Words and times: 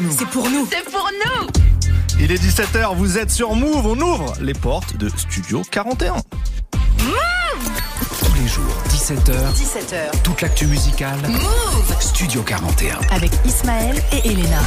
pour 0.00 0.08
nous. 0.08 0.16
C'est 0.18 0.28
pour 0.28 0.50
nous. 0.50 0.68
C'est 0.70 0.90
pour 0.90 1.10
nous. 1.24 1.46
Il 2.20 2.32
est 2.32 2.42
17h, 2.42 2.94
vous 2.96 3.18
êtes 3.18 3.30
sur 3.30 3.54
Move, 3.54 3.86
on 3.86 4.00
ouvre 4.00 4.34
les 4.40 4.52
portes 4.52 4.96
de 4.96 5.08
Studio 5.08 5.62
41. 5.70 6.16
Tous 6.98 8.34
les 8.40 8.48
jours, 8.48 8.64
17h, 8.88 9.52
17h. 9.54 10.22
toute 10.22 10.40
l'actu 10.42 10.66
musicale. 10.66 11.18
Move. 11.28 11.96
Studio 12.00 12.42
41. 12.42 12.98
Avec 13.10 13.30
Ismaël 13.44 14.02
et 14.12 14.28
Elena. 14.28 14.60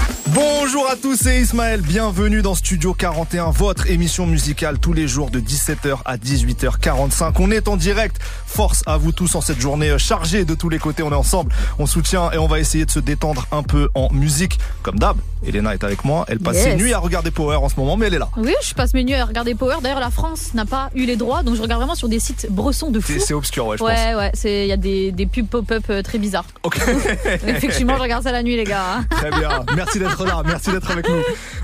Bonjour 0.66 0.90
à 0.90 0.96
tous, 0.96 1.18
c'est 1.18 1.42
Ismaël, 1.42 1.82
bienvenue 1.82 2.42
dans 2.42 2.56
Studio 2.56 2.94
41, 2.94 3.52
votre 3.52 3.90
émission 3.90 4.26
musicale 4.26 4.80
tous 4.80 4.94
les 4.94 5.10
jours 5.10 5.30
de 5.30 5.42
17h 5.42 5.98
à 6.06 6.16
18h45. 6.16 7.34
On 7.40 7.52
est 7.52 7.68
en 7.68 7.76
direct, 7.76 8.16
force 8.48 8.82
à 8.86 8.96
vous 8.96 9.12
tous 9.12 9.36
en 9.36 9.42
cette 9.42 9.60
journée 9.60 10.00
chargée 10.00 10.46
de 10.46 10.56
tous 10.56 10.70
les 10.70 10.80
côtés, 10.80 11.04
on 11.04 11.12
est 11.12 11.16
ensemble, 11.16 11.52
on 11.80 11.86
soutient 11.86 12.32
et 12.32 12.38
on 12.38 12.48
va 12.48 12.62
essayer 12.62 12.86
de 12.86 12.92
se 12.92 13.00
détendre 13.00 13.46
un 13.52 13.62
peu 13.62 13.90
en 13.94 14.10
musique. 14.14 14.58
Comme 14.84 14.98
d'hab, 15.00 15.18
Elena 15.46 15.74
est 15.74 15.84
avec 15.84 16.06
moi, 16.06 16.24
elle 16.30 16.40
passe 16.40 16.56
Yes. 16.56 16.64
ses 16.64 16.76
nuits 16.78 16.94
à 16.94 17.00
regarder 17.00 17.30
Power 17.30 17.58
en 17.58 17.68
ce 17.68 17.76
moment, 17.76 17.98
mais 17.98 18.06
elle 18.08 18.14
est 18.14 18.20
là. 18.20 18.30
Oui, 18.38 18.54
je 18.64 18.74
passe 18.74 18.94
mes 18.94 19.04
nuits 19.04 19.16
à 19.16 19.26
regarder 19.26 19.56
Power. 19.56 19.76
D'ailleurs, 19.84 20.00
la 20.00 20.12
France 20.12 20.54
n'a 20.54 20.66
pas 20.66 20.92
eu 20.96 21.04
les 21.06 21.18
droits, 21.18 21.44
donc 21.44 21.56
je 21.58 21.62
regarde 21.62 21.82
vraiment 21.82 21.96
sur 21.96 22.08
des 22.08 22.20
sites 22.22 22.48
bressons 22.50 22.90
de 22.90 23.02
fou. 23.02 23.12
C'est 23.20 23.34
obscur, 23.34 23.68
ouais, 23.68 23.78
je 23.78 23.84
Ouais, 23.84 24.16
ouais, 24.16 24.32
c'est 24.34 24.64
il 24.64 24.70
y 24.70 24.72
a 24.72 24.78
des, 24.78 25.12
des 25.12 25.26
pubs 25.26 25.46
pop-up 25.46 25.84
euh, 25.90 26.02
très 26.02 26.20
bizarres. 26.20 26.46
pense. 26.62 26.74
Ok. 26.74 26.82
Effectivement, 27.48 27.98
je 27.98 28.02
regarde 28.02 28.24
ça 28.24 28.32
la 28.32 28.44
nuit, 28.44 28.56
les 28.56 28.64
gars. 28.64 29.02
Très 29.10 29.30
bien. 29.30 29.50
Merci 29.76 30.00
d'être 30.00 30.24
là. 30.24 30.42
Merci 30.54 30.72
d'être 30.72 30.92
avec 30.92 31.10
nous. 31.10 31.16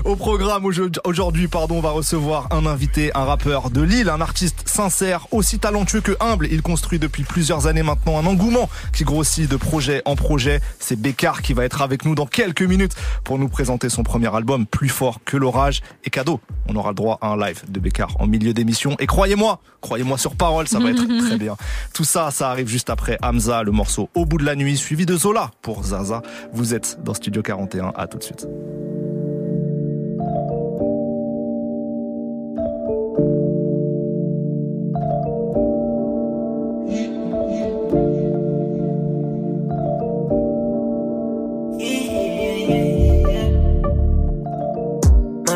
Au 0.04 0.16
programme 0.16 0.64
aujourd- 0.64 0.90
aujourd'hui, 1.04 1.46
pardon, 1.48 1.76
on 1.76 1.80
va 1.80 1.90
recevoir 1.90 2.48
un 2.50 2.66
invité, 2.66 3.10
un 3.14 3.24
rappeur 3.24 3.70
de 3.70 3.80
Lille, 3.82 4.08
un 4.08 4.20
artiste 4.20 4.68
sincère, 4.68 5.26
aussi 5.30 5.58
talentueux 5.58 6.00
que 6.00 6.12
humble. 6.20 6.48
Il 6.50 6.62
construit 6.62 6.98
depuis 6.98 7.22
plusieurs 7.22 7.66
années 7.66 7.82
maintenant 7.84 8.18
un 8.18 8.26
engouement 8.26 8.68
qui 8.92 9.04
grossit 9.04 9.48
de 9.48 9.56
projet 9.56 10.02
en 10.06 10.16
projet. 10.16 10.60
C'est 10.80 10.96
Bécard 11.00 11.42
qui 11.42 11.52
va 11.52 11.64
être 11.64 11.82
avec 11.82 12.04
nous 12.04 12.14
dans 12.14 12.26
quelques 12.26 12.62
minutes 12.62 12.94
pour 13.24 13.38
nous 13.38 13.48
présenter 13.48 13.88
son 13.88 14.02
premier 14.02 14.34
album, 14.34 14.66
Plus 14.66 14.88
fort 14.88 15.20
que 15.24 15.36
l'orage. 15.36 15.82
Et 16.04 16.10
cadeau, 16.10 16.40
on 16.68 16.74
aura 16.76 16.88
le 16.90 16.94
droit 16.96 17.18
à 17.20 17.28
un 17.28 17.36
live 17.36 17.62
de 17.68 17.78
Bécard 17.80 18.16
en 18.18 18.26
milieu 18.26 18.52
d'émission. 18.52 18.96
Et 18.98 19.06
croyez-moi, 19.06 19.60
croyez-moi 19.80 20.18
sur 20.18 20.34
parole, 20.34 20.66
ça 20.66 20.78
va 20.80 20.90
être 20.90 21.04
très 21.26 21.36
bien. 21.38 21.56
Tout 21.94 22.04
ça, 22.04 22.30
ça 22.32 22.50
arrive 22.50 22.66
juste 22.68 22.90
après 22.90 23.18
Hamza, 23.22 23.62
le 23.62 23.70
morceau 23.72 24.08
Au 24.14 24.24
bout 24.26 24.38
de 24.38 24.44
la 24.44 24.56
nuit, 24.56 24.76
suivi 24.76 25.06
de 25.06 25.16
Zola 25.16 25.50
pour 25.62 25.84
Zaza. 25.84 26.22
Vous 26.52 26.74
êtes 26.74 26.98
dans 27.04 27.14
Studio 27.14 27.42
41. 27.42 27.92
À 27.96 28.06
tout 28.06 28.18
de 28.18 28.22
suite. 28.24 28.46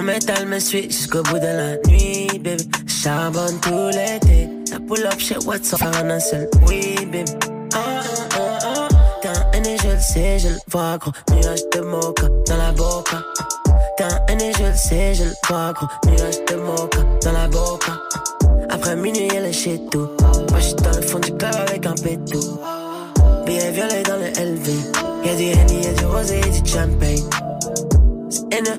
Métal 0.05 0.47
me 0.47 0.59
suit 0.59 0.91
jusqu'au 0.91 1.23
bout 1.23 1.39
de 1.39 1.47
la 1.47 1.77
nuit, 1.89 2.39
baby. 2.39 2.69
Charbonne 2.87 3.59
tout 3.61 3.89
l'été. 3.89 4.49
La 4.71 4.79
pull 4.81 5.07
up 5.07 5.19
chez 5.19 5.37
Watson, 5.47 5.77
faire 5.77 6.05
un 6.05 6.21
seul, 6.21 6.49
oui, 6.67 6.95
baby. 7.11 7.25
Ah, 7.75 7.79
ah, 7.79 8.39
ah, 8.39 8.59
ah. 8.63 8.89
T'es 9.23 9.29
un 9.29 9.53
aîné, 9.53 9.77
je 9.83 9.89
le 9.89 9.99
sais, 10.01 10.39
je 10.39 10.49
le 10.49 10.59
vois, 10.69 10.99
gros. 10.99 11.13
Nuage 11.31 11.63
de 11.75 11.81
mocha 11.81 12.29
dans 12.47 12.57
la 12.57 12.73
boca. 12.73 13.19
T'es 13.97 14.05
un 14.05 14.27
aîné, 14.29 14.53
je 14.59 14.65
le 14.65 14.77
sais, 14.77 15.15
je 15.15 15.25
le 15.25 15.35
vois, 15.49 15.73
gros. 15.73 15.87
Nuage 16.07 16.45
de 16.51 16.57
mocha 16.57 17.03
dans 17.23 17.33
la 17.33 17.49
boca. 17.49 17.93
Après 18.71 18.97
minuit, 18.97 19.29
elle 19.35 19.47
est 19.47 19.53
chez 19.53 19.81
tout. 19.91 20.09
Moi, 20.51 20.61
j'suis 20.61 20.75
dans 20.75 20.97
le 20.97 21.03
fond 21.03 21.19
du 21.19 21.33
club 21.35 21.55
avec 21.69 21.87
un 21.87 21.95
pétou. 21.95 22.59
Billet 23.47 23.71
violet 23.71 24.03
dans 24.03 24.17
le 24.17 24.29
LV. 24.29 24.69
Y'a 25.25 25.35
du 25.37 25.45
Henny, 25.45 25.85
y'a 25.85 25.93
du 25.93 26.05
rosé, 26.05 26.41
y'a 26.41 26.61
du 26.61 26.71
champagne. 26.71 27.44
C'est 28.35 28.53
haineux, 28.53 28.77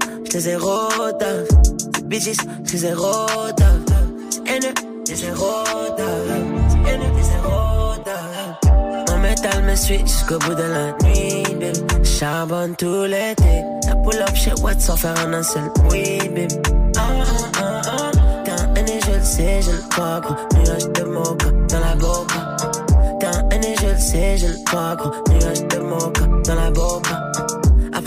taf. 1.17 1.47
C'est 1.95 2.07
bitches, 2.09 2.35
j'les 2.66 2.77
zéro 2.77 3.13
taf. 3.55 3.67
C'est 4.29 4.51
haineux, 4.51 4.73
j'les 5.07 5.16
zéro 5.16 5.63
taf. 5.95 6.07
C'est 6.67 6.91
haineux, 6.91 7.05
j'les 7.16 7.23
zéro 7.23 7.95
taf. 8.03 9.09
Mon 9.09 9.17
métal 9.19 9.63
me 9.63 9.73
suit 9.75 9.99
jusqu'au 9.99 10.38
bout 10.39 10.55
de 10.55 10.61
la 10.61 10.91
nuit, 11.07 11.44
baby. 11.57 12.03
Charbonne 12.03 12.75
tout 12.75 13.05
l'été. 13.05 13.63
La 13.88 13.95
pull 13.95 14.21
up 14.21 14.35
chez 14.35 14.51
Watt 14.61 14.81
sans 14.81 14.97
faire 14.97 15.17
un 15.17 15.41
seul, 15.41 15.71
oui, 15.89 16.19
baby. 16.35 16.47
Ah, 16.97 17.01
ah, 17.57 17.81
ah. 17.88 18.11
T'es 18.44 18.51
un 18.51 18.75
aîné, 18.75 18.99
je 19.05 19.11
le 19.13 19.23
sais, 19.23 19.61
je 19.61 19.71
le 19.71 19.83
vois, 19.95 20.19
gros. 20.19 20.35
Nuage 20.53 20.91
de 20.91 21.03
mocha 21.03 21.49
dans 21.69 21.79
la 21.79 21.95
boca. 21.95 22.57
T'es 23.21 23.27
un 23.27 23.49
aîné, 23.51 23.73
je 23.79 23.88
le 23.88 23.99
sais, 23.99 24.38
je 24.38 24.47
le 24.47 24.57
vois, 24.69 24.95
gros. 24.97 25.11
Nuage 25.29 25.65
de 25.65 25.79
mocha 25.79 26.27
dans 26.45 26.55
la 26.55 26.71
boca. 26.71 27.31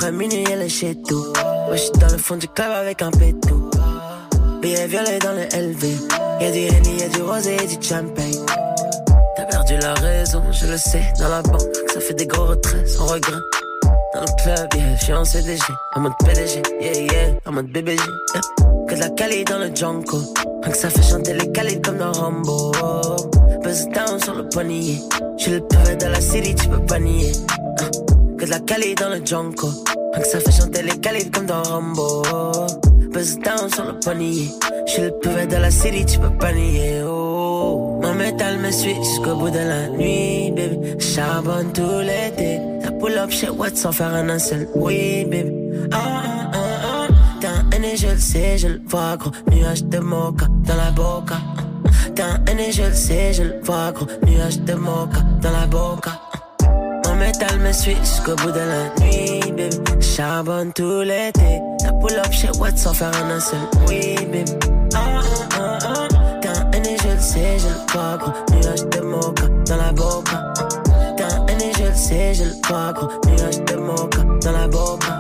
Après 0.09 0.27
minuit, 0.27 0.45
elle 0.51 0.63
est 0.63 0.71
chez 0.71 0.95
tout. 1.07 1.35
Moi, 1.67 1.77
j'suis 1.77 1.91
dans 2.01 2.11
le 2.11 2.17
fond 2.17 2.37
du 2.37 2.49
club 2.49 2.71
avec 2.71 3.03
un 3.03 3.11
pétou. 3.11 3.71
Billet 4.63 4.87
violet 4.87 5.19
dans 5.19 5.35
le 5.35 5.43
LV. 5.43 5.85
Y'a 6.41 6.51
du 6.51 6.61
Henny, 6.61 6.97
y'a 7.01 7.09
du 7.09 7.21
rosé, 7.21 7.57
y'a 7.57 7.67
du 7.67 7.87
champagne. 7.87 8.47
T'as 9.37 9.45
perdu 9.45 9.77
la 9.77 9.93
raison, 9.93 10.43
je 10.51 10.67
le 10.67 10.79
sais. 10.79 11.03
Dans 11.19 11.29
la 11.29 11.43
banque, 11.43 11.61
ça 11.93 12.01
fait 12.01 12.15
des 12.15 12.27
gros 12.27 12.47
retraits 12.47 12.89
sans 12.89 13.05
regret. 13.05 13.37
Dans 14.15 14.23
le 14.23 14.43
club, 14.43 14.69
yeah, 14.77 14.97
j'suis 14.97 15.13
en 15.13 15.27
CDG. 15.27 15.61
En 15.95 16.01
mode 16.01 16.13
PDG, 16.25 16.63
yeah, 16.81 17.01
yeah. 17.03 17.35
En 17.45 17.53
mode 17.53 17.67
BBG, 17.67 18.01
yeah. 18.01 18.41
Que 18.89 18.95
de 18.95 19.01
la 19.01 19.11
Cali 19.11 19.45
dans 19.45 19.59
le 19.59 19.75
Junko. 19.75 20.21
Rien 20.63 20.73
que 20.73 20.79
ça 20.79 20.89
fait 20.89 21.03
chanter 21.03 21.35
les 21.35 21.53
Cali 21.53 21.83
comme 21.83 21.99
dans 21.99 22.13
Rambo. 22.13 22.73
Buzz 23.63 23.87
down 23.89 24.19
sur 24.23 24.37
le 24.37 24.49
poignet. 24.49 25.03
J'suis 25.37 25.51
le 25.51 25.61
purée 25.61 25.97
de 25.97 26.07
la 26.07 26.21
city, 26.23 26.55
tu 26.55 26.67
peux 26.67 26.87
pas 26.87 26.99
nier. 26.99 27.31
Hein. 27.51 27.91
Que 28.39 28.47
de 28.47 28.51
la 28.51 28.61
Cali 28.61 28.95
dans 28.95 29.11
le 29.11 29.21
Junko. 29.23 29.69
Rien 30.19 30.25
ça 30.25 30.41
fait 30.41 30.51
chanter 30.51 30.83
les 30.83 30.99
Cali 30.99 31.31
comme 31.31 31.47
dans 31.47 31.63
Rambo. 31.63 32.23
Buzz 33.13 33.39
down 33.39 33.71
sur 33.73 33.85
le 33.85 34.01
poignet. 34.01 34.49
J'suis 34.87 35.03
le 35.03 35.13
purée 35.21 35.47
de 35.47 35.57
la 35.57 35.71
city, 35.71 36.05
tu 36.05 36.19
peux 36.19 36.37
pas 36.39 36.53
nier. 36.53 37.03
Oh. 37.07 38.01
Mon 38.03 38.15
métal 38.15 38.59
me 38.59 38.71
suit 38.73 38.97
jusqu'au 38.97 39.37
bout 39.37 39.51
de 39.51 39.59
la 39.59 39.89
nuit, 39.91 40.51
baby. 40.51 40.99
Charbonne 40.99 41.73
tout 41.73 42.01
l'été. 42.01 42.59
La 42.83 42.91
pull 42.91 43.17
up 43.17 43.31
chez 43.31 43.49
Watt 43.49 43.77
sans 43.77 43.93
faire 43.93 44.13
un 44.13 44.39
seul, 44.41 44.69
oui, 44.75 45.25
baby. 45.25 45.53
Ah, 45.93 45.99
ah, 46.03 46.51
ah, 46.53 46.59
ah. 46.85 47.07
T'es 47.41 47.47
un 47.47 47.71
aîné, 47.77 47.97
je 47.97 48.09
le 48.09 48.19
sais, 48.19 48.59
je 48.59 48.69
le 48.69 48.81
vois, 48.87 49.17
gros. 49.17 49.31
Nuage 49.53 49.85
de 49.85 49.99
mocha 49.99 50.47
dans 50.67 50.77
la 50.77 50.91
boca. 50.91 51.37
T'es 52.17 52.23
un 52.23 52.45
aîné, 52.51 52.73
je 52.73 52.83
le 52.83 52.95
sais, 52.95 53.33
je 53.35 53.45
le 53.45 53.61
vois, 53.63 53.93
gros. 53.93 54.07
Nuage 54.27 54.59
de 54.63 54.75
mocha 54.75 55.23
dans 55.41 55.53
la 55.53 55.67
boca. 55.67 56.28
Métal 57.19 57.59
me 57.59 57.73
suit 57.73 57.97
jusqu'au 57.97 58.37
bout 58.37 58.53
de 58.53 58.61
la 58.61 58.85
nuit, 59.01 59.41
baby. 59.53 60.01
Charbonne 60.01 60.73
tout 60.73 61.03
l'été. 61.03 61.61
La 61.83 61.93
pull 61.93 62.17
up 62.19 62.33
chez 62.33 62.51
Watt 62.59 62.79
sans 62.79 62.95
faire 62.95 63.11
un 63.15 63.41
seul, 63.41 63.59
oui, 63.89 64.15
baby. 64.31 64.45
Ah, 64.95 65.21
ah, 65.21 65.59
ah, 65.59 65.79
ah. 65.83 66.09
Un 66.49 66.71
aîné, 66.73 66.97
je 67.03 67.09
le 67.09 67.21
sais, 67.21 67.59
je 67.59 67.69
le 67.69 67.93
vois, 67.93 68.17
gros. 68.19 68.33
Nuage 68.53 68.85
de 68.89 69.01
mocha 69.01 69.49
dans 69.67 69.77
la 69.77 69.93
boca. 69.93 70.53
T'es 71.17 71.25
un 71.25 71.47
aîné, 71.47 71.73
je 71.79 71.85
le 71.85 71.95
sais, 71.95 72.35
je 72.35 72.45
le 72.45 72.55
vois, 72.67 72.93
gros. 72.93 73.09
Nuage 73.27 73.65
de 73.65 73.77
mocha 73.77 74.23
dans 74.43 74.53
la 74.53 74.69
boca. 74.69 75.18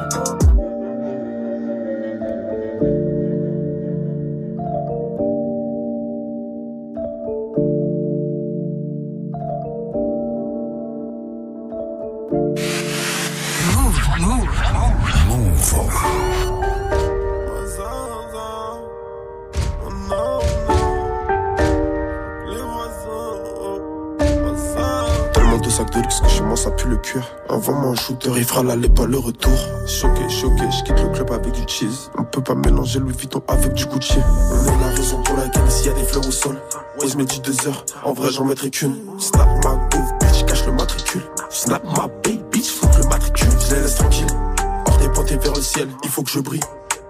Tellement 25.34 25.58
de 25.58 25.68
sacs 25.68 25.90
de 25.90 26.00
luxe 26.00 26.20
que 26.20 26.28
chez 26.28 26.42
moi 26.42 26.56
ça 26.56 26.70
pue 26.70 26.88
le 26.88 26.96
cuir. 26.96 27.22
Envoie-moi 27.50 27.90
un 27.90 27.94
shooter, 27.94 28.30
il 28.36 28.44
fera 28.44 28.62
l'aller 28.62 28.88
pas 28.88 29.04
le 29.04 29.18
retour. 29.18 29.52
Choqué, 29.86 30.26
choqué, 30.30 30.64
je 30.70 30.84
quitte 30.84 31.02
le 31.02 31.08
club 31.10 31.30
avec 31.32 31.52
du 31.52 31.62
cheese. 31.66 32.10
On 32.16 32.24
peut 32.24 32.42
pas 32.42 32.54
mélanger 32.54 32.98
Louis 33.00 33.12
Vuitton 33.12 33.42
avec 33.48 33.74
du 33.74 33.84
Gucci. 33.84 34.20
On 34.50 34.64
est 34.64 34.80
la 34.80 34.88
raison 34.96 35.22
pour 35.22 35.36
laquelle 35.36 35.70
s'il 35.70 35.88
y 35.88 35.90
a 35.90 35.92
des 35.92 36.04
fleurs 36.04 36.26
au 36.26 36.30
sol. 36.30 36.56
Ose 37.02 37.16
me 37.16 37.24
dit 37.24 37.40
deux 37.40 37.68
heures, 37.68 37.84
en 38.04 38.14
vrai 38.14 38.30
j'en 38.30 38.46
mettrai 38.46 38.70
qu'une. 38.70 38.96
Snap 39.18 39.48
ma 39.64 39.74
gouve, 39.74 40.12
bitch, 40.20 40.46
cache 40.46 40.64
le 40.64 40.72
matricule. 40.72 41.22
Snap 41.50 41.84
ma 41.84 42.08
baby, 42.24 42.42
bitch, 42.50 42.80
que 42.80 43.02
le 43.02 43.08
matricule. 43.08 43.50
Je 43.68 43.74
les 43.74 43.82
laisse 43.82 43.96
tranquille. 43.96 44.26
Hors 45.08 45.24
des 45.24 45.34
pointés 45.34 45.36
vers 45.36 45.54
le 45.54 45.62
ciel, 45.62 45.88
il 46.04 46.10
faut 46.10 46.22
que 46.22 46.30
je 46.30 46.40
brille. 46.40 46.60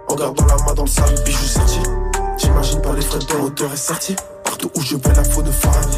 En 0.08 0.14
gardant 0.14 0.46
la 0.46 0.56
main 0.64 0.74
dans 0.74 0.84
le 0.84 0.88
sable, 0.88 1.14
bijou 1.24 1.44
sorti. 1.44 1.80
J'imagine 2.38 2.80
pas 2.80 2.92
les 2.92 3.02
frais 3.02 3.18
de 3.18 3.44
hauteur 3.44 3.72
et 3.72 3.76
sorti. 3.76 4.14
Partout 4.44 4.70
où 4.76 4.80
je 4.80 4.96
vais, 4.96 5.14
la 5.14 5.24
faune 5.24 5.44
de 5.44 5.50
Farani. 5.50 5.96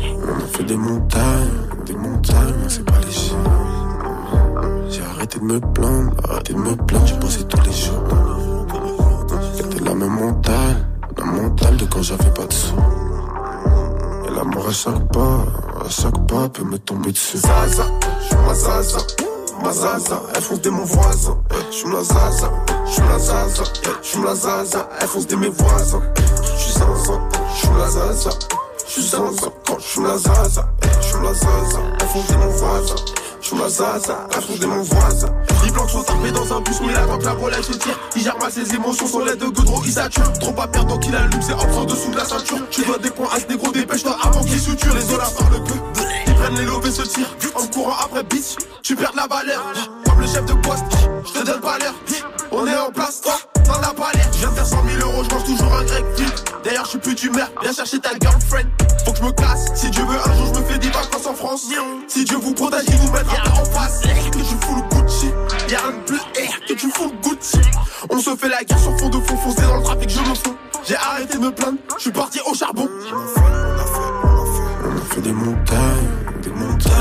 On 0.00 0.44
a 0.44 0.46
fait 0.56 0.64
des 0.64 0.76
montagnes, 0.76 1.50
des 1.84 1.94
montagnes, 1.94 2.54
mais 2.62 2.68
c'est 2.68 2.84
pas 2.84 2.98
léger. 3.00 3.34
J'ai 4.88 5.02
arrêté 5.02 5.38
de 5.38 5.44
me 5.44 5.60
plaindre, 5.60 6.12
arrêté 6.30 6.54
de 6.54 6.58
me 6.58 6.76
plaindre, 6.76 7.06
j'ai 7.06 7.16
bossé 7.16 7.44
tous 7.44 7.60
les 7.60 7.72
jours. 7.72 8.02
C'était 9.56 9.84
la 9.84 9.94
même 9.94 10.08
mentale, 10.08 10.88
la 11.18 11.24
mentale 11.24 11.76
de 11.76 11.84
quand 11.84 12.02
j'avais 12.02 12.30
pas 12.30 12.46
de 12.46 12.52
sous. 12.52 12.74
Et 14.26 14.34
l'amour 14.34 14.68
à 14.68 14.72
chaque 14.72 15.12
pas, 15.12 15.44
à 15.84 15.88
chaque 15.90 16.26
pas 16.26 16.48
peut 16.48 16.64
me 16.64 16.78
tomber 16.78 17.12
dessus. 17.12 17.38
Zaza, 17.38 17.84
je 18.20 18.26
suis 18.26 18.36
ma 18.36 18.54
Zaza. 18.54 18.98
Ma 19.62 19.72
zaza, 19.72 20.22
elle 20.34 20.42
fonce 20.42 20.60
des 20.60 20.70
mon 20.70 20.84
voisin. 20.84 21.36
J'suis 21.70 21.90
la 21.90 22.02
zaza, 22.02 22.50
j'suis 22.86 23.02
la 23.02 23.18
zaza, 23.18 23.62
j'suis 24.02 24.22
la 24.22 24.34
zaza, 24.34 24.88
elle 25.00 25.08
fonce 25.08 25.26
des 25.26 25.36
mes 25.36 25.48
voisins. 25.48 26.02
J'suis 26.56 26.72
zinzin, 26.72 27.20
j'suis 27.54 27.68
la 27.78 27.90
zaza, 27.90 28.30
j'suis 28.86 29.02
zinzin 29.02 29.52
quand 29.66 29.78
j'suis 29.78 30.02
la 30.02 30.18
zaza, 30.18 30.68
j'suis 31.00 31.22
la 31.22 31.34
zaza, 31.34 31.78
elle 32.00 32.08
fonce 32.08 32.26
des 32.26 32.36
mon 32.36 32.48
voisin. 32.48 32.94
J'suis 33.46 33.58
la 33.58 33.68
zaza, 33.68 34.26
elle 34.34 34.42
fonce 34.42 34.58
des 34.58 34.66
mon 34.66 34.82
voisin. 34.82 35.32
Les 35.64 35.70
blancs 35.70 35.88
sont 35.88 36.02
tapés 36.02 36.32
dans 36.32 36.52
un 36.52 36.60
bus, 36.62 36.80
mais 36.84 36.96
attend 36.96 37.16
que 37.16 37.24
la 37.26 37.32
relève 37.32 37.62
se 37.62 37.74
tire. 37.74 37.96
Il 38.16 38.22
gère 38.22 38.36
mal 38.38 38.50
ses 38.50 38.74
émotions, 38.74 39.06
son 39.06 39.20
lait 39.20 39.36
de 39.36 39.44
goudron, 39.44 39.80
il 39.84 39.92
sature. 39.92 40.32
Trop 40.40 40.50
pas 40.50 40.66
perdre, 40.66 40.88
donc 40.88 41.06
il 41.06 41.14
allume 41.14 41.30
hops 41.32 41.76
en 41.76 41.84
dessous 41.84 42.10
de 42.10 42.16
la 42.16 42.24
ceinture. 42.24 42.58
Tu 42.72 42.82
dois 42.82 42.98
des 42.98 43.10
points 43.10 43.28
à 43.32 43.38
ce 43.38 43.46
négro, 43.46 43.70
dépêche-toi 43.70 44.16
avant 44.20 44.42
qu'il 44.42 44.60
suture. 44.60 44.92
Les 44.96 45.04
dollars 45.04 45.32
par 45.32 45.48
le 45.50 45.62
peu, 45.62 45.74
ils 46.26 46.34
prennent 46.34 46.56
les 46.56 46.64
lobes 46.64 46.86
et 46.86 46.90
se 46.90 47.02
tirent. 47.02 47.36
En 47.54 47.68
courant 47.68 47.94
après 48.04 48.24
bitch, 48.24 48.56
tu 48.82 48.96
perds 48.96 49.12
la 49.14 49.28
valeur. 49.28 49.62
Comme 50.04 50.20
le 50.20 50.26
chef 50.26 50.44
de 50.44 50.54
poste, 50.54 50.84
je 51.24 51.38
te 51.38 51.46
donne 51.46 51.60
pas 51.60 51.78
l'air. 51.78 51.94
On 52.50 52.66
est 52.66 52.76
en 52.76 52.90
place, 52.90 53.20
toi, 53.20 53.38
t'en 53.64 53.74
as 53.74 53.94
pas 53.94 54.10
l'air. 54.14 54.28
Je 54.32 54.38
viens 54.38 54.50
de 54.50 54.56
faire 54.56 54.66
100 54.66 54.76
000 54.98 55.08
euros, 55.08 55.22
je 55.22 55.32
mange 55.32 55.44
toujours 55.44 55.72
un 55.72 55.84
grec 55.84 56.04
vide. 56.16 56.45
D'ailleurs, 56.66 56.84
je 56.84 56.90
suis 56.90 56.98
plus 56.98 57.14
d'humeur, 57.14 57.48
viens 57.62 57.72
chercher 57.72 58.00
ta 58.00 58.10
girlfriend. 58.20 58.66
Faut 59.04 59.12
que 59.12 59.18
je 59.18 59.22
me 59.22 59.30
casse, 59.30 59.66
si 59.76 59.88
Dieu 59.88 60.02
veut, 60.02 60.18
un 60.18 60.34
jour 60.36 60.52
je 60.52 60.58
me 60.58 60.64
fais 60.64 60.78
des 60.78 60.88
vacances 60.88 61.26
en 61.26 61.34
France. 61.34 61.68
Si 62.08 62.24
Dieu 62.24 62.38
vous 62.38 62.54
protège, 62.54 62.82
il 62.88 62.96
vous 62.96 63.12
mettra 63.12 63.36
en 63.52 63.64
face. 63.66 64.00
Que 64.00 64.38
tu 64.38 64.42
fous 64.42 64.74
le 64.74 64.82
Gucci, 64.96 65.30
y'a 65.70 65.78
plus 66.04 66.18
eh, 66.34 66.48
que 66.66 66.74
tu 66.74 66.90
fous 66.90 67.04
le 67.04 67.28
Gucci. 67.28 67.60
On 68.10 68.18
se 68.18 68.34
fait 68.34 68.48
la 68.48 68.64
guerre 68.64 68.80
sur 68.80 68.98
fond 68.98 69.08
de 69.08 69.20
fond, 69.20 69.36
foncé 69.36 69.62
dans 69.62 69.76
le 69.76 69.82
trafic, 69.84 70.10
je 70.10 70.18
me 70.18 70.34
fous. 70.34 70.56
J'ai 70.88 70.96
arrêté 70.96 71.38
de 71.38 71.44
me 71.44 71.52
plaindre, 71.52 71.78
je 71.98 72.02
suis 72.02 72.10
parti 72.10 72.40
au 72.50 72.54
charbon. 72.54 72.88
On 73.12 74.90
a 74.90 75.04
fait 75.14 75.20
des 75.20 75.32
montagnes, 75.32 76.10
des 76.42 76.50
montagnes. 76.50 76.92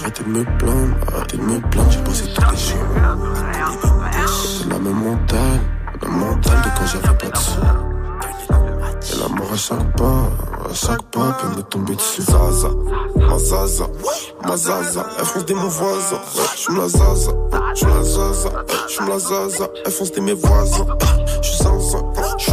Arrêtez 0.00 0.22
de 0.22 0.28
me 0.28 0.44
plaindre, 0.58 0.94
arrêtez 1.12 1.38
de 1.38 1.42
me 1.42 1.60
plaindre, 1.70 1.90
j'ai 1.90 1.98
passé 1.98 2.22
tous 2.32 2.50
les 2.52 2.56
jours. 2.56 2.84
La 4.70 4.78
même 4.78 4.92
mentale, 4.92 5.60
la 6.00 6.08
mentale 6.08 6.53
quand 6.84 6.90
j'avais 6.90 7.18
pas 7.18 7.28
de 7.28 7.36
sous. 7.36 7.60
Et 9.12 9.20
la 9.20 9.28
mort 9.28 9.52
à 9.52 9.56
chaque 9.56 9.96
pas, 9.96 10.04
à 10.70 10.74
chaque 10.74 11.02
pas 11.10 11.36
peut 11.40 11.56
me 11.56 11.62
tomber 11.62 11.94
dessus. 11.94 12.22
Zaza, 12.22 12.68
ma 13.16 13.38
zaza, 13.38 13.86
ma 14.46 14.56
zaza, 14.56 15.06
elle 15.18 15.24
fonce 15.24 15.44
des 15.44 15.54
mon 15.54 15.68
voisin. 15.68 16.20
J'suis 16.56 16.74
la 16.76 16.88
zaza, 16.88 17.32
j'suis 17.74 17.86
la 17.86 18.02
la 19.08 19.18
zaza, 19.18 19.70
elle 19.84 19.92
fonce 19.92 20.12
des 20.12 20.20
mes 20.20 20.34
voisins. 20.34 20.86
J'suis 21.42 21.64
zaza, 21.64 21.98
j'suis 22.38 22.52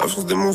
elle 0.00 0.08
des 0.26 0.34
mon 0.34 0.50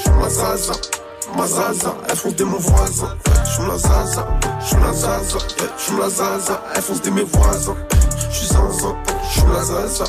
elle 0.00 0.20
des 0.20 0.36
mon. 0.36 0.99
Ma 1.36 1.46
zaza, 1.46 1.94
elle 2.08 2.16
fonce 2.16 2.34
des 2.34 2.44
mon 2.44 2.58
voisin. 2.58 3.16
J'suis 3.44 3.62
la 3.66 3.78
zaza, 3.78 4.26
j'suis 4.60 4.76
la 4.76 4.92
zaza, 4.92 5.38
j'suis 5.78 5.96
la 5.98 6.08
zaza, 6.08 6.62
elle 6.74 6.82
fonce 6.82 7.02
des 7.02 7.10
mes 7.10 7.22
voisins. 7.22 7.76
J'suis 8.30 8.46
zinzin, 8.46 8.96
j'suis 9.30 9.42
la 9.52 9.62
zaza, 9.62 10.04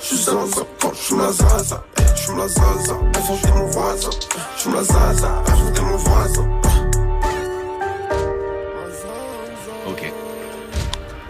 j'suis 0.00 0.16
zinzin 0.16 0.66
j'suis 0.94 1.16
la 1.16 1.32
zaza, 1.32 1.82
j'suis 2.14 2.36
la 2.36 2.48
zaza, 2.48 2.96
elle 3.14 3.22
fonce 3.22 3.42
des 3.42 3.52
mon 3.52 3.66
voisin. 3.66 4.10
J'suis 4.56 4.72
la 4.72 4.82
zaza, 4.82 5.42
elle 5.46 5.52
fonce 5.54 5.72
des 5.72 5.80
mon 5.80 5.96
voisin. 5.96 6.48
Ok. 9.88 10.12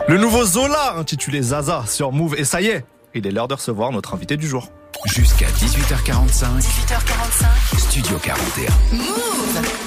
Le 0.08 0.18
nouveau 0.18 0.44
Zola, 0.44 0.94
intitulé 0.96 1.42
Zaza, 1.42 1.84
sur 1.86 2.12
Move. 2.12 2.34
Et 2.36 2.44
ça 2.44 2.60
y 2.60 2.66
est, 2.66 2.84
il 3.14 3.26
est 3.26 3.30
l'heure 3.30 3.48
de 3.48 3.54
recevoir 3.54 3.92
notre 3.92 4.14
invité 4.14 4.36
du 4.36 4.46
jour. 4.46 4.70
Jusqu'à 5.06 5.46
18h45, 5.46 6.60
18h45. 6.60 7.78
Studio 7.78 8.18
41. 8.18 9.79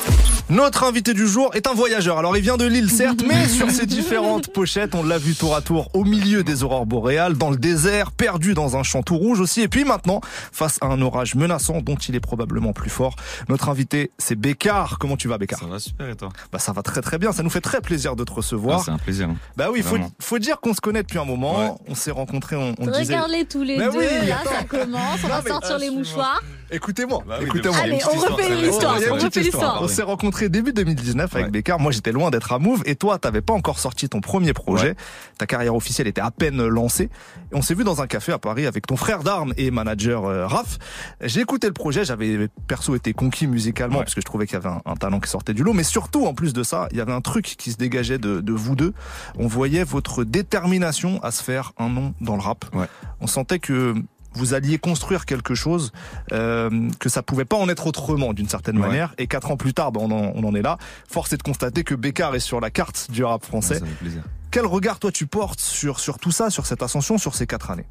Notre 0.53 0.83
invité 0.83 1.15
du 1.15 1.27
jour 1.27 1.49
est 1.55 1.65
un 1.65 1.73
voyageur. 1.73 2.19
Alors, 2.19 2.37
il 2.37 2.43
vient 2.43 2.57
de 2.57 2.65
Lille, 2.65 2.91
certes, 2.91 3.23
mais 3.27 3.47
sur 3.47 3.71
ses 3.71 3.87
différentes 3.87 4.49
pochettes, 4.53 4.93
on 4.93 5.01
l'a 5.03 5.17
vu 5.17 5.33
tour 5.33 5.55
à 5.55 5.61
tour 5.61 5.89
au 5.95 6.03
milieu 6.03 6.43
des 6.43 6.61
aurores 6.61 6.85
boréales, 6.85 7.33
dans 7.35 7.49
le 7.49 7.57
désert, 7.57 8.11
perdu 8.11 8.53
dans 8.53 8.77
un 8.77 8.83
champ 8.83 9.01
tout 9.01 9.17
rouge 9.17 9.39
aussi. 9.39 9.61
Et 9.61 9.67
puis 9.67 9.83
maintenant, 9.83 10.21
face 10.51 10.77
à 10.81 10.85
un 10.85 11.01
orage 11.01 11.33
menaçant 11.33 11.81
dont 11.81 11.95
il 11.95 12.13
est 12.13 12.19
probablement 12.19 12.71
plus 12.71 12.91
fort, 12.91 13.15
notre 13.49 13.67
invité, 13.69 14.11
c'est 14.19 14.35
Bécard. 14.35 14.99
Comment 14.99 15.17
tu 15.17 15.27
vas, 15.27 15.39
Bécard 15.39 15.57
Ça 15.59 15.65
va 15.65 15.79
super 15.79 16.07
et 16.07 16.15
toi 16.15 16.29
Bah, 16.51 16.59
ça 16.59 16.71
va 16.71 16.83
très 16.83 17.01
très 17.01 17.17
bien. 17.17 17.31
Ça 17.31 17.41
nous 17.41 17.49
fait 17.49 17.59
très 17.61 17.81
plaisir 17.81 18.15
de 18.15 18.23
te 18.23 18.31
Ah, 18.31 18.35
recevoir. 18.35 18.83
C'est 18.85 18.91
un 18.91 18.99
plaisir. 18.99 19.29
hein. 19.29 19.35
bah 19.57 19.69
oui, 19.73 19.83
faut, 20.19 20.37
dire 20.37 20.59
qu'on 20.59 20.75
se 20.75 20.81
connaît 20.81 21.01
depuis 21.01 21.17
un 21.17 21.25
moment. 21.25 21.57
Ouais. 21.61 21.71
On 21.87 21.95
s'est 21.95 22.11
rencontrés, 22.11 22.57
on, 22.57 22.75
on 22.77 22.85
disait. 22.85 23.15
Regardez 23.15 23.45
tous 23.45 23.63
les 23.63 23.77
Mais 23.79 23.85
deux, 23.89 23.97
oui, 23.97 24.27
là 24.27 24.35
attends. 24.41 24.51
ça 24.51 24.63
commence, 24.65 25.19
on 25.23 25.27
Non, 25.29 25.33
va 25.33 25.49
sortir 25.49 25.79
les 25.79 25.89
mouchoirs. 25.89 26.43
Écoutez-moi, 26.69 27.23
Bah 27.27 27.37
oui, 27.39 27.45
écoutez-moi. 27.47 27.77
Allez, 27.83 27.99
on 28.05 28.17
refait 28.33 29.41
l'histoire. 29.41 29.81
On 29.81 29.87
s'est 29.87 30.01
rencontrés 30.03 30.42
début 30.49 30.73
2019 30.73 31.33
avec 31.35 31.45
Ouais. 31.45 31.51
Bécard. 31.51 31.79
Moi, 31.79 31.91
j'étais 31.91 32.11
loin 32.11 32.31
d'être 32.31 32.51
à 32.51 32.59
Move. 32.59 32.81
Et 32.85 32.95
toi, 32.95 33.17
t'avais 33.19 33.41
pas 33.41 33.53
encore 33.53 33.79
sorti 33.79 34.09
ton 34.09 34.21
premier 34.21 34.53
projet. 34.53 34.89
Ouais. 34.89 34.95
Ta 35.37 35.45
carrière 35.45 35.75
officielle 35.75 36.07
était 36.07 36.21
à 36.21 36.31
peine 36.31 36.65
lancée. 36.67 37.09
Et 37.51 37.55
on 37.55 37.61
s'est 37.61 37.75
vu 37.75 37.83
dans 37.83 38.01
un 38.01 38.07
café 38.07 38.31
à 38.31 38.37
Paris 38.39 38.65
avec 38.65 38.87
ton 38.87 38.95
frère 38.95 39.23
d'armes 39.23 39.53
et 39.57 39.71
manager 39.71 40.25
euh, 40.25 40.47
Raph. 40.47 40.77
J'ai 41.21 41.41
écouté 41.41 41.67
le 41.67 41.73
projet. 41.73 42.05
J'avais 42.05 42.47
perso 42.67 42.95
été 42.95 43.13
conquis 43.13 43.47
musicalement 43.47 43.97
Ouais. 43.99 44.03
parce 44.03 44.15
que 44.15 44.21
je 44.21 44.25
trouvais 44.25 44.45
qu'il 44.47 44.53
y 44.55 44.57
avait 44.57 44.69
un, 44.69 44.81
un 44.85 44.95
talent 44.95 45.19
qui 45.19 45.29
sortait 45.29 45.53
du 45.53 45.63
lot. 45.63 45.73
Mais 45.73 45.83
surtout, 45.83 46.25
en 46.25 46.33
plus 46.33 46.53
de 46.53 46.63
ça, 46.63 46.87
il 46.91 46.97
y 46.97 47.01
avait 47.01 47.13
un 47.13 47.21
truc 47.21 47.45
qui 47.57 47.71
se 47.71 47.77
dégageait 47.77 48.17
de, 48.17 48.39
de 48.41 48.53
vous 48.53 48.75
deux. 48.75 48.93
On 49.37 49.47
voyait 49.47 49.83
votre 49.83 50.23
détermination 50.23 51.21
à 51.23 51.31
se 51.31 51.43
faire 51.43 51.73
un 51.77 51.89
nom 51.89 52.13
dans 52.21 52.35
le 52.35 52.41
rap. 52.41 52.65
Ouais. 52.73 52.85
On 53.21 53.27
sentait 53.27 53.59
que 53.59 53.93
vous 54.35 54.53
alliez 54.53 54.77
construire 54.79 55.25
quelque 55.25 55.55
chose, 55.55 55.91
euh, 56.31 56.89
que 56.99 57.09
ça 57.09 57.21
pouvait 57.23 57.45
pas 57.45 57.57
en 57.57 57.69
être 57.69 57.87
autrement 57.87 58.33
d'une 58.33 58.49
certaine 58.49 58.77
Ouais. 58.79 58.87
manière. 58.87 59.13
Et 59.17 59.27
quatre 59.27 59.51
ans 59.51 59.57
plus 59.57 59.73
tard, 59.73 59.91
ben, 59.91 60.01
on, 60.03 60.11
en, 60.11 60.31
on 60.35 60.43
en 60.43 60.55
est 60.55 60.61
là. 60.61 60.77
Force 61.09 61.31
est 61.33 61.37
de 61.37 61.43
constater 61.43 61.83
que 61.83 61.95
Bécard 61.95 62.33
est 62.35 62.39
sur 62.39 62.59
la 62.59 62.69
carte 62.71 63.09
du 63.11 63.23
rap 63.23 63.41
Ouais, 63.43 63.47
français. 63.47 63.79
Ça 63.79 63.85
fait 63.85 63.91
plaisir. 63.93 64.23
Quel 64.51 64.65
regard 64.65 64.99
toi 64.99 65.11
tu 65.11 65.25
portes 65.27 65.59
sur 65.59 65.99
sur 65.99 66.19
tout 66.19 66.31
ça, 66.31 66.49
sur 66.49 66.65
cette 66.65 66.83
ascension, 66.83 67.17
sur 67.17 67.33
ces 67.35 67.47
quatre 67.47 67.71
années? 67.71 67.85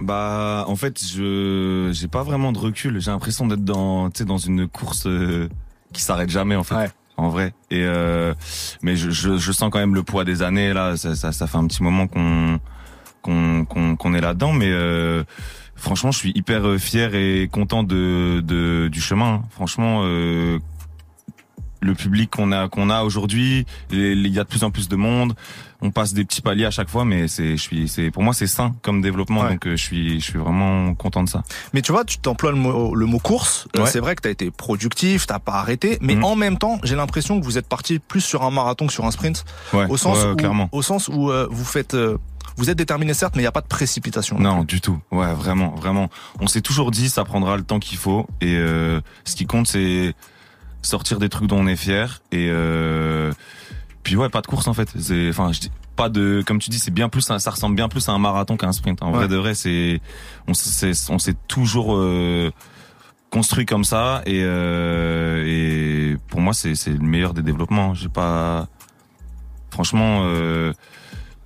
Bah, 0.00 0.64
en 0.66 0.76
fait, 0.76 1.00
je 1.04 1.90
j'ai 1.92 2.08
pas 2.08 2.22
vraiment 2.22 2.52
de 2.52 2.58
recul. 2.58 3.00
J'ai 3.00 3.10
l'impression 3.10 3.46
d'être 3.46 3.64
dans, 3.64 4.10
tu 4.10 4.18
sais, 4.18 4.24
dans 4.24 4.38
une 4.38 4.68
course 4.68 5.06
euh, 5.06 5.48
qui 5.92 6.02
s'arrête 6.02 6.30
jamais, 6.30 6.56
en 6.56 6.64
fait. 6.64 6.74
Ouais. 6.74 6.90
En 7.18 7.28
vrai. 7.28 7.52
Et 7.70 7.82
euh, 7.84 8.32
mais 8.82 8.96
je, 8.96 9.10
je, 9.10 9.36
je 9.36 9.52
sens 9.52 9.70
quand 9.70 9.78
même 9.78 9.94
le 9.94 10.02
poids 10.02 10.24
des 10.24 10.42
années 10.42 10.72
là. 10.72 10.96
Ça, 10.96 11.14
ça, 11.14 11.30
ça 11.30 11.46
fait 11.46 11.58
un 11.58 11.66
petit 11.66 11.82
moment 11.82 12.06
qu'on 12.06 12.58
qu'on 13.20 13.64
qu'on 13.66 13.96
qu'on 13.96 14.14
est 14.14 14.20
là-dedans, 14.22 14.52
mais 14.54 14.70
euh, 14.70 15.22
franchement, 15.82 16.10
je 16.12 16.18
suis 16.18 16.32
hyper 16.34 16.66
euh, 16.66 16.78
fier 16.78 17.14
et 17.14 17.48
content 17.52 17.82
de, 17.82 18.40
de 18.44 18.88
du 18.90 19.00
chemin. 19.00 19.34
hein. 19.34 19.42
Franchement, 19.50 20.00
euh, 20.04 20.58
le 21.80 21.94
public 21.94 22.30
qu'on 22.30 22.52
a 22.52 22.68
qu'on 22.68 22.90
a 22.90 23.02
aujourd'hui, 23.02 23.66
il 23.90 24.26
y 24.28 24.38
a 24.38 24.44
de 24.44 24.48
plus 24.48 24.62
en 24.62 24.70
plus 24.70 24.88
de 24.88 24.94
monde. 24.96 25.34
On 25.84 25.90
passe 25.90 26.14
des 26.14 26.24
petits 26.24 26.40
paliers 26.42 26.64
à 26.66 26.70
chaque 26.70 26.88
fois, 26.88 27.04
mais 27.04 27.26
c'est 27.26 27.56
je 27.56 27.60
suis 27.62 27.88
c'est 27.88 28.12
pour 28.12 28.22
moi 28.22 28.32
c'est 28.34 28.46
sain 28.46 28.72
comme 28.82 29.00
développement, 29.02 29.40
Ouais. 29.42 29.48
donc 29.54 29.66
euh, 29.66 29.72
je 29.76 29.82
suis 29.82 30.20
je 30.20 30.24
suis 30.24 30.38
vraiment 30.38 30.94
content 30.94 31.24
de 31.24 31.28
ça. 31.28 31.42
Mais 31.74 31.82
tu 31.82 31.90
vois, 31.90 32.04
tu 32.04 32.18
t'emploies 32.18 32.52
le 32.52 32.56
mot, 32.56 32.94
le 32.94 33.04
mot 33.06 33.18
course. 33.18 33.66
Euh, 33.76 33.80
Ouais. 33.82 33.86
C'est 33.90 33.98
vrai 33.98 34.14
que 34.14 34.20
t'as 34.22 34.30
été 34.30 34.52
productif, 34.52 35.26
t'as 35.26 35.40
pas 35.40 35.54
arrêté, 35.54 35.98
mais 36.00 36.14
Mhm. 36.14 36.22
en 36.24 36.36
même 36.36 36.56
temps, 36.56 36.78
j'ai 36.84 36.94
l'impression 36.94 37.40
que 37.40 37.44
vous 37.44 37.58
êtes 37.58 37.66
parti 37.68 37.98
plus 37.98 38.20
sur 38.20 38.44
un 38.44 38.52
marathon 38.52 38.86
que 38.86 38.92
sur 38.92 39.04
un 39.04 39.10
sprint, 39.10 39.44
Ouais, 39.72 39.86
au 39.88 39.96
sens 39.96 40.18
où, 40.24 40.36
clairement. 40.36 40.68
au 40.70 40.82
sens 40.82 41.08
où 41.08 41.32
euh, 41.32 41.48
vous 41.50 41.64
faites, 41.64 41.94
euh, 41.94 42.16
vous 42.56 42.70
êtes 42.70 42.78
déterminé 42.78 43.14
certes, 43.14 43.34
mais 43.36 43.42
il 43.42 43.44
y 43.44 43.48
a 43.48 43.52
pas 43.52 43.60
de 43.62 43.66
précipitation. 43.66 44.38
Non, 44.38 44.64
du 44.64 44.80
tout. 44.80 44.98
Ouais, 45.10 45.32
vraiment, 45.34 45.70
vraiment. 45.74 46.08
On 46.40 46.46
s'est 46.46 46.60
toujours 46.60 46.90
dit, 46.90 47.08
ça 47.08 47.24
prendra 47.24 47.56
le 47.56 47.62
temps 47.62 47.78
qu'il 47.78 47.98
faut. 47.98 48.26
Et 48.40 48.56
euh, 48.56 49.00
ce 49.24 49.34
qui 49.36 49.46
compte, 49.46 49.66
c'est 49.66 50.14
sortir 50.82 51.18
des 51.18 51.28
trucs 51.28 51.46
dont 51.48 51.58
on 51.58 51.66
est 51.66 51.76
fier. 51.76 52.20
Et 52.32 52.48
euh, 52.50 53.32
puis 54.02 54.16
ouais, 54.16 54.28
pas 54.28 54.40
de 54.40 54.46
course 54.46 54.66
en 54.68 54.74
fait. 54.74 54.88
Enfin, 55.30 55.52
je 55.52 55.60
dis 55.60 55.70
pas 55.96 56.08
de, 56.08 56.42
comme 56.46 56.58
tu 56.58 56.70
dis, 56.70 56.78
c'est 56.78 56.90
bien 56.90 57.08
plus, 57.08 57.20
ça 57.20 57.50
ressemble 57.50 57.76
bien 57.76 57.88
plus 57.88 58.08
à 58.08 58.12
un 58.12 58.18
marathon 58.18 58.56
qu'à 58.56 58.66
un 58.66 58.72
sprint. 58.72 59.02
En 59.02 59.10
Ouais. 59.12 59.18
vrai 59.18 59.28
de 59.28 59.36
vrai, 59.36 59.54
c'est, 59.54 60.00
on 60.48 60.54
s'est, 60.54 60.92
on 61.10 61.18
s'est 61.18 61.36
toujours 61.48 61.94
euh, 61.94 62.50
construit 63.30 63.66
comme 63.66 63.84
ça. 63.84 64.22
Et 64.26 64.40
euh, 64.42 65.44
et 65.46 66.16
pour 66.28 66.40
moi, 66.40 66.52
c'est 66.54 66.74
c'est 66.74 66.90
le 66.92 66.98
meilleur 66.98 67.34
des 67.34 67.42
développements. 67.42 67.94
J'ai 67.94 68.08
pas, 68.08 68.68
franchement. 69.70 70.20
Euh, 70.24 70.72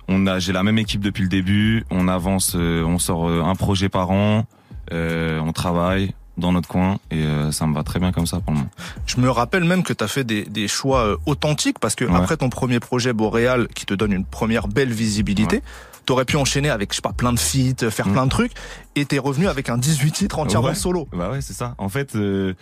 on 0.07 0.25
a, 0.27 0.39
j'ai 0.39 0.53
la 0.53 0.63
même 0.63 0.77
équipe 0.77 1.01
depuis 1.01 1.23
le 1.23 1.29
début. 1.29 1.85
On 1.89 2.07
avance, 2.07 2.53
euh, 2.55 2.83
on 2.83 2.99
sort 2.99 3.29
euh, 3.29 3.43
un 3.43 3.55
projet 3.55 3.89
par 3.89 4.11
an. 4.11 4.45
euh, 4.93 5.39
on 5.39 5.51
travaille 5.51 6.13
dans 6.37 6.51
notre 6.51 6.69
coin 6.69 6.99
et 7.09 7.23
euh, 7.23 7.51
ça 7.51 7.65
me 7.65 7.73
va 7.73 7.83
très 7.83 7.99
bien 7.99 8.11
comme 8.11 8.27
ça 8.27 8.39
pour 8.39 8.51
le 8.53 8.59
moment. 8.59 8.69
Je 9.07 9.19
me 9.19 9.29
rappelle 9.29 9.63
même 9.63 9.81
que 9.83 9.91
tu 9.91 10.03
as 10.03 10.07
fait 10.07 10.23
des, 10.23 10.43
des 10.45 10.67
choix 10.67 11.17
authentiques 11.25 11.79
parce 11.79 11.95
que 11.95 12.05
Ouais. 12.05 12.15
après 12.15 12.37
ton 12.37 12.49
premier 12.49 12.79
projet 12.79 13.11
Boréal 13.11 13.67
qui 13.75 13.85
te 13.87 13.93
donne 13.95 14.13
une 14.13 14.23
première 14.23 14.67
belle 14.67 14.93
visibilité, 14.93 15.61
t'aurais 16.05 16.25
pu 16.25 16.37
enchaîner 16.37 16.69
avec 16.69 16.91
je 16.91 16.97
sais 16.97 17.01
pas 17.01 17.11
plein 17.11 17.33
de 17.33 17.39
feats, 17.39 17.89
faire 17.89 18.07
Mm. 18.07 18.13
plein 18.13 18.25
de 18.25 18.29
trucs 18.29 18.51
et 18.95 19.03
t'es 19.05 19.17
revenu 19.17 19.47
avec 19.47 19.67
un 19.69 19.77
18 19.79 20.11
titres 20.11 20.37
entièrement 20.39 20.69
Ouais. 20.69 20.75
solo. 20.75 21.07
Bah 21.11 21.31
ouais, 21.31 21.41
c'est 21.41 21.53
ça. 21.53 21.73
En 21.79 21.89
fait, 21.89 22.15
euh, 22.15 22.53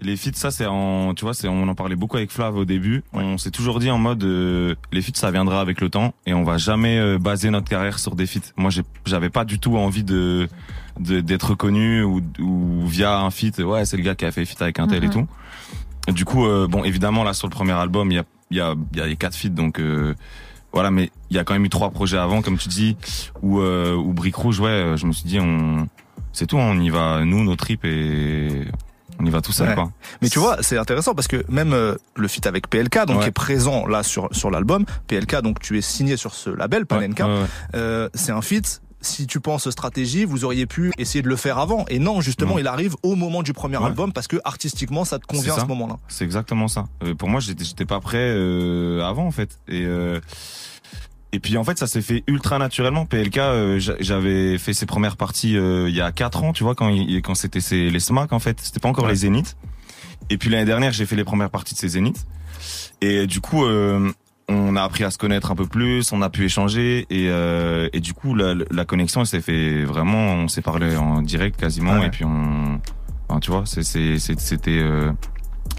Les 0.00 0.16
feats, 0.16 0.30
ça 0.34 0.50
c'est 0.50 0.66
en, 0.66 1.12
tu 1.14 1.24
vois, 1.24 1.34
c'est 1.34 1.48
on 1.48 1.68
en 1.68 1.74
parlait 1.74 1.96
beaucoup 1.96 2.16
avec 2.16 2.30
Flav 2.30 2.56
au 2.56 2.64
début. 2.64 3.04
On 3.12 3.36
s'est 3.36 3.50
toujours 3.50 3.78
dit 3.78 3.90
en 3.90 3.98
mode 3.98 4.24
euh, 4.24 4.74
les 4.90 5.02
feats 5.02 5.12
ça 5.14 5.30
viendra 5.30 5.60
avec 5.60 5.80
le 5.82 5.90
temps 5.90 6.14
et 6.26 6.32
on 6.32 6.44
va 6.44 6.56
jamais 6.56 6.98
euh, 6.98 7.18
baser 7.18 7.50
notre 7.50 7.68
carrière 7.68 7.98
sur 7.98 8.14
des 8.16 8.26
feats. 8.26 8.52
Moi 8.56 8.70
j'avais 9.04 9.28
pas 9.30 9.44
du 9.44 9.58
tout 9.58 9.76
envie 9.76 10.02
de 10.04 10.48
d'être 10.98 11.50
reconnu 11.50 12.02
ou, 12.02 12.20
ou 12.40 12.86
via 12.86 13.18
un 13.20 13.30
feat. 13.30 13.58
Ouais, 13.58 13.84
c'est 13.84 13.96
le 13.98 14.02
gars 14.02 14.14
qui 14.14 14.24
a 14.24 14.32
fait 14.32 14.44
feat 14.44 14.60
avec 14.62 14.78
un 14.78 14.86
tel 14.88 15.04
et 15.04 15.08
Mhm. 15.08 15.12
tout. 15.12 15.26
Et 16.08 16.12
du 16.12 16.24
coup, 16.24 16.46
euh, 16.46 16.66
bon 16.66 16.84
évidemment 16.84 17.22
là 17.22 17.32
sur 17.34 17.46
le 17.46 17.52
premier 17.52 17.72
album 17.72 18.10
il 18.10 18.14
y 18.14 18.18
a 18.18 18.24
il 18.50 18.56
y 18.56 18.60
a 18.60 18.74
il 18.92 18.98
y 18.98 19.02
a 19.02 19.06
les 19.06 19.16
quatre 19.16 19.36
feats 19.36 19.48
donc 19.50 19.78
euh, 19.78 20.14
voilà, 20.72 20.90
mais 20.90 21.10
il 21.28 21.36
y 21.36 21.38
a 21.38 21.44
quand 21.44 21.52
même 21.52 21.66
eu 21.66 21.68
trois 21.68 21.90
projets 21.90 22.16
avant, 22.16 22.40
comme 22.40 22.56
tu 22.56 22.68
dis, 22.70 22.96
où 23.42 23.60
euh, 23.60 23.94
où 23.94 24.14
Brique 24.14 24.36
Rouge, 24.36 24.58
ouais, 24.58 24.70
euh, 24.70 24.96
je 24.96 25.04
me 25.06 25.12
suis 25.12 25.26
dit 25.26 25.38
on 25.38 25.86
c'est 26.32 26.46
tout, 26.46 26.58
hein, 26.58 26.70
on 26.74 26.80
y 26.80 26.88
va 26.88 27.24
nous 27.26 27.44
nos 27.44 27.56
tripes 27.56 27.84
et 27.84 28.64
on 29.22 29.26
y 29.26 29.30
va 29.30 29.40
tout 29.40 29.52
seul 29.52 29.68
Ouais. 29.68 29.74
quoi. 29.74 29.90
Mais 30.20 30.28
tu 30.28 30.38
vois, 30.40 30.58
c'est 30.62 30.76
intéressant 30.76 31.14
parce 31.14 31.28
que 31.28 31.44
même 31.48 31.72
euh, 31.72 31.94
le 32.16 32.28
feat 32.28 32.46
avec 32.46 32.68
PLK, 32.68 33.06
donc 33.06 33.16
Ouais. 33.18 33.22
qui 33.22 33.28
est 33.28 33.32
présent 33.32 33.86
là 33.86 34.02
sur 34.02 34.28
sur 34.32 34.50
l'album, 34.50 34.84
PLK, 35.06 35.40
donc 35.42 35.60
tu 35.60 35.78
es 35.78 35.80
signé 35.80 36.16
sur 36.16 36.34
ce 36.34 36.50
label 36.50 36.86
Panenka. 36.86 37.26
Ouais. 37.26 37.44
Euh, 37.74 38.08
c'est 38.14 38.32
un 38.32 38.42
feat. 38.42 38.82
Si 39.04 39.26
tu 39.26 39.40
penses 39.40 39.68
stratégie, 39.70 40.24
vous 40.24 40.44
auriez 40.44 40.64
pu 40.66 40.92
essayer 40.96 41.22
de 41.22 41.28
le 41.28 41.34
faire 41.34 41.58
avant. 41.58 41.84
Et 41.88 41.98
non, 41.98 42.20
justement, 42.20 42.52
Non. 42.52 42.58
il 42.60 42.68
arrive 42.68 42.94
au 43.02 43.16
moment 43.16 43.42
du 43.42 43.52
premier 43.52 43.76
Ouais. 43.76 43.86
album 43.86 44.12
parce 44.12 44.28
que 44.28 44.36
artistiquement, 44.44 45.04
ça 45.04 45.18
te 45.18 45.26
convient 45.26 45.56
à 45.56 45.60
ce 45.60 45.64
moment-là. 45.66 45.96
C'est 46.06 46.24
exactement 46.24 46.68
ça. 46.68 46.84
Euh, 47.02 47.14
pour 47.16 47.28
moi, 47.28 47.40
j'étais 47.40 47.84
pas 47.84 47.98
prêt 47.98 48.18
euh, 48.30 49.02
avant 49.02 49.26
en 49.26 49.32
fait. 49.32 49.58
Et 49.66 49.84
euh, 49.84 50.20
et 51.32 51.40
puis 51.40 51.56
en 51.56 51.64
fait, 51.64 51.78
ça 51.78 51.86
s'est 51.86 52.02
fait 52.02 52.24
ultra 52.26 52.58
naturellement. 52.58 53.06
PLK, 53.06 53.38
euh, 53.38 53.78
j'a- 53.78 53.96
j'avais 54.00 54.58
fait 54.58 54.72
ses 54.74 54.86
premières 54.86 55.16
parties 55.16 55.56
euh, 55.56 55.88
il 55.88 55.94
y 55.96 56.00
a 56.00 56.12
quatre 56.12 56.42
ans, 56.44 56.52
tu 56.52 56.62
vois, 56.64 56.74
quand 56.74 56.88
il, 56.88 57.22
quand 57.22 57.34
c'était 57.34 57.60
les 57.70 58.00
SMAC 58.00 58.32
en 58.32 58.38
fait. 58.38 58.58
C'était 58.60 58.80
pas 58.80 58.88
encore 58.88 59.04
Ouais. 59.04 59.10
les 59.10 59.16
Zéniths. 59.16 59.56
Et 60.30 60.38
puis 60.38 60.50
l'année 60.50 60.64
dernière, 60.66 60.92
j'ai 60.92 61.06
fait 61.06 61.16
les 61.16 61.24
premières 61.24 61.50
parties 61.50 61.74
de 61.74 61.78
ces 61.78 61.88
Zéniths. 61.88 62.26
Et 63.00 63.26
du 63.26 63.40
coup, 63.40 63.64
euh, 63.64 64.10
on 64.48 64.76
a 64.76 64.82
appris 64.82 65.04
à 65.04 65.10
se 65.10 65.18
connaître 65.18 65.50
un 65.50 65.56
peu 65.56 65.66
plus, 65.66 66.12
on 66.12 66.20
a 66.22 66.28
pu 66.30 66.44
échanger 66.44 67.06
et, 67.10 67.28
euh, 67.30 67.88
et 67.92 68.00
du 68.00 68.12
coup, 68.12 68.34
la, 68.34 68.54
la 68.70 68.84
connexion 68.84 69.20
elle 69.22 69.26
s'est 69.26 69.40
fait 69.40 69.84
vraiment. 69.84 70.34
On 70.34 70.48
s'est 70.48 70.62
parlé 70.62 70.96
en 70.96 71.22
direct 71.22 71.58
quasiment 71.58 71.98
Ouais. 71.98 72.06
et 72.06 72.10
puis 72.10 72.24
on, 72.24 72.80
enfin, 73.28 73.40
tu 73.40 73.50
vois, 73.50 73.64
c'était, 73.66 74.78
euh, 74.78 75.10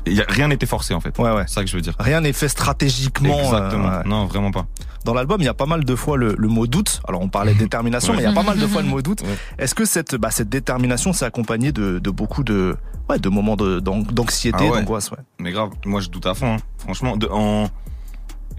y 0.07 0.22
a- 0.22 0.25
rien 0.27 0.48
n'était 0.50 0.65
forcé 0.65 0.93
en 0.93 1.00
fait. 1.00 1.17
Ouais, 1.17 1.31
ouais. 1.31 1.43
C'est 1.48 1.53
ça 1.55 1.62
que 1.63 1.69
je 1.69 1.75
veux 1.75 1.81
dire. 1.81 1.95
Rien 2.00 2.22
n'est 2.22 2.33
fait 2.33 2.50
stratégiquement. 2.50 3.39
Exactement. 3.39 3.88
euh, 3.89 3.98
ouais. 4.00 4.07
Non, 4.10 4.25
vraiment 4.25 4.51
pas. 4.51 4.65
Dans 5.05 5.13
l'album, 5.13 5.41
il 5.41 5.45
y 5.45 5.50
a 5.50 5.53
pas 5.53 5.65
mal 5.65 5.83
de 5.83 5.95
fois 5.95 6.17
le, 6.17 6.36
le 6.38 6.48
mot 6.48 6.65
doute. 6.67 7.01
Alors, 7.07 7.22
on 7.22 7.29
parlait 7.29 7.53
de 7.53 7.60
détermination, 7.67 8.12
Ouais. 8.13 8.17
mais 8.17 8.24
il 8.24 8.29
y 8.29 8.31
a 8.31 8.33
pas 8.36 8.43
mal 8.43 8.57
de 8.57 8.67
fois 8.67 8.81
le 8.81 8.88
mot 8.88 9.01
doute. 9.01 9.22
Ouais. 9.22 9.36
Est-ce 9.60 9.75
que 9.75 9.86
cette, 9.86 10.15
bah, 10.15 10.29
cette 10.31 10.50
détermination 10.50 11.13
s'est 11.13 11.25
accompagnée 11.25 11.72
de, 11.72 12.00
de 12.00 12.10
beaucoup 12.10 12.43
de, 12.43 12.75
ouais, 13.10 13.19
de 13.19 13.29
moments 13.29 13.55
de- 13.55 13.79
d'an- 13.79 14.00
d'anxiété, 14.00 14.57
Ah 14.62 14.63
ouais. 14.72 14.79
d'angoisse, 14.79 15.12
ouais. 15.12 15.17
Mais 15.39 15.51
grave, 15.51 15.69
moi 15.86 16.00
je 16.01 16.10
doute 16.10 16.25
à 16.25 16.33
fond. 16.33 16.55
hein. 16.55 16.57
Franchement, 16.77 17.17
de, 17.17 17.27
en, 17.31 17.69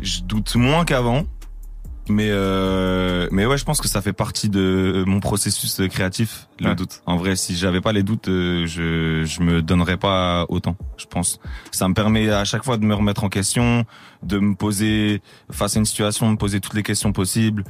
je 0.02 0.20
doute 0.22 0.54
moins 0.56 0.84
qu'avant. 0.84 1.24
Mais 2.08 2.28
euh, 2.30 3.28
mais 3.32 3.46
ouais, 3.46 3.56
je 3.56 3.64
pense 3.64 3.80
que 3.80 3.88
ça 3.88 4.02
fait 4.02 4.12
partie 4.12 4.50
de 4.50 5.04
mon 5.06 5.20
processus 5.20 5.80
créatif, 5.90 6.49
le 6.61 6.68
Ouais. 6.68 6.75
doute. 6.75 7.00
En 7.06 7.16
vrai, 7.16 7.34
si 7.34 7.56
j'avais 7.56 7.80
pas 7.80 7.92
les 7.92 8.02
doutes, 8.02 8.28
euh, 8.28 8.66
je 8.66 9.25
je 9.25 9.40
me 9.42 9.62
donnerais 9.62 9.96
pas 9.96 10.44
autant. 10.50 10.76
Je 10.99 11.06
pense. 11.06 11.40
Ça 11.70 11.88
me 11.88 11.94
permet 11.94 12.28
à 12.30 12.44
chaque 12.44 12.62
fois 12.62 12.76
de 12.76 12.84
me 12.84 12.94
remettre 12.94 13.25
en 13.25 13.30
question, 13.30 13.84
de 14.23 14.38
me 14.38 14.54
poser 14.54 15.23
face 15.50 15.76
à 15.76 15.78
une 15.78 15.87
situation, 15.87 16.26
de 16.26 16.32
me 16.32 16.37
poser 16.37 16.61
toutes 16.61 16.75
les 16.75 16.82
questions 16.82 17.12
possibles. 17.12 17.64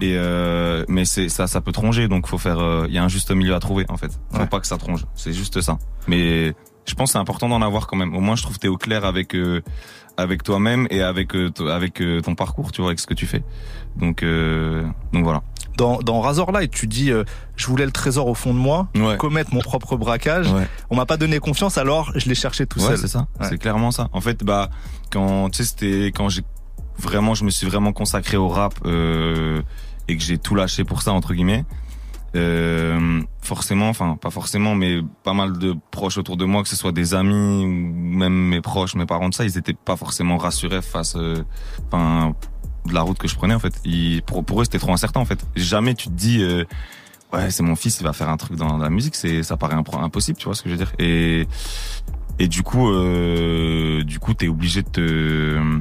Et 0.00 0.14
euh, 0.16 0.84
mais 0.88 1.04
c'est 1.04 1.28
ça, 1.28 1.48
ça 1.48 1.60
peut 1.60 1.72
tronger. 1.72 2.06
Donc 2.06 2.28
faut 2.28 2.38
faire. 2.38 2.60
euh, 2.60 2.86
Il 2.88 2.94
y 2.94 2.98
a 2.98 3.02
un 3.04 3.08
juste 3.08 3.32
milieu 3.32 3.54
à 3.54 3.60
trouver 3.60 3.84
en 3.88 3.96
fait. 3.96 4.12
Faut 4.30 4.38
Ouais. 4.38 4.46
pas 4.46 4.60
que 4.60 4.66
ça 4.68 4.78
tronge. 4.78 5.06
C'est 5.14 5.32
juste 5.32 5.60
ça. 5.60 5.78
Mais 6.06 6.54
je 6.86 6.94
pense 6.94 7.10
que 7.10 7.12
c'est 7.14 7.18
important 7.18 7.48
d'en 7.48 7.62
avoir 7.62 7.86
quand 7.88 7.96
même. 7.96 8.14
Au 8.14 8.20
moins, 8.20 8.34
je 8.36 8.42
trouve 8.42 8.56
que 8.56 8.60
t'es 8.62 8.68
au 8.68 8.76
clair 8.76 9.04
avec 9.04 9.34
euh, 9.34 9.60
avec 10.16 10.42
toi-même 10.42 10.86
et 10.90 11.02
avec 11.02 11.34
euh, 11.34 11.50
avec 11.70 12.00
euh, 12.00 12.20
ton 12.20 12.34
parcours, 12.34 12.72
tu 12.72 12.80
vois, 12.80 12.90
avec 12.90 13.00
ce 13.00 13.06
que 13.06 13.14
tu 13.14 13.26
fais. 13.26 13.42
Donc 13.96 14.22
euh, 14.22 14.84
donc 15.12 15.24
voilà. 15.24 15.42
Dans, 15.78 16.00
dans 16.00 16.20
Razorlight, 16.20 16.70
tu 16.70 16.86
dis, 16.86 17.10
euh, 17.10 17.24
je 17.56 17.66
voulais 17.66 17.86
le 17.86 17.92
trésor 17.92 18.26
au 18.26 18.34
fond 18.34 18.52
de 18.52 18.58
moi, 18.58 18.88
Ouais. 18.94 19.16
commettre 19.16 19.54
mon 19.54 19.60
propre 19.60 19.96
braquage. 19.96 20.52
Ouais. 20.52 20.68
On 20.90 20.96
m'a 20.96 21.06
pas 21.06 21.16
donné 21.16 21.38
confiance, 21.38 21.78
alors 21.78 22.12
je 22.14 22.28
l'ai 22.28 22.34
cherché 22.34 22.66
tout 22.66 22.78
Ouais, 22.80 22.88
seul. 22.88 22.98
c'est 22.98 23.08
ça. 23.08 23.26
C'est 23.40 23.56
clairement 23.56 23.90
ça. 23.90 24.08
En 24.12 24.20
fait, 24.20 24.44
bah 24.44 24.68
quand 25.10 25.48
tu 25.50 25.64
sais, 25.64 25.70
c'était 25.70 26.06
quand 26.08 26.28
j'ai 26.28 26.42
vraiment, 26.98 27.34
je 27.34 27.44
me 27.44 27.50
suis 27.50 27.66
vraiment 27.66 27.92
consacré 27.94 28.36
au 28.36 28.48
rap 28.48 28.74
euh, 28.84 29.62
et 30.08 30.16
que 30.18 30.22
j'ai 30.22 30.36
tout 30.36 30.54
lâché 30.54 30.84
pour 30.84 31.00
ça 31.00 31.12
entre 31.12 31.32
guillemets. 31.32 31.64
Euh, 32.34 33.20
forcément, 33.42 33.90
enfin 33.90 34.16
pas 34.16 34.30
forcément, 34.30 34.74
mais 34.74 35.00
pas 35.22 35.34
mal 35.34 35.58
de 35.58 35.76
proches 35.90 36.16
autour 36.16 36.36
de 36.36 36.44
moi, 36.46 36.62
que 36.62 36.68
ce 36.68 36.76
soit 36.76 36.92
des 36.92 37.12
amis 37.14 37.64
ou 37.64 37.68
même 37.68 38.32
mes 38.32 38.60
proches, 38.62 38.94
mes 38.94 39.04
parents 39.04 39.28
de 39.28 39.34
ça, 39.34 39.44
ils 39.44 39.58
étaient 39.58 39.74
pas 39.74 39.96
forcément 39.96 40.38
rassurés 40.38 40.80
face, 40.80 41.14
euh, 41.16 41.44
enfin 41.86 42.34
de 42.86 42.94
la 42.94 43.02
route 43.02 43.18
que 43.18 43.28
je 43.28 43.36
prenais 43.36 43.54
en 43.54 43.58
fait. 43.58 43.74
Pour, 44.26 44.44
pour 44.44 44.60
eux, 44.60 44.64
c'était 44.64 44.78
trop 44.78 44.92
incertain 44.92 45.20
en 45.20 45.24
fait. 45.24 45.44
Jamais 45.56 45.94
tu 45.94 46.08
te 46.08 46.14
dis, 46.14 46.42
euh, 46.42 46.64
ouais, 47.32 47.50
c'est 47.50 47.62
mon 47.62 47.76
fils, 47.76 48.00
il 48.00 48.04
va 48.04 48.14
faire 48.14 48.30
un 48.30 48.38
truc 48.38 48.56
dans 48.56 48.78
la 48.78 48.88
musique, 48.88 49.14
c'est 49.14 49.42
ça 49.42 49.56
paraît 49.56 49.76
impossible, 49.76 50.38
tu 50.38 50.46
vois 50.46 50.54
ce 50.54 50.62
que 50.62 50.70
je 50.70 50.74
veux 50.74 50.84
dire. 50.84 50.92
Et 50.98 51.46
et 52.38 52.48
du 52.48 52.62
coup, 52.62 52.90
euh, 52.90 54.02
du 54.04 54.18
coup, 54.18 54.34
t'es 54.34 54.48
obligé 54.48 54.82
de 54.82 54.88
te 54.88 55.80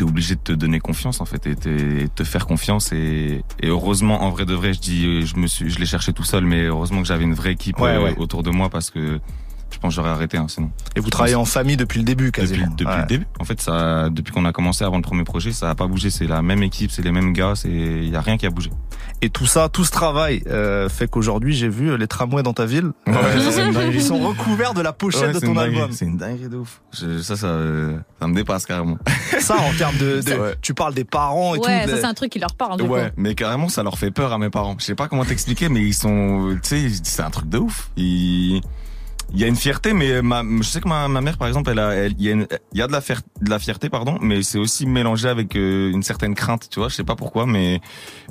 t'es 0.00 0.04
obligé 0.08 0.34
de 0.34 0.40
te 0.40 0.52
donner 0.52 0.78
confiance 0.80 1.20
en 1.20 1.26
fait 1.26 1.46
et 1.46 1.54
te 1.54 2.24
faire 2.24 2.46
confiance 2.46 2.90
et, 2.92 3.44
et 3.60 3.66
heureusement 3.68 4.22
en 4.22 4.30
vrai 4.30 4.46
de 4.46 4.54
vrai 4.54 4.72
je 4.72 4.80
dis 4.80 5.26
je 5.26 5.36
me 5.36 5.46
suis 5.46 5.68
je 5.68 5.78
l'ai 5.78 5.84
cherché 5.84 6.14
tout 6.14 6.24
seul 6.24 6.46
mais 6.46 6.62
heureusement 6.64 7.02
que 7.02 7.06
j'avais 7.06 7.24
une 7.24 7.34
vraie 7.34 7.52
équipe 7.52 7.78
Ouais, 7.78 7.90
euh, 7.90 8.04
ouais. 8.04 8.14
autour 8.16 8.42
de 8.42 8.48
moi 8.48 8.70
parce 8.70 8.88
que 8.90 9.20
je 9.72 9.78
pense 9.78 9.90
que 9.92 9.96
j'aurais 9.96 10.10
arrêté 10.10 10.36
hein, 10.36 10.46
sinon 10.48 10.70
Et 10.96 11.00
vous 11.00 11.10
travaillez 11.10 11.34
en 11.36 11.44
famille 11.44 11.76
depuis 11.76 11.98
le 11.98 12.04
début, 12.04 12.32
quasiment. 12.32 12.66
depuis 12.68 12.86
Ouais. 12.86 13.00
le 13.00 13.06
début 13.06 13.26
en 13.38 13.44
fait 13.44 13.60
ça 13.60 14.08
depuis 14.10 14.32
qu'on 14.32 14.44
a 14.44 14.52
commencé 14.52 14.84
avant 14.84 14.96
le 14.96 15.02
premier 15.02 15.24
projet 15.24 15.52
ça 15.52 15.70
a 15.70 15.74
pas 15.74 15.86
bougé 15.86 16.10
c'est 16.10 16.26
la 16.26 16.42
même 16.42 16.62
équipe 16.62 16.90
c'est 16.90 17.02
les 17.02 17.12
mêmes 17.12 17.32
gars 17.32 17.52
c'est 17.54 17.68
il 17.70 18.08
y 18.08 18.16
a 18.16 18.20
rien 18.20 18.36
qui 18.36 18.46
a 18.46 18.50
bougé 18.50 18.70
Et 19.22 19.28
tout 19.30 19.46
ça, 19.46 19.68
tout 19.68 19.84
ce 19.84 19.90
travail 19.90 20.42
euh, 20.46 20.88
fait 20.88 21.06
qu'aujourd'hui, 21.08 21.52
j'ai 21.54 21.68
vu 21.68 21.96
les 21.98 22.06
tramways 22.06 22.42
dans 22.42 22.54
ta 22.54 22.64
ville. 22.64 22.90
Ouais, 23.06 23.14
ça. 23.50 23.62
Ils 23.92 24.02
sont 24.02 24.18
recouverts 24.18 24.72
de 24.72 24.80
la 24.80 24.92
pochette 24.94 25.34
Ouais, 25.34 25.40
de 25.40 25.46
ton 25.46 25.56
album. 25.58 25.90
c'est 25.92 26.06
une 26.06 26.16
dinguerie 26.16 26.48
de 26.48 26.56
ouf 26.56 26.80
Je- 26.98 27.20
ça 27.20 27.36
ça 27.36 27.48
euh, 27.48 27.98
ça 28.18 28.26
me 28.28 28.34
dépasse 28.34 28.64
carrément 28.64 28.96
Ça, 29.40 29.56
en 29.58 29.72
termes 29.76 29.96
de, 29.98 30.20
de- 30.26 30.32
Ouais. 30.40 30.54
tu 30.62 30.72
parles 30.72 30.94
des 30.94 31.04
parents 31.04 31.54
et 31.54 31.58
Ouais, 31.58 31.82
tout. 31.84 31.90
ça 31.90 31.96
de- 31.96 32.00
c'est 32.00 32.06
un 32.06 32.14
truc 32.14 32.32
qui 32.32 32.38
leur 32.38 32.54
parle. 32.54 32.80
du 32.80 32.86
Ouais, 32.88 33.06
coup. 33.08 33.14
mais 33.18 33.34
carrément, 33.34 33.68
ça 33.68 33.82
leur 33.82 33.98
fait 33.98 34.10
peur 34.10 34.32
à 34.32 34.38
mes 34.38 34.48
parents. 34.50 34.76
Je 34.78 34.84
sais 34.84 34.94
pas 34.94 35.06
comment 35.08 35.24
t'expliquer, 35.26 35.68
mais 35.68 35.80
ils 35.82 35.94
sont, 35.94 36.56
tu 36.62 36.68
sais, 36.68 36.88
c'est 37.02 37.22
un 37.22 37.30
truc 37.30 37.48
de 37.50 37.58
ouf. 37.58 37.90
Ils- 37.98 38.62
Il 39.32 39.40
y 39.40 39.44
a 39.44 39.46
une 39.46 39.56
fierté, 39.56 39.92
mais 39.92 40.22
ma, 40.22 40.42
je 40.60 40.62
sais 40.68 40.80
que 40.80 40.88
ma, 40.88 41.06
ma 41.08 41.20
mère, 41.20 41.38
par 41.38 41.46
exemple, 41.46 41.70
elle 41.70 41.78
a, 41.78 41.90
elle- 41.94 42.14
il 42.18 42.24
y 42.24 42.28
a, 42.28 42.32
une- 42.32 42.46
il 42.72 42.78
y 42.78 42.82
a 42.82 42.86
de 42.86 42.92
la 42.92 43.00
fier- 43.00 43.20
de 43.40 43.48
la 43.50 43.58
fierté, 43.58 43.88
pardon, 43.88 44.18
mais 44.20 44.42
c'est 44.42 44.58
aussi 44.58 44.86
mélangé 44.86 45.28
avec 45.28 45.54
euh, 45.56 45.90
une 45.92 46.02
certaine 46.02 46.34
crainte, 46.34 46.68
tu 46.70 46.80
vois. 46.80 46.88
Je 46.88 46.96
sais 46.96 47.04
pas 47.04 47.14
pourquoi, 47.14 47.46
mais, 47.46 47.80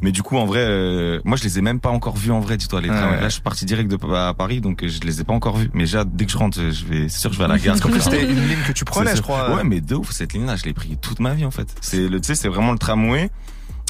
mais 0.01 0.11
du 0.11 0.23
coup, 0.23 0.35
en 0.37 0.45
vrai, 0.45 0.59
euh, 0.59 1.21
moi, 1.23 1.37
je 1.37 1.43
les 1.43 1.57
ai 1.57 1.61
même 1.61 1.79
pas 1.79 1.89
encore 1.89 2.17
vus 2.17 2.31
en 2.31 2.39
vrai, 2.41 2.57
dis-toi. 2.57 2.81
Les 2.81 2.89
Ouais. 2.89 2.95
Là, 2.95 3.23
je 3.29 3.33
suis 3.33 3.41
parti 3.41 3.65
direct 3.65 3.89
de 3.89 3.97
à 4.15 4.33
Paris, 4.33 4.59
donc 4.61 4.83
euh, 4.83 4.87
je 4.89 4.99
les 5.01 5.21
ai 5.21 5.23
pas 5.23 5.33
encore 5.33 5.55
vus. 5.57 5.69
Mais 5.73 5.83
déjà, 5.83 6.03
dès 6.03 6.25
que 6.25 6.31
je 6.31 6.37
rentre, 6.37 6.57
je 6.59 6.85
vais, 6.85 7.07
c'est 7.07 7.19
sûr, 7.19 7.31
je 7.31 7.37
vais 7.37 7.45
à 7.45 7.47
la 7.47 7.57
gare. 7.57 7.65
Parce 7.79 7.81
qu'en 7.81 7.89
plus, 7.89 8.01
c'était 8.01 8.23
une 8.29 8.47
ligne 8.47 8.63
que 8.67 8.71
tu 8.73 8.83
prenais, 8.85 9.15
je 9.15 9.21
crois. 9.21 9.55
Ouais, 9.55 9.63
mais 9.63 9.79
de 9.81 9.95
ouf, 9.95 10.11
cette 10.11 10.33
ligne-là, 10.33 10.55
je 10.57 10.65
l'ai 10.65 10.73
pris 10.73 10.97
toute 11.01 11.19
ma 11.19 11.33
vie, 11.33 11.45
en 11.45 11.51
fait. 11.51 11.67
C'est 11.81 12.07
le, 12.09 12.19
tu 12.19 12.27
sais, 12.27 12.35
c'est 12.35 12.49
vraiment 12.49 12.71
le 12.73 12.77
tramway, 12.79 13.29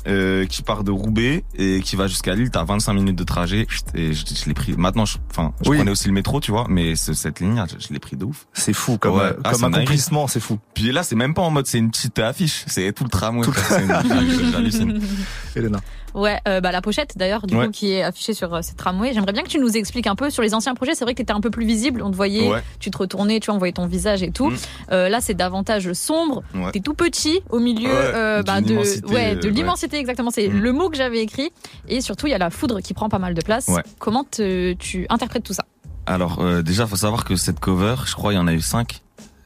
euh, 0.08 0.46
qui 0.46 0.62
part 0.62 0.84
de 0.84 0.92
Roubaix 0.92 1.44
et 1.58 1.82
qui 1.82 1.96
va 1.96 2.08
jusqu'à 2.08 2.36
Lille. 2.36 2.50
T'as 2.52 2.64
25 2.64 2.94
minutes 2.94 3.16
de 3.18 3.24
trajet, 3.24 3.68
et 3.96 4.14
je, 4.14 4.24
je 4.26 4.46
l'ai 4.46 4.54
pris. 4.54 4.74
Maintenant, 4.78 5.06
je, 5.06 5.18
enfin, 5.30 5.54
je 5.64 5.70
Oui. 5.70 5.78
prenais 5.78 5.92
aussi 5.92 6.08
le 6.08 6.14
métro, 6.14 6.40
tu 6.40 6.52
vois, 6.52 6.66
mais 6.70 6.96
ce- 6.96 7.14
cette 7.14 7.40
ligne-là, 7.40 7.66
je, 7.72 7.86
je 7.88 7.94
l'ai 7.94 8.00
pris 8.00 8.16
de 8.18 8.26
ouf. 8.26 8.48
C'est 8.54 8.74
fou 8.74 8.98
comme, 8.98 9.16
Ouais. 9.16 9.34
Ah, 9.44 9.52
comme 9.52 9.64
accomplissement, 9.66 10.28
c'est 10.28 10.40
fou. 10.40 10.60
Puis 10.74 10.92
là, 10.92 11.04
c'est 11.04 11.16
même 11.16 11.34
pas 11.34 11.42
en 11.42 11.52
mode, 11.52 11.68
c'est 11.68 11.78
une 11.80 11.92
petite 11.92 12.18
affiche, 12.20 12.64
c'est 12.68 12.92
tout 12.94 13.04
le 13.04 13.10
tramway. 13.10 13.44
Tout 13.46 13.52
le 13.52 14.52
J'hallucine. 14.52 15.02
Elena. 15.56 15.80
Ouais, 16.16 16.40
euh, 16.48 16.60
bah, 16.62 16.72
la 16.72 16.82
pochette 16.82 17.18
d'ailleurs, 17.18 17.46
du 17.46 17.56
Ouais. 17.56 17.66
coup, 17.66 17.72
qui 17.72 17.92
est 17.92 18.02
affichée 18.04 18.34
sur 18.34 18.54
euh, 18.54 18.62
cette 18.62 18.78
tramway. 18.78 19.14
J'aimerais 19.14 19.32
bien 19.34 19.44
que 19.44 19.48
tu 19.50 19.60
nous 19.60 19.78
expliques 19.78 20.08
un 20.08 20.16
peu 20.16 20.30
sur 20.30 20.42
les 20.42 20.54
anciens 20.54 20.74
projets. 20.74 20.96
C'est 20.96 21.04
vrai 21.06 21.14
que 21.14 21.18
tu 21.18 21.24
étais 21.24 21.34
un 21.34 21.42
peu 21.42 21.50
plus 21.50 21.66
visible, 21.66 22.02
on 22.04 22.10
te 22.12 22.16
voyait, 22.16 22.50
Ouais. 22.50 22.64
tu 22.80 22.90
te 22.92 22.98
retournais, 22.98 23.40
tu 23.40 23.48
vois, 23.48 23.56
on 23.56 23.58
voyait 23.60 23.74
ton 23.74 23.86
visage 23.88 24.24
et 24.24 24.32
tout. 24.32 24.50
Mm. 24.50 24.56
Euh, 24.92 25.10
là, 25.10 25.22
c'est 25.22 25.34
davantage 25.36 25.94
sombre. 25.94 26.42
Ouais. 26.56 26.72
T'es 26.72 26.80
tout 26.80 26.94
petit 26.94 27.42
au 27.50 27.60
milieu 27.60 27.90
euh, 27.92 28.42
bah, 28.44 28.62
de, 28.62 28.72
immensité, 28.72 29.14
ouais, 29.14 29.36
de 29.36 29.50
l'immensité 29.50 29.98
exactement. 29.98 30.32
C'est 30.32 30.48
Mm. 30.48 30.60
le 30.60 30.72
mot 30.74 30.90
que 30.90 30.98
j'avais 30.98 31.20
écrit. 31.20 31.52
Et 31.88 32.02
surtout, 32.02 32.28
il 32.28 32.32
y 32.32 32.34
a 32.34 32.38
la 32.40 32.50
foudre 32.50 32.80
qui 32.82 32.94
prend 32.94 33.10
pas 33.10 33.20
mal 33.20 33.34
de 33.34 33.42
place. 33.42 33.68
Ouais. 33.68 33.84
Comment 34.00 34.24
te- 34.24 34.74
tu 34.74 35.06
interprètes 35.10 35.44
tout 35.44 35.54
ça? 35.54 35.64
Alors, 36.06 36.44
déjà, 36.64 36.88
faut 36.88 36.96
savoir 36.96 37.24
que 37.24 37.36
cette 37.36 37.60
cover, 37.60 37.96
je 38.08 38.14
crois, 38.16 38.34
il 38.34 38.38
y 38.38 38.40
en 38.40 38.48
a 38.48 38.54
eu 38.54 38.62
cinq. 38.62 39.02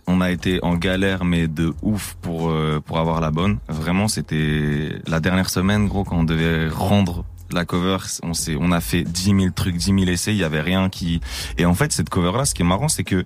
On 0.07 0.21
a 0.21 0.31
été 0.31 0.59
en 0.63 0.75
galère, 0.75 1.23
mais 1.23 1.47
de 1.47 1.73
ouf 1.81 2.15
pour 2.21 2.49
euh, 2.49 2.81
pour 2.85 2.99
avoir 2.99 3.21
la 3.21 3.31
bonne. 3.31 3.59
Vraiment, 3.69 4.07
c'était 4.07 4.99
la 5.07 5.19
dernière 5.19 5.49
semaine, 5.49 5.87
gros, 5.87 6.03
quand 6.03 6.17
on 6.17 6.23
devait 6.23 6.67
rendre 6.67 7.23
la 7.51 7.65
cover. 7.65 7.97
On 8.23 8.33
s'est, 8.33 8.57
on 8.59 8.71
a 8.71 8.81
fait 8.81 9.03
10 9.03 9.23
000 9.23 9.37
trucs, 9.55 9.77
10 9.77 9.85
000 9.85 9.99
essais. 10.05 10.33
Il 10.33 10.39
y 10.39 10.43
avait 10.43 10.61
rien 10.61 10.89
qui. 10.89 11.21
Et 11.57 11.65
en 11.65 11.73
fait, 11.73 11.91
cette 11.91 12.09
cover-là, 12.09 12.45
ce 12.45 12.53
qui 12.53 12.63
est 12.63 12.65
marrant, 12.65 12.89
c'est 12.89 13.03
que 13.03 13.25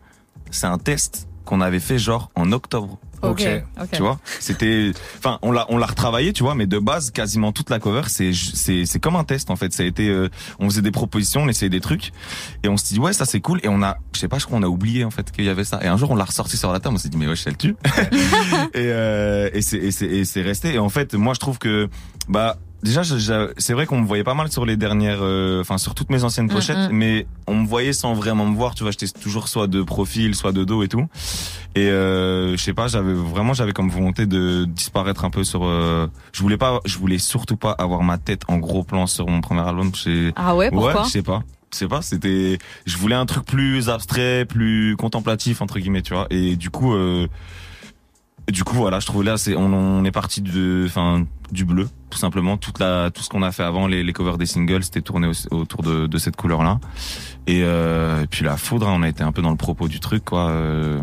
c'est 0.52 0.68
un 0.68 0.78
test 0.78 1.28
qu'on 1.46 1.62
avait 1.62 1.80
fait 1.80 1.98
genre 1.98 2.30
en 2.36 2.52
octobre. 2.52 3.00
Ok. 3.22 3.44
Ok. 3.82 3.90
Tu 3.94 4.02
vois, 4.02 4.20
c'était, 4.40 4.92
enfin, 5.18 5.40
on 5.42 5.52
l'a, 5.52 5.66
on 5.70 5.78
l'a 5.78 5.88
retravaillé, 5.88 6.34
tu 6.34 6.44
vois, 6.44 6.56
mais 6.56 6.68
de 6.68 6.80
base, 6.80 7.12
quasiment 7.12 7.52
toute 7.52 7.70
la 7.70 7.80
cover, 7.80 8.04
c'est, 8.08 8.32
c'est, 8.34 8.86
c'est 8.86 9.00
comme 9.00 9.16
un 9.16 9.24
test 9.24 9.50
en 9.50 9.56
fait. 9.56 9.74
Ça 9.74 9.84
a 9.84 9.86
été, 9.86 10.10
euh, 10.10 10.30
on 10.60 10.70
faisait 10.70 10.82
des 10.82 10.92
propositions, 10.92 11.42
on 11.42 11.48
essayait 11.48 11.70
des 11.70 11.82
trucs, 11.82 12.12
et 12.64 12.70
on 12.70 12.78
se 12.78 12.86
dit 12.86 13.00
ouais, 13.00 13.14
ça 13.14 13.26
c'est 13.26 13.42
cool, 13.42 13.60
et 13.64 13.68
on 13.68 13.82
a, 13.82 13.98
je 14.14 14.20
sais 14.20 14.28
pas, 14.28 14.38
je 14.38 14.46
crois, 14.46 14.58
on 14.60 14.64
a 14.64 14.68
oublié 14.68 15.04
en 15.04 15.12
fait 15.12 15.32
qu'il 15.32 15.46
y 15.46 15.50
avait 15.50 15.64
ça. 15.64 15.80
Et 15.82 15.88
un 15.88 15.98
jour, 15.98 16.12
on 16.12 16.16
l'a 16.16 16.26
ressorti 16.26 16.58
sur 16.58 16.72
la 16.72 16.80
table, 16.80 16.96
on 16.96 16.98
s'est 16.98 17.10
dit 17.10 17.18
mais 17.18 17.28
ouais, 17.28 17.36
je 17.36 17.50
le 17.50 17.56
tue. 17.56 17.76
et 18.74 18.92
euh, 18.92 19.50
et 19.54 19.62
c'est, 19.62 19.78
et 19.78 19.92
c'est, 19.92 20.06
et 20.06 20.26
c'est 20.26 20.42
resté. 20.42 20.76
Et 20.76 20.80
en 20.80 20.90
fait, 20.90 21.14
moi, 21.14 21.34
je 21.34 21.40
trouve 21.40 21.58
que, 21.58 21.90
bah. 22.28 22.58
Déjà, 22.88 23.04
c'est 23.58 23.74
vrai 23.74 23.86
qu'on 23.86 24.00
me 24.00 24.08
voyait 24.08 24.24
pas 24.24 24.34
mal 24.34 24.50
sur 24.50 24.66
les 24.66 24.78
dernières, 24.78 25.20
euh, 25.22 25.60
enfin 25.60 25.78
sur 25.78 25.94
toutes 25.94 26.10
mes 26.10 26.24
anciennes 26.24 26.48
pochettes, 26.48 26.90
mm. 26.90 26.94
mais 26.94 27.28
on 27.46 27.56
me 27.56 27.68
voyait 27.68 27.92
sans 27.92 28.14
vraiment 28.14 28.46
me 28.46 28.56
voir. 28.56 28.76
Tu 28.76 28.84
vois, 28.84 28.92
j'étais 28.92 29.10
toujours 29.10 29.50
soit 29.50 29.68
de 29.68 29.84
profil, 29.84 30.36
soit 30.36 30.54
de 30.54 30.64
dos 30.64 30.84
et 30.84 30.88
tout. 30.88 31.06
Et 31.76 31.90
euh, 31.90 32.56
je 32.56 32.64
sais 32.64 32.74
pas, 32.74 32.88
j'avais 32.88 33.12
vraiment 33.12 33.54
j'avais 33.54 33.74
comme 33.74 33.90
volonté 33.90 34.26
de 34.26 34.64
disparaître 34.64 35.26
un 35.26 35.30
peu 35.30 35.44
sur. 35.44 35.66
euh, 35.66 36.08
je 36.32 36.42
voulais 36.42 36.56
pas, 36.56 36.80
je 36.86 36.98
voulais 36.98 37.18
surtout 37.18 37.58
pas 37.58 37.72
avoir 37.72 38.04
ma 38.04 38.18
tête 38.18 38.44
en 38.48 38.58
gros 38.58 38.84
plan 38.84 39.06
sur 39.06 39.28
mon 39.28 39.42
premier 39.42 39.68
album. 39.68 39.92
Ah 40.38 40.56
ouais, 40.56 40.70
pourquoi 40.72 41.04
je 41.04 41.10
sais 41.10 41.24
pas. 41.24 41.44
Je 41.74 41.80
sais 41.80 41.88
pas, 41.90 42.02
c'était. 42.02 42.58
Je 42.86 42.98
voulais 42.98 43.16
un 43.16 43.26
truc 43.26 43.46
plus 43.46 43.90
abstrait, 43.90 44.46
plus 44.46 44.96
contemplatif 44.96 45.62
entre 45.62 45.78
guillemets, 45.80 46.04
tu 46.04 46.14
vois. 46.14 46.28
Et 46.30 46.56
du 46.56 46.70
coup, 46.70 46.94
euh, 46.94 47.28
du 48.50 48.64
coup 48.64 48.76
voilà, 48.76 49.02
je 49.02 49.06
trouve 49.06 49.24
là 49.24 49.36
c'est 49.38 49.56
on, 49.56 49.74
on 49.74 50.06
est 50.06 50.12
parti 50.12 50.42
de, 50.42 50.86
enfin 50.88 51.26
du 51.52 51.66
bleu 51.66 51.90
tout 52.10 52.18
simplement. 52.18 52.58
Toute 52.58 52.80
la 52.80 53.12
tout 53.12 53.22
ce 53.24 53.30
qu'on 53.30 53.44
a 53.44 53.52
fait 53.52 53.64
avant 53.64 53.88
les, 53.88 54.04
les 54.04 54.14
covers 54.14 54.38
des 54.38 54.46
singles, 54.46 54.84
c'était 54.84 55.02
tourné 55.02 55.28
au- 55.28 55.56
autour 55.56 55.84
de, 55.84 56.08
de 56.08 56.18
cette 56.18 56.36
couleur 56.36 56.64
là. 56.64 56.80
Et, 57.48 57.62
euh, 57.64 58.24
et 58.24 58.28
puis 58.28 58.44
la 58.46 58.58
foudre, 58.58 58.88
hein, 58.88 58.94
on 58.96 59.04
a 59.04 59.10
été 59.10 59.24
un 59.24 59.32
peu 59.32 59.42
dans 59.42 59.52
le 59.52 59.58
propos 59.58 59.88
du 59.88 60.00
truc 60.00 60.24
quoi. 60.26 60.50
Euh, 60.50 61.02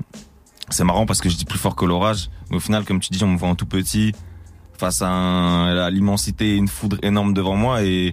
c'est 0.70 0.84
marrant 0.84 1.04
parce 1.06 1.20
que 1.20 1.28
je 1.28 1.36
dis 1.36 1.44
plus 1.44 1.58
fort 1.58 1.76
que 1.76 1.84
l'orage, 1.84 2.30
mais 2.50 2.56
au 2.56 2.60
final, 2.60 2.84
comme 2.84 2.98
tu 3.00 3.10
dis, 3.12 3.22
on 3.22 3.28
me 3.28 3.36
voit 3.36 3.48
en 3.50 3.54
tout 3.54 3.66
petit 3.66 4.12
face 4.78 5.02
à, 5.02 5.08
un- 5.10 5.76
à 5.76 5.90
l'immensité, 5.90 6.56
une 6.56 6.68
foudre 6.68 6.96
énorme 7.02 7.32
devant 7.34 7.54
moi 7.56 7.82
et 7.82 8.12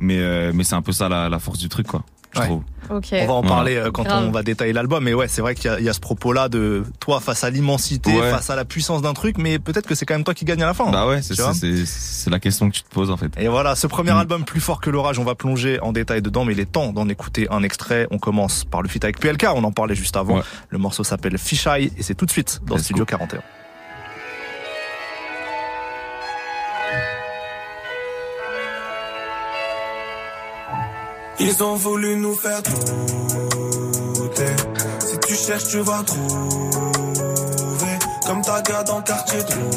mais 0.00 0.18
euh, 0.18 0.52
mais 0.54 0.64
c'est 0.64 0.74
un 0.76 0.82
peu 0.82 0.92
ça 0.92 1.08
la, 1.08 1.28
la 1.28 1.38
force 1.38 1.58
du 1.58 1.68
truc 1.68 1.86
quoi. 1.86 2.04
Je 2.38 2.42
Ouais. 2.42 2.46
trouve. 2.48 2.62
Ok. 2.90 3.08
On 3.12 3.26
va 3.26 3.32
en 3.34 3.42
parler 3.42 3.76
euh, 3.76 3.90
quand 3.90 4.04
Grave. 4.04 4.24
on 4.26 4.30
va 4.30 4.42
détailler 4.42 4.72
l'album, 4.72 5.04
mais 5.04 5.12
ouais, 5.12 5.28
c'est 5.28 5.42
vrai 5.42 5.54
qu'il 5.54 5.70
y, 5.70 5.74
a- 5.74 5.78
il 5.78 5.84
y 5.84 5.88
a 5.90 5.92
ce 5.92 6.00
propos-là 6.00 6.48
de 6.48 6.84
toi 7.00 7.20
face 7.20 7.44
à 7.44 7.50
l'immensité, 7.50 8.12
Ouais. 8.18 8.30
face 8.30 8.48
à 8.48 8.56
la 8.56 8.64
puissance 8.64 9.02
d'un 9.02 9.12
truc, 9.12 9.36
mais 9.36 9.58
peut-être 9.58 9.86
que 9.86 9.94
c'est 9.94 10.06
quand 10.06 10.14
même 10.14 10.24
toi 10.24 10.32
qui 10.32 10.46
gagne 10.46 10.62
à 10.62 10.66
la 10.66 10.72
fin. 10.74 10.90
Bah 10.90 11.06
ouais, 11.06 11.20
c'est 11.20 11.34
Tu 11.34 11.42
ça, 11.42 11.44
vois 11.50 11.54
c'est 11.54 11.84
c'est 11.84 12.30
la 12.30 12.38
question 12.40 12.70
que 12.70 12.74
tu 12.76 12.82
te 12.82 12.88
poses 12.88 13.10
en 13.10 13.16
fait. 13.18 13.30
Et 13.36 13.48
voilà, 13.48 13.74
ce 13.76 13.86
premier 13.86 14.12
Mm. 14.12 14.18
album 14.18 14.44
plus 14.44 14.60
fort 14.60 14.80
que 14.80 14.88
l'orage, 14.88 15.18
on 15.18 15.24
va 15.24 15.34
plonger 15.34 15.78
en 15.80 15.92
détail 15.92 16.22
dedans, 16.22 16.44
mais 16.46 16.54
il 16.54 16.60
est 16.60 16.72
temps 16.72 16.92
d'en 16.92 17.08
écouter 17.10 17.46
un 17.50 17.62
extrait. 17.62 18.06
On 18.10 18.18
commence 18.18 18.64
par 18.64 18.80
le 18.80 18.88
feat 18.88 19.04
avec 19.04 19.18
PLK, 19.20 19.46
on 19.54 19.64
en 19.64 19.72
parlait 19.72 19.94
juste 19.94 20.16
avant. 20.16 20.36
Ouais. 20.36 20.42
Le 20.70 20.78
morceau 20.78 21.04
s'appelle 21.04 21.36
Fish 21.36 21.66
Eye 21.66 21.92
et 21.98 22.02
c'est 22.02 22.14
tout 22.14 22.24
de 22.26 22.30
suite 22.30 22.60
dans 22.66 22.76
Let's 22.76 22.84
Studio 22.84 23.04
go. 23.04 23.10
41. 23.10 23.40
Ils 31.40 31.62
ont 31.62 31.76
voulu 31.76 32.16
nous 32.16 32.34
faire 32.34 32.60
douter. 32.62 34.56
Si 35.00 35.18
tu 35.26 35.34
cherches, 35.34 35.68
tu 35.68 35.78
vas 35.80 36.02
trouver. 36.02 36.18
Comme 38.26 38.42
ta 38.42 38.60
gars 38.62 38.82
dans 38.82 38.98
le 38.98 39.04
quartier 39.04 39.38
trouvé. 39.44 39.70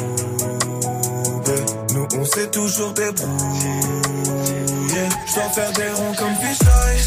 Nous, 1.94 2.08
on 2.18 2.24
s'est 2.24 2.50
toujours 2.50 2.92
débrouillé. 2.92 3.80
Je 5.26 5.34
dois 5.34 5.50
faire 5.50 5.72
des 5.72 5.90
ronds 5.90 6.14
comme 6.18 6.34
Fisheye. 6.34 7.06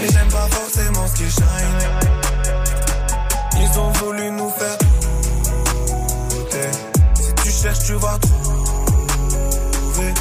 Mais 0.00 0.08
j'aime 0.08 0.28
pas 0.28 0.48
forcément 0.50 1.06
ce 1.06 1.14
qui 1.14 1.30
shine. 1.30 1.44
Ils 3.60 3.78
ont 3.78 3.90
voulu 3.90 4.30
nous 4.30 4.50
faire 4.50 4.78
douter. 6.30 6.70
Si 7.14 7.34
tu 7.42 7.50
cherches, 7.50 7.84
tu 7.86 7.92
vas 7.94 8.18
trouver. 8.18 10.14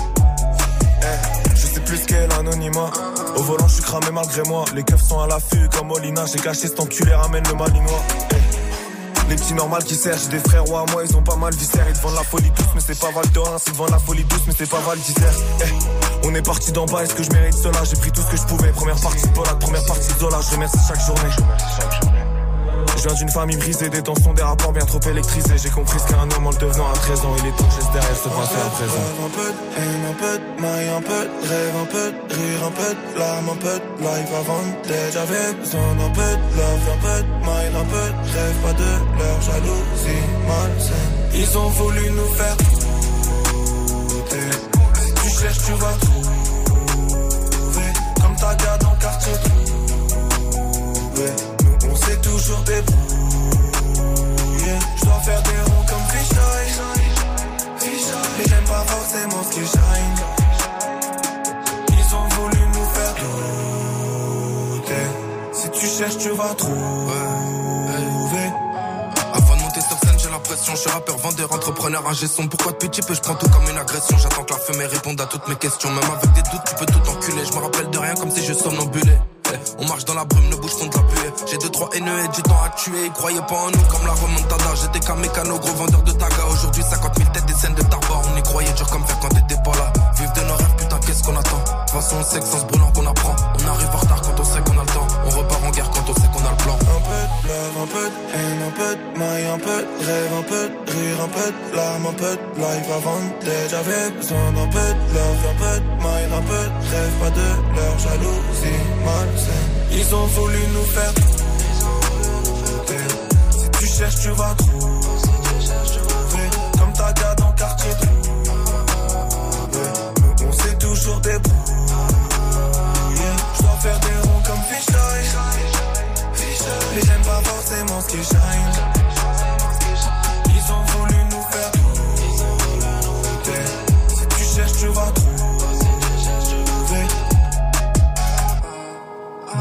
Plus 1.85 2.01
quel 2.07 2.31
anonymat. 2.33 2.91
Au 3.35 3.41
volant, 3.43 3.67
je 3.67 3.75
suis 3.75 3.83
cramé 3.83 4.07
malgré 4.11 4.43
moi. 4.43 4.65
Les 4.73 4.83
keufs 4.83 5.03
sont 5.03 5.19
à 5.19 5.27
l'affût 5.27 5.69
comme 5.69 5.87
Molina. 5.87 6.25
J'ai 6.25 6.39
caché 6.39 6.67
cet 6.67 6.79
enculé, 6.79 7.13
ramène 7.13 7.43
le 7.47 7.55
malinois. 7.55 8.01
Les 9.29 9.35
petits 9.35 9.53
normales 9.55 9.83
qui 9.83 9.95
servent, 9.95 10.21
j'ai 10.21 10.37
des 10.37 10.49
frères 10.49 10.69
ou 10.69 10.75
à 10.75 10.85
moi, 10.91 11.03
ils 11.03 11.15
ont 11.17 11.23
pas 11.23 11.35
mal 11.35 11.53
viscère. 11.53 11.85
Ils 11.89 11.95
vendent 11.95 12.15
la 12.15 12.23
folie 12.23 12.51
douce, 12.51 12.67
mais 12.75 12.81
c'est 12.85 12.99
pas 12.99 13.11
Val 13.11 13.27
d'Orens. 13.31 13.61
Ils 13.65 13.71
te 13.71 13.77
vendent 13.77 13.89
la 13.91 13.99
folie 13.99 14.23
douce, 14.23 14.41
mais 14.47 14.53
c'est 14.57 14.69
pas 14.69 14.79
Val 14.81 14.99
on 16.27 16.33
est 16.33 16.41
parti 16.41 16.71
d'en 16.71 16.85
bas, 16.85 17.03
est-ce 17.03 17.13
que 17.13 17.21
je 17.21 17.29
mérite 17.29 17.53
cela? 17.53 17.83
J'ai 17.83 17.95
pris 17.97 18.11
tout 18.11 18.21
ce 18.21 18.31
que 18.31 18.37
je 18.37 18.43
pouvais. 18.47 18.71
Première 18.71 18.99
partie 18.99 19.27
de 19.27 19.33
première 19.33 19.85
partie 19.85 20.11
de 20.11 20.19
Zola. 20.19 20.39
Je 20.41 20.55
remercie 20.55 20.79
chaque 20.87 21.05
journée. 21.05 21.29
Je 21.29 22.14
viens 23.03 23.13
d'une 23.13 23.29
famille 23.29 23.57
brisée, 23.57 23.89
des 23.89 24.01
tensions, 24.01 24.33
des 24.33 24.43
rapports 24.43 24.71
bien 24.71 24.85
trop 24.85 25.01
électrisés. 25.01 25.57
J'ai 25.57 25.69
compris 25.69 25.99
ce 25.99 26.07
qu'est 26.07 26.15
un 26.15 26.31
homme 26.31 26.47
en 26.47 26.51
le 26.51 26.57
devenant 26.57 26.89
à 26.91 26.93
13 26.93 27.25
ans. 27.25 27.35
Il 27.39 27.47
est 27.47 27.51
temps 27.51 27.65
que 27.65 27.71
je 27.71 27.77
laisse 27.77 27.91
derrière 27.91 28.17
ce 28.17 28.29
passé 28.29 28.55
à 28.55 28.69
présent. 28.69 29.03
Un 29.25 29.29
peu 29.29 29.51
de 29.51 29.55
un 30.05 30.13
peu 30.13 30.37
de 30.37 30.43
maille, 30.61 30.89
un 30.89 31.01
peu 31.01 31.25
de 31.25 31.29
rêve, 31.49 31.75
un 31.81 31.85
peu 31.85 32.11
de 32.11 32.33
rire, 32.33 32.63
un 32.65 32.71
peu 32.71 32.93
de 32.93 32.99
larmes, 33.19 33.49
un 33.49 33.55
peu 33.55 33.79
de 33.79 33.85
life 34.01 34.31
avant 34.39 34.61
d'être. 34.87 35.13
J'avais 35.13 35.53
besoin 35.53 35.95
d'un 35.99 36.09
peu 36.09 36.21
de 36.21 36.57
love, 36.57 36.89
un 36.93 36.97
peu 37.05 37.17
de 37.23 37.29
maille, 37.45 37.75
un 37.75 37.85
peu 37.85 38.07
de 38.11 38.17
rêve, 38.35 38.57
pas 38.63 38.73
de 38.73 38.91
leur 39.19 39.39
jalousie 39.41 40.25
malsaine. 40.47 41.13
Ils 41.33 41.57
ont 41.57 41.69
voulu 41.69 42.09
nous 42.11 42.29
faire 42.35 42.55
douter. 42.57 44.49
Tu 45.21 45.29
cherches, 45.29 45.63
tu 45.65 45.73
vas 45.73 45.93
trouver. 46.01 47.89
Comme 48.21 48.35
ta 48.35 48.55
dans 48.77 48.91
le 48.91 48.97
quartier 48.99 49.33
trouvé. 49.33 49.55
Toujours 52.25 52.63
débrouillé. 52.63 53.05
Je 54.97 55.05
dois 55.05 55.19
faire 55.21 55.41
des 55.43 55.61
ronds 55.71 55.85
comme 55.87 56.05
Fisheye. 56.09 56.71
Mais 58.37 58.45
j'aime 58.47 58.63
pas 58.65 58.83
forcément 58.87 59.43
ce 59.43 59.49
qui 59.53 59.59
shine. 59.59 60.17
Ils 61.89 62.15
ont 62.15 62.27
voulu 62.35 62.61
nous 62.73 62.87
faire 62.95 63.13
douter. 64.81 65.05
Si 65.53 65.69
tu 65.69 65.85
cherches, 65.85 66.17
tu 66.17 66.29
vas 66.31 66.53
trouver. 66.55 67.13
Avant 69.33 69.55
de 69.55 69.61
monter 69.61 69.81
sur 69.81 69.97
scène, 69.99 70.17
j'ai 70.17 70.29
l'impression, 70.29 70.73
je 70.73 70.79
suis 70.79 70.89
rappeur, 70.89 71.17
vendeur, 71.17 71.51
entrepreneur, 71.53 72.07
ingé 72.07 72.27
son. 72.27 72.47
Pourquoi 72.47 72.71
depuis 72.71 72.89
petit 72.89 73.01
peu, 73.03 73.13
je 73.13 73.21
prends 73.21 73.35
tout 73.35 73.49
comme 73.49 73.69
une 73.69 73.77
agression? 73.77 74.17
J'attends 74.17 74.43
que 74.43 74.53
la 74.53 74.59
fumée 74.59 74.85
réponde 74.85 75.21
à 75.21 75.25
toutes 75.27 75.47
mes 75.47 75.55
questions. 75.55 75.91
Même 75.91 76.11
avec 76.11 76.33
des 76.33 76.41
doutes, 76.41 76.63
tu 76.65 76.75
peux 76.75 76.85
tout 76.87 77.09
enculer. 77.09 77.45
Je 77.45 77.53
me 77.53 77.59
rappelle 77.59 77.89
de 77.91 77.97
rien 77.99 78.15
comme 78.15 78.31
si 78.31 78.43
je 78.43 78.53
somnambulais. 78.53 79.19
On 79.79 79.87
marche 79.87 80.05
dans 80.05 80.13
la 80.13 80.25
brume, 80.25 80.49
le 80.49 80.57
bouche 80.57 80.75
contre 80.75 80.97
la 80.97 81.03
buée. 81.03 81.33
J'ai 81.49 81.57
deux, 81.57 81.69
trois 81.69 81.89
haineux 81.93 82.19
et 82.23 82.27
du 82.29 82.41
temps 82.43 82.61
à 82.63 82.69
tuer. 82.69 83.05
Ils 83.05 83.11
croyaient 83.11 83.47
pas 83.47 83.55
en 83.55 83.71
nous 83.71 83.85
comme 83.89 84.05
la 84.05 84.13
remontada. 84.13 84.75
J'étais 84.81 84.99
qu'un 84.99 85.15
mécano, 85.15 85.57
gros 85.59 85.73
vendeur 85.73 86.03
de 86.03 86.11
taga. 86.11 86.45
Aujourd'hui, 86.51 86.83
50 86.83 87.17
000 87.17 87.29
têtes, 87.31 87.45
des 87.45 87.53
scènes 87.53 87.75
de 87.75 87.83
tabac. 87.83 88.21
On 88.31 88.37
y 88.37 88.43
croyait 88.43 88.73
dur 88.73 88.87
comme 88.89 89.05
faire 89.05 89.19
quand 89.19 89.29
t'étais 89.29 89.61
pas 89.63 89.75
là. 89.77 89.93
Vive 90.17 90.31
de 90.33 90.41
nos 90.41 90.55
rêves, 90.55 90.75
putain, 90.77 90.99
qu'est-ce 91.05 91.23
qu'on 91.23 91.35
attend? 91.35 91.59
De 91.59 92.15
on 92.15 92.23
sait 92.23 92.39
que 92.39 92.45
sans 92.45 92.59
ce 92.59 92.65
brûlant 92.65 92.91
qu'on 92.91 93.05
apprend. 93.05 93.35
On 93.63 93.67
arrive 93.67 93.89
en 93.93 93.97
retard 93.97 94.21
quand 94.21 94.39
on 94.39 94.43
sait 94.43 94.61
qu'on 94.61 94.77
a 94.77 94.81
le 94.81 94.93
temps. 94.93 95.07
On 95.25 95.29
repart 95.29 95.63
en 95.63 95.71
guerre 95.71 95.89
quand 95.91 96.04
plan. 96.65 96.77
Un 96.97 97.01
peu 97.07 97.21
de 97.31 97.47
love, 97.47 97.77
un 97.83 97.89
peu 97.95 98.07
de 98.13 98.17
haine, 98.35 98.61
un 98.69 98.73
peu 98.79 98.91
de 98.95 99.03
maille, 99.19 99.47
un 99.55 99.61
peu 99.67 99.79
de 99.85 100.05
rêve, 100.07 100.33
un 100.41 100.45
peu 100.51 100.63
de 100.69 100.91
rire, 100.95 101.17
un 101.27 101.31
peu 101.37 101.47
de 101.53 101.75
larmes, 101.77 102.07
un 102.07 102.17
peu 102.21 102.33
de 102.35 102.45
life 102.63 102.89
avant 102.99 103.21
d'être. 103.43 103.69
J'avais 103.73 104.05
besoin 104.17 104.47
d'un 104.57 104.69
peu 104.75 104.89
de 104.97 105.03
love, 105.15 105.43
un 105.51 105.57
peu 105.63 105.75
de 105.85 105.89
maille, 106.03 106.29
un 106.39 106.45
peu 106.51 106.63
de 106.73 106.79
rêve, 106.91 107.15
pas 107.21 107.33
de 107.39 107.47
leur 107.77 107.95
jalousie 108.05 108.83
malsaine. 109.05 109.69
Ils 109.97 110.09
ont 110.15 110.27
voulu 110.37 110.61
nous 110.75 110.87
faire 110.95 111.13
douter. 111.13 113.03
Si 113.59 113.67
tu 113.79 113.85
cherches, 113.97 114.21
tu 114.23 114.29
vas 114.29 114.53
trouver. 114.57 114.94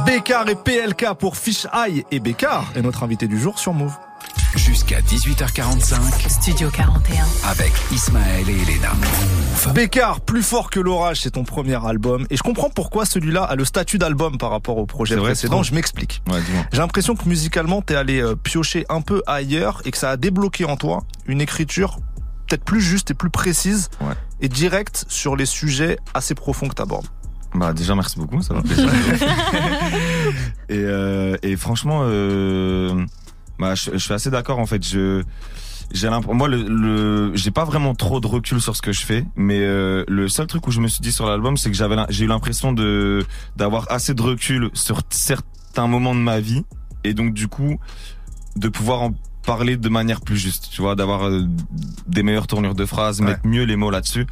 Bécard 0.07 0.49
et 0.49 0.55
PLK 0.57 1.15
pour 1.19 1.37
Fish 1.37 1.67
Eye 1.73 2.05
et 2.11 2.19
Bécard 2.19 2.73
est 2.75 2.83
notre 2.83 3.05
invité 3.05 3.29
du 3.29 3.39
jour 3.39 3.59
sur 3.59 3.73
Move. 3.73 3.97
Jusqu'à 4.57 5.01
18h45 5.01 6.29
Studio 6.29 6.71
41. 6.71 7.25
avec 7.45 7.73
Ismaël 7.93 8.49
et 8.49 8.53
Elena. 8.63 8.93
Bécard, 9.75 10.21
plus 10.21 10.43
fort 10.43 10.71
que 10.71 10.79
l'orage, 10.81 11.21
c'est 11.23 11.33
ton 11.33 11.45
premier 11.45 11.85
album 11.85 12.27
et 12.31 12.37
je 12.37 12.43
comprends 12.43 12.71
pourquoi 12.71 13.05
celui-là 13.05 13.43
a 13.43 13.57
le 13.57 13.65
statut 13.65 13.99
d'album 13.99 14.39
par 14.39 14.51
rapport 14.51 14.79
au 14.79 14.87
projet 14.87 15.17
précédent. 15.17 15.63
Je 15.63 15.75
m'explique. 15.75 16.23
Ouais. 16.31 16.41
J'ai 16.73 16.79
l'impression 16.79 17.15
que 17.17 17.29
musicalement 17.29 17.83
t'es 17.83 17.95
allé 17.97 18.21
euh, 18.21 18.37
piocher 18.37 18.87
un 18.89 19.01
peu 19.01 19.23
ailleurs 19.27 19.83
et 19.85 19.91
que 19.91 19.99
ça 19.99 20.11
a 20.11 20.17
débloqué 20.17 20.65
en 20.65 20.77
toi 20.77 21.03
une 21.27 21.41
écriture 21.41 21.99
peut-être 22.47 22.65
plus 22.65 22.81
juste 22.81 23.11
et 23.11 23.15
plus 23.15 23.31
précise 23.31 23.91
Ouais. 24.01 24.15
et 24.41 24.49
directe 24.49 25.05
sur 25.09 25.35
les 25.37 25.47
sujets 25.47 25.99
assez 26.15 26.35
profonds 26.35 26.69
que 26.69 26.75
t'abordes. 26.75 27.07
Bah 27.55 27.73
déjà 27.73 27.95
merci 27.95 28.19
beaucoup, 28.19 28.43
ça 28.43 28.53
m'a 28.55 28.63
plaisir. 28.63 28.89
et, 30.69 30.79
euh, 30.79 31.37
et 31.43 31.57
franchement, 31.57 32.01
euh, 32.05 33.05
Bah, 33.59 33.75
je, 33.75 33.93
je 33.93 33.99
suis 33.99 34.13
assez 34.13 34.31
d'accord 34.31 34.59
en 34.59 34.67
fait. 34.67 34.85
Je 34.87 35.23
j'ai 35.93 36.09
moi, 36.33 36.49
le, 36.49 36.63
le 36.67 37.33
j'ai 37.37 37.51
pas 37.51 37.65
vraiment 37.65 37.95
trop 37.95 38.19
de 38.19 38.27
recul 38.27 38.61
sur 38.61 38.75
ce 38.75 38.83
que 38.83 38.91
je 38.93 39.05
fais, 39.05 39.25
mais 39.37 39.61
euh, 39.61 40.05
le 40.09 40.29
seul 40.29 40.47
truc 40.47 40.67
où 40.67 40.71
je 40.71 40.81
me 40.81 40.89
suis 40.89 41.03
dit 41.03 41.13
sur 41.13 41.27
l'album, 41.27 41.57
c'est 41.57 41.71
que 41.71 41.77
j'avais, 41.77 41.97
j'ai 42.09 42.25
eu 42.25 42.29
l'impression 42.29 42.73
de 42.73 43.25
d'avoir 43.57 43.87
assez 43.93 44.15
de 44.15 44.23
recul 44.23 44.71
sur 44.73 45.03
certains 45.11 45.87
moments 45.87 46.15
de 46.15 46.21
ma 46.21 46.41
vie, 46.41 46.65
et 47.05 47.13
donc 47.15 47.35
du 47.35 47.49
coup, 47.49 47.79
de 48.57 48.69
pouvoir 48.69 49.03
en 49.03 49.15
parler 49.47 49.77
de 49.77 49.89
manière 49.91 50.23
plus 50.23 50.39
juste, 50.39 50.71
tu 50.73 50.81
vois, 50.81 50.97
d'avoir 50.97 51.27
euh, 51.29 51.43
des 52.09 52.23
meilleures 52.23 52.47
tournures 52.47 52.75
de 52.75 52.87
phrases, 52.87 53.21
Ouais. 53.21 53.27
mettre 53.27 53.47
mieux 53.47 53.65
les 53.65 53.77
mots 53.77 53.91
là-dessus, 53.91 54.27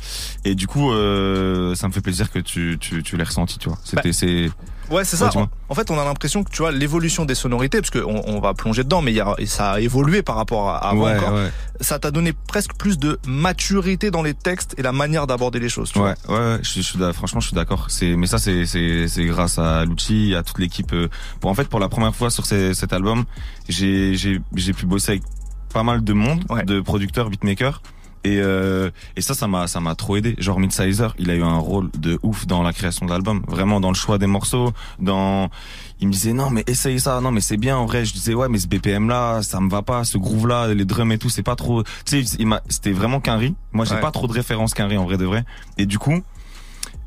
et 0.45 0.55
du 0.55 0.67
coup, 0.67 0.91
euh, 0.91 1.75
ça 1.75 1.87
me 1.87 1.93
fait 1.93 2.01
plaisir 2.01 2.31
que 2.33 2.39
tu 2.39 2.79
tu, 2.81 3.03
tu 3.03 3.17
l'aies 3.19 3.25
ressenti, 3.25 3.59
tu 3.59 3.69
vois. 3.69 3.79
C'était 3.85 4.15
c'est 4.15 4.51
Ouais, 4.93 5.05
c'est 5.05 5.17
ça. 5.17 5.31
Ouais, 5.37 5.45
en 5.69 5.75
fait, 5.75 5.91
on 5.91 5.99
a 5.99 6.05
l'impression 6.05 6.45
que 6.45 6.51
tu 6.51 6.59
vois 6.59 6.71
l'évolution 6.71 7.25
des 7.25 7.35
sonorités, 7.35 7.81
parce 7.81 7.91
qu'on 7.91 8.23
on 8.27 8.41
va 8.41 8.55
plonger 8.55 8.85
dedans, 8.85 9.03
mais 9.03 9.13
y 9.13 9.21
a, 9.21 9.35
ça 9.47 9.73
a 9.73 9.81
évolué 9.81 10.23
par 10.23 10.37
rapport 10.37 10.69
à 10.71 10.77
avant 10.89 11.05
ouais, 11.05 11.17
encore. 11.17 11.35
ouais. 11.35 11.51
Ça 11.81 11.99
t'a 11.99 12.11
donné 12.11 12.33
presque 12.33 12.75
plus 12.77 12.99
de 12.99 13.19
maturité 13.27 14.11
dans 14.11 14.23
les 14.23 14.35
textes 14.35 14.75
et 14.79 14.83
la 14.83 14.93
manière 14.93 15.27
d'aborder 15.27 15.59
les 15.59 15.69
choses. 15.69 15.91
Tu 15.93 15.99
Ouais, 15.99 16.15
ouais, 16.29 16.35
ouais, 16.37 16.59
je, 16.63 17.13
franchement, 17.13 17.41
je 17.41 17.47
suis 17.49 17.55
d'accord. 17.57 17.87
C'est, 17.89 18.15
mais 18.17 18.27
ça, 18.27 18.39
c'est, 18.39 18.67
c'est, 18.67 19.09
c'est 19.09 19.25
grâce 19.25 19.59
à 19.59 19.85
Lucci, 19.85 20.35
à 20.37 20.43
toute 20.43 20.59
l'équipe. 20.59 20.93
euh, 20.93 21.09
Pour 21.41 21.51
en 21.51 21.55
fait, 21.55 21.69
pour 21.69 21.81
la 21.81 21.89
première 21.89 22.15
fois 22.15 22.31
sur 22.31 22.45
ces- 22.47 22.75
cet 22.75 22.93
album, 22.93 23.25
j'ai, 23.69 24.15
j'ai, 24.15 24.41
j'ai 24.55 24.73
pu 24.73 24.87
bosser 24.87 25.13
avec 25.13 25.23
pas 25.73 25.83
mal 25.83 26.05
de 26.05 26.13
monde, 26.13 26.45
de 26.67 26.81
producteurs, 26.81 27.31
beatmakers. 27.31 27.81
Et, 28.25 28.39
euh, 28.41 28.91
et 29.17 29.21
ça, 29.21 29.35
ça 29.35 29.49
m'a, 29.49 29.67
ça 29.67 29.81
m'a 29.81 29.95
trop 29.95 30.17
aidé. 30.17 30.35
Genre 30.39 30.61
Midsizer, 30.61 31.15
il 31.19 31.31
a 31.31 31.35
eu 31.35 31.43
un 31.43 31.59
rôle 31.59 31.91
de 31.99 32.19
ouf 32.23 32.47
dans 32.47 32.63
la 32.63 32.73
création 32.73 33.05
de 33.07 33.11
l'album. 33.11 33.43
Vraiment 33.49 33.81
dans 33.81 33.89
le 33.91 33.95
choix 33.97 34.19
des 34.19 34.27
morceaux, 34.29 34.73
dans, 35.01 35.49
il 36.01 36.07
me 36.09 36.13
disait 36.13 36.33
non 36.33 36.49
mais 36.51 36.63
essaye 36.67 37.01
ça, 37.01 37.21
non 37.21 37.33
mais 37.33 37.41
c'est 37.41 37.57
bien 37.57 37.77
en 37.77 37.87
vrai. 37.87 38.05
Je 38.05 38.13
disais 38.13 38.35
ouais 38.35 38.49
mais 38.49 38.59
ce 38.59 38.69
BPM 38.69 39.09
là, 39.09 39.43
ça 39.43 39.61
me 39.61 39.69
va 39.69 39.83
pas, 39.83 40.05
ce 40.05 40.19
groove 40.19 40.47
là, 40.47 40.73
les 40.73 40.85
drums 40.85 41.13
et 41.13 41.19
tout, 41.19 41.31
c'est 41.31 41.43
pas 41.43 41.57
trop. 41.57 41.83
Tu 42.05 42.25
sais, 42.25 42.37
il 42.39 42.47
m'a, 42.47 42.61
c'était 42.69 42.93
vraiment 42.93 43.21
qu'un 43.21 43.37
riz. 43.37 43.55
Moi 43.73 43.85
j'ai 43.85 43.95
Ouais. 43.95 44.01
pas 44.01 44.11
trop 44.13 44.27
de 44.29 44.33
références 44.33 44.73
qu'un 44.75 44.87
riz 44.87 44.97
en 44.99 45.05
vrai 45.05 45.17
de 45.17 45.25
vrai. 45.25 45.45
Et 45.79 45.87
du 45.87 45.99
coup, 45.99 46.23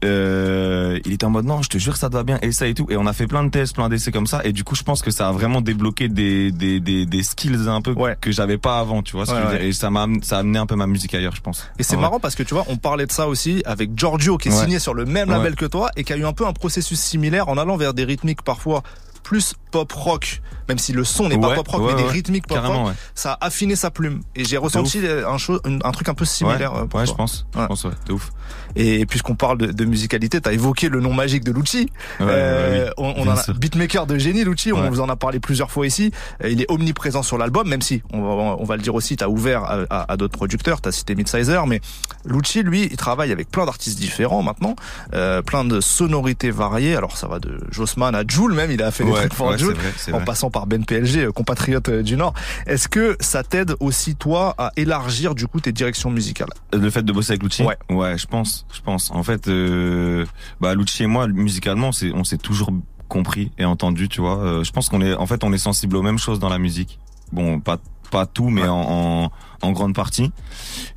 euh, 0.03 0.99
il 1.05 1.13
était 1.13 1.25
en 1.25 1.29
mode 1.29 1.45
non, 1.45 1.61
je 1.61 1.69
te 1.69 1.77
jure 1.77 1.95
ça 1.97 2.09
te 2.09 2.13
va 2.13 2.23
bien, 2.23 2.37
et 2.41 2.51
ça 2.51 2.67
et 2.67 2.73
tout. 2.73 2.85
Et 2.89 2.97
on 2.97 3.05
a 3.07 3.13
fait 3.13 3.27
plein 3.27 3.43
de 3.43 3.49
tests, 3.49 3.73
plein 3.75 3.89
d'essais 3.89 4.11
comme 4.11 4.27
ça. 4.27 4.41
Et 4.43 4.51
du 4.51 4.63
coup, 4.63 4.75
je 4.75 4.83
pense 4.83 5.01
que 5.01 5.11
ça 5.11 5.29
a 5.29 5.31
vraiment 5.31 5.61
débloqué 5.61 6.09
des 6.09 6.51
des 6.51 6.79
des, 6.79 7.05
des 7.05 7.23
skills 7.23 7.67
un 7.69 7.81
peu 7.81 7.93
Ouais. 7.93 8.17
que 8.19 8.31
j'avais 8.31 8.57
pas 8.57 8.79
avant, 8.79 9.01
tu 9.01 9.15
vois. 9.15 9.25
Ce 9.25 9.31
Ouais, 9.31 9.37
que 9.37 9.43
je 9.43 9.47
veux 9.47 9.53
ouais. 9.53 9.59
dire. 9.59 9.69
Et 9.69 9.73
ça 9.73 9.89
m'a 9.89 10.05
ça 10.21 10.37
a 10.37 10.39
amené 10.39 10.59
un 10.59 10.65
peu 10.65 10.75
ma 10.75 10.87
musique 10.87 11.13
ailleurs, 11.13 11.35
je 11.35 11.41
pense. 11.41 11.65
Et 11.79 11.83
c'est 11.83 11.97
marrant 11.97 12.19
parce 12.19 12.35
que 12.35 12.43
tu 12.43 12.53
vois, 12.53 12.65
on 12.67 12.77
parlait 12.77 13.05
de 13.05 13.11
ça 13.11 13.27
aussi 13.27 13.61
avec 13.65 13.97
Giorgio 13.97 14.37
qui 14.37 14.49
est 14.49 14.51
signé 14.51 14.79
sur 14.79 14.93
le 14.93 15.05
même 15.05 15.29
label 15.29 15.55
que 15.55 15.65
toi 15.65 15.89
et 15.95 16.03
qui 16.03 16.13
a 16.13 16.17
eu 16.17 16.25
un 16.25 16.33
peu 16.33 16.45
un 16.45 16.53
processus 16.53 16.99
similaire 16.99 17.49
en 17.49 17.57
allant 17.57 17.77
vers 17.77 17.93
des 17.93 18.03
rythmiques 18.03 18.41
parfois 18.41 18.83
plus 19.23 19.55
pop 19.71 19.91
rock, 19.91 20.39
même 20.69 20.77
si 20.77 20.93
le 20.93 21.03
son 21.03 21.27
n'est 21.29 21.39
pas 21.39 21.55
pop 21.55 21.67
rock, 21.67 21.81
ouais, 21.81 21.87
mais 21.93 21.95
des 21.95 22.03
ouais. 22.03 22.11
rythmiques 22.13 22.45
pop 22.45 22.59
rock. 22.59 22.93
Ça 23.15 23.33
a 23.41 23.47
affiné 23.47 23.75
sa 23.75 23.89
plume 23.89 24.21
et 24.35 24.45
j'ai 24.45 24.57
ressenti 24.57 25.01
un, 25.27 25.37
chose, 25.39 25.59
un, 25.65 25.79
un 25.83 25.91
truc 25.91 26.09
un 26.09 26.13
peu 26.13 26.25
similaire. 26.25 26.73
ouais, 26.73 26.81
euh, 26.81 26.85
pour 26.85 26.99
ouais, 26.99 27.05
toi. 27.07 27.13
je 27.13 27.17
pense. 27.17 27.45
Ouais. 27.55 27.63
Je 27.63 27.67
pense, 27.67 27.83
ouais, 27.85 27.91
de 28.05 28.13
ouf. 28.13 28.31
Et 28.75 29.05
puisqu'on 29.05 29.35
parle 29.35 29.57
de, 29.57 29.67
de 29.71 29.85
musicalité, 29.85 30.41
t'as 30.41 30.51
évoqué 30.53 30.89
le 30.89 30.99
nom 30.99 31.13
magique 31.13 31.43
de 31.43 31.51
Lucci. 31.51 31.89
Ouais, 32.19 32.25
Euh, 32.29 32.85
oui. 32.87 32.93
on, 32.97 33.13
on 33.23 33.27
en 33.27 33.35
a 33.37 33.53
beatmaker 33.53 34.05
de 34.07 34.17
génie, 34.17 34.43
Lucci. 34.43 34.71
On 34.73 34.89
vous 34.89 34.99
en 34.99 35.09
a 35.09 35.15
parlé 35.15 35.39
plusieurs 35.39 35.71
fois 35.71 35.87
ici. 35.87 36.11
Euh, 36.43 36.49
Il 36.49 36.61
est 36.61 36.69
omniprésent 36.69 37.23
sur 37.23 37.37
l'album, 37.37 37.67
même 37.67 37.81
si 37.81 38.01
on 38.11 38.21
va, 38.21 38.55
on 38.59 38.63
va 38.63 38.75
le 38.75 38.81
dire 38.81 38.95
aussi, 38.95 39.15
t'as 39.15 39.27
ouvert 39.27 39.63
à, 39.63 39.79
à- 39.89 40.11
à 40.13 40.17
d'autres 40.17 40.37
producteurs. 40.37 40.81
T'as 40.81 40.91
cité 40.91 41.15
Midsizer, 41.15 41.65
mais 41.67 41.81
Lucci, 42.25 42.63
lui, 42.63 42.87
il 42.91 42.97
travaille 42.97 43.31
avec 43.31 43.49
plein 43.49 43.65
d'artistes 43.65 43.99
différents 43.99 44.43
maintenant, 44.43 44.75
euh, 45.13 45.41
plein 45.41 45.63
de 45.65 45.79
sonorités 45.81 46.51
variées. 46.51 46.95
Alors 46.95 47.17
ça 47.17 47.27
va 47.27 47.39
de 47.39 47.59
Jossman 47.71 48.13
à 48.15 48.23
Joule 48.27 48.53
même. 48.53 48.71
Il 48.71 48.81
a 48.83 48.91
fait 48.91 49.03
des 49.03 49.11
Ouais, 49.11 49.19
trucs 49.19 49.35
pour 49.35 49.57
Joule. 49.57 49.73
vrai, 49.75 49.91
En 50.13 50.17
vrai. 50.17 50.25
passant 50.25 50.49
par 50.49 50.67
Ben 50.67 50.83
PLG, 50.85 51.25
euh, 51.25 51.31
compatriote 51.31 51.89
euh, 51.89 52.03
du 52.03 52.17
Nord. 52.17 52.33
Est-ce 52.67 52.87
que 52.87 53.15
ça 53.19 53.43
t'aide 53.43 53.75
aussi, 53.79 54.15
toi, 54.15 54.53
à 54.57 54.71
élargir, 54.75 55.35
du 55.35 55.47
coup, 55.47 55.59
tes 55.61 55.71
directions 55.71 56.09
musicales? 56.09 56.49
Le 56.73 56.89
fait 56.89 57.03
de 57.03 57.11
bosser 57.13 57.31
avec 57.31 57.43
Lucci? 57.43 57.63
Ouais. 57.63 57.77
ouais, 57.89 58.17
je 58.17 58.25
pense, 58.27 58.64
je 58.73 58.81
pense. 58.81 59.11
En 59.11 59.23
fait, 59.23 59.47
euh, 59.47 60.25
bah 60.61 60.75
Lucci 60.75 61.03
et 61.03 61.07
moi, 61.07 61.27
musicalement, 61.27 61.91
c'est, 61.91 62.11
on 62.13 62.23
s'est 62.23 62.37
toujours 62.37 62.71
compris 63.07 63.51
et 63.57 63.65
entendu, 63.65 64.09
tu 64.09 64.21
vois. 64.21 64.37
Euh, 64.39 64.63
je 64.63 64.71
pense 64.71 64.89
qu'on 64.89 65.01
est, 65.01 65.13
en 65.13 65.25
fait, 65.27 65.43
on 65.43 65.53
est 65.53 65.57
sensible 65.57 65.95
aux 65.95 66.01
mêmes 66.01 66.17
choses 66.17 66.39
dans 66.39 66.49
la 66.49 66.57
musique. 66.59 66.99
Bon, 67.31 67.59
pas 67.59 67.77
pas 68.11 68.27
tout, 68.27 68.49
mais 68.49 68.61
Ouais. 68.61 68.67
en, 68.67 69.23
en 69.25 69.31
en 69.61 69.71
grande 69.71 69.95
partie. 69.95 70.31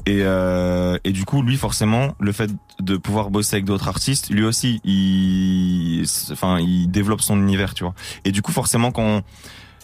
Et 0.07 0.19
euh, 0.23 0.99
et 1.05 1.13
du 1.13 1.25
coup, 1.25 1.43
lui, 1.43 1.57
forcément, 1.57 2.15
le 2.21 2.33
fait 2.33 2.51
de 2.81 2.97
pouvoir 2.97 3.31
bosser 3.31 3.57
avec 3.57 3.65
d'autres 3.65 3.89
artistes, 3.89 4.29
lui 4.31 4.45
aussi, 4.45 4.81
il, 4.85 6.05
enfin, 6.33 6.59
il 6.61 6.89
développe 6.91 7.21
son 7.23 7.39
univers, 7.41 7.75
tu 7.75 7.85
vois. 7.85 7.95
Et 8.25 8.33
du 8.33 8.43
coup, 8.43 8.53
forcément, 8.53 8.91
quand 8.91 9.23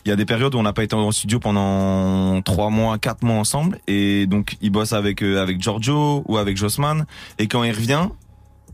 il 0.05 0.11
y 0.11 0.13
a 0.13 0.17
des 0.17 0.27
périodes 0.27 0.55
où 0.55 0.59
on 0.59 0.63
n'a 0.63 0.73
pas 0.73 0.85
été 0.85 0.95
en 0.95 1.11
studio 1.11 1.39
pendant 1.39 2.43
trois 2.43 2.71
mois, 2.71 2.99
quatre 2.99 3.23
mois 3.25 3.37
ensemble, 3.37 3.79
et 3.87 4.27
donc 4.27 4.57
il 4.61 4.71
bosse 4.71 4.93
avec 4.93 5.23
euh, 5.23 5.43
avec 5.43 5.61
Giorgio 5.61 6.23
ou 6.27 6.37
avec 6.37 6.57
Jossman, 6.57 7.07
et 7.39 7.47
quand 7.47 7.65
il 7.65 7.73
revient, 7.73 8.09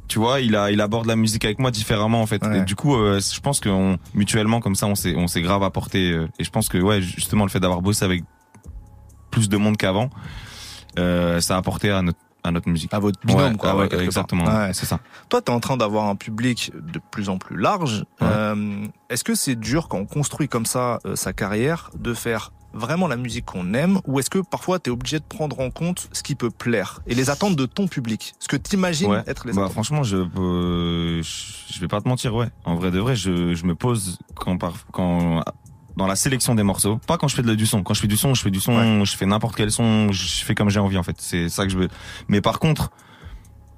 tu 0.09 0.19
vois, 0.19 0.41
il 0.41 0.57
a 0.57 0.73
il 0.73 0.81
aborde 0.81 1.07
la 1.07 1.15
musique 1.15 1.45
avec 1.45 1.61
moi 1.61 1.71
différemment 1.71 2.21
en 2.21 2.27
fait. 2.27 2.45
Ouais. 2.45 2.59
Et 2.59 2.65
du 2.65 2.75
coup, 2.75 2.97
euh, 2.97 3.21
je 3.21 3.41
pense 3.41 3.61
qu'on 3.61 3.97
mutuellement 4.13 4.61
comme 4.61 4.75
ça, 4.75 4.87
on 4.87 4.97
s'est 4.97 5.15
on 5.17 5.29
s'est 5.29 5.41
grave 5.41 5.63
apporté, 5.63 6.11
euh, 6.11 6.27
et 6.41 6.45
je 6.45 6.51
pense 6.51 6.69
que 6.69 6.79
ouais, 6.79 7.01
justement 7.01 7.45
le 7.45 7.51
fait 7.51 7.61
d'avoir 7.61 7.81
bossé 7.81 8.05
avec 8.05 8.25
plus 9.31 9.49
de 9.49 9.57
monde 9.57 9.77
qu'avant, 9.77 10.11
euh, 10.99 11.41
ça 11.41 11.55
a 11.55 11.59
apporté 11.59 11.91
à 11.91 12.03
notre 12.03 12.19
à 12.45 12.51
notre 12.51 12.69
musique. 12.69 12.93
À 12.95 12.99
votre 12.99 13.19
binôme, 13.25 13.53
Ouais, 13.53 13.57
quoi. 13.57 13.71
ah 13.71 13.77
ouais, 13.77 13.95
ouais, 13.95 14.05
exactement, 14.05 14.45
c'est 14.73 14.87
ça. 14.87 15.01
Toi, 15.29 15.43
tu 15.43 15.51
es 15.51 15.55
en 15.55 15.61
train 15.61 15.77
d'avoir 15.77 16.07
un 16.07 16.17
public 16.17 16.73
de 16.75 17.01
plus 17.11 17.29
en 17.29 17.39
plus 17.39 17.57
large. 17.57 18.05
Euh, 18.23 18.85
Est-ce 19.09 19.25
que 19.25 19.35
c'est 19.35 19.57
dur 19.57 19.89
quand 19.89 19.99
on 19.99 20.07
construit 20.07 20.49
comme 20.49 20.67
ça 20.67 20.99
euh, 21.07 21.17
sa 21.17 21.33
carrière 21.33 21.91
de 21.99 22.15
faire 22.15 22.53
vraiment 22.73 23.09
la 23.09 23.17
musique 23.17 23.47
qu'on 23.47 23.75
aime 23.75 23.99
ou 24.07 24.21
est-ce 24.21 24.31
que 24.31 24.39
parfois 24.39 24.79
tu 24.79 24.91
es 24.91 24.93
obligé 24.93 25.19
de 25.19 25.25
prendre 25.25 25.59
en 25.59 25.71
compte 25.73 26.09
ce 26.13 26.23
qui 26.23 26.37
peut 26.37 26.51
plaire 26.51 27.01
et 27.09 27.17
les 27.17 27.29
attentes 27.29 27.57
de 27.57 27.67
ton 27.67 27.89
public? 27.89 28.33
Ce 28.39 28.47
que 28.47 28.57
tu 28.57 28.77
imagines 28.77 29.11
Ouais. 29.11 29.23
être 29.27 29.45
les 29.49 29.53
Bah 29.53 29.63
attentes 29.63 29.73
franchement, 29.73 30.03
je 30.05 30.19
euh, 30.19 31.21
je 31.23 31.81
vais 31.81 31.89
pas 31.89 32.01
te 32.01 32.07
mentir, 32.09 32.33
ouais. 32.35 32.49
En 32.65 32.77
vrai 32.77 32.93
de 32.93 33.01
vrai, 33.01 33.17
je 33.17 33.55
je 33.55 33.65
me 33.67 33.75
pose 33.75 34.19
quand 34.37 34.57
par 34.57 34.75
quand 34.93 35.43
dans 35.97 36.07
la 36.07 36.17
sélection 36.17 36.55
des 36.55 36.63
morceaux, 36.63 36.99
pas 37.07 37.19
quand 37.19 37.29
je 37.29 37.37
fais 37.37 37.43
de, 37.43 37.55
du 37.55 37.67
son. 37.67 37.83
Quand 37.83 37.95
je 37.95 38.01
fais 38.01 38.07
du 38.09 38.17
son, 38.17 38.35
je 38.35 38.43
fais 38.43 38.51
du 38.51 38.61
son, 38.61 39.05
je 39.05 39.17
fais 39.17 39.27
n'importe 39.27 39.57
quel 39.57 39.71
son, 39.71 40.13
je 40.13 40.45
fais 40.45 40.55
comme 40.55 40.71
j'ai 40.71 40.81
envie 40.81 40.99
en 40.99 41.03
fait. 41.03 41.17
C'est 41.19 41.49
ça 41.49 41.65
que 41.65 41.71
je 41.71 41.79
veux. 41.79 41.89
Mais 42.29 42.41
par 42.41 42.59
contre, 42.59 42.91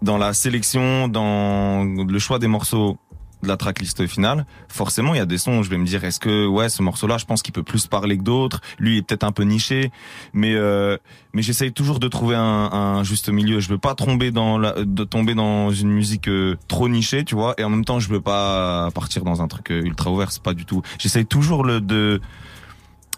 dans 0.03 0.19
la 0.19 0.35
sélection, 0.35 1.09
dans 1.09 1.85
le 1.85 2.19
choix 2.19 2.39
des 2.39 2.49
morceaux 2.49 2.99
de 3.43 3.49
la 3.49 3.57
tracklist 3.57 4.07
finale, 4.07 4.47
forcément, 4.69 5.15
il 5.15 5.19
y 5.19 5.21
a 5.21 5.27
des 5.27 5.39
sons 5.39 5.59
où 5.59 5.63
je 5.63 5.71
vais 5.71 5.79
me 5.79 5.85
dire, 5.85 6.05
est-ce 6.05 6.21
que, 6.21 6.47
ouais, 6.47 6.69
ce 6.69 6.83
morceau-là, 6.83 7.19
je 7.19 7.25
pense 7.25 7.43
qu'il 7.43 7.53
peut 7.53 7.63
plus 7.63 7.87
parler 7.87 8.17
que 8.17 8.23
d'autres. 8.23 8.61
Lui, 8.79 8.95
il 8.95 8.99
est 8.99 9.03
peut-être 9.03 9.25
un 9.25 9.33
peu 9.33 9.43
niché, 9.43 9.91
mais 10.33 10.55
euh, 10.55 10.97
mais 11.33 11.43
j'essaye 11.43 11.73
toujours 11.73 11.99
de 11.99 12.09
trouver 12.09 12.37
un, 12.37 12.43
un 12.43 13.03
juste 13.05 13.29
milieu. 13.29 13.61
Je 13.61 13.69
veux 13.69 13.79
pas 13.79 13.95
tomber 13.95 14.31
dans 14.31 14.59
la, 14.59 14.85
de 14.85 15.05
tomber 15.05 15.35
dans 15.35 15.71
une 15.71 15.91
musique 15.91 16.29
euh, 16.29 16.57
trop 16.69 16.89
nichée, 16.89 17.25
tu 17.25 17.35
vois, 17.35 17.55
et 17.59 17.65
en 17.65 17.71
même 17.71 17.85
temps, 17.85 18.01
je 18.01 18.09
veux 18.09 18.21
pas 18.21 18.91
partir 18.95 19.25
dans 19.25 19.43
un 19.43 19.49
truc 19.49 19.71
euh, 19.71 19.83
ultra 19.83 20.11
ouvert. 20.11 20.33
C'est 20.33 20.43
pas 20.43 20.55
du 20.55 20.65
tout. 20.65 20.83
J'essaye 20.99 21.27
toujours 21.27 21.65
le 21.65 21.81
de 21.81 22.21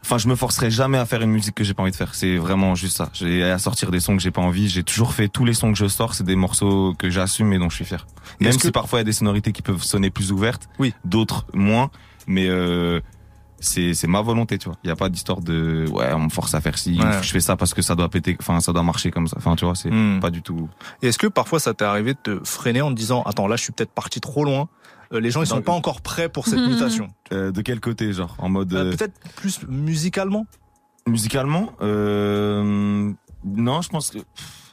Enfin, 0.04 0.18
je 0.18 0.28
me 0.28 0.36
forcerai 0.36 0.70
jamais 0.70 0.98
à 0.98 1.06
faire 1.06 1.22
une 1.22 1.30
musique 1.30 1.54
que 1.54 1.64
j'ai 1.64 1.72
pas 1.72 1.82
envie 1.82 1.90
de 1.92 1.96
faire. 1.96 2.14
C'est 2.14 2.36
vraiment 2.36 2.74
juste 2.74 2.96
ça. 2.98 3.08
J'ai 3.14 3.42
à 3.42 3.58
sortir 3.58 3.90
des 3.90 4.00
sons 4.00 4.14
que 4.16 4.22
j'ai 4.22 4.30
pas 4.30 4.42
envie. 4.42 4.68
J'ai 4.68 4.82
toujours 4.82 5.14
fait 5.14 5.28
tous 5.28 5.44
les 5.46 5.54
sons 5.54 5.72
que 5.72 5.78
je 5.78 5.86
sors, 5.86 6.14
c'est 6.14 6.24
des 6.24 6.36
morceaux 6.36 6.92
que 6.98 7.08
j'assume 7.08 7.52
et 7.54 7.58
dont 7.58 7.70
je 7.70 7.76
suis 7.76 7.84
fier. 7.86 8.06
Même 8.40 8.52
si 8.52 8.58
que- 8.58 8.68
parfois 8.68 8.98
il 8.98 9.00
y 9.00 9.02
a 9.02 9.04
des 9.04 9.12
sonorités 9.12 9.52
qui 9.52 9.62
peuvent 9.62 9.82
sonner 9.82 10.10
plus 10.10 10.30
ouvertes, 10.30 10.68
Oui. 10.78 10.92
d'autres 11.06 11.46
moins, 11.54 11.90
mais 12.26 12.48
euh, 12.48 13.00
c'est 13.60 13.94
c'est 13.94 14.06
ma 14.06 14.20
volonté, 14.20 14.58
tu 14.58 14.66
vois. 14.68 14.76
Il 14.84 14.88
y 14.88 14.90
a 14.90 14.96
pas 14.96 15.08
d'histoire 15.08 15.40
de 15.40 15.86
ouais, 15.90 16.12
on 16.12 16.20
me 16.24 16.28
force 16.28 16.52
à 16.54 16.60
faire 16.60 16.76
ci, 16.76 16.98
Ouais. 17.00 17.22
je 17.22 17.30
fais 17.30 17.40
ça 17.40 17.56
parce 17.56 17.72
que 17.72 17.80
ça 17.80 17.94
doit 17.94 18.10
péter, 18.10 18.36
enfin 18.38 18.60
ça 18.60 18.72
doit 18.74 18.82
marcher 18.82 19.10
comme 19.10 19.26
ça. 19.26 19.36
Enfin, 19.38 19.56
tu 19.56 19.64
vois, 19.64 19.74
c'est 19.74 19.90
Hmm. 19.90 20.20
pas 20.20 20.30
du 20.30 20.42
tout. 20.42 20.68
Et 21.02 21.08
est-ce 21.08 21.18
que 21.18 21.28
parfois 21.28 21.60
ça 21.60 21.72
t'est 21.72 21.84
arrivé 21.86 22.12
de 22.12 22.18
te 22.18 22.44
freiner 22.46 22.82
en 22.82 22.90
te 22.90 22.94
disant 22.96 23.22
attends 23.22 23.46
là 23.48 23.56
je 23.56 23.62
suis 23.62 23.72
peut-être 23.72 23.92
parti 23.92 24.20
trop 24.20 24.44
loin 24.44 24.68
les 25.12 25.30
gens 25.30 25.42
ils 25.42 25.46
sont 25.46 25.56
Donc- 25.56 25.64
pas 25.64 25.72
encore 25.72 26.00
prêts 26.00 26.28
pour 26.28 26.46
cette 26.46 26.58
mutation. 26.68 27.08
Euh, 27.32 27.50
de 27.52 27.62
quel 27.62 27.80
côté, 27.80 28.12
genre 28.12 28.34
en 28.38 28.48
mode 28.48 28.72
Euh, 28.72 28.84
euh, 28.86 28.90
peut-être 28.96 29.18
plus 29.36 29.60
musicalement 29.68 30.46
musicalement 31.06 31.72
euh, 31.82 33.12
non, 33.44 33.82
je 33.82 33.88
pense 33.90 34.10
que 34.10 34.18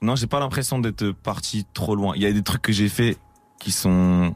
non, 0.02 0.16
j'ai 0.16 0.28
pas 0.28 0.40
l'impression 0.40 0.80
d'être 0.80 1.12
parti 1.12 1.66
trop 1.74 1.94
loin. 1.96 2.14
Il 2.16 2.22
y 2.22 2.26
a 2.26 2.32
des 2.32 2.42
trucs 2.42 2.62
que 2.62 2.72
j'ai 2.72 2.88
fait 2.90 3.18
qui 3.60 3.72
sont 3.72 4.34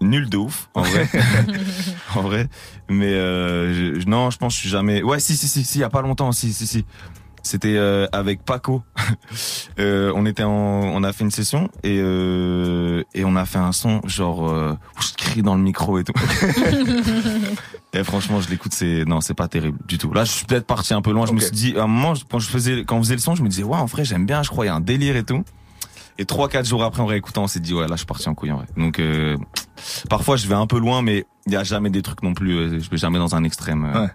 nuls 0.00 0.30
de 0.30 0.36
ouf 0.36 0.70
en 0.74 0.82
vrai. 0.82 1.08
En 2.14 2.22
vrai. 2.22 2.48
Mais 2.88 3.12
euh, 3.14 4.00
je- 4.00 4.06
non 4.08 4.30
je 4.30 4.38
pense 4.38 4.52
que 4.54 4.56
je 4.56 4.60
suis 4.60 4.68
jamais 4.70 5.02
ouais 5.02 5.18
si 5.20 5.36
si 5.36 5.48
si 5.48 5.64
si 5.64 5.78
il 5.78 5.80
y 5.80 5.84
a 5.84 5.90
pas 5.90 6.02
longtemps 6.02 6.30
si 6.32 6.52
si 6.52 6.66
si 6.66 6.84
c'était 7.42 7.76
euh, 7.76 8.06
avec 8.12 8.44
Paco. 8.44 8.82
Euh, 9.78 10.12
on 10.16 10.26
était 10.26 10.42
en 10.42 10.50
on 10.50 11.04
a 11.04 11.12
fait 11.12 11.22
une 11.22 11.30
session 11.30 11.70
et 11.84 11.98
euh, 12.00 13.04
et 13.14 13.24
on 13.24 13.36
a 13.36 13.44
fait 13.44 13.58
un 13.58 13.70
son 13.70 14.00
genre 14.04 14.48
euh, 14.48 14.72
où 14.72 15.02
je 15.02 15.12
crie 15.16 15.42
dans 15.42 15.54
le 15.54 15.62
micro 15.62 15.98
et 16.00 16.04
tout. 16.04 16.12
Et 17.92 18.02
franchement 18.02 18.40
je 18.40 18.50
l'écoute 18.50 18.72
c'est 18.72 19.04
non 19.04 19.20
c'est 19.20 19.34
pas 19.34 19.46
terrible 19.46 19.78
du 19.86 19.98
tout. 19.98 20.12
Là 20.12 20.24
je 20.24 20.32
suis 20.32 20.46
peut-être 20.46 20.66
parti 20.66 20.94
un 20.94 21.02
peu 21.02 21.12
loin. 21.12 21.26
Je 21.26 21.32
me 21.32 21.38
suis 21.38 21.52
dit 21.52 21.74
à 21.76 21.84
un 21.84 21.86
moment 21.86 22.14
quand 22.28 22.40
je 22.40 22.48
faisais 22.48 22.84
quand 22.84 22.96
on 22.96 23.02
faisait 23.02 23.14
le 23.14 23.20
son 23.20 23.36
je 23.36 23.42
me 23.44 23.48
disais 23.48 23.62
ouais 23.62 23.76
en 23.76 23.86
vrai 23.86 24.04
j'aime 24.04 24.26
bien 24.26 24.42
je 24.42 24.48
crois 24.48 24.64
il 24.64 24.68
y 24.68 24.70
a 24.70 24.74
un 24.74 24.80
délire 24.80 25.16
et 25.16 25.22
tout. 25.22 25.44
Et 26.18 26.24
trois 26.24 26.48
quatre 26.48 26.66
jours 26.66 26.82
après 26.82 27.00
en 27.00 27.06
réécoutant 27.06 27.44
on 27.44 27.46
s'est 27.46 27.60
dit 27.60 27.72
ouais 27.72 27.86
là 27.86 27.92
je 27.92 27.98
suis 27.98 28.06
parti 28.06 28.28
en 28.28 28.34
couille 28.34 28.50
en 28.50 28.56
vrai. 28.56 28.66
Donc 28.76 28.98
euh, 28.98 29.36
parfois 30.10 30.36
je 30.36 30.48
vais 30.48 30.56
un 30.56 30.66
peu 30.66 30.80
loin 30.80 31.02
mais 31.02 31.24
il 31.46 31.52
y 31.52 31.56
a 31.56 31.62
jamais 31.62 31.90
des 31.90 32.02
trucs 32.02 32.24
non 32.24 32.34
plus 32.34 32.56
euh, 32.56 32.80
je 32.80 32.90
vais 32.90 32.96
jamais 32.96 33.18
dans 33.18 33.36
un 33.36 33.44
extrême 33.44 33.84
euh. 33.84 34.02
Ouais. 34.02 34.10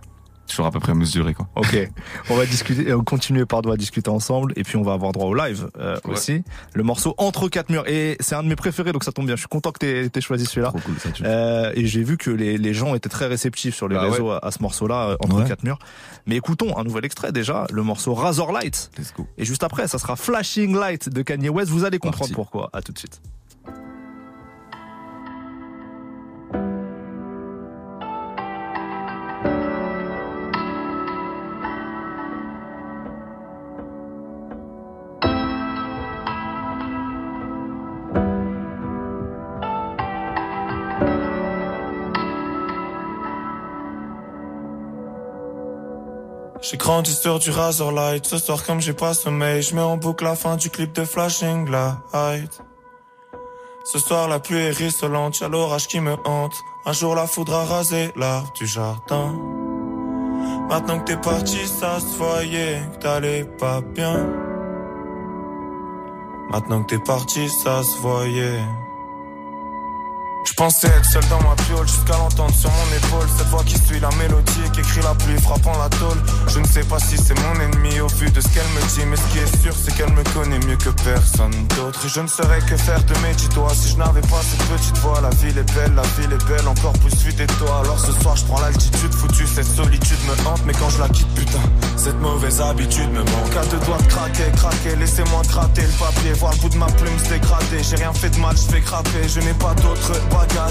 Toujours 0.47 0.65
à 0.65 0.71
peu 0.71 0.79
près 0.79 0.93
mesuré 0.93 1.34
quoi. 1.34 1.47
Ok, 1.56 1.89
on 2.29 2.36
va 2.36 2.45
discuter, 2.45 2.93
on 2.93 3.03
continuer 3.03 3.45
pardon 3.45 3.71
à 3.71 3.77
discuter 3.77 4.10
ensemble 4.10 4.53
et 4.56 4.63
puis 4.63 4.77
on 4.77 4.82
va 4.84 4.93
avoir 4.93 5.12
droit 5.13 5.27
au 5.27 5.34
live 5.34 5.69
euh, 5.79 5.95
Ouais. 6.06 6.13
aussi. 6.13 6.43
Le 6.73 6.84
morceau 6.84 7.15
entre 7.17 7.47
quatre 7.49 7.69
murs 7.69 7.88
et 7.88 8.17
c'est 8.19 8.36
un 8.36 8.43
de 8.43 8.47
mes 8.49 8.56
préférés 8.56 8.91
donc 8.91 9.03
ça 9.03 9.12
tombe 9.12 9.25
bien. 9.25 9.36
Je 9.36 9.41
suis 9.41 9.47
content 9.47 9.71
que 9.71 9.79
t'aies 9.79 10.06
aies 10.13 10.21
choisi 10.21 10.45
celui-là. 10.45 10.69
Trop 10.69 10.79
cool 10.79 10.95
ça. 10.99 11.12
Tu... 11.12 11.23
Euh, 11.25 11.71
et 11.75 11.88
j'ai 11.88 12.03
vu 12.03 12.17
que 12.17 12.29
les, 12.29 12.58
les 12.58 12.73
gens 12.73 12.93
étaient 12.95 13.10
très 13.10 13.27
réceptifs 13.27 13.75
sur 13.75 13.88
les 13.88 13.95
Bah 13.95 14.01
réseaux 14.03 14.32
à, 14.32 14.45
à 14.45 14.51
ce 14.51 14.62
morceau-là 14.62 15.10
euh, 15.10 15.15
entre 15.21 15.38
Ouais. 15.38 15.47
quatre 15.47 15.63
murs. 15.63 15.79
Mais 16.27 16.36
écoutons 16.36 16.77
un 16.77 16.84
nouvel 16.84 17.06
extrait 17.06 17.32
déjà, 17.32 17.65
le 17.71 17.84
morceau 17.84 18.13
Razor 18.13 18.51
Light. 18.51 18.91
Let's 18.97 19.13
go. 19.15 19.25
Et 19.38 19.45
juste 19.45 19.63
après, 19.63 19.88
ça 19.88 19.97
sera 19.97 20.15
Flashing 20.15 20.75
Light 20.75 21.10
de 21.10 21.21
Kanye 21.21 21.49
West. 21.49 21.71
Vous 21.71 21.86
allez 21.86 21.99
comprendre 21.99 22.19
Parti. 22.19 22.34
pourquoi. 22.34 22.69
À 22.73 22.82
tout 22.82 22.91
de 22.91 22.99
suite. 22.99 23.21
J'ai 46.73 46.79
grandi 46.79 47.13
sur 47.13 47.38
du 47.38 47.51
Razor 47.51 47.91
Light. 47.91 48.25
Ce 48.25 48.39
soir, 48.39 48.65
comme 48.65 48.81
j'ai 48.81 48.93
pas 48.93 49.13
sommeil, 49.13 49.62
je 49.62 49.75
mets 49.75 49.81
en 49.81 49.95
boucle 49.95 50.23
la 50.23 50.36
fin 50.36 50.55
du 50.55 50.71
clip 50.71 50.91
de 50.93 51.05
Flashing 51.05 51.69
Light. 51.69 52.63
Ce 53.83 53.99
soir, 53.99 54.27
la 54.27 54.39
pluie 54.39 54.57
est 54.57 54.71
rissolante, 54.71 55.39
y'a 55.39 55.49
l'orage 55.49 55.88
qui 55.88 55.99
me 55.99 56.15
hante. 56.25 56.55
Un 56.88 56.93
jour, 56.93 57.13
la 57.13 57.27
foudre 57.27 57.53
a 57.53 57.65
rasé 57.65 58.12
l'arbre 58.15 58.51
du 58.53 58.65
jardin. 58.65 59.36
Maintenant 60.67 60.99
que 60.99 61.12
t'es 61.12 61.17
parti, 61.17 61.59
ça 61.67 61.99
se 61.99 62.17
voyait 62.17 62.81
que 62.93 62.97
t'allais 63.03 63.43
pas 63.43 63.81
bien. 63.81 64.27
Maintenant 66.49 66.81
que 66.81 66.95
t'es 66.95 67.03
parti, 67.03 67.49
ça 67.49 67.83
se 67.83 68.01
voyait. 68.01 68.63
Je 70.45 70.53
pensais 70.56 70.88
être 70.88 71.06
seul 71.06 71.23
dans 71.29 71.41
ma 71.41 71.56
piole 71.56 71.88
jusqu'à 71.88 72.17
l'entendre 72.17 72.53
sur 72.53 72.69
mon 72.69 72.97
épaule. 72.97 73.27
Cette 73.38 73.47
voix 73.47 73.63
qui 73.63 73.77
suit 73.77 73.99
la 73.99 74.10
mélodie 74.19 74.62
et 74.65 74.69
qui 74.71 74.82
écrit 74.82 75.01
la 75.01 75.15
pluie 75.15 75.39
frappant 75.41 75.77
la 75.77 75.88
tôle. 75.89 76.17
Je 76.47 76.60
ne 76.60 76.65
sais 76.65 76.84
pas 76.84 76.99
si 76.99 77.17
c'est 77.17 77.38
mon 77.39 77.60
ennemi 77.62 78.01
au 78.01 78.08
vu 78.08 78.29
de 78.29 78.41
ce 78.41 78.47
qu'elle 78.49 78.67
me 78.75 78.82
dit 78.93 79.06
Mais 79.08 79.15
ce 79.15 79.27
qui 79.32 79.39
est 79.39 79.62
sûr 79.62 79.73
c'est 79.73 79.95
qu'elle 79.95 80.12
me 80.12 80.23
connaît 80.34 80.60
mieux 80.67 80.75
que 80.75 80.89
personne 81.03 81.53
d'autre. 81.75 81.99
Je 82.08 82.19
ne 82.19 82.27
saurais 82.27 82.60
que 82.60 82.75
faire 82.75 83.01
de 83.03 83.13
mes 83.23 83.34
dix 83.36 83.47
doigts. 83.49 83.73
Si 83.73 83.89
je 83.89 83.97
n'avais 83.97 84.21
pas 84.21 84.41
cette 84.43 84.67
petite 84.67 84.97
voix 84.97 85.21
La 85.21 85.29
ville 85.29 85.58
est 85.58 85.73
belle, 85.73 85.95
la 85.95 86.03
ville 86.19 86.34
est 86.34 86.45
belle. 86.45 86.67
Encore 86.67 86.93
plus 86.99 87.15
vite 87.23 87.39
et 87.39 87.47
toi. 87.47 87.79
Alors 87.84 87.99
ce 87.99 88.12
soir 88.12 88.36
je 88.36 88.43
prends 88.43 88.60
l'altitude 88.60 89.13
foutue. 89.13 89.47
Cette 89.47 89.67
solitude 89.67 90.19
me 90.27 90.47
hante 90.47 90.62
Mais 90.65 90.73
quand 90.73 90.89
je 90.89 90.99
la 90.99 91.08
quitte 91.08 91.34
putain 91.36 91.63
Cette 91.95 92.19
mauvaise 92.19 92.60
habitude 92.60 93.10
me 93.12 93.23
manque. 93.23 93.56
À 93.56 93.65
doigts 93.86 93.97
craquer, 94.10 94.51
craquer. 94.58 94.95
Laissez-moi 94.97 95.41
gratter 95.47 95.84
le 95.84 95.97
papier 95.97 96.34
Voir 96.34 96.51
le 96.53 96.60
bout 96.60 96.69
de 96.69 96.77
ma 96.77 96.88
plume 96.88 97.17
se 97.19 97.29
dégrader. 97.29 97.82
J'ai 97.82 97.95
rien 97.95 98.13
fait 98.13 98.29
de 98.29 98.39
mal, 98.39 98.56
je 98.58 98.73
fais 98.73 98.82
craper 98.82 99.27
Je 99.27 99.39
n'ai 99.39 99.53
pas 99.53 99.73
d'autre 99.75 100.12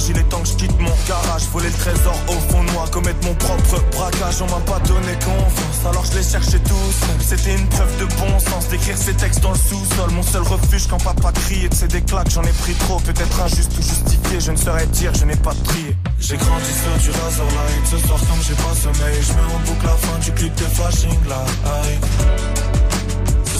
Il 0.09 0.19
est 0.19 0.29
temps 0.29 0.41
que 0.41 0.49
je 0.49 0.55
quitte 0.55 0.81
mon 0.81 0.91
garage. 1.07 1.43
Voler 1.53 1.69
le 1.69 1.75
trésor 1.75 2.17
au 2.27 2.33
fond 2.51 2.65
de 2.65 2.71
moi 2.73 2.85
Commettre 2.91 3.25
mon 3.25 3.35
propre 3.35 3.81
braquage. 3.93 4.43
On 4.43 4.47
m'a 4.47 4.61
pas 4.67 4.81
donné 4.81 5.13
confiance 5.15 5.87
Alors 5.87 6.05
je 6.07 6.19
l'ai 6.19 6.25
cherché 6.25 6.59
tout 6.59 6.91
seul. 7.01 7.17
C'était 7.21 7.55
une 7.55 7.69
preuve 7.69 7.97
de 7.99 8.07
bon 8.17 8.39
sens 8.41 8.69
D'écrire 8.69 8.97
ces 8.97 9.15
textes 9.15 9.41
dans 9.41 9.53
le 9.53 9.59
sous-sol. 9.59 10.11
Mon 10.13 10.23
seul 10.23 10.43
refuge 10.43 10.87
quand 10.89 11.03
papa 11.03 11.31
crie 11.33 11.67
Et 11.67 11.69
de 11.69 11.87
des 11.87 12.03
claques 12.03 12.31
j'en 12.31 12.43
ai 12.43 12.53
pris 12.53 12.75
trop 12.75 12.99
Peut-être 13.01 13.41
injuste 13.43 13.73
ou 13.79 13.83
justifié. 13.83 14.41
Je 14.41 14.51
ne 14.51 14.57
saurais 14.57 14.87
dire 14.87 15.13
je 15.15 15.25
n'ai 15.25 15.37
pas 15.37 15.55
trié. 15.65 15.97
J'ai 16.19 16.37
grandi 16.37 16.73
sur 16.73 17.13
du 17.13 17.19
Razor 17.19 17.47
Light. 17.47 17.87
Ce 17.91 17.99
soir 18.07 18.19
comme 18.19 18.43
j'ai 18.43 18.55
pas 18.55 18.75
sommeil 18.75 19.23
Je 19.23 19.33
mets 19.35 19.55
en 19.55 19.61
boucle 19.67 19.87
la 19.87 19.97
fin 19.97 20.19
du 20.19 20.33
clip 20.33 20.55
de 20.57 20.65
Flashing 20.65 21.21
Light. 21.29 22.05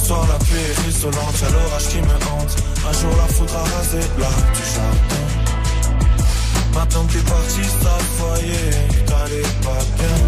Soir 0.05 0.27
la 0.27 0.45
pluie 0.45 0.59
est 0.59 0.87
rissolante, 0.87 1.41
y'a 1.41 1.51
l'orage 1.51 1.89
qui 1.89 1.99
me 1.99 2.17
hante. 2.27 2.57
Un 2.89 2.93
jour 2.93 3.17
la 3.17 3.33
foudre 3.33 3.55
a 3.55 4.19
l'arbre 4.19 4.53
du 4.53 4.65
jardin 4.75 5.42
Maintenant 6.75 7.05
que 7.07 7.13
t'es 7.13 7.31
parti, 7.31 7.63
ça 7.83 7.99
que 8.19 9.01
t'allais 9.07 9.49
pas 9.63 9.83
bien. 9.99 10.19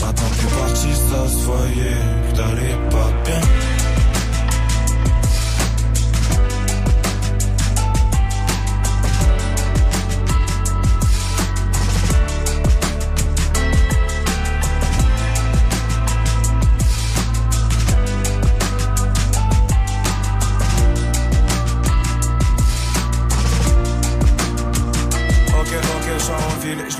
Maintenant 0.00 0.30
que 0.30 0.36
t'es 0.40 0.52
parti, 0.60 0.88
ça 1.10 1.28
se 1.28 1.44
voyait 1.44 2.20
t'allais 2.34 2.76
pas 2.90 3.10
bien 3.24 3.59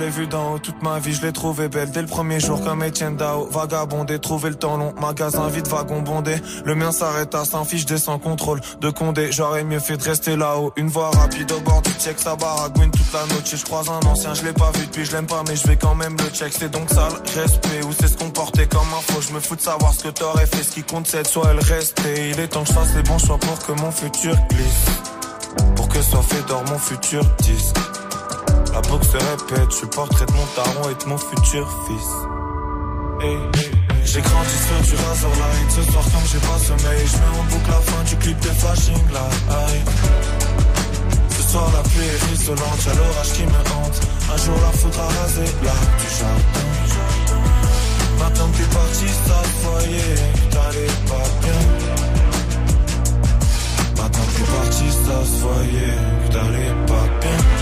je 0.00 0.04
l'ai 0.06 0.10
vu 0.10 0.26
d'en 0.26 0.54
haut 0.54 0.58
toute 0.58 0.82
ma 0.82 0.98
vie, 0.98 1.12
je 1.12 1.20
l'ai 1.20 1.32
trouvé 1.32 1.68
belle 1.68 1.90
dès 1.90 2.00
le 2.00 2.06
premier 2.06 2.40
jour 2.40 2.62
comme 2.64 2.82
Etienne 2.82 3.16
Dao. 3.16 3.50
Vagabondé, 3.50 4.18
trouver 4.18 4.48
le 4.48 4.54
temps 4.54 4.78
long, 4.78 4.94
magasin 4.98 5.48
vide, 5.48 5.66
wagon 5.66 6.00
bondé. 6.00 6.36
Le 6.64 6.74
mien 6.74 6.90
s'arrête 6.90 7.34
à 7.34 7.44
saint 7.44 7.64
fiche, 7.64 7.84
sans 7.96 8.18
contrôle 8.18 8.60
de 8.80 8.88
Condé. 8.88 9.30
J'aurais 9.30 9.62
mieux 9.62 9.78
fait 9.78 9.98
de 9.98 10.02
rester 10.02 10.36
là-haut. 10.36 10.72
Une 10.76 10.88
voie 10.88 11.10
rapide 11.10 11.52
au 11.52 11.60
bord 11.60 11.82
du 11.82 11.90
check, 11.92 12.18
ça 12.18 12.34
baragouine 12.34 12.90
toute 12.90 13.12
la 13.12 13.26
noche. 13.26 13.54
Je 13.54 13.62
croise 13.62 13.90
un 13.90 14.06
ancien, 14.08 14.32
je 14.32 14.42
l'ai 14.42 14.54
pas 14.54 14.70
vu 14.74 14.86
depuis, 14.86 15.04
je 15.04 15.12
l'aime 15.12 15.26
pas, 15.26 15.42
mais 15.46 15.56
je 15.56 15.66
vais 15.66 15.76
quand 15.76 15.94
même 15.94 16.16
le 16.16 16.30
check. 16.30 16.54
C'est 16.58 16.70
donc 16.70 16.88
ça 16.88 17.08
le 17.10 17.40
respect, 17.40 17.84
ou 17.86 17.92
c'est 17.92 18.08
se 18.08 18.16
comporter 18.16 18.66
comme 18.66 18.88
un 18.96 19.12
faux. 19.12 19.20
Je 19.20 19.34
me 19.34 19.40
fous 19.40 19.56
de 19.56 19.60
savoir 19.60 19.92
ce 19.92 20.04
que 20.04 20.08
t'aurais 20.08 20.46
fait, 20.46 20.62
ce 20.62 20.70
qui 20.70 20.82
compte 20.82 21.08
c'est 21.08 21.26
soit 21.26 21.52
le 21.52 21.60
rester. 21.60 22.30
Il 22.30 22.40
est 22.40 22.48
temps 22.48 22.62
que 22.62 22.68
je 22.68 22.72
fasse 22.72 22.94
les 22.94 23.02
bons 23.02 23.18
choix 23.18 23.36
pour 23.36 23.58
que 23.58 23.72
mon 23.72 23.90
futur 23.90 24.34
glisse. 24.48 24.86
Pour 25.76 25.88
que 25.88 26.00
soit 26.00 26.22
fait 26.22 26.46
d'or 26.48 26.64
mon 26.70 26.78
futur 26.78 27.22
disque. 27.40 27.76
La 28.72 28.80
boucle 28.82 29.04
se 29.04 29.16
répète, 29.16 29.70
je 29.70 29.76
suis 29.76 29.86
portrait 29.86 30.26
de 30.26 30.32
mon 30.32 30.46
taron 30.54 30.88
et 30.90 30.94
de 30.94 31.08
mon 31.08 31.18
futur 31.18 31.68
fils. 31.86 32.10
J'ai 34.04 34.22
grandi 34.22 34.56
sur 34.66 34.80
du 34.82 34.96
Light, 35.02 35.70
ce 35.70 35.82
soir 35.92 36.04
comme 36.04 36.26
j'ai 36.32 36.38
pas 36.38 36.58
sommeil, 36.58 37.06
je 37.06 37.16
mets 37.16 37.38
en 37.38 37.44
boucle 37.44 37.70
la 37.70 37.80
fin 37.80 38.02
du 38.04 38.16
clip 38.16 38.40
de 38.40 38.48
Flashing 38.48 39.04
Light. 39.12 39.88
Ce 41.30 41.42
soir 41.50 41.70
la 41.74 41.82
pluie 41.82 42.06
est 42.06 42.24
rissolante, 42.30 42.84
y'a 42.86 42.94
l'orage 42.94 43.32
qui 43.32 43.42
me 43.42 43.60
hante. 43.74 44.00
Un 44.32 44.36
jour 44.36 44.56
la 44.62 44.72
foudre 44.78 45.00
a 45.00 45.08
rasé 45.20 45.44
l'arbre 45.62 45.96
du 45.98 46.08
jardin. 46.18 46.66
Maintenant 48.18 48.48
que 48.48 48.56
t'es 48.58 48.68
parti, 48.74 49.08
ça 49.26 49.42
que 49.42 49.70
t'allais 50.50 50.92
pas 51.08 51.28
bien. 51.42 51.60
Maintenant 53.96 54.26
que 54.26 54.34
t'es 54.36 54.48
parti, 54.50 54.86
ça 54.90 55.18
que 55.22 56.32
t'allais 56.32 56.74
pas 56.86 57.06
bien. 57.20 57.59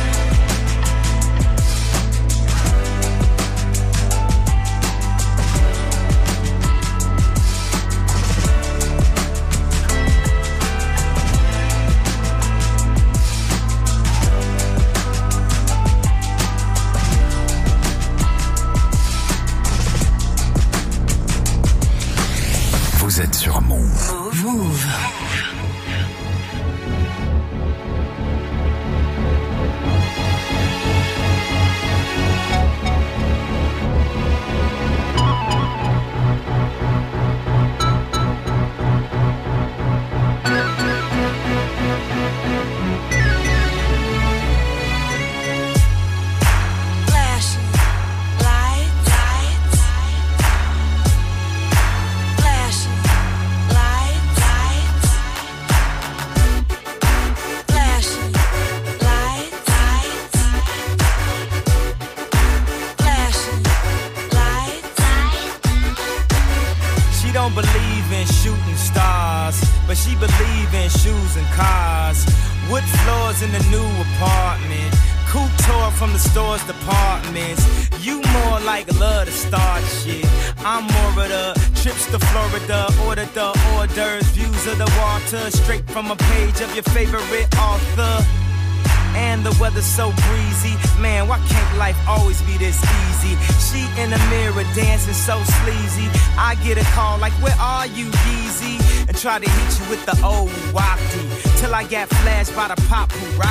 Try 99.38 99.46
to 99.46 99.50
hit 99.50 99.80
you 99.80 99.90
with 99.90 100.04
the 100.06 100.26
old 100.26 100.50
wapty. 100.72 101.60
Till 101.60 101.74
I 101.74 101.84
get 101.84 102.08
flashed 102.08 102.54
by 102.54 102.68
the 102.68 102.74
paparazzi. 102.82 103.47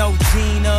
No 0.00 0.16
Gina. 0.32 0.76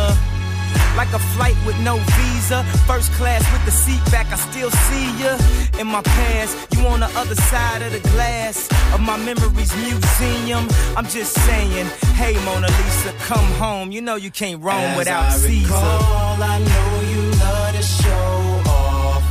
Like 0.96 1.12
a 1.12 1.18
flight 1.34 1.54
with 1.64 1.78
no 1.80 1.94
visa. 2.16 2.64
First 2.90 3.12
class 3.12 3.42
with 3.52 3.64
the 3.64 3.70
seat 3.70 4.02
back, 4.10 4.26
I 4.32 4.38
still 4.50 4.70
see 4.86 5.06
ya. 5.22 5.32
In 5.80 5.86
my 5.86 6.02
past, 6.02 6.52
you 6.74 6.82
on 6.88 6.98
the 7.00 7.10
other 7.20 7.36
side 7.50 7.82
of 7.86 7.92
the 7.92 8.02
glass 8.14 8.56
of 8.94 9.00
my 9.00 9.16
memories 9.28 9.72
museum. 9.76 10.64
I'm 10.96 11.06
just 11.06 11.32
saying, 11.46 11.86
hey 12.20 12.34
Mona 12.46 12.66
Lisa, 12.78 13.12
come 13.30 13.48
home. 13.64 13.92
You 13.92 14.00
know 14.00 14.16
you 14.16 14.32
can't 14.32 14.60
roam 14.60 14.90
As 14.92 14.98
without 14.98 15.26
I 15.26 15.36
Caesar. 15.46 15.72
recall, 15.72 16.42
I 16.54 16.56
know 16.70 16.90
you 17.12 17.22
love 17.44 17.72
to 17.78 17.82
show 18.00 18.34
off, 18.82 19.22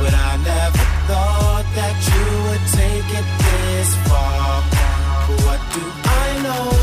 but 0.00 0.12
I 0.28 0.32
never 0.52 0.84
thought 1.08 1.66
that 1.78 1.96
you 2.10 2.24
would 2.46 2.64
take 2.80 3.08
it 3.20 3.26
this 3.44 3.90
far. 4.08 4.60
What 5.44 5.60
do 5.74 5.82
I 6.20 6.28
know? 6.44 6.81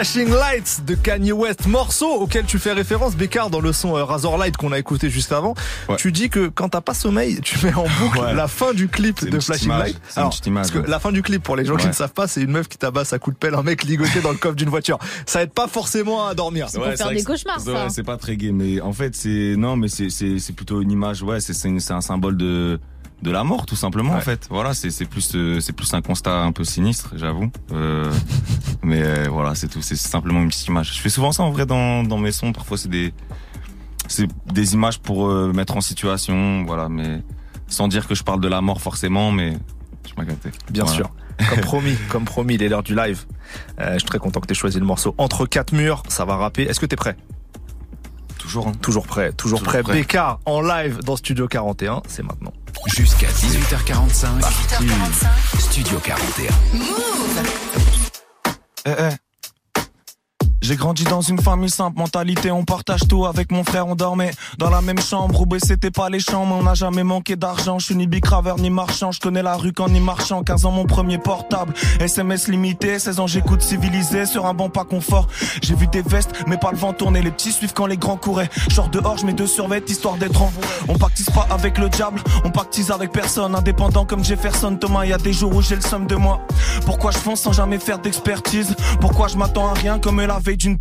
Flashing 0.00 0.30
Lights 0.30 0.80
de 0.86 0.94
Kanye 0.94 1.32
West, 1.32 1.66
morceau 1.66 2.08
auquel 2.22 2.46
tu 2.46 2.58
fais 2.58 2.72
référence, 2.72 3.14
Bécard, 3.16 3.50
dans 3.50 3.60
le 3.60 3.70
son 3.70 3.98
euh, 3.98 4.04
Razor 4.04 4.38
Light 4.38 4.56
qu'on 4.56 4.72
a 4.72 4.78
écouté 4.78 5.10
juste 5.10 5.30
avant. 5.30 5.52
Ouais. 5.90 5.96
Tu 5.96 6.10
dis 6.10 6.30
que 6.30 6.48
quand 6.48 6.70
t'as 6.70 6.80
pas 6.80 6.94
sommeil, 6.94 7.38
tu 7.42 7.62
mets 7.66 7.74
en 7.74 7.84
boucle 8.00 8.18
Ouais. 8.18 8.32
la 8.32 8.48
fin 8.48 8.72
du 8.72 8.88
clip 8.88 9.18
C'est 9.20 9.28
de 9.28 9.38
Flashing 9.38 9.66
image. 9.66 9.78
Light. 9.82 10.00
C'est 10.08 10.46
image, 10.46 10.62
parce 10.62 10.70
que 10.70 10.78
ouais. 10.78 10.88
la 10.88 11.00
fin 11.00 11.12
du 11.12 11.20
clip, 11.20 11.42
pour 11.42 11.54
les 11.54 11.66
gens 11.66 11.76
qui 11.76 11.86
ne 11.86 11.92
savent 11.92 12.14
pas, 12.14 12.26
c'est 12.26 12.40
une 12.40 12.50
meuf 12.50 12.66
qui 12.66 12.78
tabasse 12.78 13.12
à 13.12 13.18
coup 13.18 13.30
de 13.30 13.36
pelle 13.36 13.54
un 13.54 13.62
mec 13.62 13.84
ligoté 13.84 14.22
dans 14.22 14.30
le 14.30 14.38
coffre 14.38 14.54
d'une 14.56 14.70
voiture. 14.70 14.98
Ça 15.26 15.42
aide 15.42 15.52
pas 15.52 15.68
forcément 15.68 16.26
à 16.26 16.32
dormir. 16.34 16.68
pour 16.72 16.82
faire 16.82 16.96
c'est 16.96 17.14
des 17.14 17.22
cauchemars, 17.22 17.60
c'est- 17.60 17.70
ça. 17.70 17.88
c'est 17.90 18.02
pas 18.02 18.16
très 18.16 18.38
gay, 18.38 18.52
mais 18.52 18.80
en 18.80 18.94
fait, 18.94 19.14
c'est 19.14 19.54
non, 19.58 19.76
mais 19.76 19.88
c'est 19.88 20.08
c'est 20.08 20.38
c'est 20.38 20.54
plutôt 20.54 20.80
une 20.80 20.90
image. 20.92 21.22
Ouais, 21.22 21.40
c'est 21.40 21.52
c'est 21.52 21.78
c'est 21.78 21.92
un 21.92 22.00
symbole 22.00 22.38
de 22.38 22.80
de 23.22 23.30
la 23.30 23.44
mort, 23.44 23.66
tout 23.66 23.76
simplement. 23.76 24.14
En 24.14 24.20
fait, 24.20 24.46
voilà, 24.50 24.72
c'est 24.74 24.90
c'est 24.90 25.04
plus 25.04 25.32
euh, 25.34 25.60
c'est 25.60 25.72
plus 25.74 25.92
un 25.94 26.00
constat 26.02 26.42
un 26.42 26.52
peu 26.52 26.64
sinistre, 26.64 27.12
j'avoue. 27.16 27.50
Euh, 27.72 28.10
mais 28.82 29.02
euh, 29.02 29.26
voilà, 29.30 29.54
c'est 29.54 29.68
tout. 29.68 29.82
C'est 29.82 29.96
simplement 29.96 30.40
une 30.40 30.48
petite 30.48 30.66
image. 30.68 30.94
Je 30.96 31.00
fais 31.00 31.10
souvent 31.10 31.32
ça 31.32 31.42
en 31.42 31.50
vrai 31.50 31.66
dans 31.66 32.02
dans 32.02 32.18
mes 32.18 32.32
sons. 32.32 32.52
Parfois, 32.52 32.76
c'est 32.78 32.88
des 32.88 33.12
c'est 34.08 34.26
des 34.52 34.74
images 34.74 34.98
pour 35.00 35.28
euh, 35.28 35.52
mettre 35.52 35.76
en 35.76 35.80
situation, 35.80 36.64
voilà, 36.64 36.88
mais 36.88 37.22
sans 37.68 37.88
dire 37.88 38.08
que 38.08 38.14
je 38.14 38.24
parle 38.24 38.40
de 38.40 38.48
la 38.48 38.60
mort 38.60 38.80
forcément, 38.80 39.30
mais 39.32 39.52
je 40.08 40.12
m'as 40.16 40.24
gâté. 40.24 40.50
Bien 40.70 40.84
Voilà. 40.84 40.96
sûr. 40.96 41.10
Comme 41.48 41.60
promis, 41.60 41.94
comme 42.10 42.24
promis, 42.24 42.54
il 42.54 42.62
est 42.62 42.68
l'heure 42.68 42.82
du 42.82 42.94
live. 42.96 43.24
Euh, 43.80 43.92
je 43.94 43.98
suis 44.00 44.06
très 44.08 44.18
content 44.18 44.40
que 44.40 44.46
tu 44.46 44.52
aies 44.52 44.54
choisi 44.56 44.78
le 44.80 44.84
morceau 44.86 45.14
Entre 45.18 45.46
quatre 45.46 45.72
murs, 45.72 46.02
ça 46.08 46.24
va 46.24 46.36
rapper. 46.36 46.62
Est-ce 46.64 46.80
que 46.80 46.86
t'es 46.86 46.96
prêt? 46.96 47.16
Toujours. 48.38 48.68
hein. 48.68 48.72
Toujours 48.82 49.06
prêt, 49.06 49.32
toujours, 49.32 49.60
Toujours 49.60 49.72
prêt. 49.72 49.82
prêt. 49.82 49.92
Bécard 49.94 50.40
en 50.44 50.60
live 50.60 50.98
dans 51.04 51.14
Studio 51.16 51.46
41, 51.46 52.02
c'est 52.08 52.22
maintenant. 52.22 52.52
Jusqu'à 52.86 53.28
18h45. 53.28 54.42
Studio 55.58 55.98
41. 55.98 56.48
Eh, 58.84 58.90
eh. 58.90 59.29
J'ai 60.62 60.76
grandi 60.76 61.04
dans 61.04 61.22
une 61.22 61.40
famille 61.40 61.70
simple, 61.70 61.98
mentalité 61.98 62.50
on 62.50 62.64
partage 62.64 63.00
tout. 63.08 63.24
Avec 63.24 63.50
mon 63.50 63.64
frère, 63.64 63.86
on 63.86 63.94
dormait 63.94 64.32
dans 64.58 64.68
la 64.68 64.82
même 64.82 65.00
chambre, 65.00 65.34
Roubaix 65.34 65.58
c'était 65.60 65.90
pas 65.90 66.08
les 66.10 66.20
chambres, 66.20 66.54
on 66.54 66.62
n'a 66.62 66.74
jamais 66.74 67.02
manqué 67.02 67.34
d'argent, 67.34 67.78
je 67.78 67.86
suis 67.86 67.96
ni 67.96 68.06
bicraveur 68.06 68.58
ni 68.58 68.68
marchand, 68.68 69.10
je 69.10 69.20
connais 69.20 69.42
la 69.42 69.56
rue 69.56 69.72
qu'en 69.72 69.88
y 69.88 70.00
marchant, 70.00 70.42
15 70.42 70.66
ans 70.66 70.70
mon 70.70 70.84
premier 70.84 71.18
portable, 71.18 71.72
SMS 71.98 72.48
limité, 72.48 72.98
16 72.98 73.20
ans 73.20 73.26
j'écoute 73.26 73.62
civilisé, 73.62 74.26
sur 74.26 74.46
un 74.46 74.54
banc 74.54 74.68
pas 74.68 74.84
confort, 74.84 75.28
j'ai 75.62 75.74
vu 75.74 75.86
des 75.86 76.02
vestes 76.02 76.32
mais 76.46 76.56
pas 76.58 76.72
le 76.72 76.76
vent 76.76 76.92
tourner, 76.92 77.22
les 77.22 77.30
petits 77.30 77.52
suivent 77.52 77.72
quand 77.72 77.86
les 77.86 77.96
grands 77.96 78.16
couraient, 78.16 78.50
genre 78.68 78.88
dehors 78.88 79.16
je 79.16 79.26
mets 79.26 79.32
deux 79.32 79.46
survêtes 79.46 79.88
histoire 79.88 80.16
d'être 80.16 80.42
en 80.42 80.52
on 80.88 80.98
pactise 80.98 81.30
pas 81.30 81.46
avec 81.50 81.78
le 81.78 81.88
diable, 81.88 82.20
on 82.44 82.50
pactise 82.50 82.90
avec 82.90 83.12
personne, 83.12 83.54
indépendant 83.54 84.04
comme 84.04 84.24
Jefferson 84.24 84.76
Thomas, 84.76 85.06
y 85.06 85.12
a 85.12 85.18
des 85.18 85.32
jours 85.32 85.54
où 85.54 85.62
j'ai 85.62 85.76
le 85.76 85.82
somme 85.82 86.06
de 86.06 86.16
moi, 86.16 86.40
pourquoi 86.84 87.12
je 87.12 87.18
fonce 87.18 87.40
sans 87.40 87.52
jamais 87.52 87.78
faire 87.78 87.98
d'expertise? 87.98 88.74
Pourquoi 89.00 89.28
je 89.28 89.36
m'attends 89.36 89.68
à 89.68 89.74
rien 89.74 89.98
comme 89.98 90.20
la 90.20 90.38
d'une 90.56 90.78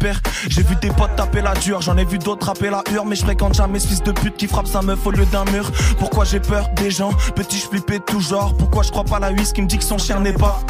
J'ai 0.50 0.64
vu 0.64 0.76
des 0.82 0.90
potes 0.90 1.16
taper 1.16 1.42
la 1.42 1.54
dure, 1.54 1.82
j'en 1.82 1.98
ai 1.98 2.06
vu 2.06 2.18
d'autres 2.18 2.46
taper 2.46 2.70
la 2.70 2.84
hure 2.92 3.06
Mais 3.06 3.16
je 3.16 3.24
fréquente 3.24 3.54
jamais 3.54 3.80
ce 3.80 3.88
fils 3.88 4.04
de 4.04 4.12
pute 4.12 4.38
qui 4.38 4.48
frappe 4.48 4.68
sa 4.68 4.82
meuf 4.82 5.06
au 5.06 5.12
lieu 5.12 5.26
d'un 5.26 5.46
mur. 5.46 5.70
Pourquoi 5.98 6.26
j'ai 6.26 6.40
peur 6.40 6.70
des 6.76 6.92
gens? 6.92 7.12
Petit 7.36 7.58
je 7.58 7.68
flippais 7.68 8.00
tout 8.00 8.20
genre. 8.20 8.56
Pourquoi 8.58 8.84
je 8.84 8.92
crois 8.92 9.04
pas 9.04 9.20
la 9.20 9.30
huisse 9.30 9.54
qui 9.54 9.62
me 9.62 9.68
dit 9.68 9.78
que 9.78 9.84
son 9.84 9.98
chien 9.98 10.20
n'est 10.20 10.34
pas? 10.34 10.62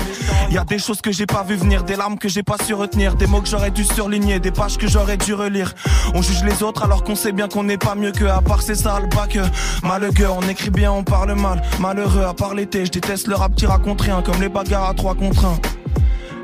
Y 0.49 0.57
a 0.57 0.63
des 0.63 0.79
choses 0.79 1.01
que 1.01 1.11
j'ai 1.11 1.25
pas 1.25 1.43
vu 1.43 1.55
venir 1.55 1.83
Des 1.83 1.95
larmes 1.95 2.17
que 2.17 2.27
j'ai 2.27 2.43
pas 2.43 2.57
su 2.65 2.73
retenir 2.73 3.15
Des 3.15 3.27
mots 3.27 3.41
que 3.41 3.47
j'aurais 3.47 3.71
dû 3.71 3.83
surligner 3.83 4.39
Des 4.39 4.51
pages 4.51 4.77
que 4.77 4.87
j'aurais 4.87 5.17
dû 5.17 5.33
relire. 5.33 5.73
On 6.13 6.21
juge 6.21 6.43
les 6.43 6.63
autres 6.63 6.83
alors 6.83 7.03
qu'on 7.03 7.15
sait 7.15 7.31
bien 7.31 7.47
qu'on 7.47 7.63
n'est 7.63 7.77
pas 7.77 7.95
mieux 7.95 8.11
que 8.11 8.25
À 8.25 8.41
part 8.41 8.61
c'est 8.61 8.75
ça 8.75 8.99
le 8.99 9.07
bac 9.07 9.37
Malheureux, 9.83 10.35
on 10.37 10.47
écrit 10.49 10.71
bien, 10.71 10.91
on 10.91 11.03
parle 11.03 11.33
mal. 11.33 11.61
Malheureux, 11.79 12.23
à 12.23 12.33
part 12.33 12.55
l'été, 12.55 12.85
je 12.85 12.91
déteste 12.91 13.27
le 13.27 13.35
rap 13.35 13.53
contre 13.83 14.05
rien 14.05 14.21
Comme 14.21 14.41
les 14.41 14.49
bagarres 14.49 14.89
à 14.89 14.93
3 14.93 15.15
contre 15.15 15.45
1 15.45 15.59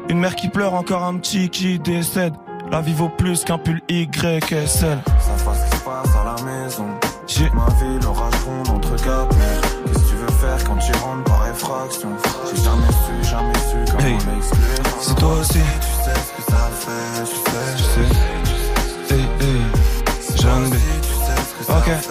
une 0.10 0.20
mère 0.20 0.36
qui 0.36 0.50
pleure, 0.50 0.76
encore 0.76 1.04
un 1.04 1.18
petit 1.18 1.50
qui 1.50 1.80
décède. 1.80 2.34
La 2.72 2.82
vie 2.82 2.94
vaut 2.94 3.10
plus 3.10 3.44
qu'un 3.44 3.58
pull 3.58 3.82
YSL. 3.90 4.68
Ça 4.70 5.46
passe 5.46 5.66
ce 5.66 5.72
qui 5.72 5.78
se 5.78 5.84
passe 5.84 6.16
à 6.16 6.24
la 6.24 6.36
maison. 6.44 6.88
J'ai 7.28 7.50
Ma 7.52 7.68
vie, 7.80 8.00
l'orage 8.04 8.34
entre 8.70 8.96
quatre 8.98 9.36
murs. 9.36 9.62
Qu'est-ce 9.86 10.00
que 10.04 10.10
tu 10.10 10.16
veux 10.16 10.32
faire 10.32 10.64
quand 10.66 10.78
tu 10.78 10.92
rentres 11.00 11.24
par 11.24 11.48
effraction? 11.48 12.10
J'ai 12.50 12.64
jamais 12.64 12.92
su, 12.92 13.30
jamais 13.30 13.54
su 13.70 13.92
comment 13.92 14.08
Hey. 14.08 14.14
l'exclure. 14.14 15.02
C'est 15.02 15.16
toi 15.16 15.34
aussi. 15.40 15.54
Tu 15.54 15.88
sais 16.04 16.20
ce 16.20 16.32
que 16.36 16.52
ça 16.52 16.70
fait, 16.82 17.22
je 17.22 17.26
sais. 17.26 17.78
Je 17.78 17.84
sais. 17.84 19.16
Hey, 19.16 19.26
hey. 19.42 20.42
Jeune 20.42 20.70
B. 20.70 20.74
Tu 20.74 21.10
sais 21.10 21.42
ce 21.42 21.54
que 21.60 21.64
ça 21.66 21.82
fait, 21.82 22.06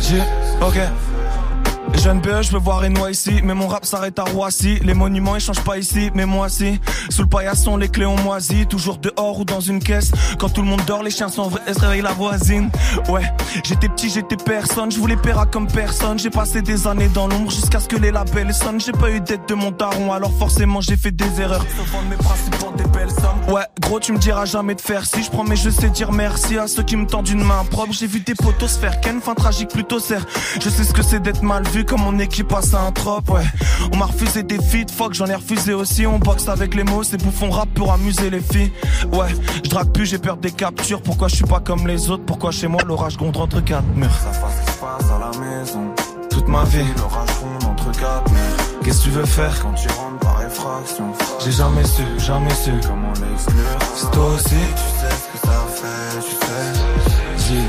sais. 0.00 0.22
Ok. 0.60 0.78
Jeune 2.02 2.20
BE, 2.20 2.42
je 2.42 2.50
veux 2.50 2.58
voir 2.58 2.82
NYC. 2.82 3.44
Mais 3.44 3.54
mon 3.54 3.68
rap 3.68 3.84
s'arrête 3.84 4.18
à 4.18 4.24
Roissy. 4.24 4.80
Les 4.82 4.92
monuments, 4.92 5.36
ils 5.36 5.40
changent 5.40 5.62
pas 5.62 5.78
ici, 5.78 6.10
mais 6.14 6.26
moi 6.26 6.48
si. 6.48 6.80
Sous 7.10 7.22
le 7.22 7.28
paillasson, 7.28 7.76
les 7.76 7.88
clés 7.88 8.06
ont 8.06 8.16
moisi. 8.16 8.66
Toujours 8.66 8.98
dehors 8.98 9.38
ou 9.38 9.44
dans 9.44 9.60
une 9.60 9.78
caisse. 9.78 10.10
Quand 10.40 10.48
tout 10.48 10.62
le 10.62 10.66
monde 10.66 10.82
dort, 10.84 11.04
les 11.04 11.12
chiens 11.12 11.28
sont 11.28 11.48
vrais, 11.48 11.72
se 11.72 11.78
réveille 11.78 12.02
la 12.02 12.12
voisine. 12.12 12.70
Ouais, 13.08 13.22
j'étais 13.62 13.88
petit, 13.88 14.10
j'étais 14.10 14.36
personne. 14.36 14.90
Je 14.90 14.98
voulais 14.98 15.16
péra 15.16 15.46
comme 15.46 15.68
personne. 15.68 16.18
J'ai 16.18 16.30
passé 16.30 16.60
des 16.60 16.88
années 16.88 17.06
dans 17.06 17.28
l'ombre 17.28 17.52
jusqu'à 17.52 17.78
ce 17.78 17.86
que 17.86 17.96
les 17.96 18.10
labels 18.10 18.52
sonnent. 18.52 18.80
J'ai 18.80 18.90
pas 18.90 19.12
eu 19.12 19.20
d'aide 19.20 19.46
de 19.46 19.54
mon 19.54 19.70
daron, 19.70 20.12
alors 20.12 20.32
forcément 20.36 20.80
j'ai 20.80 20.96
fait 20.96 21.12
des 21.12 21.40
erreurs. 21.40 21.64
mes 22.10 22.16
principes 22.16 22.56
pour 22.56 22.72
des 22.72 22.84
belles 22.84 23.10
sommes. 23.10 23.54
Ouais, 23.54 23.62
gros, 23.80 24.00
tu 24.00 24.12
me 24.12 24.18
diras 24.18 24.44
jamais 24.44 24.74
de 24.74 24.80
faire 24.80 25.06
si. 25.06 25.22
Je 25.22 25.30
promets, 25.30 25.54
je 25.54 25.70
sais 25.70 25.90
dire 25.90 26.10
merci 26.10 26.58
à 26.58 26.66
ceux 26.66 26.82
qui 26.82 26.96
me 26.96 27.06
tendent 27.06 27.28
une 27.28 27.44
main 27.44 27.64
propre. 27.70 27.92
J'ai 27.92 28.08
vu 28.08 28.18
des 28.18 28.34
potos 28.34 28.72
se 28.72 28.78
faire 28.80 29.00
ken, 29.00 29.20
fin 29.20 29.34
tragique 29.34 29.68
plutôt 29.68 30.00
serre. 30.00 30.26
Je 30.60 30.68
sais 30.68 30.82
ce 30.82 30.92
que 30.92 31.02
c'est 31.02 31.20
d'être 31.20 31.42
mal 31.42 31.62
vu 31.68 31.84
comme 31.92 32.04
mon 32.04 32.18
équipe 32.20 32.48
passe 32.48 32.72
à 32.72 32.80
un 32.80 32.90
trop, 32.90 33.20
ouais. 33.28 33.42
On 33.92 33.96
m'a 33.98 34.06
refusé 34.06 34.42
des 34.42 34.56
feats, 34.56 34.90
fuck, 34.90 35.12
j'en 35.12 35.26
ai 35.26 35.34
refusé 35.34 35.74
aussi. 35.74 36.06
On 36.06 36.18
boxe 36.18 36.48
avec 36.48 36.74
les 36.74 36.84
mots, 36.84 37.02
c'est 37.02 37.22
bouffon 37.22 37.50
rap 37.50 37.68
pour 37.74 37.92
amuser 37.92 38.30
les 38.30 38.40
filles. 38.40 38.72
Ouais, 39.12 39.28
je 39.62 39.68
drague 39.68 39.92
plus, 39.92 40.06
j'ai 40.06 40.16
peur 40.16 40.38
des 40.38 40.52
captures. 40.52 41.02
Pourquoi 41.02 41.28
je 41.28 41.34
suis 41.36 41.44
pas 41.44 41.60
comme 41.60 41.86
les 41.86 42.08
autres? 42.08 42.24
Pourquoi 42.24 42.50
chez 42.50 42.66
moi 42.66 42.80
l'orage 42.86 43.18
gronde 43.18 43.36
entre 43.36 43.60
quatre 43.60 43.84
murs? 43.94 44.08
Ça 44.10 44.32
fasse 44.32 44.54
ce 44.60 44.66
qui 44.66 44.72
se 44.72 44.78
passe 44.78 45.10
à 45.10 45.18
la 45.18 45.38
maison. 45.38 45.80
Toute 46.30 46.48
ma 46.48 46.64
vie, 46.64 46.78
L'orage 46.96 47.28
gronde 47.38 47.64
entre 47.72 47.90
quatre 48.00 48.30
murs. 48.30 48.80
qu'est-ce 48.84 48.98
que 49.00 49.04
tu 49.04 49.10
veux 49.10 49.26
faire? 49.26 49.60
Quand 49.60 49.74
tu 49.74 49.88
rentres 49.88 50.18
par 50.20 50.40
effraction, 50.46 51.04
J'ai 51.44 51.52
jamais 51.52 51.84
su, 51.84 52.02
jamais 52.18 52.54
su. 52.54 52.70
comment 52.88 53.12
l'exclure? 53.20 53.78
C'est 53.96 54.10
toi 54.12 54.26
aussi 54.34 54.48
Tu 54.48 54.54
sais 54.54 55.14
ce 55.14 55.40
que 55.40 55.46
ça 55.46 55.66
fait, 55.68 56.20
tu 56.26 57.52
sais. 57.52 57.62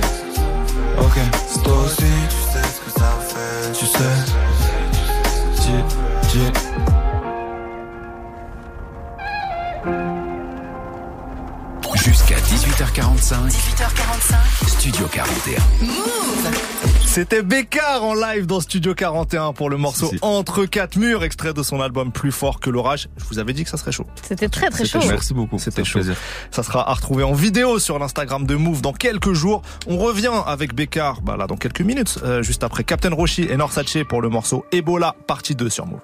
Ok, 0.99 1.19
c'est 1.47 1.63
toi 1.63 1.73
aussi, 1.85 2.03
sais. 4.03 4.33
Dis, 5.61 5.83
dis. 6.29 6.51
Jusqu'à 11.95 12.35
18h45, 12.35 13.49
18h45. 13.49 14.67
Studio 14.67 15.07
41. 15.07 15.61
C'était 17.13 17.43
Bécard 17.43 18.03
en 18.03 18.15
live 18.15 18.47
dans 18.47 18.59
Studio 18.59 18.95
41 18.95 19.53
pour 19.53 19.69
le 19.69 19.77
morceau 19.77 20.07
Si. 20.07 20.17
Entre 20.23 20.65
quatre 20.65 20.95
murs, 20.95 21.23
extrait 21.23 21.53
de 21.53 21.61
son 21.61 21.79
album 21.79 22.11
Plus 22.11 22.31
fort 22.31 22.59
que 22.59 22.71
l'orage. 22.71 23.07
Je 23.17 23.25
vous 23.25 23.37
avais 23.37 23.53
dit 23.53 23.63
que 23.63 23.69
ça 23.69 23.77
serait 23.77 23.91
chaud. 23.91 24.07
C'était 24.23 24.49
très 24.49 24.71
très 24.71 24.83
chaud. 24.83 24.97
Merci 25.07 25.35
beaucoup. 25.35 25.59
C'était 25.59 25.83
chaud. 25.83 25.99
plaisir. 25.99 26.15
Ça 26.49 26.63
sera 26.63 26.89
à 26.89 26.91
retrouver 26.91 27.23
en 27.23 27.33
vidéo 27.33 27.77
sur 27.77 27.99
l'Instagram 27.99 28.47
de 28.47 28.55
Move 28.55 28.81
dans 28.81 28.93
quelques 28.93 29.33
jours. 29.33 29.61
On 29.85 29.99
revient 29.99 30.31
avec 30.47 30.73
Bécard, 30.73 31.21
bah 31.21 31.37
là 31.37 31.45
dans 31.45 31.55
quelques 31.55 31.81
minutes, 31.81 32.17
euh, 32.23 32.41
juste 32.41 32.63
après 32.63 32.83
Captain 32.83 33.13
Roshi 33.13 33.43
et 33.43 33.57
Norsace 33.57 33.95
pour 34.09 34.23
le 34.23 34.29
morceau 34.29 34.65
Ebola 34.71 35.15
partie 35.27 35.53
2 35.53 35.69
sur 35.69 35.85
Move. 35.85 35.99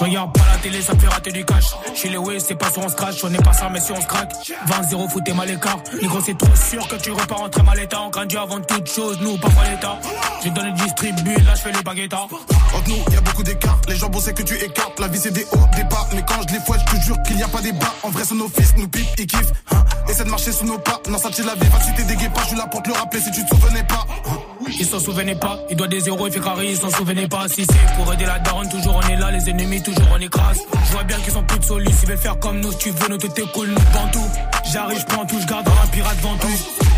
Je 0.00 0.04
regarde 0.04 0.32
pas 0.32 0.46
la 0.46 0.49
télé, 0.60 0.82
ça 0.82 0.94
me 0.94 1.00
fait 1.00 1.08
rater 1.08 1.32
du 1.32 1.44
cash. 1.44 1.74
Chez 1.94 2.08
les 2.08 2.18
Waze, 2.18 2.44
c'est 2.46 2.54
pas 2.54 2.70
sur 2.70 2.82
on 2.82 2.88
scratch, 2.88 3.24
on 3.24 3.30
n'est 3.30 3.38
pas 3.38 3.52
ça, 3.52 3.68
mais 3.70 3.80
si 3.80 3.92
on 3.92 4.00
se 4.00 4.06
craque. 4.06 4.32
20-0, 4.66 5.10
foutez 5.10 5.32
mal 5.32 5.48
l'écart. 5.48 5.78
Les 6.00 6.06
gros, 6.06 6.20
c'est 6.24 6.36
trop 6.36 6.54
sûr 6.54 6.86
que 6.88 6.96
tu 6.96 7.10
repars 7.10 7.42
en 7.42 7.48
très 7.48 7.62
mal 7.62 7.78
état. 7.78 8.00
On 8.00 8.10
craint 8.10 8.26
Dieu 8.26 8.38
avant 8.38 8.60
toute 8.60 8.90
chose, 8.90 9.18
nous, 9.20 9.36
pas 9.38 9.48
pas 9.50 9.68
l'état. 9.70 9.98
J'ai 10.42 10.50
donné 10.50 10.70
le 10.70 10.76
distribu, 10.76 11.34
là, 11.44 11.54
je 11.54 11.60
fais 11.60 11.72
les 11.72 11.82
baguettes. 11.82 12.14
Entre 12.14 12.88
nous, 12.88 13.12
y 13.12 13.16
a 13.16 13.20
beaucoup 13.20 13.42
d'écart. 13.42 13.78
Les 13.88 13.96
gens 13.96 14.08
bossaient 14.08 14.34
que 14.34 14.42
tu 14.42 14.54
écartes. 14.54 14.98
La 14.98 15.08
vie, 15.08 15.18
c'est 15.18 15.32
des 15.32 15.44
hauts, 15.52 15.76
des 15.76 15.84
bas. 15.84 16.06
Mais 16.14 16.24
quand 16.26 16.40
je 16.48 16.54
les 16.54 16.60
fouette, 16.60 16.80
je 16.86 16.96
te 16.96 17.00
jure 17.02 17.22
qu'il 17.22 17.36
n'y 17.36 17.42
a 17.42 17.48
pas 17.48 17.60
des 17.60 17.72
bas. 17.72 17.94
En 18.02 18.10
vrai, 18.10 18.22
c'est 18.26 18.34
nos 18.34 18.48
fils, 18.48 18.74
nous 18.76 18.88
pipe, 18.88 19.06
ils 19.18 19.26
kiffent. 19.26 19.52
Hein. 19.72 19.84
Essaie 20.08 20.24
de 20.24 20.30
marcher 20.30 20.52
sous 20.52 20.64
nos 20.64 20.78
pas. 20.78 21.00
Non, 21.08 21.18
ça 21.18 21.30
tire 21.30 21.46
la 21.46 21.54
vie, 21.54 21.68
va 21.68 21.80
citer 21.80 22.02
des 22.04 22.16
guépas. 22.16 22.42
Je 22.42 22.48
suis 22.48 22.56
là 22.56 22.66
pour 22.66 22.82
te 22.82 22.88
le 22.88 22.94
rappeler 22.94 23.20
si 23.20 23.30
tu 23.30 23.44
te 23.44 23.54
souvenais 23.54 23.84
pas. 23.84 24.06
Hein. 24.28 24.38
Ils 24.78 24.86
s'en 24.86 25.00
souvenaient 25.00 25.34
pas, 25.34 25.58
il 25.68 25.76
doit 25.76 25.88
des 25.88 26.00
zéros, 26.00 26.26
il 26.26 26.32
fait 26.32 26.40
carré, 26.40 26.70
ils 26.70 26.76
s'en 26.76 26.90
souvenaient 26.90 27.28
pas. 27.28 27.48
Si 27.48 27.64
c'est 27.64 27.96
pour 27.96 28.12
aider 28.12 28.24
la 28.24 28.38
daronne, 28.38 28.68
toujours 28.68 29.00
on 29.02 29.08
est 29.08 29.16
là, 29.16 29.30
les 29.30 29.50
ennemis, 29.50 29.82
toujours 29.82 30.06
on 30.12 30.20
écrase. 30.20 30.49
Je 30.52 30.92
vois 30.92 31.04
bien 31.04 31.18
qu'ils 31.18 31.32
sont 31.32 31.42
plus 31.42 31.58
de 31.58 31.64
solis, 31.64 31.94
ils 32.02 32.08
veulent 32.08 32.18
faire 32.18 32.38
comme 32.38 32.60
nous, 32.60 32.72
si 32.72 32.78
tu 32.78 32.90
veux, 32.90 33.08
nous 33.08 33.16
est 33.16 33.52
cool, 33.52 33.68
nous 33.68 34.10
tout. 34.12 34.30
J'arrive, 34.72 35.00
je 35.00 35.06
prends 35.06 35.26
tout, 35.26 35.40
je 35.40 35.46
garde 35.46 35.68
un 35.68 35.86
pirate 35.88 36.16
tout. 36.20 36.48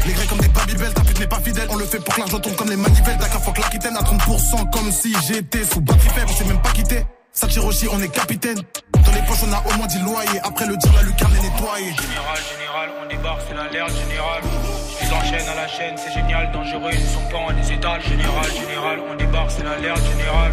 Les 0.06 0.12
grecs 0.12 0.28
comme 0.28 0.38
des 0.38 0.48
babybel, 0.48 0.92
ta 0.92 1.02
pute 1.02 1.20
n'est 1.20 1.26
pas 1.26 1.40
fidèle. 1.40 1.68
On 1.70 1.76
le 1.76 1.84
fait 1.84 1.98
pour 1.98 2.14
que 2.14 2.20
l'argent 2.20 2.40
tombe 2.40 2.56
comme 2.56 2.68
les 2.68 2.76
manivelles. 2.76 3.18
Dakar, 3.18 3.40
fuck 3.42 3.58
l'Aquitaine 3.58 3.96
à 3.96 4.02
30%, 4.02 4.70
comme 4.70 4.90
si 4.90 5.14
j'étais 5.26 5.64
sous 5.64 5.80
batterie 5.80 6.08
faible. 6.08 6.30
On 6.30 6.36
s'est 6.36 6.44
même 6.44 6.62
pas 6.62 6.70
quitté. 6.70 7.04
Sachiroshi, 7.32 7.88
on 7.90 8.00
est 8.00 8.08
capitaine. 8.08 8.60
Dans 8.92 9.12
les 9.12 9.22
poches, 9.22 9.42
on 9.48 9.52
a 9.52 9.62
au 9.72 9.76
moins 9.76 9.86
10 9.86 9.98
loyers. 10.00 10.40
Après 10.42 10.66
le 10.66 10.76
tir, 10.76 10.92
la 10.94 11.02
lucarne 11.02 11.32
est 11.34 11.42
nettoyée. 11.42 11.92
Général, 11.92 12.38
général, 12.58 12.90
on 13.02 13.08
débarque, 13.08 13.40
c'est 13.48 13.54
l'alerte 13.54 13.92
générale. 13.96 14.42
Ils 15.12 15.18
enchaînent 15.18 15.48
à 15.48 15.54
la 15.54 15.68
chaîne, 15.68 15.94
c'est 15.96 16.12
génial, 16.12 16.50
dangereux, 16.52 16.90
ils 16.94 17.06
sont 17.06 17.28
pas 17.30 17.36
en 17.36 17.52
des 17.52 17.72
étals. 17.72 18.00
Général, 18.00 18.50
général, 18.50 18.98
on 19.10 19.14
débarque, 19.14 19.50
c'est 19.50 19.62
l'alerte 19.62 20.00
générale. 20.10 20.52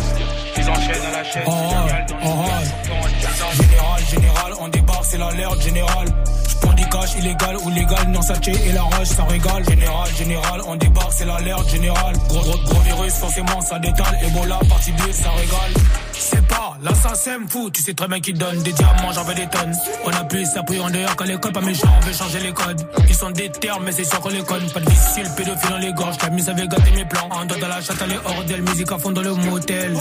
Ils 0.58 0.70
enchaînent 0.70 1.06
à 1.06 1.18
la 1.18 1.24
chaîne, 1.24 1.44
c'est 1.46 1.70
génial, 1.70 2.06
dangereux, 2.08 2.60
ils 2.60 2.68
sont 2.68 2.90
pas 2.90 2.96
en 3.00 3.08
des 3.08 3.20
étals. 3.24 3.56
Général, 3.56 4.02
général, 4.10 4.54
on 4.60 4.68
débarque, 4.68 5.06
c'est 5.06 5.18
l'alerte 5.18 5.62
générale. 5.62 6.08
Je 6.50 6.56
prends 6.58 6.74
du 6.74 6.90
cash 6.90 7.16
illégal 7.16 7.58
ou 7.64 7.70
légal, 7.70 8.08
non 8.10 8.22
ça 8.22 8.38
tue 8.38 8.52
et 8.52 8.72
la 8.74 8.84
rage, 8.84 9.08
ça 9.08 9.24
régale. 9.24 9.64
Général, 9.64 10.10
général, 10.18 10.62
on 10.68 10.76
débarque, 10.76 11.14
c'est 11.14 11.26
l'alerte 11.26 11.70
générale. 11.70 12.16
Gros, 12.28 12.42
gros, 12.42 12.58
gros 12.66 12.80
virus, 12.82 13.14
forcément, 13.14 13.62
ça 13.62 13.80
détale. 13.80 14.18
Ebola, 14.24 14.60
partie 14.68 14.92
2, 14.92 15.14
ça 15.14 15.30
régale. 15.32 15.74
C'est 16.22 16.46
pas, 16.48 16.78
l'assassin 16.84 17.40
me 17.40 17.48
fout, 17.48 17.72
tu 17.72 17.82
sais 17.82 17.94
très 17.94 18.08
bien 18.10 18.20
qu'il 18.20 18.38
donne 18.38 18.62
des 18.62 18.74
diamants, 18.74 19.14
j'en 19.14 19.24
veux 19.24 19.34
des 19.34 19.48
tonnes. 19.48 19.74
On 20.04 20.10
appuie, 20.10 20.46
ça 20.46 20.64
pris 20.64 20.78
en 20.80 20.90
dehors, 20.90 21.16
quand 21.16 21.24
l'école 21.24 21.54
pas 21.54 21.62
méchant, 21.62 21.88
on 21.98 22.06
veut 22.06 22.14
changer 22.14 22.42
les 22.42 22.52
codes. 22.52 22.86
Ils 23.08 23.16
sont 23.16 23.32
des 23.32 23.50
termes, 23.50 23.84
mais 23.86 23.94
c'est 23.94 24.04
sûr 24.04 24.20
qu'on 24.20 24.30
les 24.30 24.44
conne. 24.44 24.70
Pas 24.70 24.82
de 24.82 24.86
le 24.86 25.36
pédophile 25.36 25.70
dans 25.70 25.78
les 25.78 25.94
gorges, 25.94 26.18
la 26.22 26.52
avait 26.52 26.68
gâté 26.68 26.92
mes 26.92 27.06
plans. 27.06 27.30
En 27.32 27.46
dehors 27.46 27.60
de 27.60 27.66
la 27.66 27.82
chatte, 27.82 27.98
elle 28.04 28.12
est 28.12 28.20
hors 28.26 28.44
d'elle, 28.44 28.64
musique 28.64 28.92
à 28.92 28.98
fond 28.98 29.12
dans 29.12 29.22
le 29.22 29.34
motel. 29.34 29.98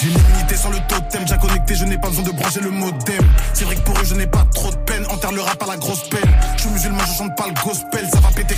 J'ai 0.00 0.08
l'immunité 0.08 0.56
sur 0.56 0.70
le 0.70 0.78
totem, 0.88 1.26
j'ai 1.26 1.36
connecté, 1.36 1.74
je 1.74 1.84
n'ai 1.84 1.98
pas 1.98 2.08
besoin 2.08 2.24
de 2.24 2.30
brancher 2.30 2.60
le 2.60 2.70
modem. 2.70 3.24
C'est 3.52 3.64
vrai 3.64 3.74
que 3.74 3.80
pour 3.80 3.98
eux, 3.98 4.04
je 4.04 4.14
n'ai 4.14 4.26
pas 4.26 4.46
trop 4.54 4.70
de 4.70 4.76
peine. 4.76 5.04
Enterre 5.10 5.32
le 5.32 5.42
rap 5.42 5.62
à 5.62 5.66
la 5.66 5.76
grosse 5.76 6.08
peine. 6.08 6.30
Je 6.56 6.62
suis 6.62 6.70
musulman, 6.70 7.00
je 7.06 7.18
chante 7.18 7.36
pas 7.36 7.46
le 7.48 7.54
gospel. 7.62 8.06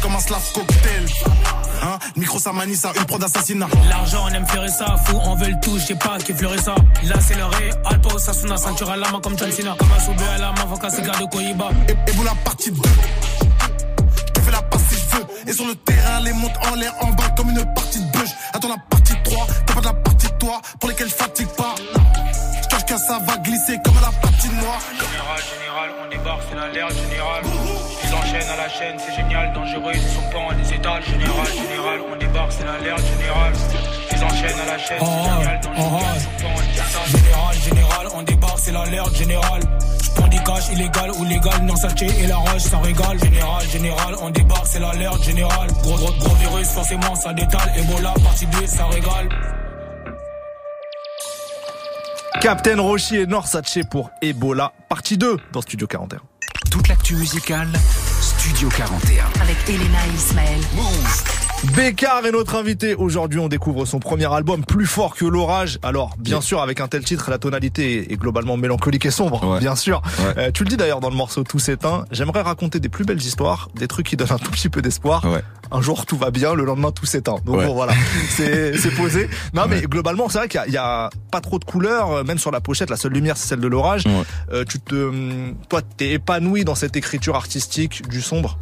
Comme 0.01 0.15
un 0.17 0.21
slave 0.21 0.53
cocktail. 0.53 1.07
Hein, 1.83 1.99
micro, 2.17 2.39
ça 2.39 2.53
manie 2.53 2.75
ça, 2.75 2.93
une 2.97 3.05
prod 3.05 3.21
d'assassinat. 3.21 3.69
L'argent, 3.89 4.25
on 4.25 4.35
aime 4.35 4.47
faire 4.47 4.69
ça, 4.69 4.97
fou, 5.05 5.17
on 5.23 5.35
veut 5.37 5.49
le 5.49 5.61
tout, 5.61 5.79
je 5.79 5.85
sais 5.85 5.95
pas 5.95 6.17
qui 6.19 6.33
fleurit 6.33 6.61
ça. 6.61 6.75
Là, 7.05 7.17
c'est 7.21 7.35
le 7.35 7.45
ré, 7.45 7.71
Alpo, 7.85 8.19
Sasuna, 8.19 8.57
ceinture 8.57 8.91
à 8.91 8.97
la 8.97 9.11
main 9.11 9.21
comme 9.21 9.39
John 9.39 9.53
Cena. 9.53 9.77
Comme 9.79 9.93
un 9.93 10.01
soubé 10.01 10.25
à 10.35 10.39
la 10.39 10.53
main, 10.53 10.67
faut 10.69 10.77
casser 10.77 11.03
garde 11.03 11.21
de 11.21 11.27
Kohiba. 11.27 11.69
Et, 11.89 11.93
et 11.93 12.13
vous 12.13 12.25
la 12.25 12.35
partie 12.45 12.71
2. 12.71 12.81
Je 14.27 14.33
te 14.33 14.41
fais 14.41 14.51
la 14.51 14.63
passe 14.63 14.83
si 14.89 14.97
je 14.97 15.17
veux. 15.17 15.27
Et 15.47 15.53
sur 15.53 15.67
le 15.67 15.75
terrain, 15.75 16.21
les 16.21 16.33
montes 16.33 16.57
en 16.71 16.75
l'air, 16.75 16.95
en 17.01 17.09
bas 17.13 17.29
comme 17.37 17.51
une 17.51 17.75
partie 17.75 18.01
de 18.01 18.11
bûche. 18.13 18.31
Attends 18.55 18.69
la 18.71 18.79
partie 18.89 19.15
3, 19.25 19.47
t'as 19.67 19.75
pas 19.75 19.81
de 19.81 19.87
la 19.87 19.93
partie 19.93 20.29
3 20.39 20.61
pour 20.81 20.89
lesquelles 20.89 21.11
je 21.11 21.15
fatigue 21.15 21.49
pas. 21.57 21.75
Je 22.63 22.69
cache 22.69 22.87
que 22.87 22.97
ça 22.97 23.19
va 23.27 23.37
glisser 23.39 23.79
comme 23.85 23.99
à 23.99 24.01
la 24.01 24.13
partie 24.13 24.49
noire. 24.49 24.81
Général, 24.99 25.41
général, 25.61 25.91
on 26.03 26.09
débarque, 26.09 26.43
c'est 26.49 26.57
l'alerte 26.57 26.95
générale. 26.97 27.43
À 28.53 28.57
la 28.57 28.69
chaîne, 28.69 28.97
c'est 28.99 29.15
génial, 29.15 29.51
dangereux, 29.55 29.93
ils 29.95 30.01
sont 30.01 30.31
pas 30.31 30.39
en 30.39 30.53
des 30.53 30.75
étals. 30.75 31.03
Général, 31.05 31.47
général, 31.47 32.01
on 32.13 32.17
débarque, 32.17 32.53
c'est 32.53 32.65
l'alerte 32.65 33.03
générale. 33.07 33.53
Ils 34.11 34.25
enchaînent 34.25 34.61
à 34.61 34.67
la 34.67 34.79
chaîne, 34.79 34.99
c'est 35.01 35.23
génial, 35.23 35.61
dangereux, 35.63 36.03
ils 36.15 36.21
sont 36.21 36.45
pas 36.45 36.49
en 36.49 36.61
des 36.61 36.75
étals. 36.75 37.23
Général, 37.23 37.55
général, 37.65 38.07
on 38.15 38.23
débarque, 38.23 38.59
c'est 38.59 38.73
l'alerte 38.73 39.17
générale. 39.17 39.63
Je 40.05 40.11
prends 40.11 40.29
du 40.29 40.43
cash 40.43 40.69
illégal 40.71 41.11
ou 41.13 41.25
légal, 41.25 41.63
non 41.63 41.77
sachet 41.77 42.09
et 42.23 42.27
la 42.27 42.37
rage, 42.37 42.61
ça 42.61 42.79
régale. 42.79 43.19
Général, 43.21 43.69
général, 43.69 44.15
on 44.21 44.29
débarque, 44.29 44.67
c'est 44.67 44.81
l'alerte 44.81 45.23
générale. 45.23 45.71
Gros, 45.83 45.97
gros, 45.97 46.13
gros 46.13 46.35
virus, 46.35 46.69
forcément, 46.69 47.15
ça 47.15 47.33
détale. 47.33 47.73
Ebola, 47.79 48.13
partie 48.23 48.47
2, 48.47 48.67
ça 48.67 48.85
régale. 48.87 49.31
Captain 52.43 52.83
Roshi 52.83 53.17
et 53.17 53.27
Norsace 53.27 53.79
pour 53.91 54.11
Ebola 54.21 54.73
partie 54.91 55.17
2 55.17 55.39
dans 55.53 55.63
Studio 55.63 55.87
41. 55.87 56.19
Toute 56.71 56.89
l'actu 56.89 57.17
musicale, 57.17 57.69
Studio 58.43 58.69
41. 58.71 59.41
Avec 59.41 59.57
Elena 59.69 60.05
et 60.05 60.17
Ismaël. 60.17 60.61
Bécard 61.77 62.27
est 62.27 62.33
notre 62.33 62.57
invité. 62.57 62.95
Aujourd'hui, 62.97 63.39
on 63.39 63.47
découvre 63.49 63.85
son 63.87 64.01
premier 64.01 64.31
album, 64.33 64.65
Plus 64.65 64.85
fort 64.85 65.15
que 65.15 65.25
l'orage. 65.25 65.79
Alors, 65.83 66.11
bien 66.19 66.41
sûr, 66.41 66.61
avec 66.61 66.81
un 66.81 66.89
tel 66.89 67.05
titre, 67.05 67.31
la 67.31 67.39
tonalité 67.39 68.13
est 68.13 68.17
globalement 68.17 68.57
mélancolique 68.57 69.07
et 69.07 69.11
sombre, 69.13 69.43
Ouais. 69.45 69.61
bien 69.61 69.77
sûr. 69.77 70.03
Ouais. 70.19 70.35
Euh, 70.39 70.51
tu 70.53 70.65
le 70.65 70.69
dis 70.71 70.77
d'ailleurs 70.77 71.01
dans 71.01 71.09
le 71.09 71.15
morceau 71.17 71.45
Tout 71.45 71.61
s'éteint. 71.61 72.05
J'aimerais 72.11 72.43
raconter 72.43 72.81
des 72.81 72.89
plus 72.89 73.05
belles 73.05 73.21
histoires, 73.23 73.69
des 73.77 73.87
trucs 73.87 74.07
qui 74.09 74.17
donnent 74.17 74.33
un 74.33 74.39
tout 74.39 74.51
petit 74.51 74.69
peu 74.69 74.83
d'espoir. 74.83 75.25
Ouais. 75.25 75.43
Un 75.71 75.81
jour, 75.81 76.05
tout 76.05 76.17
va 76.19 76.31
bien, 76.33 76.53
le 76.55 76.65
lendemain, 76.65 76.91
tout 76.91 77.07
s'éteint. 77.07 77.37
Donc 77.47 77.63
bon, 77.65 77.75
voilà, 77.75 77.95
c'est 78.31 78.95
posé. 78.97 79.31
Non, 79.55 79.63
mais 79.69 79.83
globalement, 79.83 80.29
c'est 80.29 80.39
vrai 80.39 80.49
qu'il 80.49 80.73
y 80.73 80.77
a- 80.77 81.11
pas 81.31 81.41
trop 81.41 81.59
de 81.61 81.65
couleurs, 81.65 82.11
euh, 82.11 82.25
même 82.25 82.39
sur 82.39 82.51
la 82.51 82.61
pochette, 82.61 82.91
la 82.91 82.97
seule 82.97 83.13
lumière, 83.13 83.37
c'est 83.37 83.49
celle 83.49 83.61
de 83.61 83.69
l'orage. 83.69 84.05
Euh, 84.53 84.65
tu 84.69 84.81
te, 84.81 84.95
hum, 84.95 85.55
toi, 85.69 85.81
t'es 85.97 86.11
épanoui 86.11 86.65
dans 86.65 86.75
cette 86.75 86.97
écriture 86.97 87.37
artistique 87.37 88.07
du 88.09 88.21
sombre? 88.21 88.59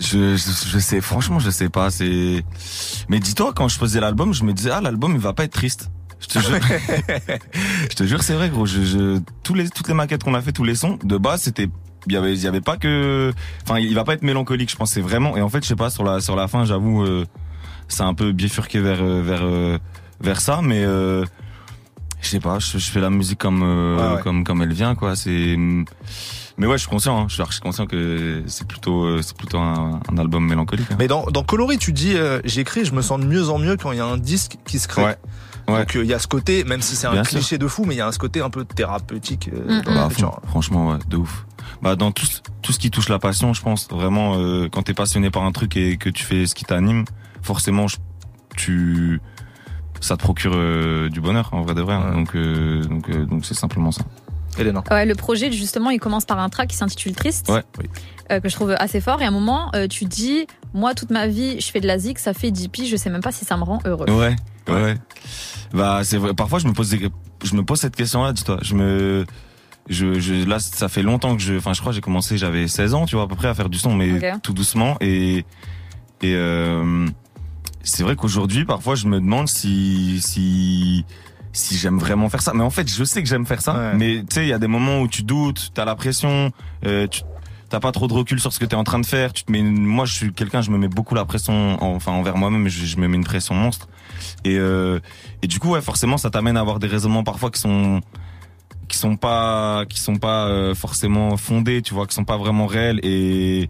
Je, 0.00 0.36
je, 0.36 0.68
je 0.68 0.78
sais, 0.78 1.00
franchement, 1.00 1.38
je 1.38 1.50
sais 1.50 1.68
pas. 1.68 1.90
C'est. 1.90 2.44
Mais 3.08 3.18
dis-toi, 3.18 3.52
quand 3.54 3.68
je 3.68 3.78
faisais 3.78 4.00
l'album, 4.00 4.32
je 4.32 4.44
me 4.44 4.52
disais 4.52 4.70
ah 4.70 4.80
l'album 4.80 5.12
il 5.12 5.20
va 5.20 5.32
pas 5.32 5.44
être 5.44 5.52
triste. 5.52 5.90
Je 6.20 6.26
te 6.26 6.38
jure. 6.38 6.58
je 7.90 7.94
te 7.94 8.04
jure, 8.04 8.22
c'est 8.22 8.34
vrai, 8.34 8.48
gros. 8.48 8.66
Je, 8.66 8.82
je, 8.84 9.20
tous 9.42 9.54
les, 9.54 9.68
toutes 9.70 9.88
les 9.88 9.94
maquettes 9.94 10.22
qu'on 10.24 10.34
a 10.34 10.40
fait, 10.42 10.52
tous 10.52 10.64
les 10.64 10.74
sons, 10.74 10.98
de 11.02 11.16
base, 11.16 11.42
c'était 11.42 11.68
il 12.06 12.12
y 12.12 12.16
avait 12.16 12.34
il 12.34 12.40
y 12.40 12.46
avait 12.46 12.60
pas 12.60 12.76
que 12.76 13.32
enfin 13.64 13.78
il 13.78 13.94
va 13.94 14.04
pas 14.04 14.14
être 14.14 14.22
mélancolique 14.22 14.70
je 14.70 14.76
pense 14.76 14.92
c'est 14.92 15.00
vraiment 15.00 15.36
et 15.36 15.42
en 15.42 15.48
fait 15.48 15.62
je 15.62 15.68
sais 15.68 15.76
pas 15.76 15.90
sur 15.90 16.04
la 16.04 16.20
sur 16.20 16.36
la 16.36 16.48
fin 16.48 16.64
j'avoue 16.64 17.02
euh, 17.02 17.26
c'est 17.88 18.02
un 18.02 18.14
peu 18.14 18.32
bifurqué 18.32 18.80
vers 18.80 19.02
euh, 19.02 19.20
vers 19.22 19.42
euh, 19.42 19.78
vers 20.20 20.40
ça 20.40 20.60
mais 20.62 20.84
euh, 20.84 21.24
je 22.20 22.28
sais 22.28 22.40
pas 22.40 22.58
je, 22.58 22.78
je 22.78 22.90
fais 22.90 23.00
la 23.00 23.10
musique 23.10 23.38
comme 23.38 23.62
euh, 23.62 23.96
Ouais, 23.96 24.16
ouais. 24.16 24.22
comme 24.22 24.44
comme 24.44 24.62
elle 24.62 24.72
vient 24.72 24.94
quoi 24.94 25.14
c'est 25.16 25.56
mais 25.56 26.66
ouais 26.66 26.76
je 26.76 26.82
suis 26.82 26.88
conscient 26.90 27.20
hein, 27.20 27.26
je 27.28 27.34
suis 27.34 27.42
archi 27.42 27.60
conscient 27.60 27.86
que 27.86 28.42
c'est 28.46 28.66
plutôt 28.66 29.04
euh, 29.04 29.22
c'est 29.22 29.36
plutôt 29.36 29.58
un, 29.58 30.00
un 30.10 30.18
album 30.18 30.44
mélancolique 30.46 30.90
hein. 30.90 30.96
Mais 30.98 31.06
dans, 31.06 31.26
dans 31.26 31.44
Coloris, 31.44 31.78
tu 31.78 31.92
dis, 31.92 32.14
euh, 32.16 32.40
j'écris, 32.44 32.84
je 32.84 32.92
me 32.92 33.00
sens 33.02 33.20
de 33.20 33.26
mieux 33.26 33.48
en 33.48 33.58
mieux 33.58 33.76
quand 33.76 33.92
il 33.92 33.98
y 33.98 34.00
a 34.00 34.04
un 34.06 34.16
disque 34.18 34.56
qui 34.66 34.80
se 34.80 34.88
crée. 34.88 35.04
Ouais. 35.04 35.16
Ouais. 35.68 35.78
Donc 35.80 35.94
euh, 35.96 36.02
il 36.02 36.10
y 36.10 36.14
a 36.14 36.18
ce 36.18 36.26
côté, 36.26 36.64
même 36.64 36.82
si 36.82 36.96
c'est 36.96 37.06
un 37.06 37.12
Bien 37.12 37.22
cliché 37.22 37.58
de 37.58 37.68
fou, 37.68 37.84
mais 37.86 37.94
il 37.94 37.98
y 37.98 38.00
a 38.00 38.10
ce 38.10 38.18
côté 38.18 38.40
un 38.40 38.50
peu 38.50 38.64
thérapeutique 38.64 39.50
euh, 39.54 39.78
Mm, 39.78 39.82
dans 39.82 39.94
Bah, 39.94 40.08
fond. 40.10 40.32
franchement, 40.48 40.88
ouais, 40.90 40.98
de 41.08 41.16
ouf. 41.18 41.46
Bah, 41.80 41.94
dans 41.94 42.10
tout, 42.10 42.26
ce- 42.26 42.40
tout 42.62 42.72
ce 42.72 42.80
qui 42.80 42.90
touche 42.90 43.08
la 43.08 43.20
passion, 43.20 43.52
je 43.54 43.62
pense 43.62 43.86
vraiment, 43.88 44.34
euh, 44.38 44.68
quand 44.68 44.82
t'es 44.82 44.94
passionné 44.94 45.30
par 45.30 45.44
un 45.44 45.52
truc 45.52 45.76
et 45.76 45.96
que 45.96 46.08
tu 46.10 46.24
fais 46.24 46.46
ce 46.46 46.56
qui 46.56 46.64
t'anime, 46.64 47.04
forcément, 47.42 47.86
je- 47.86 47.98
tu, 48.56 49.20
ça 50.00 50.16
te 50.16 50.22
procure 50.22 50.52
euh, 50.54 51.08
du 51.08 51.20
bonheur, 51.20 51.48
en 51.52 51.62
vrai 51.62 51.74
de 51.74 51.82
vrai. 51.82 51.94
hein. 51.94 52.12
Donc, 52.14 52.34
euh, 52.34 52.82
donc, 52.84 53.08
euh, 53.10 53.24
donc 53.26 53.44
c'est 53.44 53.54
simplement 53.54 53.90
ça. 53.92 54.02
Elena. 54.58 54.82
Ouais, 54.90 55.06
le 55.06 55.14
projet, 55.14 55.52
justement, 55.52 55.90
il 55.90 56.00
commence 56.00 56.24
par 56.24 56.38
un 56.40 56.48
track 56.48 56.68
qui 56.70 56.76
s'intitule 56.76 57.14
Triste, 57.14 57.48
Ouais. 57.48 57.62
euh, 58.32 58.40
que 58.40 58.48
je 58.48 58.54
trouve 58.56 58.74
assez 58.78 59.00
fort. 59.00 59.20
Et 59.22 59.24
à 59.24 59.28
un 59.28 59.32
moment, 59.32 59.70
euh, 59.76 59.86
tu 59.86 60.04
dis, 60.04 60.46
moi, 60.74 60.94
toute 60.94 61.10
ma 61.10 61.28
vie, 61.28 61.60
je 61.60 61.70
fais 61.70 61.80
de 61.80 61.86
la 61.86 61.98
zik, 61.98 62.18
ça 62.18 62.34
fait 62.34 62.50
10 62.50 62.68
piges, 62.68 62.90
je 62.90 62.96
sais 62.96 63.08
même 63.10 63.20
pas 63.22 63.30
si 63.30 63.44
ça 63.44 63.56
me 63.56 63.62
rend 63.62 63.78
heureux. 63.84 64.06
Ouais, 64.10 64.34
ouais. 64.68 64.96
Bah, 65.72 66.00
c'est 66.02 66.16
vrai. 66.16 66.34
Parfois, 66.34 66.58
je 66.58 66.66
me 66.66 66.72
pose, 66.72 66.90
des- 66.90 67.08
je 67.44 67.54
me 67.54 67.62
pose 67.62 67.78
cette 67.78 67.94
question-là, 67.94 68.32
dis-toi. 68.32 68.58
Je 68.62 68.74
me, 68.74 69.26
je, 69.88 70.18
je, 70.18 70.44
là, 70.48 70.58
ça 70.58 70.88
fait 70.88 71.02
longtemps 71.02 71.36
que 71.36 71.42
je, 71.42 71.54
enfin, 71.54 71.72
je 71.72 71.80
crois, 71.80 71.92
que 71.92 71.96
j'ai 71.96 72.00
commencé, 72.00 72.36
j'avais 72.36 72.66
16 72.66 72.94
ans, 72.94 73.06
tu 73.06 73.14
vois, 73.14 73.26
à 73.26 73.28
peu 73.28 73.36
près, 73.36 73.48
à 73.48 73.54
faire 73.54 73.68
du 73.68 73.78
son, 73.78 73.94
mais 73.94 74.18
tout 74.42 74.54
doucement. 74.54 74.96
Et, 75.00 75.38
et, 76.22 76.34
euh, 76.34 77.06
c'est 77.88 78.02
vrai 78.02 78.16
qu'aujourd'hui, 78.16 78.64
parfois, 78.64 78.94
je 78.94 79.06
me 79.06 79.20
demande 79.20 79.48
si, 79.48 80.20
si, 80.20 81.04
si 81.52 81.76
j'aime 81.78 81.98
vraiment 81.98 82.28
faire 82.28 82.42
ça. 82.42 82.52
Mais 82.54 82.62
en 82.62 82.70
fait, 82.70 82.88
je 82.88 83.04
sais 83.04 83.22
que 83.22 83.28
j'aime 83.28 83.46
faire 83.46 83.60
ça. 83.60 83.74
Ouais. 83.74 83.94
Mais 83.96 84.20
tu 84.20 84.34
sais, 84.34 84.42
il 84.44 84.48
y 84.48 84.52
a 84.52 84.58
des 84.58 84.66
moments 84.68 85.00
où 85.00 85.08
tu 85.08 85.22
doutes, 85.22 85.70
t'as 85.74 85.84
la 85.84 85.94
pression, 85.96 86.50
euh, 86.86 87.06
tu, 87.06 87.22
t'as 87.68 87.80
pas 87.80 87.92
trop 87.92 88.06
de 88.08 88.12
recul 88.12 88.40
sur 88.40 88.52
ce 88.52 88.58
que 88.58 88.64
t'es 88.64 88.76
en 88.76 88.84
train 88.84 88.98
de 88.98 89.06
faire. 89.06 89.32
Tu 89.32 89.44
te 89.44 89.52
mets, 89.52 89.58
une- 89.60 89.84
moi, 89.84 90.04
je 90.04 90.14
suis 90.14 90.32
quelqu'un, 90.32 90.60
je 90.62 90.70
me 90.70 90.78
mets 90.78 90.88
beaucoup 90.88 91.14
la 91.14 91.24
pression, 91.24 91.82
en- 91.82 91.94
enfin, 91.96 92.12
envers 92.12 92.36
moi-même, 92.36 92.68
je, 92.68 92.84
je 92.86 92.96
me 92.98 93.08
mets 93.08 93.16
une 93.16 93.24
pression 93.24 93.54
monstre. 93.54 93.88
Et, 94.44 94.56
euh, 94.58 95.00
et 95.42 95.46
du 95.46 95.58
coup, 95.58 95.70
ouais, 95.70 95.80
forcément, 95.82 96.16
ça 96.18 96.30
t'amène 96.30 96.56
à 96.56 96.60
avoir 96.60 96.78
des 96.78 96.86
raisonnements 96.88 97.24
parfois 97.24 97.50
qui 97.50 97.60
sont 97.60 98.00
qui 98.88 98.96
sont 98.96 99.16
pas 99.16 99.84
qui 99.86 100.00
sont 100.00 100.16
pas 100.16 100.46
euh, 100.46 100.74
forcément 100.74 101.36
fondés, 101.36 101.82
tu 101.82 101.92
vois, 101.92 102.06
qui 102.06 102.14
sont 102.14 102.24
pas 102.24 102.38
vraiment 102.38 102.66
réels. 102.66 103.00
Et 103.02 103.68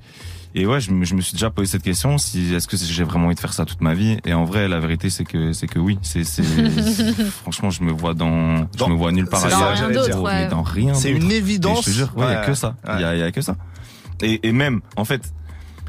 et 0.55 0.67
ouais, 0.67 0.81
je 0.81 0.91
me, 0.91 1.05
je 1.05 1.15
me 1.15 1.21
suis 1.21 1.33
déjà 1.35 1.51
posé 1.51 1.71
cette 1.73 1.83
question 1.83 2.17
si 2.19 2.55
est-ce 2.55 2.67
que 2.67 2.77
j'ai 2.77 3.05
vraiment 3.05 3.27
envie 3.27 3.35
de 3.35 3.41
faire 3.41 3.53
ça 3.53 3.65
toute 3.65 3.81
ma 3.81 3.95
vie? 3.95 4.19
Et 4.25 4.33
en 4.35 4.45
vrai, 4.45 4.67
la 4.69 4.81
vérité, 4.81 5.11
c'est 5.11 5.25
que 5.25 5.53
c'est 5.53 5.67
que 5.67 5.79
oui. 5.79 5.99
C'est 6.03 6.25
c'est 6.25 6.43
franchement, 7.43 7.71
je 7.71 7.83
me 7.83 7.93
vois 7.93 8.15
dans, 8.15 8.61
Dans- 8.77 8.87
je 8.87 8.93
me 8.93 8.97
vois 8.97 9.13
nulle 9.13 9.27
part 9.27 9.41
c'est 9.41 9.51
Dans 9.51 9.57
ailleurs. 9.63 9.89
rien 9.89 9.91
d'autre, 9.91 10.21
ouais. 10.23 10.49
Dans 10.49 10.63
rien. 10.63 10.95
C'est 10.95 11.11
une 11.13 11.31
Et 11.31 11.37
évidence. 11.37 11.81
je 11.81 11.91
te 11.91 11.91
jure, 11.91 12.13
il 12.17 12.21
y 12.21 12.25
a 12.25 12.41
Ouais. 12.41 12.47
que 12.47 12.55
ça. 12.55 12.77
Il 12.95 13.01
y 13.01 13.05
a, 13.05 13.17
y 13.17 13.23
a 13.23 13.31
que 13.33 13.41
ça. 13.43 13.57
Et, 14.23 14.47
et 14.49 14.53
même, 14.53 14.81
en 14.97 15.05
fait, 15.05 15.33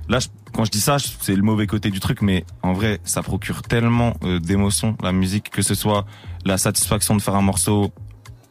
là, 0.07 0.19
je- 0.19 0.27
quand 0.53 0.65
je 0.65 0.71
dis 0.71 0.81
ça, 0.81 0.97
c'est 0.99 1.35
le 1.35 1.41
mauvais 1.43 1.67
côté 1.67 1.89
du 1.91 1.99
truc, 1.99 2.21
mais 2.21 2.43
en 2.63 2.73
vrai, 2.73 2.99
ça 3.03 3.21
procure 3.23 3.61
tellement 3.61 4.15
euh, 4.23 4.39
d'émotions, 4.39 4.97
la 5.01 5.11
musique, 5.11 5.49
que 5.51 5.61
ce 5.61 5.75
soit 5.75 6.05
la 6.45 6.57
satisfaction 6.57 7.15
de 7.15 7.21
faire 7.21 7.35
un 7.35 7.41
morceau, 7.41 7.91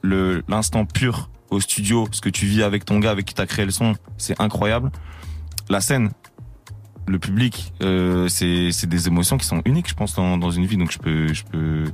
le 0.02 0.42
l'instant 0.48 0.84
pur 0.84 1.28
au 1.50 1.60
studio, 1.60 2.06
ce 2.12 2.20
que 2.20 2.28
tu 2.28 2.46
vis 2.46 2.62
avec 2.62 2.84
ton 2.84 2.98
gars 2.98 3.10
avec 3.10 3.24
qui 3.26 3.34
t'as 3.34 3.46
créé 3.46 3.64
le 3.64 3.70
son, 3.72 3.94
c'est 4.16 4.40
incroyable. 4.40 4.90
La 5.70 5.80
scène, 5.80 6.10
le 7.06 7.18
public, 7.18 7.72
euh, 7.82 8.28
c'est 8.28 8.70
c'est 8.72 8.86
des 8.88 9.06
émotions 9.08 9.36
qui 9.38 9.46
sont 9.46 9.62
uniques, 9.64 9.88
je 9.88 9.94
pense, 9.94 10.14
dans, 10.14 10.36
dans 10.38 10.50
une 10.50 10.66
vie. 10.66 10.76
Donc 10.76 10.90
je 10.92 10.98
peux, 10.98 11.32
je 11.32 11.44
peux. 11.44 11.84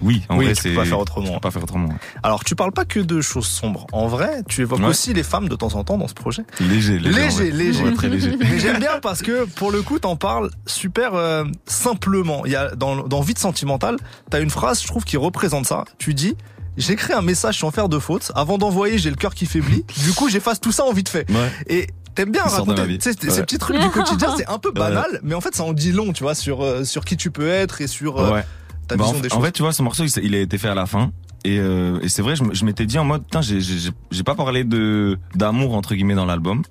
Oui, 0.00 0.22
en 0.28 0.38
Oui, 0.38 0.44
vrai, 0.46 0.54
tu 0.54 0.62
peux 0.62 0.68
c'est. 0.70 0.74
pas 0.76 0.84
faire 0.84 0.98
autrement. 1.00 1.34
peux 1.34 1.40
pas 1.40 1.50
faire 1.50 1.62
autrement. 1.64 1.88
ouais. 1.88 1.94
Alors, 2.22 2.44
tu 2.44 2.54
parles 2.54 2.70
pas 2.72 2.84
que 2.84 3.00
de 3.00 3.20
choses 3.20 3.46
sombres. 3.48 3.86
En 3.92 4.06
vrai, 4.06 4.42
tu 4.48 4.60
évoques 4.62 4.78
Ouais. 4.80 4.86
aussi 4.86 5.12
les 5.12 5.24
femmes 5.24 5.48
de 5.48 5.56
temps 5.56 5.74
en 5.74 5.82
temps 5.82 5.98
dans 5.98 6.06
ce 6.06 6.14
projet. 6.14 6.42
Léger, 6.60 6.98
léger. 7.00 7.20
Léger, 7.20 7.50
léger. 7.50 7.84
Ouais, 7.84 7.92
très 7.92 8.08
léger. 8.08 8.36
Mais 8.38 8.58
j'aime 8.60 8.78
bien 8.78 9.00
parce 9.02 9.22
que 9.22 9.44
pour 9.44 9.72
le 9.72 9.82
coup, 9.82 9.98
t'en 9.98 10.14
parles 10.16 10.50
super 10.66 11.14
euh, 11.14 11.44
simplement. 11.66 12.46
Il 12.46 12.52
y 12.52 12.56
a 12.56 12.74
dans, 12.76 13.02
dans 13.08 13.20
Vite 13.22 13.38
sentimentale, 13.40 13.96
t'as 14.30 14.40
une 14.40 14.50
phrase, 14.50 14.80
je 14.82 14.86
trouve, 14.86 15.04
qui 15.04 15.16
représente 15.16 15.66
ça. 15.66 15.84
Tu 15.98 16.14
dis. 16.14 16.36
J'écris 16.78 17.12
un 17.12 17.20
message 17.20 17.58
sans 17.58 17.70
faire 17.70 17.90
de 17.90 17.98
faute. 17.98 18.32
Avant 18.34 18.56
d'envoyer, 18.56 18.96
j'ai 18.96 19.10
le 19.10 19.16
cœur 19.16 19.34
qui 19.34 19.44
faiblit. 19.44 19.84
Du 20.04 20.12
coup, 20.14 20.30
j'efface 20.30 20.58
tout 20.58 20.72
ça 20.72 20.84
en 20.86 20.92
vite 20.94 21.10
fait. 21.10 21.30
Ouais. 21.30 21.50
Et 21.66 21.86
t'aimes 22.14 22.30
bien 22.32 22.42
raconter 22.42 22.82
Ouais. 22.82 22.98
ces 23.00 23.14
petits 23.42 23.58
trucs 23.58 23.78
du 23.80 23.88
quotidien. 23.90 24.34
C'est 24.36 24.48
un 24.48 24.58
peu 24.58 24.70
banal, 24.72 25.20
mais 25.22 25.34
en 25.34 25.40
fait, 25.40 25.54
ça 25.54 25.64
en 25.64 25.72
dit 25.72 25.92
long, 25.92 26.12
tu 26.12 26.22
vois, 26.22 26.34
sur 26.34 26.62
euh, 26.62 26.84
sur 26.84 27.04
qui 27.04 27.16
tu 27.16 27.30
peux 27.30 27.48
être 27.48 27.80
et 27.80 27.86
sur 27.86 28.18
euh, 28.18 28.32
Ouais. 28.32 28.44
ta 28.88 28.96
Bah, 28.96 29.04
vision 29.04 29.18
en, 29.18 29.20
des 29.22 29.32
en 29.32 29.36
choses. 29.36 29.44
fait, 29.46 29.52
tu 29.52 29.62
vois, 29.62 29.72
ce 29.72 29.82
morceau, 29.82 30.04
il, 30.04 30.34
a 30.34 30.40
été 30.40 30.58
fait 30.58 30.68
à 30.68 30.74
la 30.74 30.86
fin. 30.86 31.12
Et, 31.44 31.58
euh, 31.58 31.98
et 32.02 32.08
c'est 32.08 32.22
vrai, 32.22 32.34
je, 32.36 32.64
m'étais 32.64 32.86
dit 32.86 32.98
en 32.98 33.04
mode, 33.04 33.24
putain, 33.24 33.40
j'ai- 33.42 33.60
j'ai 33.60 33.76
j'ai- 33.78 33.90
j'ai 34.12 34.22
pas 34.22 34.34
parlé 34.36 34.62
de 34.64 35.18
d'amour 35.34 35.74
entre 35.74 35.94
guillemets 35.94 36.14
dans 36.14 36.26
l'album. 36.26 36.62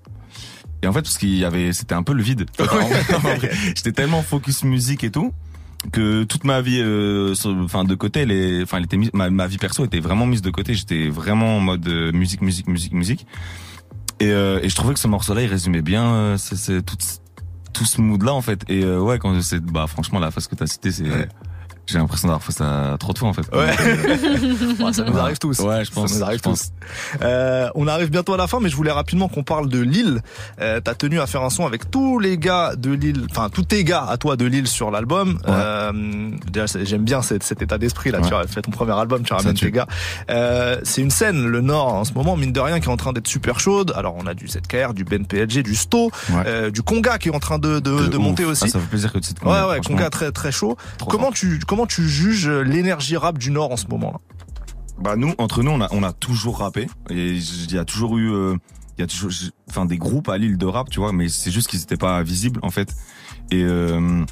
Et 0.83 0.87
en 0.87 0.93
fait, 0.93 1.01
parce 1.03 1.17
qu'il 1.17 1.35
y 1.35 1.45
avait, 1.45 1.73
c'était 1.73 1.93
un 1.93 2.03
peu 2.03 2.13
le 2.13 2.23
vide. 2.23 2.45
En 2.59 2.63
en 2.65 3.35
J'étais 3.75 3.91
tellement 3.91 4.21
focus 4.23 4.63
musique 4.63 5.03
et 5.03 5.11
tout 5.11 5.31
que 5.91 6.23
toute 6.23 6.43
ma 6.43 6.61
vie, 6.61 6.79
euh, 6.79 7.33
enfin 7.63 7.83
de 7.83 7.95
côté, 7.95 8.19
elle 8.21 8.31
est, 8.31 8.61
enfin, 8.63 8.77
elle 8.77 8.83
était 8.85 8.97
mise, 8.97 9.09
ma, 9.13 9.29
ma 9.31 9.47
vie 9.47 9.57
perso 9.57 9.83
était 9.83 9.99
vraiment 9.99 10.25
mise 10.27 10.41
de 10.43 10.51
côté. 10.51 10.73
J'étais 10.75 11.09
vraiment 11.09 11.57
en 11.57 11.59
mode 11.59 11.87
euh, 11.87 12.11
musique, 12.11 12.41
musique, 12.41 12.67
musique, 12.67 12.93
musique. 12.93 13.25
Et, 14.22 14.32
euh, 14.32 14.59
et 14.61 14.69
je 14.69 14.76
trouvais 14.76 14.93
que 14.93 14.99
ce 14.99 15.07
morceau-là, 15.07 15.41
il 15.41 15.47
résumait 15.47 15.82
bien 15.82 16.13
euh, 16.13 16.38
c'est, 16.38 16.86
tout, 16.86 16.95
tout 17.74 17.86
ce 17.86 17.99
mood-là 17.99 18.36
en 18.36 18.41
fait. 18.41 18.61
Et 18.69 18.84
euh, 18.84 18.99
ouais, 18.99 19.17
quand 19.17 19.41
c'est, 19.41 19.59
bah 19.59 19.88
franchement, 19.88 20.19
la 20.19 20.30
phase 20.30 20.45
que 20.45 20.53
t'as 20.53 20.67
citée, 20.67 20.91
c'est, 20.91 21.05
j'ai 21.88 21.97
l'impression 21.97 22.27
d'avoir 22.29 22.43
fait 22.43 22.51
ça 22.53 22.95
trop 22.99 23.11
de 23.13 23.17
fois 23.17 23.29
en 23.29 23.34
fait. 23.34 23.43
Ouais. 23.53 23.71
Ouais, 24.82 24.93
ça 24.93 25.03
nous 25.03 25.17
arrive 25.17 25.38
tous. 25.38 25.59
Ouais, 25.59 25.84
je 25.86 25.91
pense. 25.91 26.11
Ça 26.11 26.17
nous 26.17 26.23
arrive 26.23 26.41
tous. 26.41 26.69
Euh, 27.21 27.69
on 27.75 27.88
arrive 27.88 28.09
bientôt 28.09 28.34
à 28.34 28.38
la 28.38 28.47
fin, 28.47 28.59
mais 28.59 28.69
je 28.69 28.75
voulais 28.75 28.91
rapidement 28.91 29.27
qu'on 29.27 29.43
parle 29.43 29.69
de 29.69 29.79
Lille. 29.79 30.21
Euh, 30.59 30.79
T'as 30.84 30.93
tenu 30.95 31.19
à 31.19 31.27
faire 31.27 31.41
un 31.43 31.49
son 31.49 31.65
avec 31.65 31.89
tous 31.91 32.19
les 32.19 32.38
gars 32.38 32.73
de 32.77 32.91
Lille, 32.91 33.25
enfin 33.29 33.49
tous 33.49 33.63
tes 33.63 33.84
gars 33.84 34.05
à 34.09 34.17
toi 34.17 34.36
de 34.36 34.45
Lille 34.45 34.67
sur 34.67 34.91
l'album. 34.91 35.39
Euh, 35.47 35.91
déjà, 36.51 36.67
c'est- 36.67 36.86
j'aime 36.86 37.03
bien 37.03 37.21
cet, 37.21 37.43
cet 37.43 37.61
état 37.61 37.77
d'esprit 37.77 38.11
là. 38.11 38.19
Tu 38.21 38.34
Ouais. 38.34 38.39
as 38.41 38.47
fait 38.47 38.61
ton 38.61 38.71
premier 38.71 38.97
album, 38.97 39.23
tu 39.23 39.34
ramènes 39.34 39.53
tes 39.55 39.71
gars. 39.71 39.88
Euh, 40.29 40.79
c'est 40.84 41.01
une 41.01 41.11
scène, 41.11 41.45
le 41.45 41.61
Nord 41.61 41.93
en 41.93 42.03
ce 42.05 42.13
moment, 42.13 42.36
mine 42.38 42.51
de 42.53 42.59
rien, 42.59 42.79
qui 42.79 42.88
est 42.88 42.91
en 42.91 42.97
train 42.97 43.13
d'être 43.13 43.27
super 43.27 43.59
chaude. 43.59 43.93
Alors 43.95 44.15
on 44.17 44.25
a 44.27 44.34
du 44.34 44.47
ZKR, 44.47 44.93
du 44.93 45.03
Ben 45.03 45.25
PLG, 45.25 45.63
du 45.63 45.75
Sto, 45.75 46.11
Ouais. 46.29 46.43
euh, 46.47 46.71
du 46.71 46.82
Conga 46.82 47.17
qui 47.17 47.29
est 47.29 47.36
en 47.36 47.39
train 47.39 47.59
de, 47.59 47.79
de, 47.79 48.07
De 48.07 48.17
monter 48.17 48.43
Ah, 48.45 48.51
aussi. 48.51 48.69
ça 48.69 48.79
fait 48.79 48.88
plaisir 48.88 49.11
que 49.13 49.19
tu 49.19 49.34
te 49.34 49.45
Ouais, 49.45 49.61
ouais. 49.69 49.79
Conga 49.86 50.09
très 50.09 50.32
très 50.32 50.51
chaud. 50.51 50.77
Trop 50.97 51.09
Comment 51.09 51.25
fort. 51.25 51.34
tu 51.34 51.59
comment 51.72 51.88
tu 51.88 52.09
juges 52.09 52.49
l'énergie 52.49 53.15
rap 53.15 53.38
du 53.38 53.49
Nord 53.49 53.72
en 53.72 53.78
ce 53.78 53.88
moment 53.88 54.11
là 54.11 54.19
Bah 54.99 55.15
nous, 55.15 55.34
entre 55.38 55.63
nous, 55.63 55.72
on 55.72 55.80
a, 55.80 55.88
on 55.91 56.03
a 56.03 56.11
toujours 56.11 56.59
rappé. 56.59 56.86
Et 57.09 57.30
il 57.30 57.72
y 57.72 57.78
a 57.78 57.86
toujours 57.86 58.17
eu, 58.17 58.30
euh, 58.30 58.57
il 58.97 59.01
y 59.01 59.03
a 59.05 59.07
toujours, 59.07 59.32
enfin 59.69 59.86
des 59.86 59.97
groupes 59.97 60.28
à 60.28 60.38
Lille 60.38 60.57
de 60.57 60.65
rap, 60.65 60.89
tu 60.89 60.99
vois. 60.99 61.13
Mais 61.13 61.30
c'est 61.30 61.49
juste 61.49 61.69
qu'ils 61.69 61.82
étaient 61.82 61.95
pas 61.95 62.24
visibles 62.24 62.59
en 62.61 62.72
fait. 62.72 62.93
Et 63.51 63.63
euh, 63.63 64.26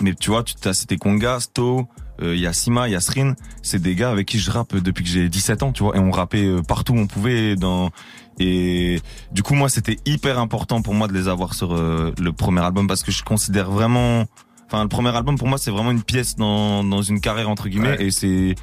mais 0.00 0.14
tu 0.14 0.30
vois, 0.30 0.42
tu 0.42 0.54
as 0.66 0.72
cité 0.72 0.96
Conga, 0.96 1.38
Sto, 1.40 1.86
euh, 2.22 2.34
il 2.34 2.40
y 2.40 2.46
a 2.46 2.52
Sima, 2.52 2.88
il 2.88 2.92
y 2.92 2.96
a 2.96 3.00
Srin. 3.00 3.34
C'est 3.62 3.80
des 3.80 3.94
gars 3.94 4.10
avec 4.10 4.26
qui 4.26 4.38
je 4.38 4.50
rappe 4.50 4.74
depuis 4.76 5.04
que 5.04 5.10
j'ai 5.10 5.28
17 5.28 5.62
ans, 5.62 5.72
tu 5.72 5.82
vois. 5.82 5.96
Et 5.96 6.00
on 6.00 6.10
rappait 6.10 6.44
euh, 6.44 6.62
partout 6.62 6.94
où 6.94 6.98
on 6.98 7.06
pouvait 7.06 7.56
dans. 7.56 7.90
Et 8.38 9.00
du 9.32 9.42
coup, 9.42 9.54
moi, 9.54 9.68
c'était 9.68 9.98
hyper 10.06 10.38
important 10.38 10.82
pour 10.82 10.94
moi 10.94 11.08
de 11.08 11.12
les 11.12 11.28
avoir 11.28 11.54
sur 11.54 11.74
euh, 11.74 12.12
le 12.18 12.32
premier 12.32 12.62
album 12.62 12.86
parce 12.86 13.02
que 13.02 13.12
je 13.12 13.22
considère 13.22 13.70
vraiment. 13.70 14.24
Enfin, 14.72 14.82
le 14.84 14.88
premier 14.88 15.14
album 15.16 15.36
pour 15.36 15.48
moi, 15.48 15.58
c'est 15.58 15.70
vraiment 15.72 15.90
une 15.90 16.02
pièce 16.02 16.36
dans 16.36 16.84
dans 16.84 17.02
une 17.02 17.20
carrière 17.20 17.50
entre 17.50 17.68
guillemets. 17.68 17.98
Ouais. 17.98 18.04
Et 18.06 18.10
c'est 18.12 18.54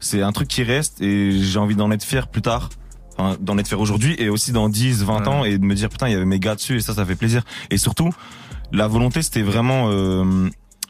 c'est 0.00 0.20
un 0.20 0.32
truc 0.32 0.48
qui 0.48 0.62
reste 0.62 1.00
et 1.00 1.32
j'ai 1.32 1.58
envie 1.58 1.74
d'en 1.76 1.90
être 1.90 2.04
fier 2.04 2.28
plus 2.28 2.42
tard. 2.42 2.68
Enfin, 3.16 3.36
d'en 3.40 3.56
être 3.58 3.68
fier 3.68 3.80
aujourd'hui 3.80 4.14
et 4.18 4.28
aussi 4.28 4.50
dans 4.52 4.68
10, 4.68 5.04
20 5.04 5.20
Ouais. 5.22 5.28
ans 5.28 5.44
et 5.44 5.56
de 5.56 5.64
me 5.64 5.74
dire 5.74 5.88
putain, 5.88 6.08
il 6.08 6.12
y 6.12 6.16
avait 6.16 6.24
mes 6.26 6.40
gars 6.40 6.54
dessus 6.56 6.76
et 6.76 6.80
ça, 6.80 6.92
ça 6.94 7.06
fait 7.06 7.14
plaisir. 7.14 7.42
Et 7.70 7.78
surtout, 7.78 8.10
la 8.72 8.88
volonté, 8.88 9.22
c'était 9.22 9.42
vraiment 9.42 9.86
euh, 9.88 10.48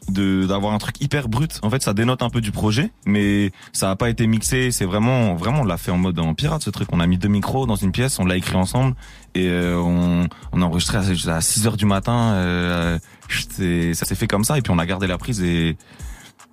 de 0.09 0.45
d'avoir 0.45 0.73
un 0.73 0.77
truc 0.77 1.01
hyper 1.01 1.27
brut. 1.29 1.59
En 1.63 1.69
fait, 1.69 1.81
ça 1.81 1.93
dénote 1.93 2.21
un 2.21 2.29
peu 2.29 2.41
du 2.41 2.51
projet, 2.51 2.91
mais 3.05 3.51
ça 3.73 3.91
a 3.91 3.95
pas 3.95 4.09
été 4.09 4.27
mixé. 4.27 4.71
C'est 4.71 4.85
vraiment, 4.85 5.35
vraiment, 5.35 5.61
on 5.61 5.65
l'a 5.65 5.77
fait 5.77 5.91
en 5.91 5.97
mode 5.97 6.19
en 6.19 6.33
pirate 6.33 6.63
ce 6.63 6.69
truc. 6.69 6.89
On 6.91 6.99
a 6.99 7.07
mis 7.07 7.17
deux 7.17 7.27
micros 7.27 7.65
dans 7.65 7.75
une 7.75 7.91
pièce, 7.91 8.19
on 8.19 8.25
l'a 8.25 8.37
écrit 8.37 8.55
ensemble 8.55 8.95
et 9.33 9.47
euh, 9.47 9.77
on, 9.77 10.27
on 10.51 10.61
a 10.61 10.65
enregistré 10.65 10.97
à, 10.97 11.35
à 11.35 11.41
6 11.41 11.67
heures 11.67 11.77
du 11.77 11.85
matin. 11.85 12.33
Euh, 12.33 12.99
ça 13.29 14.05
s'est 14.05 14.15
fait 14.15 14.27
comme 14.27 14.43
ça 14.43 14.57
et 14.57 14.61
puis 14.61 14.71
on 14.71 14.79
a 14.79 14.85
gardé 14.85 15.07
la 15.07 15.17
prise 15.17 15.41
et 15.41 15.77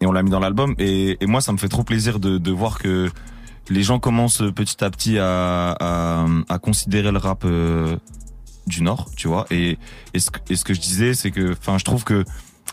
et 0.01 0.07
on 0.07 0.13
l'a 0.13 0.23
mis 0.23 0.31
dans 0.31 0.41
l'album. 0.41 0.75
Et, 0.79 1.17
et 1.21 1.27
moi, 1.27 1.41
ça 1.41 1.53
me 1.53 1.59
fait 1.59 1.69
trop 1.69 1.85
plaisir 1.85 2.19
de, 2.19 2.37
de 2.37 2.51
voir 2.51 2.79
que 2.81 3.09
les 3.71 3.85
gens 3.85 4.01
commencent 4.01 4.43
petit 4.55 4.83
à 4.83 4.91
petit 4.91 5.19
à, 5.19 5.77
à, 5.79 6.27
à 6.49 6.59
considérer 6.59 7.13
le 7.13 7.19
rap 7.19 7.45
euh, 7.45 7.97
du 8.67 8.83
Nord, 8.83 9.11
tu 9.17 9.29
vois. 9.29 9.47
Et, 9.51 9.79
et, 10.13 10.19
ce, 10.19 10.31
et 10.51 10.57
ce 10.57 10.65
que 10.65 10.75
je 10.75 10.81
disais, 10.81 11.15
c'est 11.15 11.31
que, 11.31 11.53
enfin, 11.53 11.79
je 11.79 11.85
trouve 11.85 12.03
que 12.03 12.25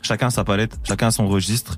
chacun 0.02 0.30
sa 0.30 0.44
palette, 0.44 0.80
chacun 0.88 1.12
son 1.12 1.28
registre. 1.28 1.78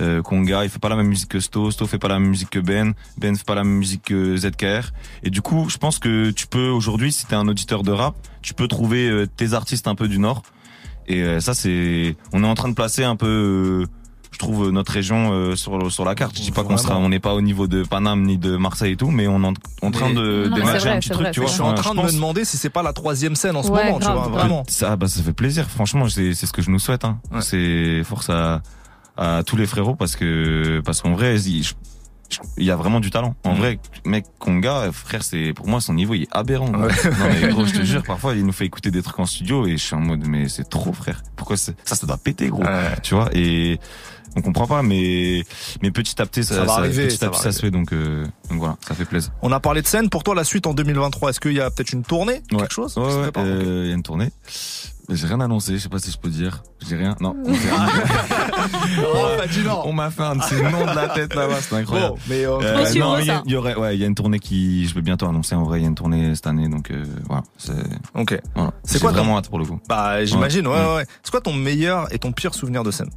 Euh, 0.00 0.22
Conga, 0.22 0.64
il 0.64 0.70
fait 0.70 0.78
pas 0.78 0.88
la 0.88 0.96
même 0.96 1.06
musique 1.06 1.28
que 1.28 1.38
Sto, 1.38 1.70
Sto 1.70 1.86
fait 1.86 1.98
pas 1.98 2.08
la 2.08 2.18
même 2.18 2.30
musique 2.30 2.50
que 2.50 2.58
Ben, 2.58 2.94
Ben 3.18 3.36
fait 3.36 3.44
pas 3.44 3.54
la 3.54 3.62
même 3.62 3.76
musique 3.76 4.02
que 4.02 4.36
ZKR. 4.36 4.90
Et 5.22 5.30
du 5.30 5.42
coup, 5.42 5.68
je 5.68 5.76
pense 5.76 5.98
que 5.98 6.30
tu 6.30 6.46
peux 6.46 6.68
aujourd'hui, 6.68 7.12
si 7.12 7.26
t'es 7.26 7.34
un 7.34 7.46
auditeur 7.46 7.82
de 7.82 7.92
rap, 7.92 8.16
tu 8.40 8.54
peux 8.54 8.68
trouver 8.68 9.08
euh, 9.08 9.26
tes 9.26 9.52
artistes 9.52 9.86
un 9.86 9.94
peu 9.94 10.08
du 10.08 10.18
Nord. 10.18 10.42
Et 11.06 11.22
euh, 11.22 11.40
ça, 11.40 11.54
c'est, 11.54 12.16
on 12.32 12.42
est 12.42 12.46
en 12.46 12.54
train 12.54 12.68
de 12.68 12.74
placer 12.74 13.04
un 13.04 13.16
peu, 13.16 13.86
euh, 13.86 13.86
je 14.32 14.38
trouve 14.38 14.70
notre 14.70 14.90
région 14.92 15.30
euh, 15.32 15.54
sur 15.56 15.92
sur 15.92 16.04
la 16.04 16.14
carte. 16.14 16.36
Je 16.36 16.42
dis 16.42 16.50
pas 16.50 16.64
qu'on 16.64 16.76
sera, 16.76 16.96
on 16.98 17.08
n'est 17.10 17.20
pas 17.20 17.34
au 17.34 17.40
niveau 17.40 17.66
de 17.68 17.84
Paname 17.84 18.22
ni 18.22 18.38
de 18.38 18.56
Marseille 18.56 18.92
et 18.92 18.96
tout, 18.96 19.10
mais 19.10 19.28
on 19.28 19.42
est 19.44 19.46
en, 19.82 19.90
train 19.90 20.08
Mais- 20.08 20.14
de 20.14 20.50
d'émerger 20.54 20.88
un 20.88 20.98
petit 20.98 21.10
truc, 21.10 21.30
tu 21.32 21.40
vois. 21.40 21.48
Je 21.48 21.52
suis 21.54 21.62
en 21.62 21.68
Ouais, 21.70 21.74
train 21.76 21.94
de 21.94 22.00
me 22.02 22.10
demander 22.10 22.44
si 22.44 22.56
c'est 22.56 22.70
pas 22.70 22.82
la 22.82 22.92
troisième 22.92 23.36
scène 23.36 23.56
en 23.56 23.62
ce 23.62 23.70
Ouais, 23.70 23.84
moment, 23.84 23.98
tu 24.00 24.06
vois, 24.10 24.28
vraiment. 24.28 24.64
Ça, 24.68 24.96
bah, 24.96 25.06
ça 25.06 25.22
fait 25.22 25.32
plaisir. 25.32 25.68
Franchement, 25.68 26.08
c'est 26.08 26.34
c'est 26.34 26.46
ce 26.46 26.52
que 26.52 26.62
je 26.62 26.70
nous 26.70 26.78
souhaite. 26.80 27.04
Hein. 27.04 27.18
C'est 27.40 28.02
force 28.04 28.30
à, 28.30 28.62
à 29.16 29.42
tous 29.44 29.56
les 29.56 29.66
frérots 29.66 29.94
parce 29.94 30.16
que 30.16 30.80
parce 30.84 31.02
qu'en 31.02 31.12
vrai, 31.12 31.38
il 31.40 31.62
je- 31.62 31.74
je- 32.30 32.38
il 32.56 32.64
y 32.64 32.70
a 32.70 32.76
vraiment 32.76 32.98
du 33.00 33.10
talent. 33.10 33.34
Mm. 33.44 33.48
En 33.48 33.54
vrai, 33.54 33.78
mec, 34.06 34.24
Konga, 34.38 34.90
frère, 34.90 35.22
c'est 35.22 35.52
pour 35.52 35.68
moi 35.68 35.82
son 35.82 35.92
niveau 35.92 36.14
il 36.14 36.22
est 36.22 36.28
aberrant. 36.32 36.70
Non 36.70 36.88
mais 36.88 37.48
gros, 37.52 37.66
je 37.66 37.74
te 37.74 37.82
jure, 37.84 38.02
parfois 38.02 38.34
il 38.34 38.46
nous 38.46 38.52
fait 38.52 38.64
écouter 38.64 38.90
des 38.90 39.02
trucs 39.02 39.18
en 39.20 39.26
studio 39.26 39.66
et 39.66 39.72
je 39.72 39.84
suis 39.84 39.94
en 39.94 40.00
mode 40.00 40.26
mais 40.26 40.48
c'est 40.48 40.64
trop, 40.68 40.94
frère. 40.94 41.22
Pourquoi 41.36 41.58
c'est- 41.58 41.76
ça, 41.84 41.94
ça 41.94 42.06
doit 42.06 42.16
péter, 42.16 42.48
gros. 42.48 42.64
Tu 43.02 43.14
vois 43.14 43.28
et 43.34 43.78
on 44.36 44.40
comprend 44.42 44.66
pas, 44.66 44.82
mais 44.82 45.42
mais 45.82 45.90
petit 45.90 46.20
à 46.20 46.26
petit 46.26 46.44
ça, 46.44 46.54
Ça 46.56 46.64
va 46.64 46.72
arriver, 46.74 47.08
petit 47.08 47.16
ça 47.16 47.26
à 47.26 47.28
va 47.28 47.34
petit 47.34 47.42
ça 47.42 47.52
se 47.52 47.60
fait 47.60 47.70
donc 47.70 47.92
euh, 47.92 48.24
donc 48.50 48.58
voilà, 48.58 48.76
ça 48.86 48.94
fait 48.94 49.04
plaisir. 49.04 49.30
On 49.42 49.52
a 49.52 49.60
parlé 49.60 49.82
de 49.82 49.86
scène. 49.86 50.08
Pour 50.10 50.22
toi, 50.24 50.34
la 50.34 50.44
suite 50.44 50.66
en 50.66 50.74
2023, 50.74 51.30
est-ce 51.30 51.40
qu'il 51.40 51.52
y 51.54 51.60
a 51.60 51.70
peut-être 51.70 51.92
une 51.92 52.02
tournée, 52.02 52.42
Ouais. 52.52 52.58
quelque 52.58 52.72
chose 52.72 52.96
Ouais, 52.96 53.04
qui 53.04 53.10
se 53.10 53.16
ouais, 53.16 53.22
prépare 53.22 53.44
euh, 53.46 53.82
il 53.84 53.88
y 53.88 53.92
a 53.92 53.94
une 53.94 54.02
tournée. 54.02 54.30
J'ai 55.10 55.26
rien 55.26 55.40
annoncé, 55.40 55.72
je 55.76 55.78
sais 55.82 55.88
pas 55.88 55.98
si 55.98 56.10
je 56.12 56.16
peux 56.18 56.30
dire. 56.30 56.62
J'ai 56.88 56.96
rien. 56.96 57.16
Non. 57.20 57.34
Oh, 59.04 59.26
bah, 59.36 59.46
dis 59.50 59.62
non. 59.62 59.82
On 59.84 59.92
m'a 59.92 60.10
fait 60.10 60.22
un 60.22 60.36
petit 60.36 60.54
nom 60.54 60.80
de 60.86 60.94
la 60.94 61.08
tête 61.08 61.34
là-bas, 61.34 61.56
c'est 61.60 61.74
incroyable. 61.76 62.14
Bon, 62.14 62.18
mais 62.28 62.44
euh, 62.46 62.58
Euh, 62.60 62.94
non, 62.98 63.16
mais 63.16 63.22
il 63.22 63.26
y 63.26 63.30
a- 63.30 63.42
il 63.44 63.52
y 63.52 63.56
aurait, 63.56 63.74
ouais, 63.74 63.96
il 63.96 64.00
y 64.00 64.04
a 64.04 64.06
une 64.06 64.14
tournée 64.14 64.38
qui, 64.38 64.86
je 64.86 64.94
vais 64.94 65.02
bientôt 65.02 65.26
annoncer. 65.26 65.54
En 65.54 65.64
vrai, 65.64 65.80
il 65.80 65.82
y 65.82 65.84
a 65.86 65.88
une 65.88 65.94
tournée 65.94 66.34
cette 66.34 66.46
année, 66.46 66.68
donc 66.68 66.90
euh, 66.90 67.04
voilà. 67.26 67.42
C'est. 67.58 67.72
Ok. 68.14 68.38
Voilà. 68.54 68.72
C'est 68.84 69.00
quoi 69.00 69.10
ton- 69.10 69.16
vraiment 69.18 69.38
hâte 69.38 69.48
pour 69.48 69.58
le 69.58 69.64
coup. 69.64 69.80
Bah, 69.88 70.24
j'imagine, 70.24 70.66
ouais, 70.66 70.74
Ouais. 70.74 70.80
ouais. 70.86 70.94
ouais. 70.96 71.06
C'est 71.22 71.30
quoi 71.30 71.40
ton 71.40 71.52
meilleur 71.52 72.12
et 72.14 72.18
ton 72.18 72.32
pire 72.32 72.54
souvenir 72.54 72.82
de 72.84 72.90
scène? 72.90 73.10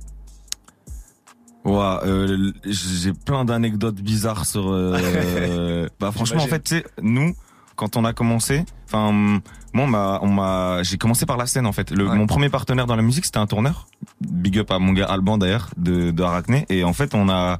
Ouais, 1.66 1.98
euh, 2.06 2.52
j'ai 2.64 3.14
plein 3.14 3.44
d'anecdotes 3.44 3.96
bizarres 3.96 4.46
sur. 4.46 4.72
euh, 4.72 5.90
bah 6.00 6.12
franchement, 6.12 6.44
en 6.44 6.48
fait, 6.48 6.62
tu 6.64 6.78
sais, 6.78 6.86
nous, 7.02 7.36
quand 7.76 7.98
on 7.98 8.06
a 8.06 8.14
commencé, 8.14 8.64
enfin, 8.86 9.12
moi, 9.74 9.86
on 9.86 9.88
m'a, 9.88 10.20
on 10.22 10.28
m'a, 10.28 10.84
j'ai 10.84 10.98
commencé 10.98 11.26
par 11.26 11.38
la 11.38 11.48
scène 11.48 11.66
en 11.66 11.72
fait. 11.72 11.90
Le, 11.92 12.06
Mon 12.06 12.28
premier 12.28 12.50
partenaire 12.50 12.86
dans 12.86 12.96
la 12.96 13.02
musique, 13.02 13.26
c'était 13.26 13.40
un 13.40 13.48
tourneur. 13.48 13.88
Big 14.22 14.60
up 14.60 14.70
à 14.72 14.80
mon 14.80 14.94
gars 14.94 15.06
Alban 15.06 15.38
d'ailleurs 15.40 15.70
de, 15.76 16.12
de 16.12 16.24
Arachné. 16.24 16.66
Et 16.70 16.84
en 16.84 16.94
fait, 16.94 17.16
on 17.16 17.30
a, 17.30 17.60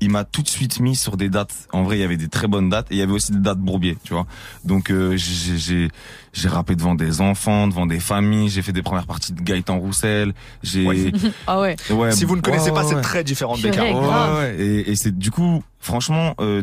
il 0.00 0.10
m'a 0.10 0.24
tout 0.24 0.42
de 0.42 0.48
suite 0.48 0.80
mis 0.80 0.96
sur 0.96 1.16
des 1.16 1.28
dates. 1.28 1.54
En 1.72 1.82
vrai, 1.82 1.98
il 1.98 2.00
y 2.00 2.04
avait 2.04 2.16
des 2.16 2.28
très 2.28 2.48
bonnes 2.48 2.68
dates 2.68 2.90
et 2.90 2.94
il 2.94 2.98
y 2.98 3.02
avait 3.02 3.12
aussi 3.12 3.32
des 3.32 3.38
dates 3.38 3.58
bourbier, 3.58 3.98
tu 4.02 4.14
vois. 4.14 4.26
Donc 4.64 4.90
euh, 4.90 5.16
j'ai 5.16 5.58
j'ai 5.58 5.88
j'ai 6.32 6.48
rappé 6.48 6.76
devant 6.76 6.94
des 6.94 7.20
enfants, 7.20 7.66
devant 7.66 7.86
des 7.86 8.00
familles. 8.00 8.48
J'ai 8.48 8.62
fait 8.62 8.72
des 8.72 8.82
premières 8.82 9.06
parties 9.06 9.32
de 9.32 9.40
Gaëtan 9.40 9.78
Roussel. 9.78 10.32
J'ai 10.62 11.12
Ah 11.46 11.60
ouais. 11.60 11.76
Ouais, 11.90 12.12
Si 12.12 12.24
vous 12.24 12.36
ne 12.36 12.40
connaissez 12.40 12.70
ouais, 12.70 12.76
pas, 12.76 12.84
ouais, 12.84 12.94
c'est 12.94 13.00
très 13.00 13.24
différent 13.24 13.56
de 13.56 13.62
Becca. 13.62 13.82
Ouais, 13.82 14.56
et, 14.58 14.90
et 14.90 14.96
c'est 14.96 15.16
du 15.16 15.30
coup, 15.30 15.62
franchement, 15.80 16.34
euh, 16.40 16.62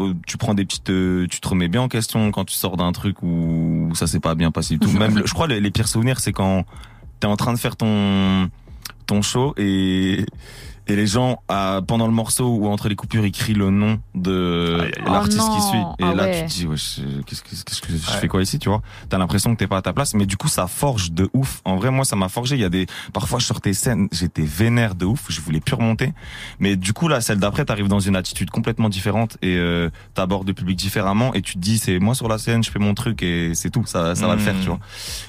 euh, 0.00 0.14
tu 0.26 0.36
prends 0.36 0.54
des 0.54 0.64
petites, 0.64 0.90
euh, 0.90 1.26
tu 1.28 1.40
te 1.40 1.48
remets 1.48 1.68
bien 1.68 1.82
en 1.82 1.88
question 1.88 2.30
quand 2.30 2.44
tu 2.44 2.54
sors 2.54 2.76
d'un 2.76 2.92
truc 2.92 3.22
où 3.22 3.90
ça 3.94 4.06
s'est 4.06 4.20
pas 4.20 4.34
bien 4.34 4.50
passé 4.50 4.74
du 4.74 4.80
tout. 4.80 4.90
Même, 4.98 5.22
je 5.24 5.32
crois, 5.32 5.46
les, 5.46 5.60
les 5.60 5.70
pires 5.70 5.88
souvenirs, 5.88 6.20
c'est 6.20 6.32
quand 6.32 6.64
t'es 7.20 7.26
en 7.26 7.36
train 7.36 7.52
de 7.52 7.58
faire 7.58 7.76
ton 7.76 8.50
ton 9.06 9.20
show 9.22 9.54
et 9.56 10.24
et 10.88 10.96
les 10.96 11.06
gens 11.06 11.42
à, 11.48 11.80
pendant 11.86 12.06
le 12.06 12.12
morceau 12.12 12.48
ou 12.56 12.66
entre 12.66 12.88
les 12.88 12.96
coupures 12.96 13.24
ils 13.24 13.32
crient 13.32 13.54
le 13.54 13.70
nom 13.70 14.00
de 14.14 14.90
l'artiste 15.06 15.40
Oh 15.42 15.50
qui 15.50 15.58
non. 15.60 15.70
suit. 15.70 15.78
Et 16.00 16.04
Ah 16.08 16.14
là 16.14 16.22
ouais. 16.24 16.40
tu 16.46 16.52
te 16.54 16.58
dis 16.60 16.66
wesh, 16.66 16.98
euh, 17.00 17.22
qu'est-ce 17.26 17.42
que 17.42 17.50
qu'est-ce 17.50 17.80
que 17.80 17.92
je 17.92 17.98
fais 17.98 18.28
quoi 18.28 18.42
ici 18.42 18.58
tu 18.58 18.68
vois? 18.68 18.82
T'as 19.08 19.18
l'impression 19.18 19.52
que 19.54 19.58
t'es 19.58 19.66
pas 19.66 19.76
à 19.78 19.82
ta 19.82 19.92
place 19.92 20.14
mais 20.14 20.26
du 20.26 20.36
coup 20.36 20.48
ça 20.48 20.66
forge 20.66 21.12
de 21.12 21.28
ouf. 21.34 21.60
En 21.64 21.76
vrai 21.76 21.90
moi 21.90 22.04
ça 22.04 22.16
m'a 22.16 22.28
forgé. 22.28 22.56
Il 22.56 22.60
y 22.60 22.64
a 22.64 22.68
des 22.68 22.86
parfois 23.12 23.38
je 23.38 23.46
sortais 23.46 23.72
scène 23.72 24.08
j'étais 24.12 24.42
vénère 24.42 24.94
de 24.94 25.04
ouf 25.04 25.26
je 25.28 25.40
voulais 25.40 25.60
plus 25.60 25.74
remonter. 25.76 26.12
Mais 26.58 26.76
du 26.76 26.92
coup 26.92 27.08
là 27.08 27.20
celle 27.20 27.38
d'après 27.38 27.64
t'arrives 27.64 27.88
dans 27.88 28.00
une 28.00 28.16
attitude 28.16 28.50
complètement 28.50 28.88
différente 28.88 29.36
et 29.42 29.56
euh, 29.56 29.90
t'abordes 30.14 30.46
le 30.48 30.54
public 30.54 30.76
différemment 30.76 31.32
et 31.34 31.42
tu 31.42 31.54
te 31.54 31.58
dis 31.58 31.78
c'est 31.78 31.98
moi 31.98 32.14
sur 32.14 32.28
la 32.28 32.38
scène 32.38 32.62
je 32.64 32.70
fais 32.70 32.78
mon 32.78 32.94
truc 32.94 33.22
et 33.22 33.54
c'est 33.54 33.70
tout. 33.70 33.84
Ça 33.86 34.14
ça 34.14 34.26
va 34.26 34.34
le 34.34 34.40
faire 34.40 34.54
tu 34.60 34.66
vois. 34.66 34.80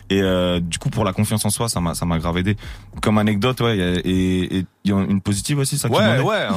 Et 0.09 0.21
euh, 0.21 0.59
du 0.59 0.79
coup 0.79 0.89
pour 0.89 1.03
la 1.05 1.13
confiance 1.13 1.45
en 1.45 1.49
soi 1.49 1.69
ça 1.69 1.79
m'a 1.79 1.93
ça 1.95 2.05
m'a 2.05 2.17
grave 2.17 2.37
aidé 2.37 2.57
comme 3.01 3.17
anecdote 3.17 3.61
ouais 3.61 3.77
et 3.77 4.57
et 4.57 4.65
il 4.85 4.91
y 4.91 4.93
a 4.93 4.99
une 5.01 5.21
positive 5.21 5.59
aussi 5.59 5.77
ça 5.77 5.89
Ouais, 5.89 6.19
ouais. 6.19 6.47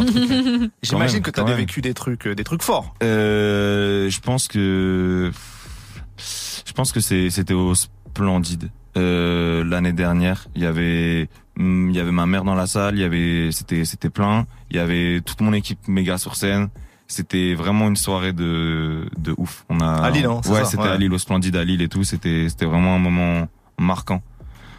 J'imagine 0.83 1.21
que 1.21 1.31
t'as 1.31 1.45
vécu 1.45 1.81
des 1.81 1.95
trucs, 1.95 2.27
euh, 2.27 2.35
des 2.35 2.45
trucs 2.45 2.63
forts. 2.63 2.95
Euh, 3.03 4.11
je 4.11 4.21
pense 4.21 4.49
que 4.49 5.31
je 6.19 6.73
pense 6.73 6.93
que 6.93 7.01
c'est 7.01 7.31
c'était 7.31 7.55
au 7.55 7.75
Splendide 7.75 8.71
euh, 8.97 9.65
l'année 9.65 9.93
dernière. 9.93 10.47
Il 10.55 10.63
y 10.63 10.67
avait 10.67 11.29
hum, 11.59 11.91
il 11.91 11.97
y 11.97 12.01
avait 12.01 12.13
ma 12.13 12.27
mère 12.27 12.45
dans 12.45 12.55
la 12.55 12.67
salle. 12.67 12.97
Il 12.97 13.01
y 13.01 13.05
avait 13.05 13.51
c'était 13.53 13.85
c'était 13.85 14.11
plein. 14.11 14.47
Il 14.71 14.77
y 14.77 14.81
avait 14.81 15.21
toute 15.21 15.41
mon 15.41 15.53
équipe 15.53 15.87
méga 15.89 16.19
sur 16.19 16.37
scène. 16.37 16.69
C'était 17.09 17.55
vraiment 17.55 17.87
une 17.87 17.97
soirée 17.97 18.33
de 18.33 19.09
de 19.19 19.35
ouf. 19.39 19.65
On 19.69 19.81
a 19.81 19.87
À 19.87 20.11
Lille, 20.11 20.27
hein, 20.27 20.41
ouais, 20.49 20.65
c'était 20.65 20.83
ouais. 20.83 20.89
à 20.89 20.97
Lille 20.97 21.13
au 21.13 21.19
Splendide 21.19 21.55
à 21.57 21.65
Lille 21.65 21.83
et 21.83 21.89
tout. 21.89 22.03
C'était 22.03 22.49
c'était 22.49 22.67
vraiment 22.67 22.97
un 22.97 22.99
moment 22.99 23.47
marquant. 23.79 24.23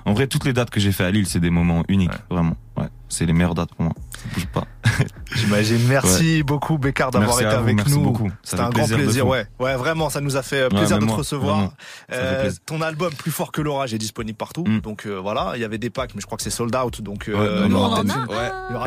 En 0.07 0.13
vrai, 0.13 0.27
toutes 0.27 0.45
les 0.45 0.53
dates 0.53 0.69
que 0.69 0.79
j'ai 0.79 0.91
fait 0.93 1.03
à 1.03 1.11
Lille, 1.11 1.27
c'est 1.27 1.41
des 1.41 1.49
moments 1.49 1.83
uniques, 1.89 2.11
vraiment. 2.29 2.55
Ouais, 2.77 2.87
c'est 3.09 3.25
les 3.25 3.33
meilleures 3.33 3.55
dates 3.55 3.73
pour 3.75 3.83
moi. 3.85 3.93
Ça 4.13 4.27
bouge 4.33 4.45
pas. 4.47 4.63
J'imagine. 5.35 5.79
Merci 5.89 6.43
beaucoup, 6.43 6.77
Bécard, 6.77 7.11
d'avoir 7.11 7.35
été 7.41 7.45
à 7.49 7.57
vous, 7.57 7.63
avec 7.63 7.75
merci 7.75 7.91
nous. 7.93 8.01
beaucoup. 8.03 8.31
C'était 8.43 8.61
un 8.61 8.69
grand 8.69 8.85
plaisir 8.87 9.27
ouais. 9.27 9.45
Ouais, 9.59 9.75
vraiment, 9.75 10.09
ça 10.09 10.21
nous 10.21 10.37
a 10.37 10.43
fait 10.43 10.63
Ouais, 10.63 10.69
plaisir 10.69 10.97
de 10.97 11.01
te 11.03 11.07
moi, 11.07 11.17
recevoir. 11.17 11.71
Euh, 12.13 12.41
plaisir. 12.41 12.59
ton 12.65 12.81
album 12.81 13.11
Plus 13.13 13.31
fort 13.31 13.51
que 13.51 13.61
l'orage 13.61 13.93
est 13.93 13.97
disponible 13.97 14.37
partout. 14.37 14.63
Donc 14.81 15.05
euh, 15.07 15.19
voilà, 15.19 15.53
il 15.55 15.61
y 15.61 15.65
avait 15.65 15.77
des 15.77 15.89
packs, 15.89 16.15
mais 16.15 16.21
je 16.21 16.25
crois 16.25 16.37
que 16.37 16.43
c'est 16.43 16.49
sold 16.51 16.73
out. 16.75 17.01
Donc 17.01 17.27
euh, 17.27 17.63
il 17.65 17.71
y 17.71 17.73
aura 17.75 18.03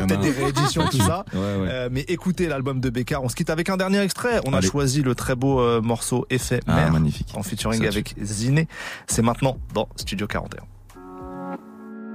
peut-être 0.07 0.21
des 0.21 0.31
rééditions, 0.31 0.87
tout 0.89 0.97
ça. 0.97 1.23
Ouais, 1.33 1.39
ouais. 1.39 1.67
Euh, 1.69 1.89
mais 1.91 2.01
écoutez 2.07 2.47
l'album 2.47 2.79
de 2.79 2.89
Bécard. 2.89 3.23
On 3.23 3.29
se 3.29 3.35
quitte 3.35 3.49
avec 3.51 3.69
un 3.69 3.77
dernier 3.77 3.99
extrait. 3.99 4.41
On 4.47 4.53
a 4.53 4.61
choisi 4.61 5.01
le 5.03 5.13
très 5.15 5.35
beau 5.35 5.59
euh, 5.61 5.81
morceau 5.81 6.25
Effet 6.29 6.61
Ah, 6.67 6.75
Mer 6.75 6.91
magnifique. 6.91 7.31
en 7.35 7.43
featuring 7.43 7.85
avec 7.85 8.15
Ziné. 8.21 8.67
C'est 9.07 9.21
maintenant 9.21 9.57
dans 9.73 9.87
Studio 9.97 10.25
41. 10.27 10.63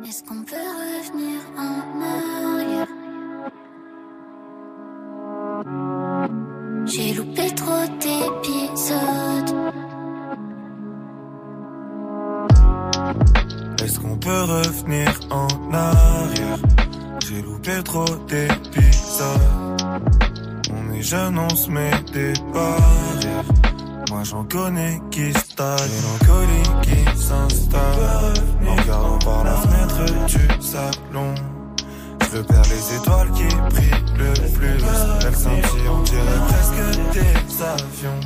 Est-ce 0.09 0.23
qu'on 0.23 0.43
peut 0.45 0.55
revenir 0.55 1.41
en 1.59 2.01
arrière? 2.01 2.87
J'ai 6.87 7.13
loupé 7.15 7.53
trop 7.57 7.87
d'épisodes. 7.99 9.51
Est-ce 13.83 13.99
qu'on 13.99 14.17
peut 14.17 14.43
revenir 14.43 15.09
en 15.33 15.49
arrière? 15.75 16.59
J'ai 17.29 17.43
loupé 17.43 17.83
trop 17.83 18.05
d'épisodes. 18.29 19.83
On 20.73 20.93
est 20.95 21.03
jeune, 21.03 21.37
on 21.37 21.51
se 21.51 21.69
met 21.69 21.91
des 22.13 22.33
barrières. 22.55 23.45
Moi 24.11 24.23
j'en 24.23 24.45
connais 24.45 25.01
qui 25.11 25.33
stagnent, 25.33 25.77
mélancolie 25.97 26.71
qui 26.83 27.19
s'installe. 27.19 28.35
En 28.67 28.75
regardant 28.77 29.19
par 29.19 29.45
la 29.45 29.57
fenêtre 29.57 30.27
du 30.27 30.63
salon. 30.63 31.35
Je 32.21 32.39
repère 32.39 32.63
les 32.63 32.97
étoiles 32.97 33.31
qui 33.33 33.47
brillent 33.71 34.05
le 34.17 34.33
plus. 34.55 34.85
Elles 35.27 35.35
scintillent, 35.35 35.89
on 35.91 36.03
dirait 36.03 36.43
presque 36.49 36.83
des 37.13 37.63
avions. 37.63 38.21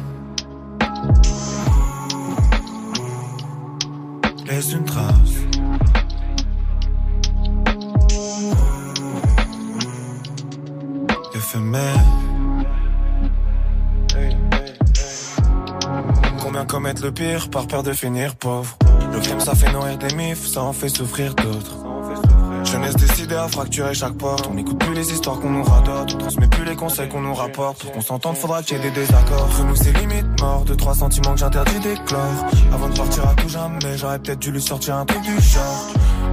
Laisse 4.46 4.72
une 4.72 4.84
trace. 4.84 5.34
Éphémère. 11.34 12.29
Commettent 16.68 17.02
le 17.02 17.10
pire 17.10 17.50
par 17.50 17.66
peur 17.66 17.82
de 17.82 17.92
finir 17.92 18.36
pauvre. 18.36 18.76
Le 19.12 19.18
crime 19.18 19.40
ça 19.40 19.54
fait 19.54 19.72
nourrir 19.72 19.98
des 19.98 20.14
mifs, 20.14 20.46
ça 20.46 20.62
en 20.62 20.72
fait 20.72 20.88
souffrir 20.88 21.34
d'autres. 21.34 21.76
Jeunesse 22.64 22.94
décidée 22.94 23.34
à 23.34 23.48
fracturer 23.48 23.92
chaque 23.94 24.12
porte. 24.12 24.46
On 24.48 24.54
n'écoute 24.54 24.78
plus 24.78 24.94
les 24.94 25.10
histoires 25.10 25.40
qu'on 25.40 25.50
nous 25.50 25.64
radote. 25.64 26.14
On 26.14 26.18
transmet 26.18 26.46
plus 26.46 26.64
les 26.64 26.76
conseils 26.76 27.08
qu'on 27.08 27.22
nous 27.22 27.34
rapporte. 27.34 27.82
Pour 27.82 27.92
qu'on 27.92 28.00
s'entende 28.00 28.36
faudra 28.36 28.62
qu'il 28.62 28.76
y 28.76 28.80
ait 28.80 28.82
des 28.84 28.90
désaccords. 28.90 29.42
Entre 29.44 29.64
nous 29.64 29.74
c'est 29.74 29.96
limite 29.98 30.40
mort 30.40 30.64
De 30.64 30.74
trois 30.74 30.94
sentiments 30.94 31.32
que 31.32 31.40
j'interdis 31.40 31.80
d'éclore. 31.80 32.20
Avant 32.72 32.88
de 32.88 32.96
partir 32.96 33.28
à 33.28 33.34
tout 33.34 33.48
jamais 33.48 33.96
J'aurais 33.96 34.18
peut-être 34.18 34.38
dû 34.38 34.52
lui 34.52 34.62
sortir 34.62 34.96
un 34.96 35.06
truc 35.06 35.22
du 35.22 35.40
genre 35.40 35.88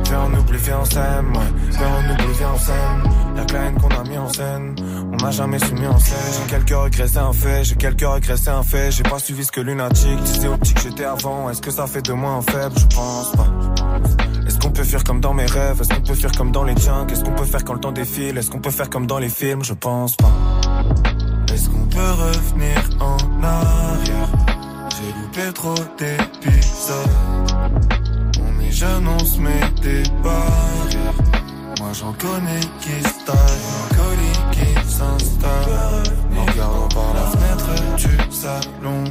Viens 0.08 0.22
on 0.26 0.40
oublie, 0.40 0.58
viens 0.58 0.80
on 0.82 0.86
s'aime 0.86 1.34
ouais. 1.34 1.70
Viens 1.72 1.88
on 1.88 2.14
oublie, 2.14 2.38
viens 2.38 2.52
on 2.54 2.58
s'aime. 2.58 3.12
Y'a 3.36 3.46
que 3.46 3.54
la 3.54 3.60
haine 3.64 3.76
qu'on 3.76 3.90
a 3.90 4.04
mis 4.04 4.18
en 4.18 4.30
scène 4.30 4.76
On 5.12 5.18
n'a 5.18 5.32
jamais 5.32 5.60
su 5.60 5.74
mis 5.74 5.88
en 5.88 6.00
scène. 6.00 6.34
J'ai 6.34 6.50
quelques 6.56 6.84
regrets 6.84 7.08
c'est 7.08 7.20
un 7.20 7.34
fait 7.34 7.64
J'ai 7.64 7.76
quelques 7.76 8.02
regrets 8.06 8.38
c'est 8.38 8.50
un 8.50 8.64
fait. 8.64 8.92
J'ai 8.92 9.04
pas 9.04 9.20
suivi 9.20 9.44
ce 9.44 9.52
que 9.52 9.62
lunatique 9.62 10.24
disait 10.24 10.48
au 10.48 10.58
petit 10.58 10.74
que 10.74 10.82
j'étais 10.82 11.06
avant. 11.06 11.50
Est-ce 11.50 11.62
que 11.62 11.72
ça 11.72 11.88
fait 11.88 12.02
de 12.02 12.14
moi 12.14 12.32
un 12.32 12.42
faible? 12.42 12.76
Je 12.78 12.96
pense 12.96 13.32
pas. 13.34 13.48
Est-ce 14.48 14.58
qu'on 14.60 14.72
peut 14.72 14.78
peut 14.78 14.84
fuir 14.84 15.04
comme 15.04 15.20
dans 15.20 15.34
mes 15.34 15.48
rêves? 15.48 15.82
Est-ce 15.82 15.90
qu'on 15.90 16.02
peut 16.02 16.14
fuir 16.14 16.32
comme 16.34 16.52
dans 16.52 16.64
les 16.64 16.76
tiens? 16.76 17.06
Qu'est-ce 17.08 17.24
qu'on 17.24 17.32
peut 17.32 17.46
faire 17.46 17.64
quand 17.64 17.74
le 17.74 17.80
temps 17.80 17.92
défile? 17.92 18.38
Est-ce 18.38 18.52
qu'on 18.52 18.60
peut 18.60 18.70
faire 18.70 18.90
comme 18.92 19.08
dans 19.08 19.18
les 19.18 19.30
films? 19.30 19.64
Je 19.64 19.74
pense 19.74 20.16
pas. 20.16 20.32
Est-ce 21.52 21.68
qu'on 21.70 21.86
peut 21.88 22.12
revenir 22.12 22.78
en 23.00 23.18
arrière? 23.44 24.30
J'ai 24.92 25.20
loupé 25.20 25.54
trop 25.54 25.76
d'épisodes. 25.98 27.47
Met 28.80 29.82
des 29.82 30.04
barrières. 30.22 31.18
Moi 31.80 31.90
j'en 31.94 32.14
connais 32.14 32.60
qui 32.80 33.02
colis 33.96 34.40
qui 34.52 34.70
s'installe. 34.88 36.04
En 36.38 36.46
regardant 36.46 36.88
par 36.90 37.12
la 37.16 37.26
fenêtre 37.26 37.98
du 37.98 38.32
salon. 38.32 39.04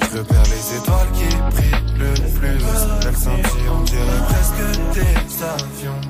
Je 0.00 0.18
repère 0.18 0.42
les 0.44 0.76
étoiles 0.76 1.12
qui 1.12 1.28
brillent 1.50 1.98
le 1.98 2.14
plus. 2.38 2.64
Elles 3.06 3.16
scintillent, 3.16 3.68
on 3.70 3.82
dirait 3.82 4.24
presque 4.26 4.62
des 4.94 5.16
avions. 5.44 6.00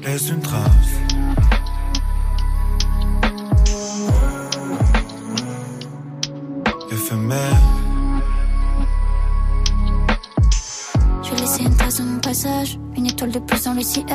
Laisse 0.00 0.28
une 0.30 0.40
trace. 0.40 1.07
De 13.38 13.44
plus 13.44 13.66
le 13.74 13.82
ciel. 13.82 14.06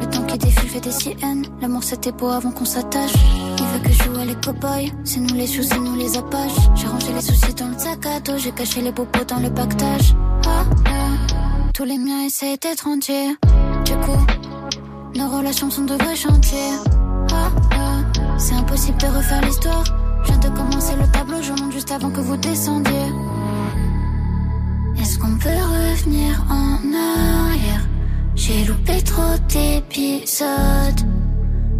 Le 0.00 0.06
temps 0.06 0.22
qui 0.22 0.38
défile 0.38 0.68
fait 0.68 0.80
des 0.80 0.92
siennes. 0.92 1.46
L'amour 1.60 1.82
c'était 1.82 2.12
beau 2.12 2.28
avant 2.28 2.50
qu'on 2.50 2.64
s'attache. 2.64 3.12
Il 3.58 3.64
veut 3.64 3.78
que 3.80 3.92
je 3.92 4.02
joue 4.04 4.16
à 4.18 4.24
les 4.24 4.34
cow-boys. 4.34 4.90
C'est 5.04 5.20
nous 5.20 5.34
les 5.34 5.46
choux, 5.46 5.62
c'est 5.62 5.78
nous 5.78 5.96
les 5.96 6.16
apaches. 6.16 6.62
J'ai 6.74 6.86
rangé 6.86 7.12
les 7.12 7.20
soucis 7.20 7.54
dans 7.54 7.68
le 7.68 7.78
sac 7.78 8.06
à 8.06 8.20
dos. 8.20 8.38
J'ai 8.38 8.52
caché 8.52 8.80
les 8.80 8.92
bobos 8.92 9.24
dans 9.28 9.40
le 9.40 9.50
pactage. 9.52 10.14
Ah, 10.46 10.64
ah. 10.86 11.70
Tous 11.74 11.84
les 11.84 11.98
miens 11.98 12.24
essaient 12.26 12.56
d'être 12.56 12.86
entiers. 12.86 13.36
Du 13.84 13.92
coup, 14.04 14.24
nos 15.16 15.28
relations 15.28 15.70
sont 15.70 15.84
de 15.84 15.94
vrais 15.94 16.16
chantiers. 16.16 16.74
Ah, 17.32 17.50
ah. 17.72 18.38
C'est 18.38 18.54
impossible 18.54 18.98
de 18.98 19.06
refaire 19.06 19.42
l'histoire. 19.42 19.84
Je 20.24 20.28
viens 20.28 20.38
de 20.38 20.56
commencer 20.56 20.94
le 20.96 21.06
tableau, 21.10 21.42
je 21.42 21.52
monte 21.52 21.72
juste 21.72 21.90
avant 21.90 22.10
que 22.10 22.20
vous 22.20 22.36
descendiez. 22.36 23.08
Est-ce 25.00 25.18
qu'on 25.18 25.36
peut 25.36 25.48
revenir 25.48 26.44
en 26.48 26.78
arrière? 26.94 27.81
J'ai 28.34 28.64
loupé 28.64 29.00
trop 29.02 29.36
d'épisodes. 29.48 31.00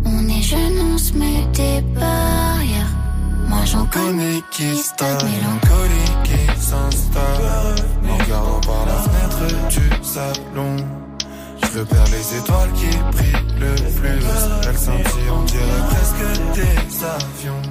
On 0.04 0.28
est 0.28 0.42
jeunes, 0.42 0.80
on 0.94 0.98
se 0.98 1.12
met 1.14 1.46
des 1.54 1.80
barrières. 1.94 2.92
Moi 3.48 3.64
j'en 3.64 3.86
connais 3.86 4.42
qui 4.50 4.76
stade 4.76 5.22
Mélancolie 5.24 6.12
qui 6.24 6.60
s'installe. 6.60 7.74
En 8.08 8.16
regardant 8.22 8.60
par 8.60 8.86
la 8.86 8.96
fenêtre 9.02 9.68
du 9.68 10.04
salon. 10.04 10.76
Je 11.62 11.78
repère 11.78 12.04
les 12.06 12.36
étoiles 12.38 12.72
qui 12.72 12.96
brillent 13.12 13.60
le 13.60 13.74
plus. 13.98 14.26
Elles 14.68 14.78
scintillent, 14.78 15.30
on 15.32 15.44
dirait 15.44 15.84
presque 15.88 16.24
des 16.54 17.04
avions. 17.04 17.62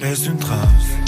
Laisse 0.00 0.26
une 0.26 0.38
trace. 0.38 1.07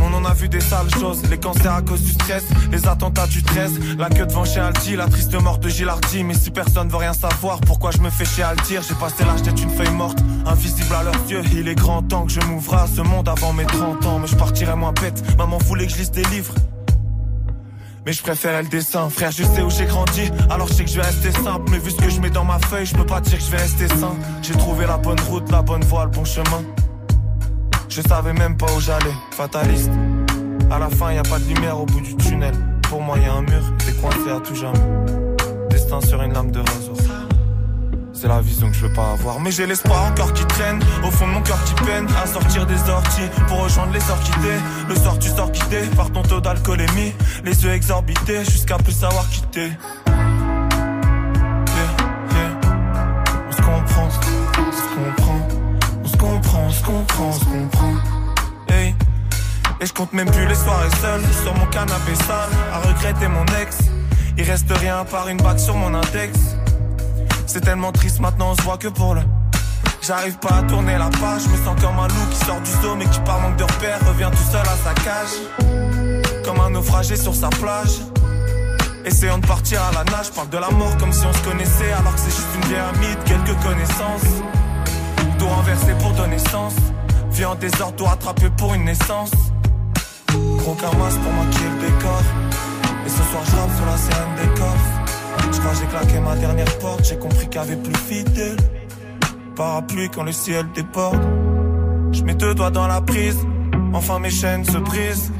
On 0.00 0.14
en 0.14 0.24
a 0.24 0.34
vu 0.34 0.48
des 0.48 0.60
sales 0.60 0.90
choses. 0.98 1.22
Les 1.30 1.38
cancers 1.38 1.72
à 1.72 1.82
cause 1.82 2.02
du 2.02 2.12
stress, 2.12 2.44
les 2.70 2.86
attentats 2.86 3.26
du 3.26 3.42
13, 3.42 3.96
la 3.98 4.08
queue 4.08 4.26
devant 4.26 4.44
chez 4.44 4.60
Aldi, 4.60 4.96
la 4.96 5.06
triste 5.06 5.34
mort 5.34 5.58
de 5.58 5.68
Gilardi. 5.68 6.24
Mais 6.24 6.34
si 6.34 6.50
personne 6.50 6.88
veut 6.88 6.96
rien 6.96 7.12
savoir, 7.12 7.60
pourquoi 7.60 7.90
je 7.90 7.98
me 7.98 8.10
fais 8.10 8.24
le 8.24 8.62
dire? 8.66 8.82
J'ai 8.86 8.94
passé 8.94 9.24
l'âge 9.24 9.42
d'être 9.42 9.62
une 9.62 9.70
feuille 9.70 9.92
morte, 9.92 10.18
invisible 10.46 10.94
à 10.94 11.02
leurs 11.02 11.30
yeux. 11.30 11.42
Il 11.52 11.68
est 11.68 11.74
grand 11.74 12.02
temps 12.02 12.26
que 12.26 12.32
je 12.32 12.40
m'ouvre 12.40 12.74
à 12.74 12.86
ce 12.86 13.00
monde 13.00 13.28
avant 13.28 13.52
mes 13.52 13.66
30 13.66 14.06
ans. 14.06 14.18
Mais 14.18 14.26
je 14.26 14.36
partirai 14.36 14.76
moins 14.76 14.92
bête, 14.92 15.22
maman 15.36 15.58
voulait 15.58 15.86
que 15.86 15.92
je 15.92 15.98
lise 15.98 16.10
des 16.10 16.24
livres. 16.24 16.54
Mais 18.04 18.12
je 18.12 18.22
préférais 18.22 18.62
le 18.62 18.68
dessin, 18.68 19.08
frère, 19.10 19.30
je 19.30 19.44
sais 19.44 19.62
où 19.62 19.70
j'ai 19.70 19.84
grandi, 19.84 20.22
alors 20.50 20.66
je 20.66 20.72
sais 20.72 20.84
que 20.84 20.90
je 20.90 20.96
vais 20.96 21.06
rester 21.06 21.30
simple. 21.30 21.70
Mais 21.70 21.78
vu 21.78 21.90
ce 21.90 21.96
que 21.96 22.10
je 22.10 22.20
mets 22.20 22.30
dans 22.30 22.44
ma 22.44 22.58
feuille, 22.58 22.86
je 22.86 22.94
peux 22.94 23.06
pas 23.06 23.20
dire 23.20 23.38
que 23.38 23.44
je 23.44 23.50
vais 23.50 23.58
rester 23.58 23.86
sain. 23.88 24.16
J'ai 24.42 24.54
trouvé 24.54 24.86
la 24.86 24.96
bonne 24.96 25.20
route, 25.20 25.48
la 25.50 25.62
bonne 25.62 25.84
voie, 25.84 26.04
le 26.04 26.10
bon 26.10 26.24
chemin. 26.24 26.62
Je 27.94 28.00
savais 28.00 28.32
même 28.32 28.56
pas 28.56 28.72
où 28.74 28.80
j'allais, 28.80 29.12
fataliste. 29.32 29.90
À 30.70 30.78
la 30.78 30.88
fin, 30.88 31.12
y 31.12 31.18
a 31.18 31.22
pas 31.22 31.38
de 31.38 31.44
lumière 31.44 31.78
au 31.78 31.84
bout 31.84 32.00
du 32.00 32.16
tunnel. 32.16 32.54
Pour 32.88 33.02
moi, 33.02 33.18
y 33.18 33.26
a 33.26 33.34
un 33.34 33.42
mur, 33.42 33.62
t'es 33.84 33.92
coincé 33.92 34.30
à 34.34 34.40
tout 34.40 34.54
jamais. 34.54 34.78
Destin 35.68 36.00
sur 36.00 36.22
une 36.22 36.32
lame 36.32 36.50
de 36.50 36.60
rasoir. 36.60 36.96
C'est 38.14 38.28
la 38.28 38.40
vision 38.40 38.68
que 38.68 38.74
je 38.76 38.86
veux 38.86 38.92
pas 38.94 39.12
avoir. 39.12 39.40
Mais 39.40 39.50
j'ai 39.50 39.66
l'espoir 39.66 40.06
encore 40.06 40.32
qui 40.32 40.46
traîne. 40.46 40.80
Au 41.04 41.10
fond 41.10 41.26
de 41.26 41.32
mon 41.32 41.42
cœur 41.42 41.62
qui 41.64 41.74
peine 41.84 42.06
à 42.22 42.26
sortir 42.26 42.64
des 42.64 42.80
orties 42.88 43.28
pour 43.46 43.64
rejoindre 43.64 43.92
les 43.92 44.10
orchidées. 44.10 44.60
Le 44.88 44.94
soir, 44.94 45.18
tu 45.18 45.28
sors 45.28 45.52
quitté 45.52 45.82
par 45.94 46.10
ton 46.10 46.22
taux 46.22 46.40
d'alcoolémie. 46.40 47.12
Les 47.44 47.62
yeux 47.62 47.72
exorbités 47.72 48.42
jusqu'à 48.46 48.78
plus 48.78 48.92
savoir 48.92 49.28
quitter. 49.28 49.70
Yeah, 50.06 50.16
yeah. 52.32 52.58
On 53.48 53.52
se 53.52 53.60
comprend, 53.60 54.08
on 54.08 54.72
se 54.72 54.82
comprend. 54.94 55.71
On 56.22 56.24
se 56.24 56.34
comprend, 56.34 56.60
on 56.66 56.70
se 56.70 56.84
comprend, 56.84 57.24
on 57.24 57.32
se 57.32 57.44
comprend. 57.44 57.94
Hey. 58.68 58.94
Et 59.80 59.86
je 59.86 59.92
compte 59.92 60.12
même 60.12 60.30
plus 60.30 60.46
les 60.46 60.54
soirées 60.54 60.88
seules 61.00 61.22
sur 61.42 61.52
mon 61.56 61.66
canapé 61.66 62.14
sale 62.14 62.48
à 62.72 62.78
regretter 62.78 63.26
mon 63.26 63.44
ex. 63.60 63.78
Il 64.38 64.44
reste 64.44 64.70
rien 64.70 65.00
à 65.00 65.04
part 65.04 65.26
une 65.26 65.38
bague 65.38 65.58
sur 65.58 65.74
mon 65.74 65.92
index. 65.92 66.38
C'est 67.46 67.62
tellement 67.62 67.90
triste 67.90 68.20
maintenant, 68.20 68.52
on 68.52 68.54
se 68.54 68.62
voit 68.62 68.78
que 68.78 68.86
pour 68.86 69.16
le. 69.16 69.22
J'arrive 70.00 70.38
pas 70.38 70.58
à 70.58 70.62
tourner 70.62 70.96
la 70.96 71.10
page, 71.10 71.42
je 71.44 71.48
me 71.48 71.56
sens 71.56 71.80
comme 71.80 71.98
un 71.98 72.08
loup 72.08 72.26
qui 72.30 72.44
sort 72.44 72.60
du 72.60 72.70
zoo 72.70 72.94
mais 72.94 73.06
qui 73.06 73.18
par 73.20 73.40
manque 73.40 73.56
de 73.56 73.64
repères 73.64 73.98
revient 74.06 74.30
tout 74.30 74.50
seul 74.50 74.62
à 74.62 74.76
sa 74.76 74.94
cage. 74.94 76.44
Comme 76.44 76.60
un 76.60 76.70
naufragé 76.70 77.16
sur 77.16 77.34
sa 77.34 77.48
plage. 77.48 77.98
Essayant 79.04 79.38
de 79.38 79.46
partir 79.46 79.80
à 79.82 79.92
la 79.92 80.04
nage, 80.04 80.30
parle 80.30 80.50
de 80.50 80.58
la 80.58 80.70
mort 80.70 80.96
comme 80.98 81.12
si 81.12 81.26
on 81.26 81.32
se 81.32 81.42
connaissait 81.42 81.92
alors 81.92 82.14
que 82.14 82.20
c'est 82.20 82.30
juste 82.30 82.54
une 82.54 82.68
vieille 82.68 82.78
amie 82.78 83.16
quelques 83.26 83.60
connaissances. 83.60 84.61
Tout 85.42 85.48
renversé 85.48 85.92
pour 85.98 86.12
donner 86.12 86.38
sens. 86.38 86.72
Vie 87.32 87.44
en 87.44 87.56
désordre, 87.56 87.96
tout 87.96 88.04
rattrapé 88.04 88.48
pour 88.56 88.74
une 88.74 88.84
naissance. 88.84 89.32
Gros 90.58 90.74
camas 90.74 91.16
pour 91.20 91.32
maquiller 91.32 91.68
le 91.68 91.80
décor. 91.80 92.22
Et 93.04 93.08
ce 93.08 93.22
soir 93.24 93.42
je 93.44 93.50
sur 93.50 93.86
la 93.86 93.96
scène 93.96 94.34
des 94.40 94.48
coffres. 94.60 95.00
Je 95.50 95.80
j'ai 95.80 95.86
claqué 95.86 96.20
ma 96.20 96.36
dernière 96.36 96.78
porte, 96.78 97.04
j'ai 97.08 97.16
compris 97.16 97.48
qu'il 97.48 97.56
y 97.56 97.58
avait 97.58 97.74
plus 97.74 97.96
fidèle. 97.96 98.56
Parapluie 99.56 100.08
quand 100.10 100.22
le 100.22 100.30
ciel 100.30 100.64
déborde. 100.76 101.20
Je 102.12 102.22
mets 102.22 102.36
deux 102.36 102.54
doigts 102.54 102.70
dans 102.70 102.86
la 102.86 103.00
prise, 103.00 103.44
enfin 103.92 104.20
mes 104.20 104.30
chaînes 104.30 104.64
se 104.64 104.78
brisent. 104.78 105.32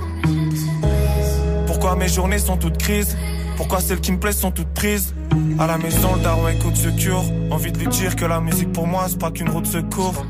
Pourquoi 1.68 1.94
mes 1.94 2.08
journées 2.08 2.40
sont 2.40 2.56
toutes 2.56 2.78
crises? 2.78 3.16
Pourquoi 3.56 3.80
celles 3.80 4.00
qui 4.00 4.12
me 4.12 4.18
plaisent 4.18 4.38
sont 4.38 4.50
toutes 4.50 4.72
prises 4.74 5.14
À 5.58 5.66
la 5.66 5.78
maison, 5.78 6.16
le 6.16 6.22
daron 6.22 6.48
écoute 6.48 6.76
secours. 6.76 7.24
Envie 7.50 7.72
de 7.72 7.78
lui 7.78 7.88
dire 7.88 8.16
que 8.16 8.24
la 8.24 8.40
musique 8.40 8.72
pour 8.72 8.86
moi, 8.86 9.06
c'est 9.08 9.18
pas 9.18 9.30
qu'une 9.30 9.48
route 9.48 9.64
de 9.64 9.68
secours. 9.68 10.26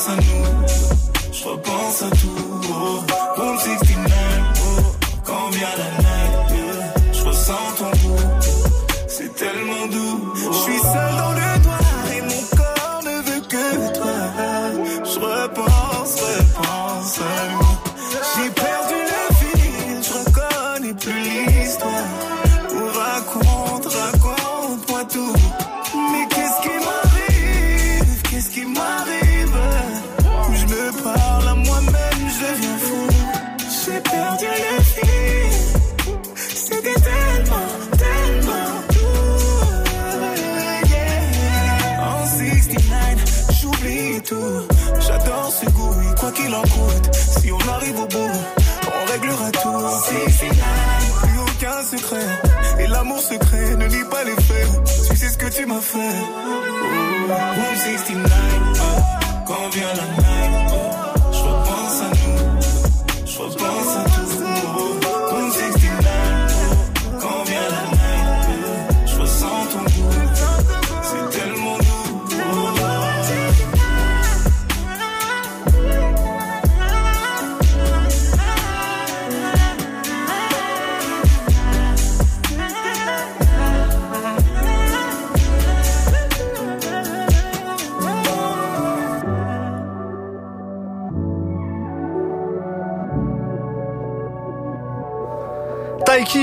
Repense 0.00 0.08
à 0.08 0.16
nous, 0.16 1.32
je 1.32 1.44
repense 1.44 2.02
à 2.02 2.10
tout. 2.10 2.49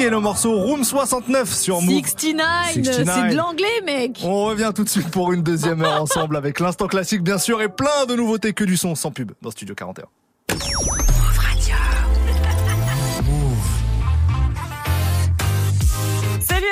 Et 0.08 0.10
le 0.10 0.20
morceau 0.22 0.58
Room 0.58 0.86
69 0.86 1.54
sur 1.54 1.82
Move. 1.82 2.00
69, 2.00 2.74
69. 2.74 3.16
c'est 3.16 3.32
de 3.32 3.36
l'anglais, 3.36 3.82
mec. 3.86 4.22
On 4.24 4.46
revient 4.46 4.72
tout 4.74 4.86
de 4.86 4.90
suite 4.90 5.10
pour 5.10 5.34
une 5.34 5.44
deuxième 5.44 5.82
heure 5.82 6.02
ensemble 6.02 6.38
avec 6.38 6.62
l'instant 6.62 6.88
classique 6.88 7.22
bien 7.22 7.38
sûr 7.38 7.62
et 7.62 7.68
plein 7.68 8.06
de 8.08 8.16
nouveautés 8.16 8.54
que 8.54 8.64
du 8.64 8.78
son 8.78 8.96
sans 8.96 9.12
pub 9.12 9.34
dans 9.42 9.52
Studio 9.52 9.76
41. 9.76 10.06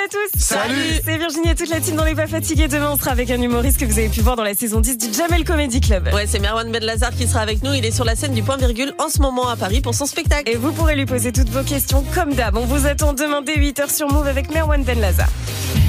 À 0.06 0.08
tous 0.08 0.38
Salut. 0.38 1.00
C'est 1.04 1.18
Virginie 1.18 1.50
et 1.50 1.54
toute 1.54 1.68
la 1.68 1.80
team 1.80 1.96
dans 1.96 2.04
les 2.04 2.14
pas 2.14 2.26
fatigués. 2.26 2.68
Demain, 2.68 2.90
on 2.92 2.96
sera 2.96 3.10
avec 3.10 3.30
un 3.30 3.40
humoriste 3.40 3.78
que 3.78 3.84
vous 3.84 3.98
avez 3.98 4.08
pu 4.08 4.20
voir 4.20 4.36
dans 4.36 4.44
la 4.44 4.54
saison 4.54 4.80
10 4.80 4.98
du 4.98 5.12
Jamel 5.12 5.44
Comedy 5.44 5.80
Club. 5.80 6.10
Ouais, 6.12 6.26
c'est 6.26 6.38
Merwan 6.38 6.70
Ben 6.70 6.84
Lazar 6.84 7.10
qui 7.10 7.26
sera 7.26 7.40
avec 7.40 7.62
nous. 7.62 7.72
Il 7.72 7.84
est 7.84 7.90
sur 7.90 8.04
la 8.04 8.14
scène 8.14 8.32
du 8.32 8.42
Point 8.42 8.56
Virgule 8.56 8.94
en 8.98 9.08
ce 9.08 9.20
moment 9.20 9.48
à 9.48 9.56
Paris 9.56 9.80
pour 9.80 9.94
son 9.94 10.06
spectacle. 10.06 10.48
Et 10.48 10.56
vous 10.56 10.72
pourrez 10.72 10.96
lui 10.96 11.06
poser 11.06 11.32
toutes 11.32 11.48
vos 11.48 11.62
questions 11.62 12.04
comme 12.14 12.34
d'hab. 12.34 12.56
On 12.56 12.66
vous 12.66 12.86
attend 12.86 13.14
demain 13.14 13.42
dès 13.42 13.56
8h 13.56 13.94
sur 13.94 14.08
Move 14.08 14.26
avec 14.26 14.50
Merwan 14.52 14.82
Ben 14.84 15.00
Lazar. 15.00 15.28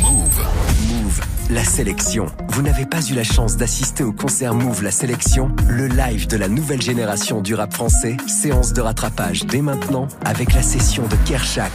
Move, 0.01 1.21
la 1.51 1.63
sélection. 1.63 2.25
Vous 2.49 2.61
n'avez 2.61 2.85
pas 2.85 3.01
eu 3.01 3.13
la 3.13 3.23
chance 3.23 3.55
d'assister 3.55 4.03
au 4.03 4.13
concert 4.13 4.53
Move 4.55 4.83
La 4.83 4.91
Sélection, 4.91 5.51
le 5.69 5.87
live 5.87 6.27
de 6.27 6.37
la 6.37 6.47
nouvelle 6.47 6.81
génération 6.81 7.41
du 7.41 7.53
rap 7.53 7.73
français. 7.73 8.17
Séance 8.27 8.73
de 8.73 8.81
rattrapage 8.81 9.45
dès 9.45 9.61
maintenant 9.61 10.07
avec 10.25 10.53
la 10.53 10.63
session 10.63 11.03
de 11.07 11.15
Kershak. 11.27 11.71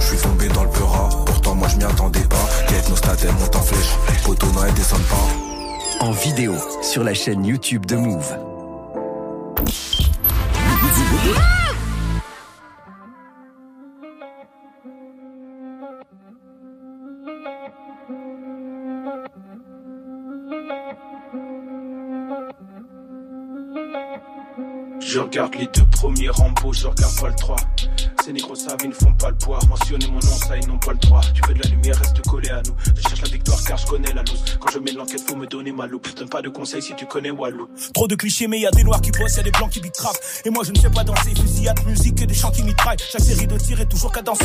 Je 0.00 0.06
suis 0.06 0.16
tombé 0.18 0.48
dans 0.48 0.64
le 0.64 0.70
pourtant 0.70 1.01
moi 1.62 1.68
je 1.68 1.76
m'y 1.76 1.84
attendais 1.84 2.26
pas. 2.28 2.48
Quête 2.66 2.88
nos 2.88 2.96
stats, 2.96 3.14
elles 3.22 3.32
montent 3.34 3.54
en 3.54 3.62
flèche. 3.62 3.96
Poteau 4.24 4.46
non, 4.48 4.64
elles 4.66 4.74
descendent 4.74 5.00
pas. 5.02 6.04
En 6.04 6.10
vidéo 6.10 6.54
sur 6.82 7.04
la 7.04 7.14
chaîne 7.14 7.44
YouTube 7.44 7.86
de 7.86 7.94
Move. 7.94 8.36
Je 24.98 25.18
regarde 25.20 25.54
les 25.54 25.66
deux 25.66 25.84
premiers 25.92 26.30
Rambo, 26.30 26.72
je 26.72 26.88
regarde 26.88 27.20
pas 27.20 27.28
le 27.28 27.34
3. 27.36 27.56
Ces 28.24 28.32
négros 28.32 28.54
savent, 28.54 28.78
ils 28.84 28.90
ne 28.90 28.94
font 28.94 29.12
pas 29.14 29.30
le 29.30 29.36
poids. 29.36 29.58
Mentionner 29.68 30.06
mon 30.06 30.14
nom, 30.14 30.20
ça, 30.20 30.56
ils 30.56 30.68
n'ont 30.68 30.78
pas 30.78 30.92
le 30.92 30.98
droit. 30.98 31.20
Tu 31.34 31.42
veux 31.48 31.54
de 31.54 31.62
la 31.64 31.70
lumière, 31.70 31.98
reste 31.98 32.20
collé 32.28 32.50
à 32.50 32.62
nous. 32.62 32.74
Je 32.94 33.02
cherche 33.02 33.20
la 33.20 33.28
victoire 33.28 33.58
car 33.64 33.76
je 33.76 33.86
connais 33.86 34.12
la 34.12 34.22
loose. 34.22 34.44
Quand 34.60 34.70
je 34.70 34.78
mets 34.78 34.92
l'enquête, 34.92 35.22
faut 35.26 35.34
me 35.34 35.46
donner 35.48 35.72
ma 35.72 35.88
loupe. 35.88 36.06
Donne 36.14 36.28
pas 36.28 36.40
de 36.40 36.48
conseils 36.48 36.82
si 36.82 36.94
tu 36.94 37.04
connais 37.06 37.32
Walou. 37.32 37.68
Trop 37.92 38.06
de 38.06 38.14
clichés, 38.14 38.46
mais 38.46 38.60
y 38.60 38.66
a 38.66 38.70
des 38.70 38.84
noirs 38.84 39.00
qui 39.00 39.10
bossent, 39.10 39.36
y 39.38 39.40
a 39.40 39.42
des 39.42 39.50
blancs 39.50 39.70
qui 39.70 39.80
rap. 39.98 40.14
Et 40.44 40.50
moi 40.50 40.62
je 40.64 40.70
ne 40.70 40.78
sais 40.78 40.90
pas 40.90 41.02
danser, 41.02 41.34
fusillade, 41.34 41.84
musique 41.84 42.22
et 42.22 42.26
des 42.26 42.34
chants 42.34 42.52
qui 42.52 42.62
mitraillent. 42.62 42.98
Chaque 43.10 43.22
série 43.22 43.48
de 43.48 43.58
tirs 43.58 43.80
est 43.80 43.86
toujours 43.86 44.12
cadencée. 44.12 44.44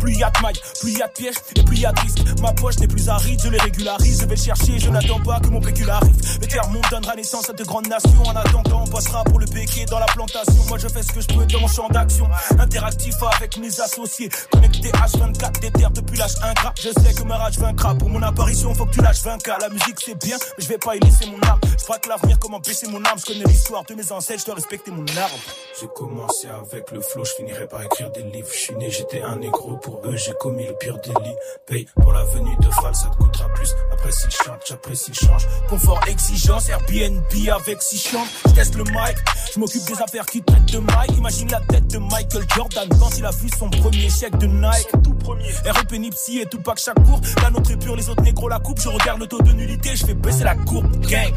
Plus 0.00 0.14
y 0.14 0.22
a 0.22 0.30
de 0.30 0.40
mailles, 0.40 0.60
plus 0.80 0.92
y 0.92 1.02
a 1.02 1.08
de 1.08 1.12
pièges 1.12 1.36
et 1.56 1.62
plus 1.62 1.78
y 1.78 1.86
a 1.86 1.92
de 1.92 2.00
risques. 2.00 2.40
Ma 2.40 2.52
poche 2.52 2.78
n'est 2.78 2.86
plus 2.86 3.08
aride, 3.08 3.40
je 3.42 3.48
les 3.48 3.58
régularise. 3.58 4.20
Je 4.20 4.26
vais 4.26 4.34
le 4.36 4.40
chercher, 4.42 4.78
je 4.78 4.90
n'attends 4.90 5.20
pas 5.20 5.40
que 5.40 5.48
mon 5.48 5.60
pécule 5.60 5.90
arrive. 5.90 6.16
Le 6.40 6.46
tiers-monde 6.46 6.84
donnera 6.90 7.14
naissance 7.14 7.48
à 7.50 7.52
de 7.52 7.64
grandes 7.64 7.88
nations. 7.88 8.22
En 8.24 8.36
attendant, 8.36 8.84
on 8.86 8.90
passera 8.90 9.24
pour 9.24 9.38
le 9.38 9.46
béquet 9.46 9.84
dans 9.86 9.98
la 9.98 10.06
plantation. 10.06 10.64
Moi, 10.68 10.78
je 10.78 10.88
fais 10.88 11.02
ce 11.02 11.12
que 11.12 11.20
je 11.20 11.28
peux 11.28 11.46
dans 11.46 11.60
mon 11.60 11.68
champ 11.68 11.88
d'action. 11.88 12.28
Interactif 12.58 13.14
avec 13.38 13.56
mes 13.58 13.80
associés. 13.80 14.28
Connecté 14.50 14.90
H24, 14.90 15.60
déterre 15.60 15.90
depuis 15.90 16.18
l'âge 16.18 16.34
ingrat. 16.42 16.74
Je 16.76 16.90
sais 16.90 17.14
que 17.14 17.22
ma 17.22 17.36
rage 17.36 17.58
vaincra. 17.58 17.94
Pour 17.94 18.08
mon 18.08 18.22
apparition, 18.22 18.74
faut 18.74 18.86
que 18.86 18.92
tu 18.92 19.00
lâches 19.00 19.22
20K. 19.22 19.60
La 19.60 19.68
musique, 19.68 19.96
c'est 20.04 20.18
bien, 20.18 20.36
mais 20.56 20.64
je 20.64 20.68
vais 20.68 20.78
pas 20.78 20.96
y 20.96 21.00
laisser 21.00 21.26
mon 21.26 21.40
âme. 21.48 21.60
Je 21.78 21.84
crois 21.84 21.98
que 21.98 22.08
l'avenir, 22.08 22.38
comment 22.38 22.60
baisser 22.60 22.86
mon 22.88 23.04
âme? 23.04 23.18
Je 23.18 23.32
connais 23.32 23.44
l'histoire 23.44 23.84
de 23.84 23.94
mes 23.94 24.12
ancêtres, 24.12 24.40
je 24.40 24.46
dois 24.46 24.54
respecter 24.54 24.90
mon 24.90 25.04
arbre. 25.16 25.34
J'ai 25.80 25.88
commencé 25.94 26.48
avec 26.48 26.90
le 26.90 27.00
flow, 27.00 27.24
je 27.24 27.32
finirai 27.32 27.66
par 27.66 27.82
écrire 27.82 28.10
des 28.10 28.22
livres. 28.22 28.48
Je 28.52 28.58
suis 28.58 28.74
né, 28.76 28.90
j'étais 28.90 29.22
un 29.22 29.36
négro 29.36 29.73
pour 29.76 30.00
eux, 30.04 30.16
j'ai 30.16 30.32
commis 30.34 30.66
le 30.66 30.74
pire 30.74 30.98
délit. 30.98 31.34
Paye 31.66 31.86
pour 32.00 32.12
la 32.12 32.24
venue 32.24 32.56
de 32.56 32.70
Fall, 32.70 32.94
ça 32.94 33.08
te 33.08 33.16
coûtera 33.16 33.48
plus. 33.54 33.74
Après 33.92 34.12
s'il 34.12 34.30
chante, 34.30 34.60
j'apprécie 34.68 35.10
le 35.10 35.26
change. 35.26 35.46
Confort, 35.68 36.00
exigence, 36.08 36.68
Airbnb 36.68 37.22
avec 37.54 37.82
six 37.82 37.98
chambres. 37.98 38.28
Je 38.46 38.52
teste 38.52 38.74
le 38.76 38.84
mic, 38.84 39.16
je 39.52 39.58
m'occupe 39.58 39.84
des 39.84 40.00
affaires 40.02 40.26
qui 40.26 40.42
traitent 40.42 40.72
de 40.72 40.78
Mike. 40.78 41.16
Imagine 41.16 41.50
la 41.50 41.60
tête 41.60 41.86
de 41.88 41.98
Michael 41.98 42.44
Jordan 42.54 42.88
quand 42.98 43.16
il 43.18 43.24
a 43.24 43.30
vu 43.30 43.48
son 43.58 43.70
premier 43.70 44.10
chèque 44.10 44.36
de 44.38 44.46
Nike. 44.46 44.88
Tout 45.02 45.14
premier. 45.14 45.50
REP 45.64 45.92
Nipsey 45.92 46.42
et 46.42 46.46
Tupac 46.46 46.78
chaque 46.78 47.02
cours. 47.04 47.20
La 47.42 47.50
nôtre 47.50 47.70
est 47.70 47.76
pure, 47.76 47.96
les 47.96 48.08
autres 48.08 48.22
négros 48.22 48.48
la 48.48 48.58
coupe. 48.58 48.80
Je 48.80 48.88
regarde 48.88 49.20
le 49.20 49.26
taux 49.26 49.40
de 49.40 49.52
nullité, 49.52 49.90
je 49.94 50.06
fais 50.06 50.14
baisser 50.14 50.44
la 50.44 50.54
courbe. 50.54 50.90
Gang. 51.06 51.32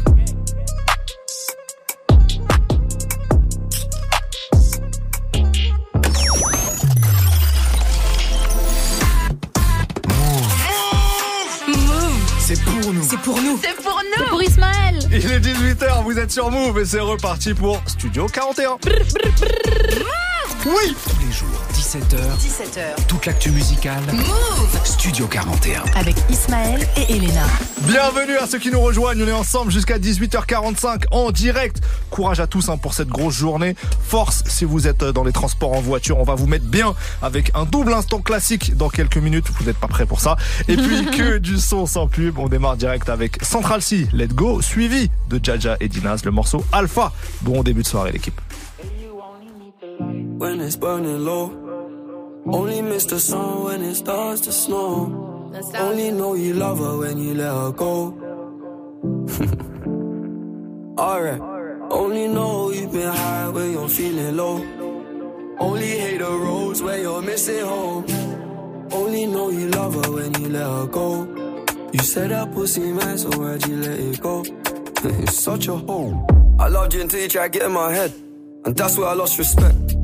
C'est 12.48 12.64
pour 12.64 12.94
nous. 12.94 13.02
C'est 13.02 13.18
pour 13.18 13.42
nous. 13.42 13.60
C'est 13.62 13.76
pour 13.76 14.00
nous. 14.02 14.16
C'est 14.16 14.30
pour 14.30 14.42
Ismaël. 14.42 14.98
Il 15.10 15.16
est 15.16 15.38
18h, 15.38 16.02
vous 16.02 16.18
êtes 16.18 16.30
sur 16.30 16.50
Move 16.50 16.78
et 16.78 16.86
c'est 16.86 16.98
reparti 16.98 17.52
pour 17.52 17.78
Studio 17.86 18.26
41. 18.26 18.78
Oui 20.64 20.96
Tous 21.04 21.26
les 21.26 21.30
jours, 21.30 21.62
17h. 21.88 22.18
17h. 22.38 23.06
Toute 23.06 23.24
l'actu 23.24 23.50
musicale. 23.50 24.02
Move 24.12 24.78
Studio 24.84 25.26
41. 25.26 25.84
Avec 25.96 26.16
Ismaël 26.28 26.86
et 26.98 27.14
Elena. 27.14 27.46
Bienvenue 27.80 28.36
à 28.36 28.46
ceux 28.46 28.58
qui 28.58 28.70
nous 28.70 28.80
rejoignent, 28.80 29.22
on 29.22 29.26
est 29.26 29.32
ensemble 29.32 29.72
jusqu'à 29.72 29.98
18h45 29.98 31.04
en 31.12 31.30
direct. 31.30 31.80
Courage 32.10 32.40
à 32.40 32.46
tous 32.46 32.68
hein, 32.68 32.76
pour 32.76 32.92
cette 32.92 33.08
grosse 33.08 33.36
journée. 33.36 33.74
Force 34.02 34.44
si 34.48 34.66
vous 34.66 34.86
êtes 34.86 35.02
dans 35.02 35.24
les 35.24 35.32
transports 35.32 35.72
en 35.72 35.80
voiture, 35.80 36.18
on 36.18 36.24
va 36.24 36.34
vous 36.34 36.46
mettre 36.46 36.66
bien 36.66 36.94
avec 37.22 37.52
un 37.54 37.64
double 37.64 37.94
instant 37.94 38.20
classique 38.20 38.76
dans 38.76 38.90
quelques 38.90 39.16
minutes. 39.16 39.46
Vous 39.58 39.64
n'êtes 39.64 39.78
pas 39.78 39.88
prêts 39.88 40.04
pour 40.04 40.20
ça. 40.20 40.36
Et 40.68 40.76
puis 40.76 41.06
que 41.16 41.38
du 41.38 41.56
son 41.56 41.86
sans 41.86 42.06
pub, 42.06 42.38
on 42.38 42.48
démarre 42.48 42.76
direct 42.76 43.08
avec 43.08 43.42
Central 43.42 43.80
C, 43.80 44.08
Let 44.12 44.28
Go, 44.28 44.60
suivi 44.60 45.08
de 45.30 45.40
Jaja 45.42 45.78
et 45.80 45.88
Dinaz, 45.88 46.22
le 46.26 46.32
morceau 46.32 46.62
Alpha. 46.70 47.12
Bon 47.40 47.62
début 47.62 47.80
de 47.80 47.88
soirée 47.88 48.12
l'équipe. 48.12 48.38
when 50.38 50.60
it's 50.60 50.76
burning 50.76 51.24
low. 51.24 51.67
Only 52.50 52.80
miss 52.80 53.04
the 53.04 53.20
sun 53.20 53.64
when 53.64 53.82
it 53.82 53.94
starts 53.94 54.40
to 54.42 54.52
snow. 54.52 55.50
Only 55.74 56.10
know 56.10 56.34
you 56.34 56.54
love 56.54 56.78
her 56.78 56.98
when 56.98 57.18
you 57.18 57.34
let 57.34 57.52
her 57.52 57.72
go. 57.72 58.14
Alright. 60.98 61.40
Only 61.90 62.28
know 62.28 62.70
you've 62.70 62.92
been 62.92 63.12
high 63.12 63.48
when 63.50 63.72
you're 63.72 63.88
feeling 63.88 64.36
low. 64.36 64.56
Only 65.60 65.98
hate 65.98 66.18
the 66.18 66.30
roads 66.30 66.82
where 66.82 66.98
you're 66.98 67.20
missing 67.22 67.64
home. 67.66 68.06
Only 68.92 69.26
know 69.26 69.50
you 69.50 69.68
love 69.68 69.94
her 69.94 70.10
when 70.12 70.32
you 70.40 70.48
let 70.48 70.66
her 70.66 70.86
go. 70.86 71.24
You 71.92 71.98
said 72.00 72.30
that 72.30 72.52
pussy 72.52 72.92
man, 72.92 73.18
so 73.18 73.28
why'd 73.30 73.66
you 73.66 73.76
let 73.76 73.98
it 74.00 74.20
go? 74.20 74.44
it's 75.04 75.38
such 75.38 75.68
a 75.68 75.76
hole. 75.76 76.26
I 76.58 76.68
loved 76.68 76.94
you 76.94 77.02
until 77.02 77.20
you 77.20 77.28
tried 77.28 77.52
to 77.52 77.58
get 77.58 77.66
in 77.66 77.72
my 77.72 77.92
head. 77.92 78.12
And 78.64 78.74
that's 78.74 78.96
where 78.96 79.08
I 79.08 79.12
lost 79.12 79.38
respect. 79.38 79.97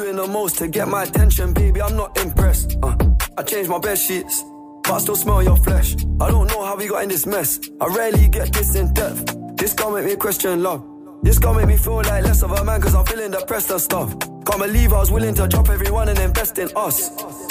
Doing 0.00 0.16
the 0.16 0.26
most 0.26 0.56
to 0.56 0.66
get 0.66 0.88
my 0.88 1.02
attention, 1.02 1.52
baby. 1.52 1.82
I'm 1.82 1.94
not 1.94 2.16
impressed. 2.16 2.78
Uh, 2.82 2.96
I 3.36 3.42
changed 3.42 3.68
my 3.68 3.78
bed 3.78 3.98
sheets, 3.98 4.42
but 4.82 4.92
I 4.92 4.98
still 4.98 5.14
smell 5.14 5.42
your 5.42 5.58
flesh. 5.58 5.94
I 6.18 6.30
don't 6.30 6.46
know 6.46 6.64
how 6.64 6.74
we 6.74 6.88
got 6.88 7.02
in 7.02 7.10
this 7.10 7.26
mess. 7.26 7.60
I 7.82 7.86
rarely 7.88 8.26
get 8.28 8.50
this 8.50 8.74
in 8.76 8.94
depth. 8.94 9.36
This 9.58 9.74
gon' 9.74 9.92
make 9.92 10.06
me 10.06 10.16
question 10.16 10.62
love. 10.62 10.82
This 11.22 11.38
gon' 11.38 11.54
make 11.54 11.66
me 11.66 11.76
feel 11.76 11.96
like 11.96 12.24
less 12.24 12.42
of 12.42 12.50
a 12.52 12.64
man, 12.64 12.80
cause 12.80 12.94
I'm 12.94 13.04
feeling 13.04 13.30
depressed 13.30 13.70
and 13.72 13.80
stuff. 13.80 14.18
Can't 14.46 14.58
believe 14.58 14.90
I 14.94 15.00
was 15.00 15.10
willing 15.10 15.34
to 15.34 15.46
drop 15.46 15.68
everyone 15.68 16.08
and 16.08 16.18
invest 16.18 16.56
in 16.56 16.70
us. 16.74 17.10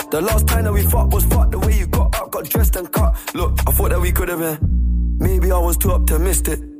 The 0.10 0.20
last 0.20 0.47
time 0.47 0.64
that 0.64 0.74
we 0.74 0.82
fought 0.82 1.14
was 1.14 1.26
fucked 1.26 1.52
the 1.52 1.60
way 1.60 1.78
you 1.78 1.86
got 1.86 2.16
up, 2.16 2.32
got 2.32 2.45
dressed 2.50 2.76
and 2.78 2.91
cut. 2.91 3.16
Look, 3.36 3.60
I 3.68 3.72
thought 3.74 3.89
that 3.89 4.02
we 4.02 4.12
could 4.12 4.28
have 4.28 4.39
been. 4.39 5.18
Maybe 5.20 5.52
I 5.52 5.60
was 5.60 5.78
too 5.78 5.91
optimistic. 5.91 6.60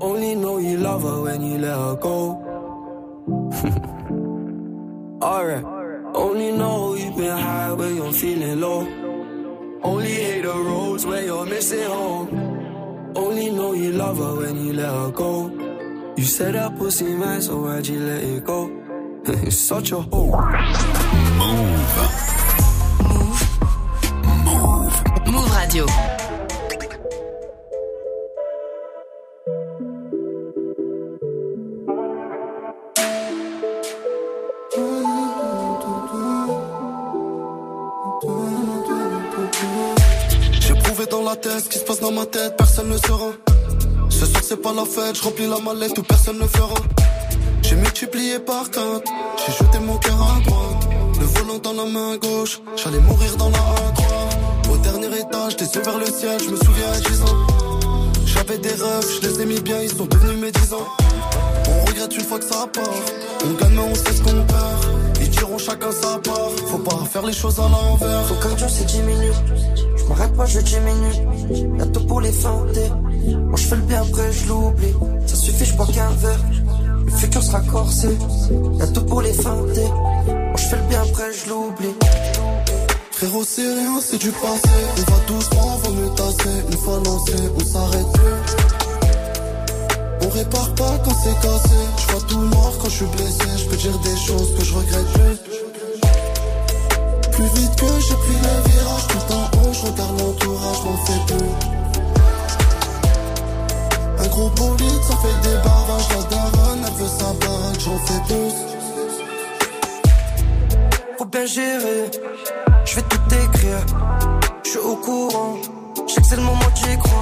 Only 0.00 0.34
know 0.34 0.58
you 0.58 0.76
love 0.78 1.02
her 1.02 1.22
when 1.22 1.42
you 1.42 1.58
let 1.58 1.74
her 1.74 1.96
go. 1.96 2.42
Alright. 5.22 5.64
Only 6.14 6.52
know 6.52 6.94
you've 6.94 7.16
been 7.16 7.36
high 7.36 7.72
when 7.72 7.96
you're 7.96 8.12
feeling 8.12 8.60
low. 8.60 8.86
Only 9.82 10.12
hate 10.12 10.42
the 10.42 10.52
roads 10.52 11.06
where 11.06 11.24
you're 11.24 11.46
missing 11.46 11.88
home. 11.88 13.12
Only 13.16 13.50
know 13.50 13.72
you 13.72 13.92
love 13.92 14.18
her 14.18 14.36
when 14.36 14.66
you 14.66 14.74
let 14.74 14.90
her 14.90 15.10
go. 15.12 15.48
You 16.16 16.24
said 16.24 16.54
that 16.54 16.76
pussy 16.76 17.14
man, 17.14 17.40
so 17.40 17.62
why'd 17.62 17.86
you 17.86 18.00
let 18.00 18.22
it 18.22 18.44
go? 18.44 18.70
it's 19.24 19.56
such 19.56 19.92
a 19.92 20.00
hole. 20.00 20.40
Move. 21.40 21.96
Move. 24.44 24.92
Move 25.26 25.56
Radio. 25.56 26.35
Tête 41.56 41.64
ce 41.64 41.68
qui 41.68 41.78
se 41.78 41.84
passe 41.84 42.00
dans 42.00 42.12
ma 42.12 42.26
tête, 42.26 42.56
personne 42.56 42.88
ne 42.88 42.98
saura. 42.98 43.32
Ce 44.10 44.26
soir 44.26 44.42
c'est 44.42 44.60
pas 44.60 44.72
la 44.72 44.84
fête, 44.84 45.16
je 45.16 45.22
remplis 45.22 45.46
la 45.46 45.58
mallette 45.58 45.96
où 45.98 46.02
personne 46.02 46.38
ne 46.38 46.46
fera. 46.46 46.74
J'ai 47.62 47.76
multiplié 47.76 48.38
par 48.38 48.70
quatre, 48.70 49.10
j'ai 49.38 49.52
jeté 49.52 49.78
mon 49.78 49.96
cœur 49.98 50.20
à 50.20 50.40
droite. 50.40 50.88
Le 51.18 51.26
volant 51.26 51.58
dans 51.58 51.72
la 51.72 51.84
main 51.84 52.16
gauche, 52.16 52.60
j'allais 52.76 53.00
mourir 53.00 53.36
dans 53.36 53.50
la 53.50 53.58
A3. 53.58 54.72
Au 54.72 54.76
dernier 54.78 55.18
étage, 55.18 55.56
des 55.56 55.66
yeux 55.66 55.82
vers 55.82 55.98
le 55.98 56.06
ciel, 56.06 56.38
je 56.44 56.50
me 56.50 56.56
souviens 56.56 56.92
à 56.92 57.00
10 57.00 57.22
ans. 57.22 57.46
J'avais 58.26 58.58
des 58.58 58.68
rêves, 58.68 59.08
je 59.22 59.28
les 59.28 59.40
ai 59.42 59.46
mis 59.46 59.60
bien, 59.60 59.80
ils 59.82 59.90
sont 59.90 60.06
devenus 60.06 60.38
mes 60.38 60.52
10 60.52 60.74
ans. 60.74 60.86
On 61.68 61.84
regrette 61.86 62.14
une 62.16 62.24
fois 62.24 62.38
que 62.38 62.44
ça 62.44 62.66
part. 62.72 62.84
On 63.44 63.52
gagne, 63.54 63.74
mais 63.74 63.80
on 63.80 63.94
sait 63.94 64.12
ce 64.12 64.22
qu'on 64.22 64.42
perd. 64.44 65.05
Chacun 65.58 65.90
sa 65.90 66.18
part. 66.18 66.50
Faut 66.66 66.78
pas 66.78 67.04
faire 67.10 67.26
les 67.26 67.32
choses 67.32 67.58
à 67.58 67.62
l'envers. 67.62 68.24
Faut 68.26 68.34
cardio, 68.34 68.66
c'est 68.68 68.84
10 68.84 69.02
minutes. 69.02 69.42
Je 69.96 70.04
m'arrête 70.04 70.32
pas, 70.36 70.46
je 70.46 70.60
diminue. 70.60 71.78
Y'a 71.78 71.86
tout 71.86 72.06
pour 72.06 72.20
les 72.20 72.30
feinter. 72.30 72.90
Moi, 72.90 73.56
je 73.56 73.66
fais 73.66 73.76
le 73.76 73.82
bien, 73.82 74.02
après, 74.02 74.32
je 74.32 74.48
l'oublie. 74.48 74.94
Ça 75.26 75.36
suffit, 75.36 75.64
je 75.64 75.74
bois 75.76 75.86
qu'un 75.86 76.10
verre. 76.10 76.40
Le 77.04 77.10
futur 77.10 77.42
sera 77.42 77.60
corsé. 77.60 78.08
Y'a 78.78 78.86
tout 78.88 79.04
pour 79.06 79.22
les 79.22 79.32
feinter. 79.32 79.88
Moi, 80.26 80.56
je 80.56 80.66
fais 80.66 80.76
le 80.76 80.88
bien, 80.88 81.02
après, 81.02 81.32
je 81.32 81.48
l'oublie. 81.48 81.94
Frérot, 83.12 83.44
c'est 83.44 83.62
rien, 83.62 83.98
c'est 84.00 84.18
du 84.18 84.30
passé. 84.30 84.68
On 84.98 85.10
va 85.10 85.18
doucement, 85.26 85.76
vaut 85.82 85.92
mieux 85.92 86.14
tasser. 86.14 86.64
Une 86.70 86.78
fois 86.78 87.00
lancé, 87.04 87.32
on 87.56 87.64
s'arrête 87.64 88.12
plus. 88.12 88.85
On 90.22 90.28
répare 90.28 90.74
pas 90.74 90.98
quand 91.04 91.14
c'est 91.22 91.38
cassé. 91.40 91.78
Je 91.98 92.12
vois 92.12 92.22
tout 92.28 92.40
noir 92.40 92.72
quand 92.80 92.88
je 92.88 92.96
suis 92.96 93.06
blessé. 93.06 93.44
Je 93.58 93.64
peux 93.66 93.76
dire 93.76 93.98
des 93.98 94.16
choses 94.16 94.54
que 94.56 94.64
je 94.64 94.74
regrette 94.74 95.12
plus. 95.12 95.38
Plus 97.32 97.48
vite 97.60 97.76
que 97.76 97.86
j'ai 98.00 98.14
pris 98.14 98.38
le 98.46 98.70
virage, 98.70 99.06
tout 99.08 99.32
en 99.34 99.44
haut, 99.58 99.72
je 99.72 99.82
regarde 99.86 100.18
l'entourage, 100.18 100.80
m'en 100.84 100.96
fais 101.04 101.20
plus. 101.26 101.52
Un 104.18 104.28
gros 104.28 104.48
bolide, 104.50 105.02
ça 105.02 105.16
fait 105.18 105.48
des 105.48 105.56
barrages. 105.56 106.08
La 106.08 106.22
daronne, 106.34 106.82
elle 106.86 106.94
veut 106.94 107.12
sa 107.18 107.30
baraque, 107.34 107.80
j'en 107.80 107.98
fais 108.06 108.20
plus. 108.26 108.54
Faut 111.18 111.26
bien 111.26 111.46
gérer. 111.46 112.10
Je 112.86 112.94
vais 112.96 113.02
tout 113.02 113.34
écrire. 113.44 113.84
Je 114.64 114.70
suis 114.70 114.78
au 114.78 114.96
courant. 114.96 115.56
Je 116.08 116.14
sais 116.14 116.20
que 116.22 116.26
c'est 116.26 116.36
le 116.36 116.42
moment 116.42 116.70
d'y 116.74 116.96
croire. 116.98 117.15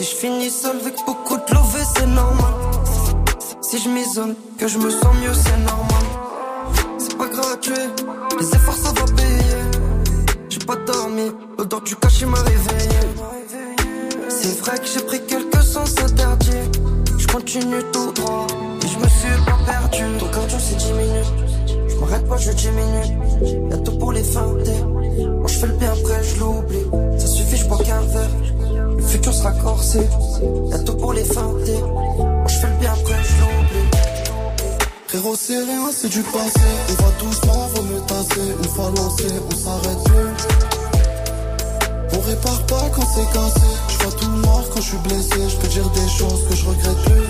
Si 0.00 0.06
je 0.06 0.16
finis 0.16 0.48
seul 0.48 0.78
avec 0.80 0.94
beaucoup 1.04 1.36
de 1.36 1.54
love, 1.54 1.76
c'est 1.94 2.06
normal. 2.06 2.54
Si 3.60 3.78
je 3.78 3.86
m'isole, 3.90 4.34
que 4.56 4.66
je 4.66 4.78
me 4.78 4.88
sens 4.88 5.14
mieux, 5.20 5.34
c'est 5.34 5.58
normal. 5.58 6.04
C'est 6.96 7.18
pas 7.18 7.28
gratuit. 7.28 7.74
Les 8.40 8.46
efforts, 8.46 8.76
ça 8.76 8.92
va 8.92 9.04
payer. 9.14 9.60
J'ai 10.48 10.58
pas 10.60 10.76
dormi. 10.76 11.30
L'odeur 11.58 11.82
du 11.82 11.94
cachet 11.96 12.24
m'a 12.24 12.38
réveillé. 12.38 13.00
C'est 14.30 14.58
vrai 14.60 14.78
que 14.78 14.86
j'ai 14.86 15.00
pris 15.00 15.20
quelques 15.26 15.62
sens 15.62 15.94
interdits. 15.98 16.70
Je 17.18 17.26
continue 17.26 17.82
tout 17.92 18.10
droit. 18.12 18.46
Et 18.82 18.88
je 18.88 18.98
me 18.98 19.06
suis 19.06 19.44
pas 19.44 19.58
perdu. 19.66 20.18
Ton 20.18 20.28
cardio, 20.28 20.58
c'est 20.58 20.76
10 20.76 20.92
minutes. 20.92 21.88
Je 21.90 21.94
m'arrête 21.96 22.26
pas, 22.26 22.38
je 22.38 22.52
diminue. 22.52 23.68
Y'a 23.70 23.76
tout 23.76 23.98
pour 23.98 24.12
les 24.12 24.24
feinter. 24.24 24.82
Moi 24.82 25.46
je 25.46 25.58
fais 25.58 25.66
le 25.66 25.74
bien 25.74 25.92
après, 25.92 26.24
je 26.24 26.40
l'oublie. 26.40 27.18
Ça 27.18 27.26
suffit, 27.26 27.58
je 27.58 27.66
bois 27.66 27.76
qu'un 27.84 28.00
verre. 28.00 28.49
Le 29.00 29.06
futur 29.06 29.32
sera 29.32 29.52
corsé. 29.52 30.00
Y'a 30.70 30.78
tout 30.80 30.94
pour 30.94 31.12
les 31.14 31.24
feinter. 31.24 31.80
Je 32.46 32.54
fais 32.54 32.68
le 32.68 32.76
bien 32.80 32.92
après, 32.92 33.16
je 33.24 33.40
l'oublie. 33.40 33.88
Frérot, 35.06 35.36
c'est 35.36 35.56
rien, 35.56 35.90
c'est 35.90 36.08
du 36.08 36.22
passé. 36.22 36.60
On 36.90 37.02
va 37.02 37.10
doucement, 37.18 37.66
vaut 37.74 37.82
mieux 37.82 38.00
tasser. 38.06 38.48
Une 38.62 38.68
fois 38.68 38.92
lancé, 38.94 39.24
on 39.50 39.56
s'arrête 39.56 40.04
plus. 40.04 40.32
On 42.12 42.20
répare 42.20 42.66
pas 42.66 42.90
quand 42.94 43.06
c'est 43.14 43.32
cassé. 43.32 43.70
Je 43.88 43.96
vois 44.04 44.12
tout 44.12 44.30
noir 44.32 44.62
quand 44.72 44.80
je 44.80 44.88
suis 44.88 44.98
blessé. 44.98 45.48
Je 45.48 45.56
peux 45.56 45.68
dire 45.68 45.88
des 45.90 46.08
choses 46.08 46.46
que 46.48 46.54
je 46.56 46.66
regrette 46.66 47.02
plus. 47.06 47.28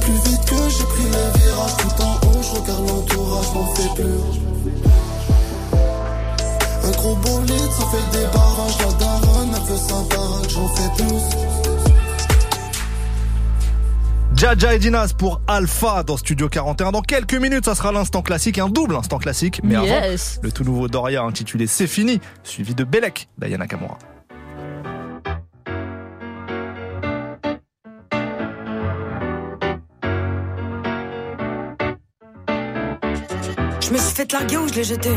Plus 0.00 0.30
vite 0.30 0.44
que 0.44 0.68
j'ai 0.70 0.84
pris 0.84 1.04
le 1.04 1.38
virage, 1.38 1.76
tout 1.78 2.02
en 2.02 2.14
haut, 2.26 2.42
je 2.42 2.60
regarde 2.60 2.88
l'entourage, 2.88 3.46
m'en 3.54 3.66
fais 3.74 3.90
plus. 3.94 4.20
Gros 6.98 7.16
bolide, 7.16 7.70
ça 7.70 7.84
fait 7.86 8.18
des 8.18 8.24
barrages. 8.26 8.78
La 8.78 8.92
daronne, 8.98 9.50
elle 9.54 9.62
veut 9.70 9.76
sa 9.76 9.94
baraque, 10.16 10.50
j'en 10.50 10.68
fais 10.68 10.90
plus. 10.96 11.22
Jaja 14.34 14.74
et 14.74 14.78
Dinas 14.78 15.12
pour 15.18 15.40
Alpha 15.48 16.02
dans 16.04 16.16
Studio 16.16 16.48
41. 16.48 16.92
Dans 16.92 17.02
quelques 17.02 17.34
minutes, 17.34 17.64
ça 17.64 17.74
sera 17.74 17.90
l'instant 17.92 18.22
classique, 18.22 18.58
un 18.58 18.68
double 18.68 18.94
instant 18.94 19.18
classique. 19.18 19.60
Mais 19.64 19.74
Yes. 19.74 20.34
avant, 20.34 20.42
le 20.46 20.52
tout 20.52 20.64
nouveau 20.64 20.86
Doria 20.88 21.22
intitulé 21.22 21.66
C'est 21.66 21.88
fini, 21.88 22.20
suivi 22.44 22.74
de 22.74 22.84
Belek 22.84 23.28
d'Ayana 23.38 23.66
Kamura. 23.66 23.98
Je 33.80 33.92
me 33.92 33.98
suis 33.98 34.14
fait 34.14 34.30
larguer 34.32 34.56
ou 34.58 34.68
je 34.68 34.74
l'ai 34.74 34.84
jeté? 34.84 35.10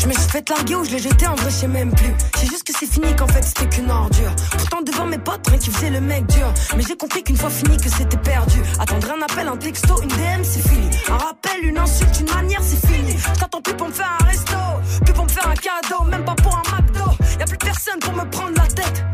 Je 0.00 0.06
me 0.06 0.14
suis 0.14 0.30
fait 0.30 0.48
larguer 0.48 0.76
ou 0.76 0.84
je 0.84 0.92
l'ai 0.92 0.98
jeté, 0.98 1.26
en 1.26 1.34
vrai 1.34 1.50
je 1.50 1.56
sais 1.56 1.68
même 1.68 1.92
plus. 1.92 2.14
C'est 2.34 2.46
juste 2.46 2.64
que 2.64 2.72
c'est 2.72 2.90
fini 2.90 3.14
qu'en 3.14 3.26
fait 3.26 3.42
c'était 3.44 3.66
qu'une 3.68 3.90
ordure. 3.90 4.34
Pourtant 4.52 4.80
devant 4.80 5.04
mes 5.04 5.18
potes, 5.18 5.46
rien 5.46 5.58
qui 5.58 5.70
faisait 5.70 5.90
le 5.90 6.00
mec 6.00 6.24
dur. 6.26 6.50
Mais 6.74 6.82
j'ai 6.88 6.96
compris 6.96 7.22
qu'une 7.22 7.36
fois 7.36 7.50
fini 7.50 7.76
que 7.76 7.90
c'était 7.90 8.16
perdu. 8.16 8.62
Attendre 8.78 9.08
un 9.10 9.20
appel, 9.20 9.46
un 9.46 9.58
texto, 9.58 10.00
une 10.00 10.08
DM 10.08 10.42
c'est 10.42 10.66
fini. 10.66 10.88
Un 11.10 11.18
rappel, 11.18 11.64
une 11.64 11.76
insulte, 11.76 12.18
une 12.18 12.34
manière 12.34 12.62
c'est 12.62 12.86
fini. 12.86 13.14
T'attends 13.38 13.60
plus 13.60 13.74
pour 13.74 13.88
me 13.88 13.92
faire 13.92 14.16
un 14.20 14.24
resto. 14.24 14.56
Plus 15.04 15.12
pour 15.12 15.24
me 15.24 15.28
faire 15.28 15.46
un 15.46 15.54
cadeau, 15.54 16.04
même 16.04 16.24
pas 16.24 16.34
pour 16.34 16.56
un 16.56 16.62
McDo. 16.74 17.04
Y'a 17.38 17.44
plus 17.44 17.58
personne 17.58 17.98
pour 18.00 18.14
me 18.14 18.24
prendre 18.30 18.56
la 18.56 18.66
tête. 18.68 19.04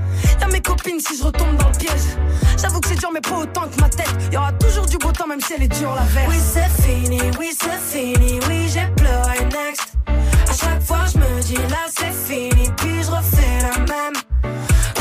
Y'a 0.40 0.46
mes 0.46 0.60
copines 0.60 1.00
si 1.00 1.18
je 1.18 1.24
retombe 1.24 1.56
dans 1.56 1.68
le 1.68 1.78
piège. 1.78 2.14
J'avoue 2.62 2.78
que 2.78 2.88
c'est 2.88 3.00
dur 3.00 3.10
mais 3.12 3.20
pas 3.20 3.38
autant 3.38 3.66
que 3.66 3.80
ma 3.80 3.88
tête. 3.88 4.14
Y'aura 4.32 4.52
toujours 4.52 4.86
du 4.86 4.98
beau 4.98 5.10
temps 5.10 5.26
même 5.26 5.40
si 5.40 5.52
elle 5.54 5.64
est 5.64 5.78
dure 5.80 5.96
la 5.96 6.02
verse. 6.02 6.28
Oui 6.28 6.38
c'est 6.40 6.82
fini, 6.82 7.20
oui 7.40 7.50
c'est 7.58 7.98
fini, 7.98 8.38
oui 8.48 8.68
j'ai 8.72 8.86
pleuré 8.94 9.40
next 9.46 9.96
chaque 10.56 10.82
fois 10.82 11.04
je 11.12 11.18
me 11.18 11.42
dis 11.42 11.54
là 11.54 11.84
c'est 11.88 12.12
fini 12.12 12.70
Puis 12.76 13.02
je 13.02 13.10
refais 13.10 13.58
la 13.62 13.78
même. 13.80 14.14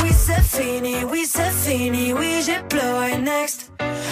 Oui 0.02 0.10
c'est 0.12 0.42
fini, 0.42 0.96
oui 1.10 1.24
c'est 1.26 1.50
fini, 1.50 2.12
oui 2.12 2.42
j'ai 2.44 2.60
pleuré 2.68 3.16
next. 3.18 3.70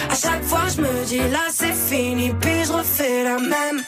À 0.09 0.15
chaque 0.15 0.43
fois 0.43 0.67
je 0.75 0.81
me 0.81 1.05
dis 1.05 1.19
là 1.19 1.45
c'est 1.51 1.73
fini 1.73 2.33
Puis 2.41 2.65
je 2.65 2.71
refais 2.71 3.23
la 3.23 3.37
même. 3.37 3.81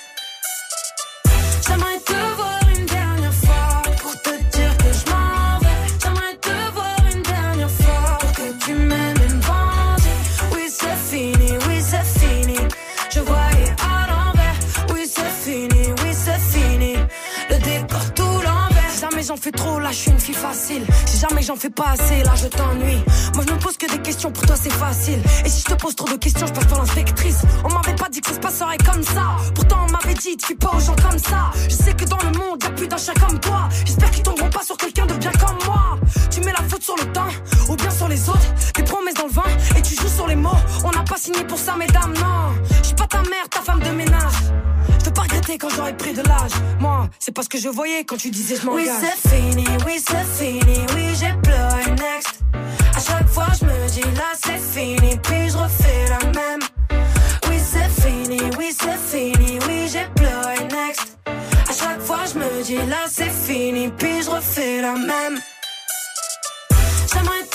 J'aimerais 1.67 1.99
te 2.05 2.35
voir 2.35 2.56
j'en 19.27 19.35
fais 19.35 19.51
trop 19.51 19.79
là 19.79 19.91
je 19.91 19.97
suis 19.97 20.11
une 20.11 20.19
fille 20.19 20.35
facile. 20.35 20.85
Si 21.05 21.17
jamais 21.19 21.41
j'en 21.41 21.55
fais 21.55 21.69
pas 21.69 21.89
assez 21.89 22.23
là 22.23 22.33
je 22.35 22.47
t'ennuie. 22.47 23.03
Moi 23.33 23.43
je 23.45 23.53
me 23.53 23.59
pose 23.59 23.77
que 23.77 23.91
des 23.91 24.01
questions 24.01 24.31
pour 24.31 24.45
toi 24.45 24.55
c'est 24.55 24.71
facile. 24.71 25.19
Et 25.45 25.49
si 25.49 25.59
je 25.59 25.65
te 25.65 25.73
pose 25.73 25.95
trop 25.95 26.07
de 26.07 26.15
questions 26.15 26.47
je 26.47 26.53
passe 26.53 26.65
par 26.65 26.79
l'inspectrice. 26.79 27.41
On 27.65 27.73
m'avait 27.73 27.95
pas 27.95 28.07
dit 28.09 28.21
que 28.21 28.27
ça 28.27 28.35
se 28.35 28.39
passerait 28.39 28.77
comme 28.77 29.03
ça. 29.03 29.35
Pourtant 29.53 29.85
on 29.87 29.91
m'avait 29.91 30.13
dit 30.13 30.37
tu 30.37 30.55
pas 30.55 30.71
aux 30.75 30.79
gens 30.79 30.95
comme 30.95 31.19
ça. 31.19 31.51
Je 31.69 31.75
sais 31.75 31.93
que 31.93 32.05
dans 32.05 32.17
le 32.17 32.37
monde 32.37 32.63
y'a 32.63 32.69
plus 32.69 32.87
d'un 32.87 32.97
chien 32.97 33.13
comme 33.15 33.39
toi. 33.39 33.67
J'espère 33.85 34.11
qu'ils 34.11 34.23
tomberont 34.23 34.49
pas 34.49 34.63
sur 34.63 34.77
quelqu'un 34.77 35.05
de 35.05 35.15
bien 35.15 35.31
comme 35.31 35.57
moi. 35.65 35.97
Tu 36.31 36.39
mets 36.41 36.53
la 36.53 36.63
faute 36.69 36.83
sur 36.83 36.95
le 36.95 37.11
temps 37.11 37.31
ou 37.69 37.75
bien 37.75 37.91
sur 37.91 38.07
les 38.07 38.29
autres. 38.29 38.53
Tes 38.73 38.83
promesses 38.83 39.15
dans 39.15 39.25
le 39.27 39.33
vin 39.33 39.77
et 39.77 39.81
tu 39.81 39.93
joues 39.95 40.07
sur 40.07 40.27
les 40.27 40.35
mots. 40.35 40.61
On 40.85 40.91
n'a 40.91 41.03
pas 41.03 41.17
signé 41.17 41.43
pour 41.43 41.59
ça 41.59 41.75
mesdames 41.75 42.13
non. 42.13 42.55
Je 42.81 42.87
suis 42.87 42.95
pas 42.95 43.07
ta 43.07 43.21
mère 43.23 43.49
ta 43.49 43.59
femme 43.59 43.81
de 43.81 43.89
ménage. 43.89 44.35
Je 45.07 45.13
pas 45.13 45.21
regretter 45.21 45.57
quand 45.57 45.69
j'aurai 45.69 45.95
pris 45.95 46.13
de 46.13 46.21
l'âge. 46.21 46.51
Moi, 46.81 47.09
c'est 47.17 47.31
pas 47.31 47.41
ce 47.41 47.47
que 47.47 47.57
je 47.57 47.69
voyais 47.69 48.03
quand 48.03 48.17
tu 48.17 48.29
disais 48.29 48.57
je 48.57 48.65
m'engage. 48.65 48.87
Oui, 49.01 49.07
fini, 49.29 49.65
oui, 49.85 50.01
c'est 50.05 50.25
fini, 50.25 50.85
oui, 50.95 51.15
j'ai 51.19 51.33
pleuré 51.41 51.85
next. 51.91 52.41
À 52.95 52.99
chaque 52.99 53.27
fois, 53.27 53.47
je 53.59 53.65
me 53.65 53.89
dis 53.89 54.01
là, 54.15 54.31
c'est 54.43 54.59
fini, 54.59 55.17
puis 55.23 55.49
je 55.49 55.57
refais 55.57 56.05
la 56.09 56.19
même. 56.31 56.59
Oui, 57.49 57.57
c'est 57.59 57.89
fini, 58.01 58.41
oui, 58.57 58.75
c'est 58.79 58.97
fini, 58.97 59.59
oui, 59.67 59.87
j'ai 59.91 60.07
pleuré 60.15 60.57
next. 60.71 61.17
À 61.25 61.73
chaque 61.73 62.01
fois, 62.01 62.25
je 62.31 62.39
me 62.39 62.63
dis 62.63 62.77
là, 62.87 63.05
c'est 63.09 63.31
fini, 63.31 63.89
puis 63.97 64.23
je 64.23 64.29
refais 64.29 64.81
la 64.81 64.93
même. 64.93 65.39
J'aimerais 67.11 67.45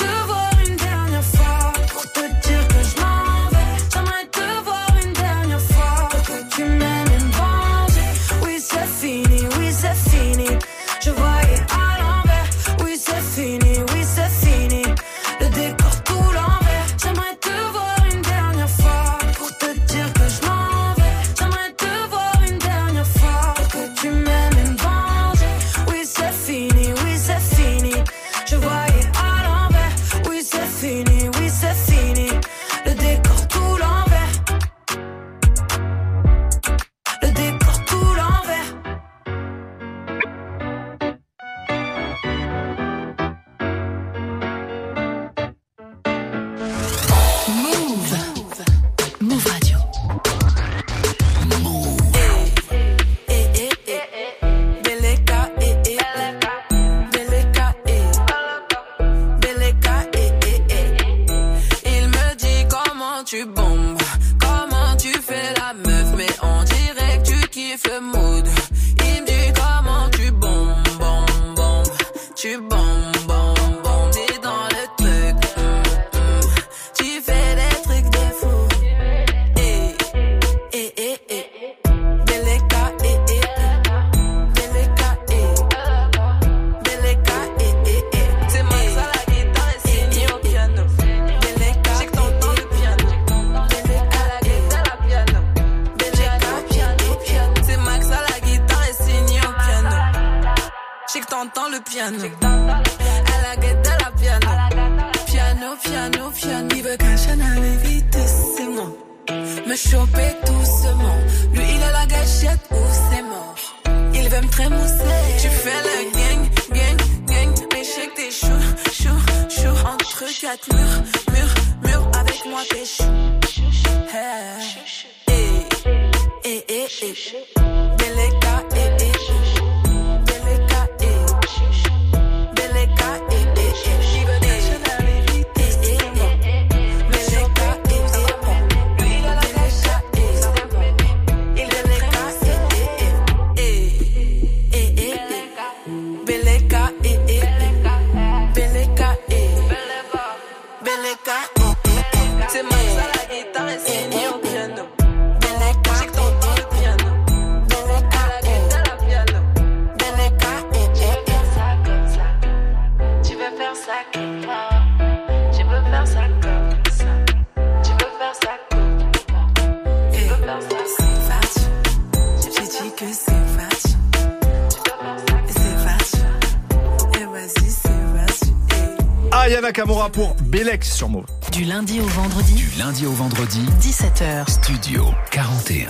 Ayana 179.53 179.71
Kamura 179.71 180.09
pour 180.09 180.35
Belex 180.45 180.91
sur 180.95 181.11
Move. 181.11 181.27
Du 181.53 181.65
lundi 181.65 182.01
au 182.01 182.07
vendredi, 182.07 182.55
Du 182.55 182.71
lundi 182.79 183.05
au 183.05 183.13
vendredi, 183.13 183.61
17h. 183.81 184.49
Studio 184.51 185.05
41. 185.31 185.87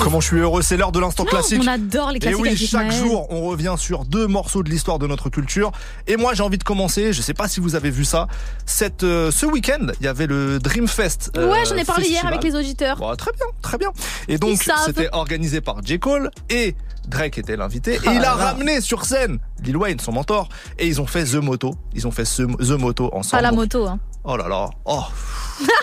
Comment 0.00 0.20
je 0.20 0.26
suis 0.28 0.38
heureux, 0.38 0.62
c'est 0.62 0.78
l'heure 0.78 0.92
de 0.92 0.98
l'instant 1.00 1.24
classique. 1.24 1.60
on 1.62 1.66
adore 1.66 2.10
les 2.10 2.16
Et 2.16 2.20
classiques 2.20 2.40
oui, 2.40 2.48
avec 2.48 2.58
chaque 2.60 2.86
Ismaël. 2.92 2.92
jour, 3.04 3.26
on 3.30 3.42
revient 3.42 3.74
sur 3.76 4.06
deux 4.06 4.26
morceaux 4.26 4.62
de 4.62 4.70
l'histoire 4.70 4.98
de 4.98 5.06
notre 5.06 5.28
culture. 5.28 5.72
Et 6.06 6.16
moi, 6.16 6.32
j'ai 6.32 6.42
envie 6.42 6.56
de 6.56 6.64
commencer. 6.64 7.12
Je 7.12 7.20
sais 7.20 7.34
pas 7.34 7.48
si 7.48 7.60
vous 7.60 7.74
avez 7.74 7.90
vu 7.90 8.04
ça. 8.06 8.28
Cette, 8.64 9.02
euh, 9.02 9.30
ce 9.30 9.44
week-end, 9.44 9.88
il 10.00 10.06
y 10.06 10.08
avait 10.08 10.26
le 10.26 10.58
Dreamfest. 10.58 11.32
euh, 11.36 11.50
Ouais, 11.52 11.64
j'en 11.68 11.76
ai 11.76 11.84
parlé 11.84 12.08
hier 12.08 12.26
avec 12.26 12.42
les 12.42 12.54
auditeurs. 12.54 12.96
Bon, 12.96 13.14
très 13.14 13.32
bien, 13.32 13.46
très 13.60 13.76
bien. 13.76 13.90
Et 14.28 14.38
donc, 14.38 14.58
c'était 14.86 15.10
organisé 15.12 15.60
par 15.60 15.82
J. 15.84 15.98
Cole 15.98 16.30
et 16.48 16.74
Drake 17.08 17.36
était 17.36 17.56
l'invité. 17.56 17.98
Ah 18.06 18.12
et 18.12 18.14
il 18.14 18.18
a 18.20 18.22
là 18.22 18.34
ramené 18.34 18.80
sur 18.80 19.04
scène 19.04 19.38
Lil 19.62 19.76
Wayne, 19.76 20.00
son 20.00 20.12
mentor. 20.12 20.48
Et 20.78 20.86
ils 20.88 20.98
ont 21.02 21.06
fait 21.06 21.24
The 21.24 21.34
Moto. 21.34 21.74
Ils 21.94 22.06
ont 22.06 22.10
fait 22.10 22.24
The 22.24 22.70
Moto 22.70 23.10
ensemble. 23.12 23.42
Pas 23.42 23.48
la 23.50 23.52
moto, 23.52 23.86
hein. 23.86 24.00
Oh 24.24 24.36
là 24.36 24.48
là. 24.48 24.70
Oh. 24.86 25.02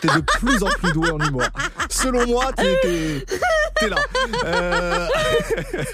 T'es 0.01 0.07
de 0.07 0.21
plus 0.39 0.63
en 0.63 0.67
plus 0.79 0.91
doué 0.93 1.11
en 1.11 1.19
humour. 1.19 1.43
Selon 1.89 2.25
moi, 2.27 2.51
t'es, 2.53 3.87
là. 3.87 3.95
Euh, 4.45 5.07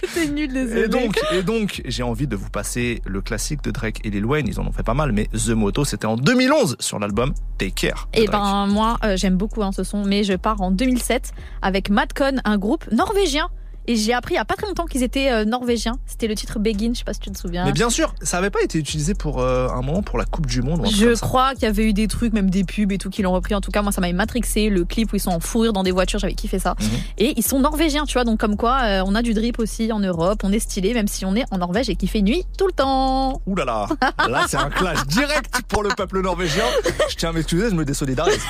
C'était 0.03 0.27
nul, 0.27 0.51
désolé. 0.51 0.81
et 0.83 0.87
donc, 0.87 1.19
et 1.31 1.43
donc, 1.43 1.81
j'ai 1.85 2.03
envie 2.03 2.25
de 2.27 2.35
vous 2.35 2.49
passer 2.49 3.01
le 3.05 3.21
classique 3.21 3.61
de 3.63 3.71
Drake 3.71 3.99
et 4.05 4.09
Lil 4.09 4.25
Wayne. 4.25 4.47
Ils 4.47 4.59
en 4.59 4.65
ont 4.65 4.71
fait 4.71 4.83
pas 4.83 4.93
mal, 4.93 5.11
mais 5.11 5.27
The 5.27 5.49
Moto, 5.49 5.83
c'était 5.85 6.05
en 6.07 6.15
2011 6.15 6.77
sur 6.79 6.99
l'album 6.99 7.33
Take 7.57 7.71
Care. 7.71 8.07
Et 8.13 8.25
Drake. 8.25 8.31
ben 8.41 8.67
moi 8.67 8.97
euh, 9.03 9.15
j'aime 9.17 9.35
beaucoup 9.35 9.61
hein, 9.61 9.71
ce 9.71 9.83
son, 9.83 10.03
mais 10.05 10.23
je 10.23 10.33
pars 10.33 10.61
en 10.61 10.71
2007 10.71 11.31
avec 11.61 11.89
Madcon, 11.89 12.37
un 12.45 12.57
groupe 12.57 12.89
norvégien. 12.91 13.49
Et 13.87 13.95
j'ai 13.95 14.13
appris 14.13 14.33
il 14.33 14.37
y 14.37 14.39
a 14.39 14.45
pas 14.45 14.55
très 14.55 14.67
longtemps 14.67 14.85
qu'ils 14.85 15.03
étaient 15.03 15.31
euh, 15.31 15.45
norvégiens. 15.45 15.97
C'était 16.05 16.27
le 16.27 16.35
titre 16.35 16.59
Begin, 16.59 16.91
je 16.93 16.99
sais 16.99 17.03
pas 17.05 17.13
si 17.13 17.21
tu 17.21 17.31
te 17.31 17.37
souviens. 17.37 17.65
Mais 17.65 17.71
bien 17.71 17.89
sûr, 17.89 18.13
ça 18.21 18.37
avait 18.37 18.49
pas 18.49 18.61
été 18.61 18.77
utilisé 18.77 19.13
pour 19.13 19.39
euh, 19.39 19.69
un 19.69 19.81
moment 19.81 20.01
pour 20.01 20.17
la 20.17 20.25
Coupe 20.25 20.45
du 20.45 20.61
Monde. 20.61 20.85
Je 20.87 21.17
crois 21.19 21.53
qu'il 21.53 21.63
y 21.63 21.67
avait 21.67 21.85
eu 21.85 21.93
des 21.93 22.07
trucs, 22.07 22.33
même 22.33 22.49
des 22.49 22.65
pubs 22.65 22.91
et 22.91 22.97
tout, 22.97 23.09
qui 23.09 23.21
l'ont 23.21 23.31
repris. 23.31 23.55
En 23.55 23.61
tout 23.61 23.71
cas, 23.71 23.81
moi, 23.81 23.93
ça 23.93 24.01
m'avait 24.01 24.13
matrixé. 24.13 24.69
Le 24.69 24.83
clip 24.83 25.13
où 25.13 25.15
ils 25.15 25.21
sont 25.21 25.31
en 25.31 25.39
fourrure 25.39 25.71
dans 25.71 25.83
des 25.83 25.91
voitures, 25.91 26.19
j'avais 26.19 26.33
kiffé 26.33 26.59
ça. 26.59 26.75
Mhm. 26.79 26.87
Et 27.17 27.33
ils 27.37 27.43
sont 27.43 27.59
norvégiens, 27.59 28.05
tu 28.05 28.13
vois. 28.13 28.25
Donc, 28.25 28.39
comme 28.39 28.57
quoi, 28.57 28.79
euh, 28.83 29.03
on 29.05 29.15
a 29.15 29.21
du 29.21 29.33
drip 29.33 29.59
aussi 29.59 29.91
en 29.91 29.99
Europe. 29.99 30.41
On 30.43 30.51
est 30.51 30.59
stylé, 30.59 30.93
même 30.93 31.07
si 31.07 31.23
on 31.25 31.35
est 31.35 31.45
en 31.51 31.57
Norvège 31.57 31.89
et 31.89 31.95
qu'il 31.95 32.09
fait 32.09 32.21
nuit 32.21 32.43
tout 32.57 32.67
le 32.67 32.73
temps. 32.73 33.41
Ouh 33.45 33.55
là 33.55 33.65
là, 33.65 33.87
là 34.27 34.45
c'est 34.47 34.57
un 34.57 34.69
clash 34.69 35.05
direct 35.07 35.61
pour 35.69 35.83
le 35.83 35.89
peuple 35.89 36.21
norvégien. 36.21 36.65
Je 37.09 37.15
tiens 37.15 37.29
à 37.29 37.33
m'excuser, 37.33 37.69
je 37.69 37.75
me 37.75 37.85
désolidarise. 37.85 38.41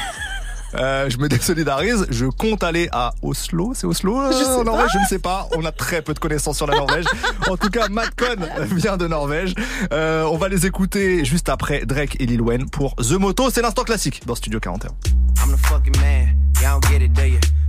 Euh, 0.75 1.09
je 1.09 1.17
me 1.17 1.29
désolidarise, 1.29 2.05
je 2.09 2.25
compte 2.25 2.63
aller 2.63 2.89
à 2.91 3.13
Oslo, 3.21 3.73
c'est 3.73 3.87
Oslo 3.87 4.19
euh, 4.19 4.31
Je 4.31 4.37
sais 4.37 4.49
en 4.49 4.63
Norvège, 4.63 4.87
pas. 4.87 4.93
je 4.93 4.99
ne 4.99 5.05
sais 5.05 5.19
pas, 5.19 5.47
on 5.55 5.65
a 5.65 5.71
très 5.71 6.01
peu 6.01 6.13
de 6.13 6.19
connaissances 6.19 6.57
sur 6.57 6.67
la 6.67 6.75
Norvège. 6.75 7.05
En 7.49 7.57
tout 7.57 7.69
cas, 7.69 7.87
Madcon 7.87 8.35
vient 8.75 8.97
de 8.97 9.07
Norvège. 9.07 9.53
Euh, 9.93 10.23
on 10.23 10.37
va 10.37 10.49
les 10.49 10.65
écouter 10.65 11.23
juste 11.23 11.49
après 11.49 11.85
Drake 11.85 12.17
et 12.19 12.25
Lil 12.25 12.41
Wayne 12.41 12.69
pour 12.69 12.95
The 12.95 13.13
Moto, 13.13 13.49
c'est 13.49 13.61
l'instant 13.61 13.83
classique 13.83 14.23
dans 14.25 14.35
Studio 14.35 14.59
41. 14.59 14.91
I'm 15.39 15.51
the 15.51 15.57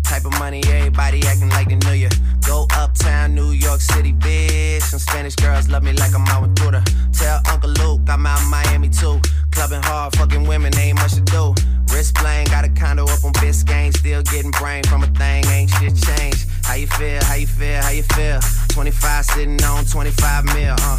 Type 0.08 0.24
of 0.24 0.32
money, 0.38 0.62
everybody 0.68 1.20
acting 1.26 1.50
like 1.50 1.68
they 1.68 1.76
knew 1.76 1.92
ya. 1.92 2.08
Go 2.46 2.66
uptown, 2.72 3.34
New 3.34 3.50
York 3.50 3.80
City, 3.80 4.14
bitch. 4.14 4.80
Some 4.80 4.98
Spanish 4.98 5.34
girls 5.36 5.68
love 5.68 5.82
me 5.82 5.92
like 5.92 6.14
I'm 6.14 6.26
out 6.28 6.40
with. 6.42 6.48
Tell 7.12 7.40
Uncle 7.50 7.70
Luke 7.70 8.00
I'm 8.08 8.24
out 8.26 8.40
Miami 8.48 8.88
too. 8.88 9.20
Clubbing 9.50 9.82
hard, 9.82 10.16
fucking 10.16 10.46
women, 10.46 10.76
ain't 10.78 10.96
much 10.96 11.12
to 11.14 11.20
do. 11.20 11.54
Wrist 11.92 12.14
playing, 12.14 12.46
got 12.46 12.64
a 12.64 12.70
condo 12.70 13.04
up 13.04 13.22
on 13.22 13.32
Biscayne. 13.34 13.94
Still 13.94 14.22
getting 14.22 14.50
brain 14.52 14.82
from 14.84 15.02
a 15.02 15.08
thing, 15.08 15.44
ain't 15.46 15.68
shit 15.70 15.94
changed. 15.94 16.48
How 16.64 16.74
you 16.74 16.86
feel, 16.86 17.22
how 17.24 17.34
you 17.34 17.46
feel, 17.46 17.82
how 17.82 17.90
you 17.90 18.02
feel? 18.02 18.40
25 18.70 19.24
sitting 19.26 19.62
on 19.64 19.84
25 19.84 20.44
mil, 20.46 20.74
uh. 20.78 20.98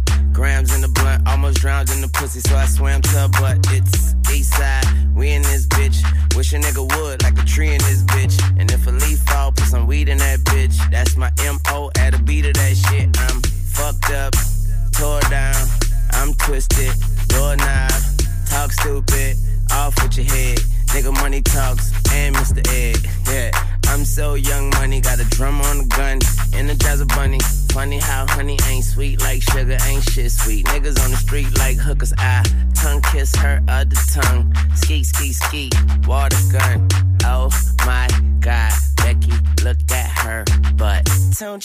grams 0.33 0.73
in 0.73 0.81
the 0.81 0.87
blunt, 0.87 1.27
almost 1.27 1.57
drowned 1.57 1.89
in 1.91 2.01
the 2.01 2.07
pussy, 2.07 2.39
so 2.39 2.55
I 2.55 2.65
swam 2.65 3.01
to 3.01 3.09
her. 3.09 3.29
It's 3.69 4.15
east 4.31 4.53
side, 4.53 4.85
we 5.15 5.31
in 5.31 5.41
this 5.41 5.67
bitch. 5.67 6.01
Wish 6.35 6.53
a 6.53 6.57
nigga 6.57 6.83
would, 6.97 7.23
like 7.23 7.37
a 7.37 7.45
tree 7.45 7.69
in 7.69 7.79
this 7.79 8.03
bitch. 8.03 8.39
And 8.59 8.71
if 8.71 8.87
a 8.87 8.91
leaf 8.91 9.19
fall, 9.19 9.51
put 9.51 9.65
some 9.65 9.87
weed 9.87 10.09
in 10.09 10.17
that 10.19 10.39
bitch. 10.39 10.75
That's 10.91 11.17
my 11.17 11.31
MO 11.39 11.91
at 11.97 12.13
a 12.13 12.19
beat 12.21 12.45
of 12.45 12.53
that 12.53 12.75
shit. 12.75 13.09
I'm 13.19 13.41
fucked 13.41 14.11
up, 14.11 14.30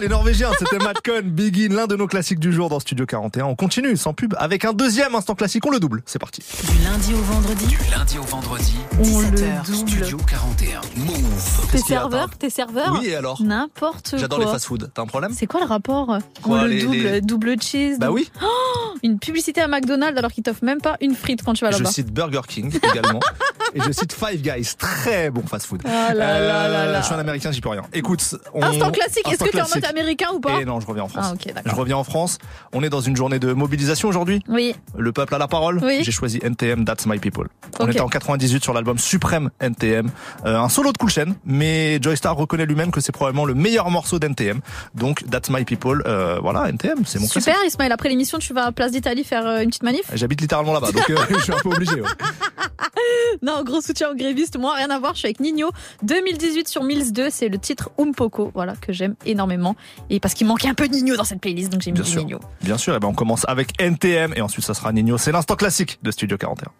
Les 0.00 0.08
Norvégiens, 0.08 0.50
c'était 0.58 0.78
Madcon, 0.78 1.20
Begin, 1.24 1.74
l'un 1.74 1.86
de 1.86 1.96
nos 1.96 2.06
classiques 2.06 2.38
du 2.40 2.50
jour 2.50 2.70
dans 2.70 2.80
Studio 2.80 3.04
41. 3.04 3.44
On 3.44 3.54
continue 3.54 3.96
sans 3.96 4.14
pub 4.14 4.34
avec 4.38 4.64
un 4.64 4.72
deuxième 4.72 5.14
instant 5.14 5.34
classique, 5.34 5.66
on 5.66 5.70
le 5.70 5.80
double. 5.80 6.02
C'est 6.06 6.18
parti. 6.18 6.42
Du 6.62 6.84
lundi 6.84 7.12
au 7.12 7.18
vendredi. 7.18 7.66
Du 7.66 7.78
lundi 7.90 8.18
au 8.18 8.22
vendredi. 8.22 8.74
On 8.98 9.02
17h, 9.02 9.30
le 9.30 9.66
double. 9.66 9.88
Studio 9.88 10.16
41. 10.26 10.80
Move. 10.96 11.68
T'es 11.70 11.78
serveurs, 11.78 12.30
t'es 12.38 12.48
serveurs. 12.48 12.98
Oui, 13.00 13.08
et 13.08 13.16
alors 13.16 13.42
N'importe 13.42 14.10
quoi. 14.10 14.18
J'adore 14.18 14.40
les 14.40 14.46
fast-food. 14.46 14.90
T'as 14.94 15.02
un 15.02 15.06
problème 15.06 15.32
C'est 15.36 15.46
quoi 15.46 15.60
le 15.60 15.66
rapport 15.66 16.18
On 16.46 16.64
le 16.64 16.80
double, 16.80 17.20
double 17.20 17.60
cheese. 17.60 17.98
Bah 17.98 18.10
oui. 18.10 18.30
Oh, 18.42 18.94
une 19.02 19.18
publicité 19.18 19.60
à 19.60 19.68
McDonald's 19.68 20.18
alors 20.18 20.32
qu'ils 20.32 20.42
t'offrent 20.42 20.64
même 20.64 20.80
pas 20.80 20.96
une 21.02 21.14
frite 21.14 21.42
quand 21.42 21.52
tu 21.52 21.64
vas 21.64 21.70
là-bas. 21.70 21.84
Je 21.86 21.92
cite 21.92 22.12
Burger 22.12 22.40
King 22.48 22.72
également. 22.82 23.20
et 23.74 23.80
je 23.80 23.92
cite 23.92 24.12
Five 24.12 24.40
Guys. 24.42 24.74
Très 24.78 25.30
bon 25.30 25.42
fast 25.46 25.66
food. 25.66 25.82
Ah 25.84 26.14
là 26.14 26.38
là 26.40 26.68
là 26.68 26.86
là. 26.86 27.00
Je 27.00 27.06
suis 27.06 27.14
un 27.14 27.18
américain, 27.18 27.52
j'y 27.52 27.60
peux 27.60 27.68
rien. 27.68 27.82
Écoute, 27.92 28.22
on... 28.54 28.62
Instant 28.62 28.90
classique, 28.90 29.26
est-ce 29.28 29.44
que 29.44 29.50
t'es 29.50 29.60
en 29.60 29.68
mode 29.68 29.84
américain 29.84 30.28
ou 30.34 30.40
pas 30.40 30.60
Et 30.60 30.64
non, 30.64 30.80
je 30.80 30.86
reviens 30.86 31.04
en 31.04 31.08
France. 31.08 31.26
Ah, 31.28 31.34
ok, 31.34 31.52
je 31.64 31.74
reviens 31.74 31.96
en 31.96 32.04
France. 32.04 32.38
On 32.72 32.82
est 32.82 32.88
dans 32.90 33.00
une 33.00 33.16
journée 33.16 33.38
de 33.38 33.52
mobilisation 33.52 34.08
aujourd'hui. 34.08 34.42
Oui. 34.48 34.74
Le 34.96 35.12
peuple 35.12 35.34
a 35.34 35.38
la 35.38 35.48
parole. 35.48 35.80
Oui. 35.82 36.00
J'ai 36.02 36.12
choisi 36.12 36.38
NTM, 36.42 36.84
That's 36.84 37.06
My 37.06 37.18
People. 37.18 37.48
On 37.80 37.84
Ok. 37.84 37.90
était 37.90 38.00
en 38.00 38.08
98 38.08 38.62
sur 38.62 38.72
l'album 38.74 38.98
Suprême 38.98 39.50
NTM. 39.60 40.10
Euh, 40.46 40.58
un 40.58 40.68
solo 40.68 40.92
de 40.92 40.98
Cool 40.98 41.10
Chain, 41.10 41.34
mais 41.44 41.98
Joy 42.02 42.16
Star 42.16 42.36
reconnaît 42.36 42.66
lui-même 42.66 42.90
que 42.90 43.00
c'est 43.00 43.12
probablement 43.12 43.44
le 43.44 43.54
meilleur 43.54 43.90
morceau 43.90 44.18
d'NTM. 44.18 44.60
Donc 44.94 45.22
That's 45.30 45.50
My 45.50 45.64
People, 45.64 46.02
euh, 46.06 46.38
voilà, 46.40 46.68
NTM, 46.68 47.04
c'est 47.06 47.18
mon 47.18 47.26
classique. 47.26 47.52
Super, 47.52 47.64
Ismaël. 47.66 47.92
Après 47.92 48.08
l'émission, 48.08 48.38
tu 48.38 48.52
vas 48.52 48.66
à 48.66 48.72
Place 48.72 48.92
d'Italie 48.92 49.24
faire 49.24 49.46
euh, 49.46 49.60
une 49.60 49.68
petite 49.68 49.82
manif 49.82 50.02
J'habite 50.14 50.40
littéralement 50.40 50.72
là-bas, 50.72 50.92
donc 50.92 51.08
euh, 51.10 51.16
je 51.30 51.38
suis 51.38 51.52
un 51.52 51.58
peu 51.58 51.70
obligé. 51.70 52.00
ouais. 52.00 52.08
Non, 53.42 53.61
gros 53.64 53.80
soutien 53.80 54.10
aux 54.10 54.14
grévistes. 54.14 54.58
Moi, 54.58 54.74
rien 54.74 54.90
à 54.90 54.98
voir. 54.98 55.14
Je 55.14 55.20
suis 55.20 55.26
avec 55.26 55.40
Nino. 55.40 55.70
2018 56.02 56.68
sur 56.68 56.82
Mills 56.82 57.12
2, 57.12 57.30
c'est 57.30 57.48
le 57.48 57.58
titre 57.58 57.90
Umpoko, 57.98 58.50
voilà, 58.54 58.74
que 58.76 58.92
j'aime 58.92 59.14
énormément. 59.26 59.76
Et 60.10 60.20
parce 60.20 60.34
qu'il 60.34 60.46
manquait 60.46 60.68
un 60.68 60.74
peu 60.74 60.88
de 60.88 60.94
Nino 60.94 61.16
dans 61.16 61.24
cette 61.24 61.40
playlist, 61.40 61.72
donc 61.72 61.82
j'ai 61.82 61.90
mis 61.90 61.96
Bien 61.96 62.04
du 62.04 62.10
sûr. 62.10 62.24
Nino. 62.24 62.40
Bien 62.62 62.78
sûr, 62.78 62.94
et 62.94 63.00
ben 63.00 63.08
on 63.08 63.14
commence 63.14 63.44
avec 63.48 63.80
NTM 63.80 64.32
et 64.36 64.40
ensuite 64.40 64.64
ça 64.64 64.74
sera 64.74 64.92
Nino. 64.92 65.18
C'est 65.18 65.32
l'instant 65.32 65.56
classique 65.56 65.98
de 66.02 66.10
Studio 66.10 66.36
41. 66.36 66.70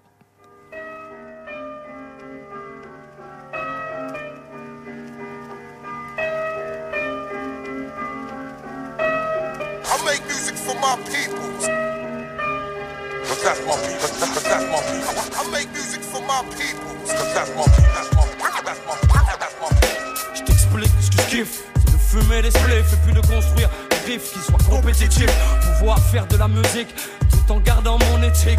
Tout 27.30 27.52
en 27.52 27.59
gardant 27.60 27.98
mon 27.98 28.22
éthique. 28.22 28.59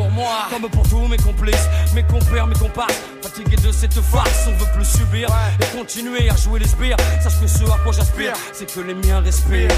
Pour 0.00 0.10
moi, 0.12 0.48
comme 0.48 0.62
pour 0.70 0.88
tous 0.88 1.06
mes 1.08 1.18
complices, 1.18 1.68
mes 1.94 2.02
compères, 2.02 2.46
mes 2.46 2.54
comparses. 2.54 3.02
Fatigué 3.20 3.56
de 3.56 3.70
cette 3.70 4.00
farce, 4.00 4.48
on 4.48 4.52
veut 4.52 4.72
plus 4.74 4.86
subir. 4.86 5.28
Et 5.60 5.76
continuer 5.76 6.30
à 6.30 6.36
jouer 6.36 6.58
les 6.58 6.68
sbires. 6.68 6.96
Sache 7.22 7.38
que 7.38 7.46
ce 7.46 7.64
à 7.64 7.76
quoi 7.84 7.92
j'aspire, 7.92 8.32
c'est 8.54 8.72
que 8.72 8.80
les 8.80 8.94
miens 8.94 9.20
respirent. 9.20 9.68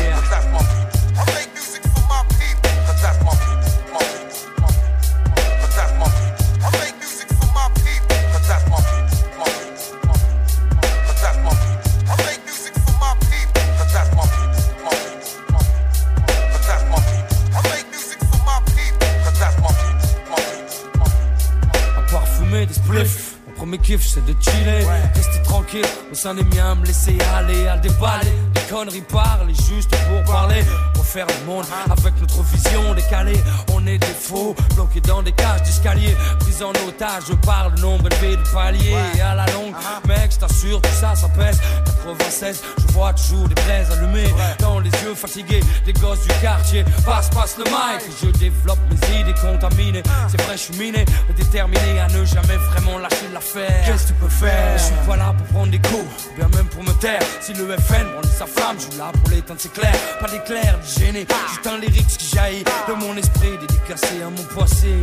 Spliffs. 23.83 23.93
Mon 23.95 23.99
premier 23.99 23.99
kiff 23.99 24.07
c'est 24.07 24.25
de 24.25 24.35
chiller, 24.41 24.87
rester 25.15 25.42
tranquille 25.53 25.87
au 26.11 26.15
sein 26.15 26.35
des 26.35 26.45
miens, 26.45 26.75
me 26.75 26.87
laisser 26.87 27.19
aller 27.37 27.69
à 27.69 27.77
déballer. 27.77 28.33
Des 28.55 28.61
conneries 28.71 29.03
parler 29.03 29.55
juste 29.55 29.91
pour 30.09 30.33
parler, 30.33 30.65
refaire 30.97 31.27
le 31.27 31.47
monde 31.47 31.67
avec 31.91 32.19
notre 32.21 32.43
vision 32.45 32.95
décalée. 32.95 33.41
On 33.75 33.87
est 33.87 33.99
des 33.99 34.07
faux, 34.07 34.55
bloqués 34.75 35.01
dans 35.03 35.23
des 35.23 35.33
cages 35.33 35.63
d'escalier, 35.63 36.17
pris 36.41 36.65
en 36.65 36.71
otage 36.89 37.35
par 37.45 37.69
le 37.71 37.81
nombre 37.81 38.07
élevé 38.07 38.37
de 38.37 38.49
paliers. 38.51 38.97
Et 39.17 39.21
à 39.21 39.35
la 39.35 39.47
longue, 39.47 39.75
mec, 40.09 40.33
je 40.33 40.39
t'assure, 40.39 40.81
tout 40.81 40.91
ça, 40.99 41.15
ça 41.15 41.29
pèse. 41.29 41.61
96, 42.05 42.63
je 42.79 42.93
vois 42.93 43.13
toujours 43.13 43.49
des 43.49 43.55
braises 43.55 43.91
allumées 43.91 44.33
dans 44.59 44.81
les 44.81 44.91
yeux 45.03 45.15
fatigués 45.15 45.63
des 45.85 45.93
gosses 45.93 46.23
du 46.23 46.35
quartier. 46.41 46.85
Passe, 47.05 47.29
passe 47.29 47.57
le 47.59 47.65
mic, 47.65 48.03
je 48.23 48.29
développe 48.39 48.79
mes 48.91 49.21
idées 49.21 49.35
contaminées. 49.41 50.03
C'est 50.29 50.41
vrai, 50.41 50.57
je 50.57 50.63
suis 50.63 50.77
miné, 50.79 51.05
mais 51.29 51.35
déterminé 51.35 52.01
à 52.01 52.09
ne 52.09 52.25
jamais 52.25 52.57
vraiment 52.57 52.99
lâcher 52.99 53.29
l'affaire. 53.33 53.85
Qu'est-ce 53.85 54.05
que 54.05 54.09
tu 54.09 54.15
peux 54.15 54.29
faire? 54.29 54.79
Je 54.79 54.85
suis 54.85 55.07
pas 55.07 55.17
là 55.17 55.35
pour 55.37 55.42
prendre 55.43 55.71
des 55.71 55.79
coups, 55.79 56.29
ou 56.31 56.37
bien 56.37 56.49
même 56.49 56.67
pour 56.67 56.83
me 56.83 56.93
taire. 57.01 57.23
Si 57.41 57.53
le 57.55 57.65
FN 57.77 58.07
brandit 58.13 58.29
sa 58.37 58.47
flamme, 58.47 58.77
je 58.79 58.91
suis 58.91 58.99
là 58.99 59.13
pour 59.13 59.31
l'éteindre, 59.31 59.61
c'est 59.61 59.73
clair. 59.73 59.95
Pas 60.21 60.29
d'éclair, 60.29 60.79
gêné, 60.99 61.27
juste 61.49 61.67
un 61.67 61.79
lyrique 61.79 62.07
qui 62.07 62.37
jaillit 62.37 62.65
de 62.89 62.93
mon 62.95 63.17
esprit, 63.17 63.59
dédicacé 63.61 64.23
à 64.23 64.31
mon 64.31 64.61
passé. 64.61 64.95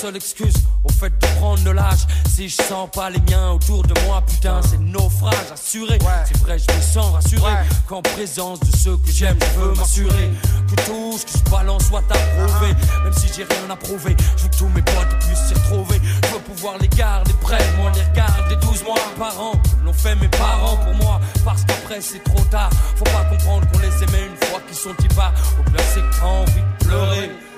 Seule 0.00 0.16
excuse 0.16 0.54
au 0.82 0.88
fait 0.90 1.10
de 1.10 1.26
prendre 1.38 1.62
de 1.62 1.70
l'âge. 1.70 2.06
Si 2.26 2.48
je 2.48 2.56
sens 2.62 2.88
pas 2.90 3.10
les 3.10 3.20
miens 3.28 3.50
autour 3.50 3.82
de 3.82 3.92
moi, 4.06 4.22
putain, 4.26 4.60
c'est 4.62 4.80
naufrage 4.80 5.34
assuré. 5.52 5.98
C'est 6.24 6.38
vrai, 6.38 6.56
je 6.58 6.74
me 6.74 6.80
sens 6.80 7.12
rassuré 7.12 7.52
qu'en 7.86 8.00
présence 8.00 8.60
de 8.60 8.76
ceux 8.76 8.96
que 8.96 9.10
j'aime, 9.10 9.36
je 9.40 9.60
veux 9.60 9.74
m'assurer 9.74 10.30
que 10.68 10.82
tout 10.86 11.18
ce 11.18 11.26
que 11.26 11.38
je 11.44 11.50
balance 11.50 11.84
soit 11.84 12.02
approuvé. 12.08 12.68
Même 13.04 13.12
si 13.12 13.26
j'ai 13.36 13.44
rien 13.44 13.68
à 13.70 13.76
prouver, 13.76 14.16
je 14.38 14.44
veux 14.44 14.48
que 14.48 14.56
tous 14.56 14.68
mes 14.68 14.80
potes 14.80 15.18
puissent 15.20 15.48
s'y 15.48 15.54
retrouver. 15.54 16.00
Je 16.24 16.32
veux 16.32 16.40
pouvoir 16.40 16.78
les 16.80 16.88
garder 16.88 17.32
près, 17.42 17.58
de 17.58 17.76
moi 17.76 17.92
les 17.94 18.02
regarder 18.02 18.56
12 18.56 18.84
mois 18.84 18.96
par 19.18 19.38
an. 19.38 19.52
Comme 19.52 19.84
l'ont 19.84 19.92
fait 19.92 20.14
mes 20.16 20.28
parents 20.28 20.78
pour 20.78 20.94
moi, 20.94 21.20
parce 21.44 21.62
qu'après 21.64 22.00
c'est 22.00 22.24
trop 22.24 22.44
tard. 22.50 22.70
Faut 22.96 23.04
pas 23.04 23.24
comprendre 23.24 23.70
qu'on 23.70 23.80
les 23.80 24.02
aimait 24.02 24.28
une 24.30 24.48
fois 24.48 24.60
qu'ils 24.66 24.78
sont 24.78 24.94
ipars. 25.04 25.34
Au 25.58 25.62
pire, 25.70 25.84
c'est 25.92 26.24
envie 26.24 26.62
de 26.62 26.84
pleurer. 26.86 27.49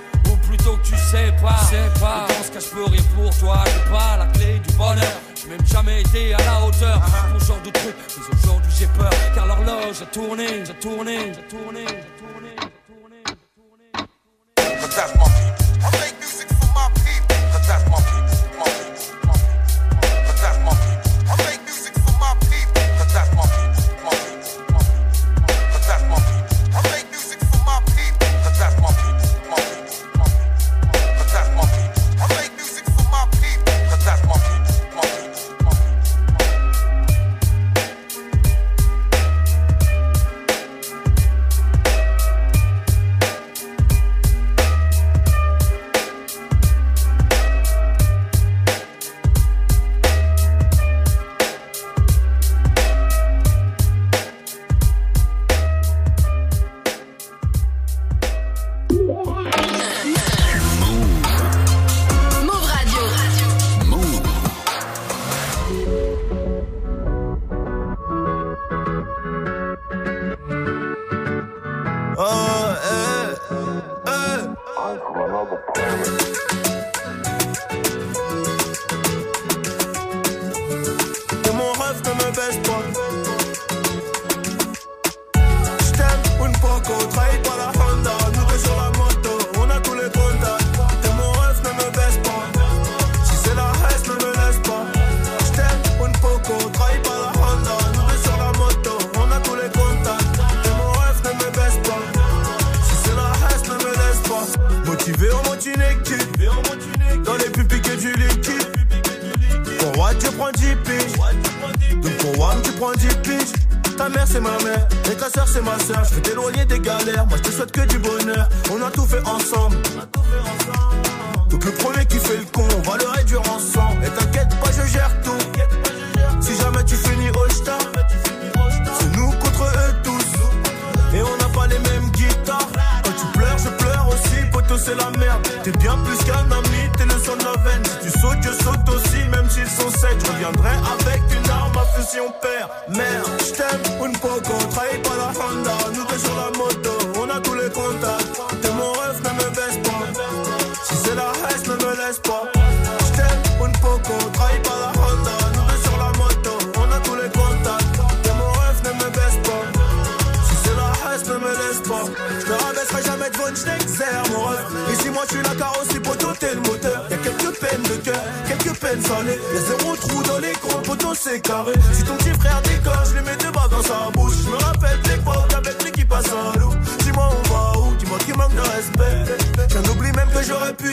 Plutôt 0.46 0.76
que 0.76 0.86
tu 0.86 0.96
sais 0.96 1.32
pas, 1.40 1.58
sais 1.58 2.00
pas. 2.00 2.26
Dans 2.28 2.44
ce 2.44 2.50
cas, 2.50 2.60
je 2.60 2.68
peux 2.68 2.84
rien 2.84 3.02
pour 3.14 3.36
toi. 3.38 3.64
J'ai 3.66 3.90
pas 3.90 4.16
la 4.18 4.26
clé 4.26 4.60
du 4.66 4.74
bonheur. 4.74 5.20
J'ai 5.40 5.48
même 5.48 5.66
jamais 5.66 6.00
été 6.02 6.34
à 6.34 6.38
la 6.38 6.64
hauteur. 6.64 7.00
Mon 7.32 7.38
genre 7.38 7.60
de 7.64 7.70
truc, 7.70 7.94
mais 7.98 8.38
aujourd'hui 8.42 8.72
j'ai 8.78 8.86
peur. 8.86 9.10
Car 9.34 9.46
l'horloge 9.46 10.02
a 10.02 10.06
tourné, 10.06 10.46
j'ai 10.64 10.74
tourné, 10.74 11.32
j'ai 11.34 11.42
tourné, 11.56 11.84
j'ai 11.86 12.24
tourné. 12.24 12.41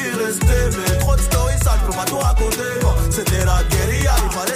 suis 0.10 0.24
resté, 0.24 0.78
mais 0.78 0.98
trop 0.98 1.16
de 1.16 1.22
stories, 1.22 1.58
ça 1.64 1.74
je 1.80 1.86
peux 1.88 1.96
pas 1.96 2.06
tout 2.06 2.18
raconter. 2.18 2.58
C'était 3.10 3.46
la 3.46 3.64
guérilla, 3.70 4.16
il 4.26 4.32
fallait 4.32 4.49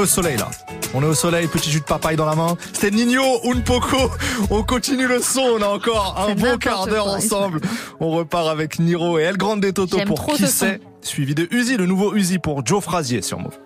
est 0.00 0.04
au 0.04 0.06
soleil 0.06 0.36
là. 0.36 0.50
On 0.94 1.02
est 1.02 1.06
au 1.06 1.14
soleil, 1.14 1.46
petit 1.46 1.70
jus 1.70 1.80
de 1.80 1.84
papaye 1.84 2.16
dans 2.16 2.24
la 2.24 2.34
main. 2.34 2.56
C'était 2.72 2.90
Nino 2.90 3.22
Unpoco. 3.44 4.10
On 4.50 4.62
continue 4.62 5.06
le 5.06 5.20
son, 5.20 5.42
on 5.58 5.62
a 5.62 5.68
encore 5.68 6.16
un 6.18 6.34
bon 6.34 6.58
quart 6.58 6.86
d'heure 6.86 7.06
ensemble. 7.06 7.60
On 8.00 8.10
repart 8.10 8.48
avec 8.48 8.78
Niro 8.78 9.18
et 9.18 9.22
El 9.22 9.36
Grande 9.36 9.60
des 9.60 9.72
Toto 9.72 9.98
pour 10.06 10.26
qui 10.26 10.46
sait, 10.46 10.80
suivi 11.02 11.34
de 11.34 11.46
Uzi, 11.50 11.76
le 11.76 11.86
nouveau 11.86 12.14
Uzi 12.14 12.38
pour 12.38 12.64
Joe 12.64 12.82
Frazier 12.82 13.22
sur 13.22 13.38
Move. 13.38 13.56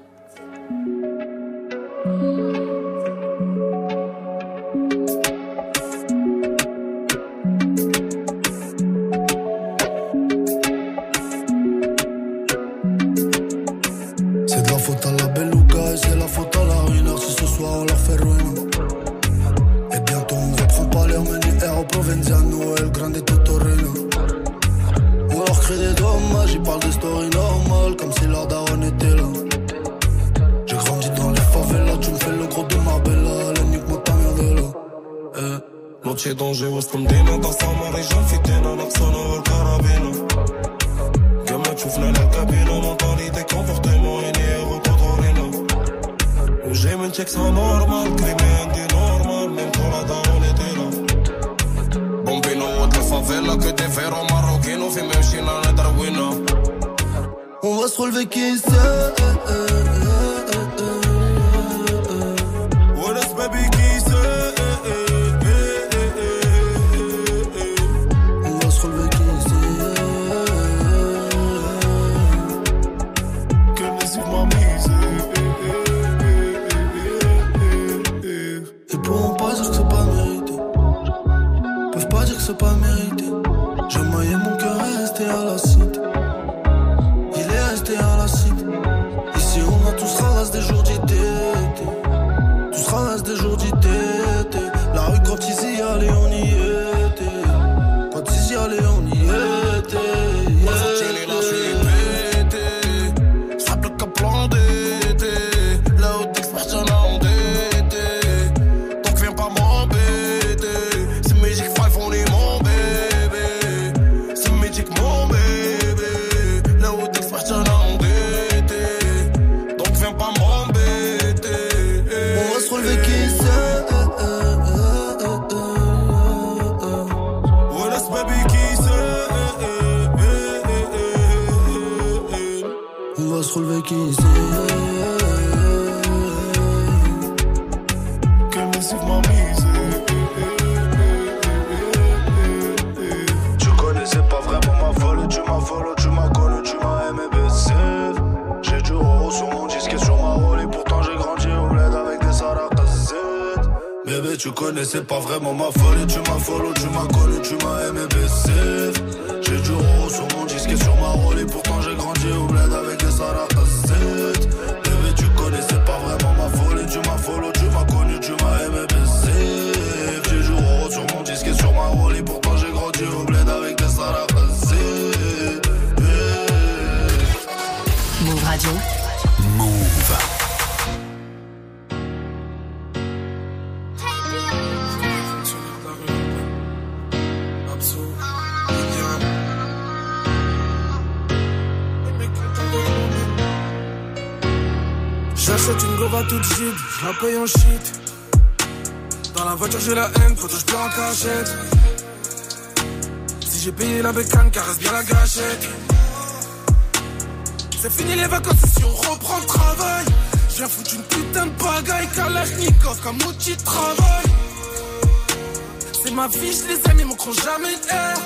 Les 216.63 216.91
aime, 216.91 217.01
ils 217.01 217.07
manqueront 217.07 217.33
jamais 217.33 217.75
d'air. 217.89 218.17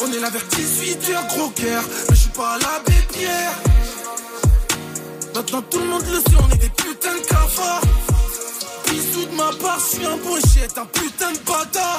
On 0.00 0.10
est 0.10 0.18
là 0.18 0.30
vers 0.30 0.42
18 0.44 1.10
heures, 1.10 1.26
gros 1.28 1.50
cœur, 1.50 1.84
mais 2.08 2.14
je 2.16 2.20
suis 2.20 2.30
pas 2.30 2.54
à 2.54 2.58
l'abbé 2.58 2.94
Pierre. 3.12 3.52
Maintenant 5.34 5.62
tout 5.70 5.78
le 5.78 5.84
monde 5.84 6.02
le 6.10 6.20
sait, 6.20 6.38
on 6.42 6.54
est 6.54 6.58
des 6.58 6.70
putains 6.70 7.14
de 7.14 7.26
cafards. 7.26 7.82
Bisous 8.86 9.26
de 9.26 9.34
ma 9.36 9.50
part, 9.62 9.78
je 9.78 9.96
suis 9.96 10.06
un 10.06 10.16
chien, 10.48 10.82
un 10.82 10.86
putain 10.86 11.32
de 11.32 11.38
bâtard. 11.38 11.98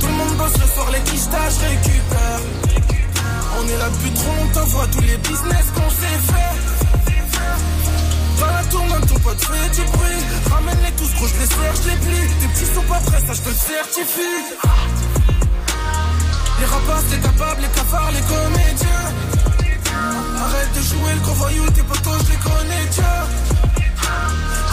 Tout 0.00 0.06
le 0.06 0.12
monde 0.12 0.36
bosse 0.36 0.58
le 0.60 0.66
soir, 0.74 0.90
les 0.90 1.00
quichetages, 1.00 1.58
récupère. 1.68 2.40
On 3.56 3.68
est 3.68 3.78
là 3.78 3.88
depuis 3.88 4.10
trop 4.10 4.34
longtemps, 4.34 4.66
voit 4.66 4.86
tous 4.88 5.00
les 5.00 5.16
business 5.18 5.66
qu'on 5.74 5.90
sait 5.90 6.32
faire. 6.32 6.93
Tournante, 8.74 9.06
ton 9.06 9.20
pote 9.20 9.40
fait 9.40 9.70
du 9.70 9.82
bruit. 9.92 10.20
Ramène-les 10.50 10.90
tous, 10.98 11.14
gros, 11.14 11.28
je 11.28 11.38
les 11.38 11.46
serre, 11.46 11.74
je 11.80 11.90
les 11.90 11.96
plie. 11.96 12.26
Tes 12.40 12.48
petits 12.48 12.74
sont 12.74 12.82
pas 12.82 12.98
prêts, 13.06 13.22
ça 13.24 13.32
je 13.32 13.42
te 13.42 13.48
le 13.50 13.54
certifie. 13.54 14.42
Les 16.58 16.66
rapaces, 16.66 17.08
les 17.12 17.20
capables, 17.20 17.62
les 17.62 17.68
cafards, 17.68 18.10
les 18.10 18.24
comédiens. 18.32 19.06
Arrête 20.44 20.72
de 20.74 20.82
jouer 20.90 21.12
le 21.14 21.20
gros 21.20 21.34
voyou, 21.34 21.70
tes 21.70 21.82
potos, 21.84 22.18
je 22.26 22.30
les 22.32 22.42
connais, 22.48 22.86
tiens. 22.90 23.22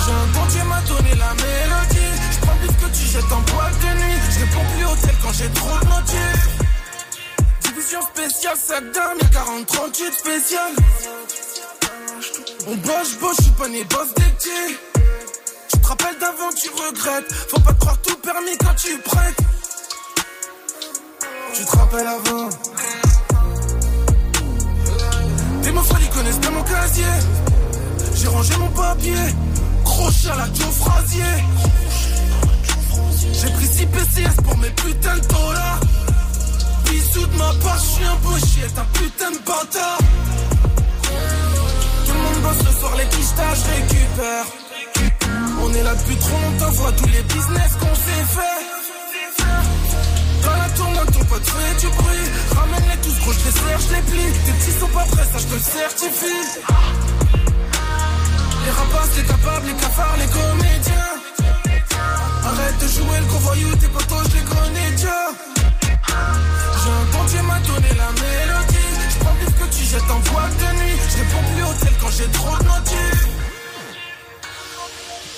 J'ai 0.04 0.14
un 0.24 0.28
bon 0.34 0.46
Dieu 0.50 0.64
m'a 0.64 0.82
donné 0.82 1.14
la 1.24 1.32
mélodie. 1.38 2.12
Je 2.34 2.40
prends 2.42 2.58
plus 2.58 2.74
que 2.82 2.88
tu 2.98 3.06
jettes 3.06 3.32
en 3.32 3.42
boîte 3.54 3.78
de 3.86 3.92
nuit. 4.02 4.20
Je 4.34 4.40
réponds 4.40 4.68
plus 4.74 4.86
au 4.86 4.96
tel 4.96 5.16
quand 5.22 5.34
j'ai 5.34 5.50
trop 5.50 5.78
de 5.78 5.86
motifs. 5.94 6.48
Division 7.66 8.02
spéciale, 8.02 8.58
sac 8.58 8.84
d'armes, 8.94 9.20
y'a 9.22 9.28
40 9.28 9.66
38 9.68 10.14
spécial. 10.14 10.72
On 12.68 12.76
bosse, 12.76 13.18
bosse, 13.20 13.38
je 13.38 13.44
suis 13.44 13.52
pas 13.52 13.68
né 13.68 13.84
boss 13.86 14.14
des. 14.16 14.24
Tu 15.70 15.80
te 15.80 15.88
rappelles 15.88 16.18
d'avant, 16.20 16.50
tu 16.56 16.70
regrettes. 16.70 17.32
Faut 17.50 17.60
pas 17.60 17.74
te 17.74 17.80
croire 17.80 17.98
tout 18.02 18.16
permis 18.18 18.58
quand 18.60 18.76
tu 18.76 18.98
prêtes. 19.00 19.38
Tu 21.54 21.66
te 21.66 21.78
rappelles 21.78 22.08
avant. 22.08 22.50
Tes 25.64 25.72
folles, 25.72 26.02
ils 26.02 26.10
connaissent 26.10 26.40
bien 26.40 26.52
mon 26.52 26.64
casier. 26.64 27.06
J'ai 28.16 28.28
rangé 28.28 28.56
mon 28.58 28.70
papier. 28.70 29.16
Crochet 29.84 30.30
à 30.30 30.36
la 30.36 30.46
Joe. 30.46 30.72
J'ai 33.34 33.50
pris 33.50 33.66
6 33.66 33.86
PCS 33.88 34.36
pour 34.44 34.58
mes 34.58 34.70
putains 34.70 35.18
de 35.18 35.28
dollars. 35.28 35.80
Bisous 36.86 37.26
de 37.26 37.38
ma 37.38 37.54
part, 37.64 37.78
je 37.78 37.96
suis 37.96 38.04
un 38.04 38.16
beau 38.18 38.38
chien, 38.38 38.68
un 38.78 38.98
putain 38.98 39.32
de 39.32 39.38
bâtard. 39.38 39.98
Bosse 42.42 42.64
le 42.66 42.80
soir, 42.80 42.96
les 42.98 43.06
quichetages, 43.06 43.60
je 43.64 43.70
récupère. 43.76 44.46
On 45.64 45.74
est 45.74 45.84
là 45.84 45.94
depuis 45.96 46.18
trop 46.18 46.38
longtemps, 46.38 46.72
voit 46.72 46.92
tous 46.94 47.08
les 47.08 47.22
business 47.24 47.72
qu'on 47.80 47.96
s'est 47.96 48.26
fait. 48.36 48.62
Dans 50.44 50.58
la 50.58 50.70
tournante, 50.70 51.12
ton 51.12 51.26
pote 51.26 51.46
fait 51.46 51.80
du 51.80 51.88
bruit. 51.94 52.28
Ramène-les 52.56 52.98
tous, 53.04 53.20
gros, 53.20 53.34
je 53.34 53.46
les 53.46 53.52
serre, 53.52 53.80
je 53.80 53.96
les 53.96 54.02
plie. 54.02 54.32
Tes 54.46 54.52
petits 54.54 54.80
sont 54.80 54.88
pas 54.88 55.06
prêts, 55.12 55.28
ça 55.32 55.38
je 55.38 55.46
te 55.46 55.54
le 55.54 55.60
certifie. 55.60 56.44
Les 58.66 58.72
rapaces, 58.72 59.16
les 59.18 59.24
capables, 59.24 59.68
les 59.68 59.74
cafards, 59.74 60.18
les 60.18 60.28
comédiens. 60.28 61.14
Arrête 62.44 62.78
de 62.80 62.88
jouer 62.88 63.20
le 63.20 63.26
gros 63.26 63.40
voyou, 63.40 63.76
tes 63.76 63.88
potos, 63.88 64.24
je 64.30 64.38
les 64.38 64.44
connais, 64.44 64.96
tiens. 64.96 65.30
J'ai 66.82 66.90
un 66.90 67.06
bon 67.12 67.48
m'a 67.48 67.60
donné 67.60 67.90
la 67.96 68.12
mélodie. 68.20 68.71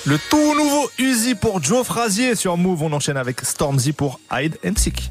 Le 0.06 0.18
tout 0.30 0.54
nouveau 0.54 0.90
Uzi 0.98 1.34
pour 1.34 1.62
Joe 1.62 1.84
Frazier 1.84 2.34
sur 2.34 2.56
Move. 2.56 2.82
On 2.82 2.92
enchaîne 2.92 3.16
avec 3.16 3.40
Stormzy 3.40 3.92
pour 3.92 4.20
Hide 4.30 4.58
and 4.64 4.76
Seek. 4.76 5.10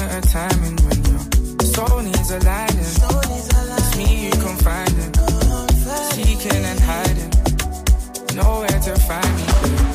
Of 0.00 0.30
timing 0.30 0.76
when 0.86 1.04
your 1.06 1.18
soul 1.74 2.00
needs 2.02 2.30
aligning. 2.30 2.78
It's 2.78 3.96
me 3.96 4.26
you 4.26 4.30
confiding. 4.30 5.12
Seeking 6.12 6.64
and 6.64 6.78
hiding. 6.78 7.32
Nowhere 8.36 8.68
to 8.68 8.94
find 8.96 9.36
me. 9.36 9.87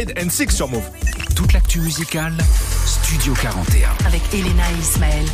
Hide 0.00 0.14
and 0.18 0.30
Seek 0.30 0.50
sur 0.50 0.66
Move. 0.68 0.88
Toute 1.36 1.52
l'actu 1.52 1.78
musicale, 1.80 2.32
Studio 2.86 3.34
41. 3.34 3.90
Avec 4.06 4.22
Elena 4.32 4.62
et 4.70 4.80
Ismaël. 4.80 5.26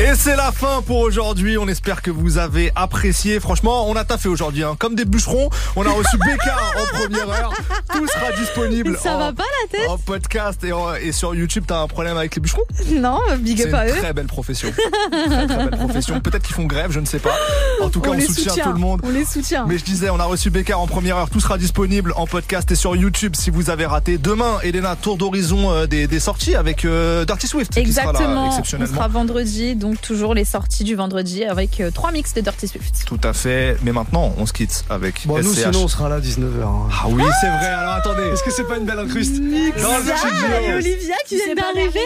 Et 0.00 0.14
c'est 0.14 0.36
la 0.36 0.52
fin 0.52 0.80
pour 0.82 0.98
aujourd'hui. 1.00 1.58
On 1.58 1.66
espère 1.66 2.02
que 2.02 2.12
vous 2.12 2.38
avez 2.38 2.70
apprécié. 2.76 3.40
Franchement, 3.40 3.88
on 3.88 3.96
a 3.96 4.04
taffé 4.04 4.28
aujourd'hui. 4.28 4.62
Hein. 4.62 4.76
Comme 4.78 4.94
des 4.94 5.04
bûcherons, 5.04 5.50
on 5.74 5.84
a 5.84 5.90
reçu 5.90 6.16
Becca 6.18 6.56
en 6.78 6.96
première 6.98 7.28
heure. 7.28 7.52
Tout 7.92 8.06
sera 8.06 8.30
disponible 8.38 8.96
Ça 9.02 9.16
en, 9.16 9.18
va 9.18 9.32
pas 9.32 9.42
la 9.42 9.78
tête 9.78 9.88
en 9.88 9.98
podcast 9.98 10.62
et, 10.62 10.72
en- 10.72 10.94
et 10.94 11.10
sur 11.10 11.34
YouTube. 11.34 11.64
T'as 11.66 11.80
un 11.80 11.88
problème 11.88 12.16
avec 12.16 12.36
les 12.36 12.40
bûcherons? 12.40 12.62
Non, 12.92 13.18
big 13.40 13.60
up 13.62 13.74
à 13.74 13.88
eux. 13.88 13.96
très 13.98 14.12
belle 14.12 14.26
profession. 14.28 14.68
Très, 15.10 15.46
très 15.46 15.56
belle 15.56 15.70
profession. 15.70 16.20
Peut-être 16.20 16.42
qu'ils 16.44 16.54
font 16.54 16.66
grève, 16.66 16.92
je 16.92 17.00
ne 17.00 17.04
sais 17.06 17.18
pas. 17.18 17.34
En 17.82 17.90
tout 17.90 18.00
cas, 18.00 18.10
on, 18.10 18.20
soutient, 18.20 18.34
soutient. 18.52 18.64
tout 18.64 18.72
le 18.72 18.78
monde. 18.78 19.00
On 19.02 19.10
les 19.10 19.24
soutient. 19.24 19.66
Mais 19.66 19.78
je 19.78 19.84
disais, 19.84 20.10
on 20.10 20.20
a 20.20 20.24
reçu 20.24 20.50
Becca 20.50 20.78
en 20.78 20.86
première 20.86 21.16
heure. 21.16 21.30
Tout 21.30 21.40
sera 21.40 21.58
disponible 21.58 22.12
en 22.16 22.26
podcast 22.26 22.70
et 22.70 22.74
sur 22.76 22.94
YouTube 22.94 23.34
si 23.36 23.50
vous 23.50 23.68
avez 23.70 23.84
raté. 23.86 24.16
Demain, 24.18 24.58
Elena, 24.62 24.94
tour 24.96 25.16
d'horizon 25.16 25.72
euh, 25.72 25.86
des, 25.86 26.06
des 26.06 26.20
sorties 26.20 26.54
avec 26.54 26.84
euh, 26.84 27.24
Dirty 27.24 27.46
Swift 27.48 27.72
qui 27.72 27.92
sera 27.92 28.04
là 28.06 28.10
Exactement. 28.12 28.44
On 28.44 28.48
exceptionnellement. 28.50 28.94
sera 28.96 29.08
vendredi, 29.08 29.74
donc 29.74 29.87
toujours 29.96 30.34
les 30.34 30.44
sorties 30.44 30.84
du 30.84 30.94
vendredi 30.94 31.44
avec 31.44 31.80
euh, 31.80 31.90
trois 31.90 32.12
mix 32.12 32.34
de 32.34 32.40
Dirty 32.40 32.68
Swift. 32.68 33.04
Tout 33.06 33.20
à 33.24 33.32
fait. 33.32 33.76
Mais 33.82 33.92
maintenant, 33.92 34.34
on 34.38 34.46
se 34.46 34.52
quitte 34.52 34.84
avec 34.90 35.26
Bon, 35.26 35.38
nous, 35.42 35.54
sinon, 35.54 35.84
on 35.84 35.88
sera 35.88 36.08
là 36.08 36.16
à 36.16 36.20
19h. 36.20 36.62
Ah 36.64 37.06
oui, 37.08 37.22
c'est 37.40 37.46
vrai. 37.48 37.66
Alors 37.66 37.94
attendez. 37.94 38.22
Est-ce 38.32 38.42
que 38.42 38.50
c'est 38.50 38.64
pas 38.64 38.76
une 38.76 38.84
belle 38.84 38.98
incruste 38.98 39.36
Dans 39.36 39.42
le 39.42 40.10
et 40.10 40.16
studio. 40.16 40.76
Olivia 40.76 41.14
qui 41.26 41.36
viennent 41.36 41.56
d'arriver. 41.56 42.00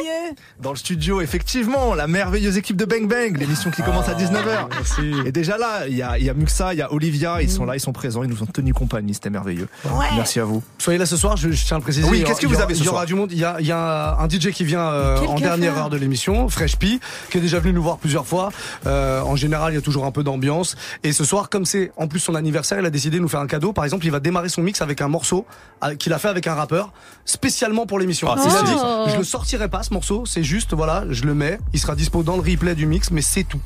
Dans 0.60 0.70
le 0.70 0.76
studio, 0.76 1.20
effectivement, 1.20 1.94
la 1.94 2.06
merveilleuse 2.06 2.56
équipe 2.56 2.76
de 2.76 2.84
Bang 2.84 3.08
Bang, 3.08 3.36
l'émission 3.38 3.70
qui 3.70 3.82
commence 3.82 4.08
à 4.08 4.14
19h. 4.14 5.26
Et 5.26 5.32
déjà 5.32 5.58
là, 5.58 5.86
il 5.88 5.96
y 5.96 6.02
a, 6.02 6.18
il 6.18 6.24
y 6.24 6.30
a 6.30 6.34
Muxa, 6.34 6.72
il 6.74 6.78
y 6.78 6.82
a 6.82 6.92
Olivia, 6.92 7.42
ils 7.42 7.50
sont 7.50 7.64
là, 7.64 7.74
ils 7.76 7.80
sont 7.80 7.92
présents, 7.92 8.22
ils 8.22 8.28
nous 8.30 8.42
ont 8.42 8.46
tenu 8.46 8.72
compagnie, 8.74 9.14
c'était 9.14 9.30
merveilleux. 9.30 9.68
Merci 10.16 10.40
à 10.40 10.44
vous. 10.44 10.62
Soyez 10.78 10.98
là 10.98 11.06
ce 11.06 11.16
soir, 11.16 11.36
je, 11.36 11.50
je 11.50 11.64
tiens 11.64 11.76
à 11.76 11.80
le 11.80 11.84
préciser. 11.84 12.08
Oui, 12.08 12.22
qu'est-ce 12.24 12.40
que 12.40 12.46
vous 12.46 12.54
aura- 12.54 12.64
avez 12.64 12.74
ce 12.74 12.80
Il 12.80 12.84
y 12.84 12.88
aura 12.88 12.98
soir 12.98 13.06
du 13.06 13.14
monde. 13.14 13.30
Il 13.32 13.38
y 13.38 13.44
a, 13.44 13.56
il 13.60 13.66
y 13.66 13.72
a 13.72 14.16
un 14.18 14.28
DJ 14.28 14.50
qui 14.50 14.64
vient 14.64 14.80
euh, 14.88 15.18
en 15.26 15.34
dernière 15.38 15.76
heure 15.78 15.90
de 15.90 15.96
l'émission, 15.96 16.48
Fresh 16.48 16.76
P, 16.76 17.00
qui 17.30 17.38
est 17.38 17.40
déjà 17.40 17.58
venu 17.58 17.71
nous 17.72 17.82
voir 17.82 17.98
plusieurs 17.98 18.26
fois. 18.26 18.50
Euh, 18.86 19.20
en 19.22 19.36
général, 19.36 19.72
il 19.72 19.76
y 19.76 19.78
a 19.78 19.82
toujours 19.82 20.04
un 20.04 20.10
peu 20.12 20.22
d'ambiance. 20.22 20.76
Et 21.02 21.12
ce 21.12 21.24
soir, 21.24 21.48
comme 21.50 21.64
c'est 21.64 21.92
en 21.96 22.06
plus 22.08 22.20
son 22.20 22.34
anniversaire, 22.34 22.78
il 22.80 22.86
a 22.86 22.90
décidé 22.90 23.16
de 23.18 23.22
nous 23.22 23.28
faire 23.28 23.40
un 23.40 23.46
cadeau. 23.46 23.72
Par 23.72 23.84
exemple, 23.84 24.04
il 24.06 24.10
va 24.12 24.20
démarrer 24.20 24.48
son 24.48 24.62
mix 24.62 24.80
avec 24.82 25.00
un 25.00 25.08
morceau 25.08 25.46
euh, 25.84 25.94
qu'il 25.94 26.12
a 26.12 26.18
fait 26.18 26.28
avec 26.28 26.46
un 26.46 26.54
rappeur, 26.54 26.92
spécialement 27.24 27.86
pour 27.86 27.98
l'émission. 27.98 28.28
Ah, 28.30 28.36
il 28.36 28.56
a 28.56 28.62
dit, 28.62 29.12
je 29.12 29.18
le 29.18 29.24
sortirai 29.24 29.68
pas 29.68 29.82
ce 29.82 29.92
morceau, 29.92 30.24
c'est 30.26 30.42
juste, 30.44 30.74
voilà, 30.74 31.04
je 31.10 31.24
le 31.24 31.34
mets, 31.34 31.58
il 31.72 31.80
sera 31.80 31.94
dispo 31.94 32.22
dans 32.22 32.36
le 32.36 32.42
replay 32.42 32.74
du 32.74 32.86
mix, 32.86 33.10
mais 33.10 33.22
c'est 33.22 33.44
tout. 33.44 33.60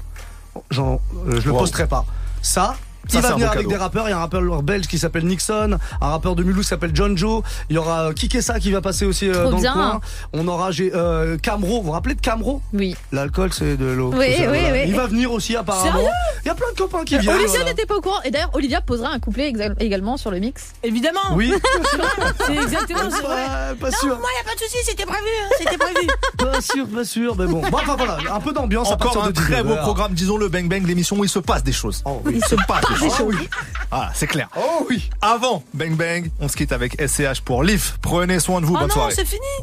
Genre, 0.70 1.00
euh, 1.28 1.40
je 1.40 1.46
le 1.46 1.52
Wow. 1.52 1.58
posterai 1.60 1.86
pas. 1.86 2.04
Ça. 2.42 2.76
Ça, 3.08 3.18
il 3.18 3.22
va 3.22 3.32
venir 3.32 3.46
avec 3.48 3.58
cadeau. 3.60 3.70
des 3.70 3.76
rappeurs? 3.76 4.06
Il 4.08 4.10
y 4.10 4.12
a 4.12 4.16
un 4.16 4.20
rappeur 4.20 4.62
belge 4.62 4.86
qui 4.86 4.98
s'appelle 4.98 5.24
Nixon, 5.26 5.78
un 6.00 6.08
rappeur 6.08 6.34
de 6.36 6.42
Mulhouse 6.42 6.64
qui 6.64 6.68
s'appelle 6.68 6.90
John 6.94 7.16
Joe. 7.16 7.42
Il 7.70 7.76
y 7.76 7.78
aura 7.78 8.08
euh, 8.08 8.12
Kikessa 8.12 8.58
qui 8.60 8.70
va 8.72 8.80
passer 8.80 9.04
aussi 9.06 9.28
euh, 9.28 9.42
Trop 9.42 9.50
dans 9.52 9.58
bien. 9.58 9.74
le 9.74 9.80
coin. 9.80 10.00
On 10.32 10.48
aura 10.48 10.70
euh, 10.80 11.36
Camro. 11.42 11.78
Vous 11.78 11.86
vous 11.86 11.90
rappelez 11.92 12.14
de 12.14 12.20
Camro? 12.20 12.60
Oui. 12.72 12.96
L'alcool, 13.12 13.52
c'est 13.52 13.76
de 13.76 13.86
l'eau. 13.86 14.12
Oui, 14.14 14.34
oui, 14.38 14.58
oui. 14.72 14.80
Il 14.86 14.94
va 14.94 15.06
venir 15.06 15.32
aussi 15.32 15.56
apparemment. 15.56 15.92
Sérieux? 15.92 16.08
Il 16.44 16.48
y 16.48 16.50
a 16.50 16.54
plein 16.54 16.70
de 16.72 16.78
copains 16.78 17.04
qui 17.04 17.18
viennent. 17.18 17.34
Olivia 17.34 17.48
voilà. 17.50 17.64
n'était 17.70 17.86
pas 17.86 17.96
au 17.96 18.00
courant. 18.00 18.20
Et 18.24 18.30
d'ailleurs, 18.30 18.50
Olivia 18.54 18.80
posera 18.80 19.10
un 19.10 19.18
couplet 19.18 19.52
également 19.80 20.16
sur 20.16 20.30
le 20.30 20.38
mix. 20.38 20.72
Évidemment. 20.82 21.20
Oui. 21.34 21.52
C'est 22.46 22.56
exactement 22.56 23.00
c'est 23.10 23.22
vrai. 23.22 23.44
Pas, 23.46 23.74
pas 23.80 23.90
Non, 23.90 23.96
sûr. 24.00 24.18
moi, 24.18 24.28
y 24.36 24.40
a 24.40 24.44
pas 24.44 24.54
de 24.54 24.60
souci, 24.60 24.76
c'était 24.84 25.04
prévu, 25.06 25.26
hein, 25.42 25.48
c'était 25.58 25.78
prévu. 25.78 26.06
Pas 26.38 26.60
sûr, 26.60 26.86
pas 26.86 27.04
sûr. 27.04 27.34
Mais 27.36 27.46
bon. 27.46 27.60
Bon, 27.60 27.78
enfin 27.78 27.96
voilà, 27.96 28.18
un 28.32 28.40
peu 28.40 28.52
d'ambiance 28.52 28.88
à 28.88 28.94
Encore 28.94 29.12
partir 29.14 29.22
un 29.24 29.28
de 29.28 29.32
très 29.32 29.62
beau 29.62 29.74
19h. 29.74 29.80
programme, 29.80 30.12
disons-le, 30.12 30.48
Bang 30.48 30.68
Bang, 30.68 30.86
l'émission 30.86 31.16
où 31.18 31.24
il 31.24 31.30
se 31.30 31.38
passe 31.38 31.64
des 31.64 31.72
choses. 31.72 32.02
oui. 32.24 32.34
Il 32.36 32.44
se 32.44 32.54
passe 32.66 32.84
Oh 33.04 33.10
choses. 33.10 33.34
oui. 33.38 33.48
Ah, 33.90 34.10
c'est 34.14 34.26
clair. 34.26 34.48
Oh 34.56 34.86
oui. 34.88 35.08
Avant 35.22 35.62
Bang 35.74 35.92
Bang, 35.94 36.30
on 36.40 36.48
se 36.48 36.56
quitte 36.56 36.72
avec 36.72 37.00
SCH 37.00 37.40
pour 37.44 37.62
Leaf. 37.62 37.98
Prenez 38.02 38.40
soin 38.40 38.60
de 38.60 38.66
vous, 38.66 38.74
Oh 38.74 38.78
bonne 38.78 38.88
non, 38.88 38.94
soirée. 38.94 39.14
c'est 39.14 39.24
fini. 39.24 39.46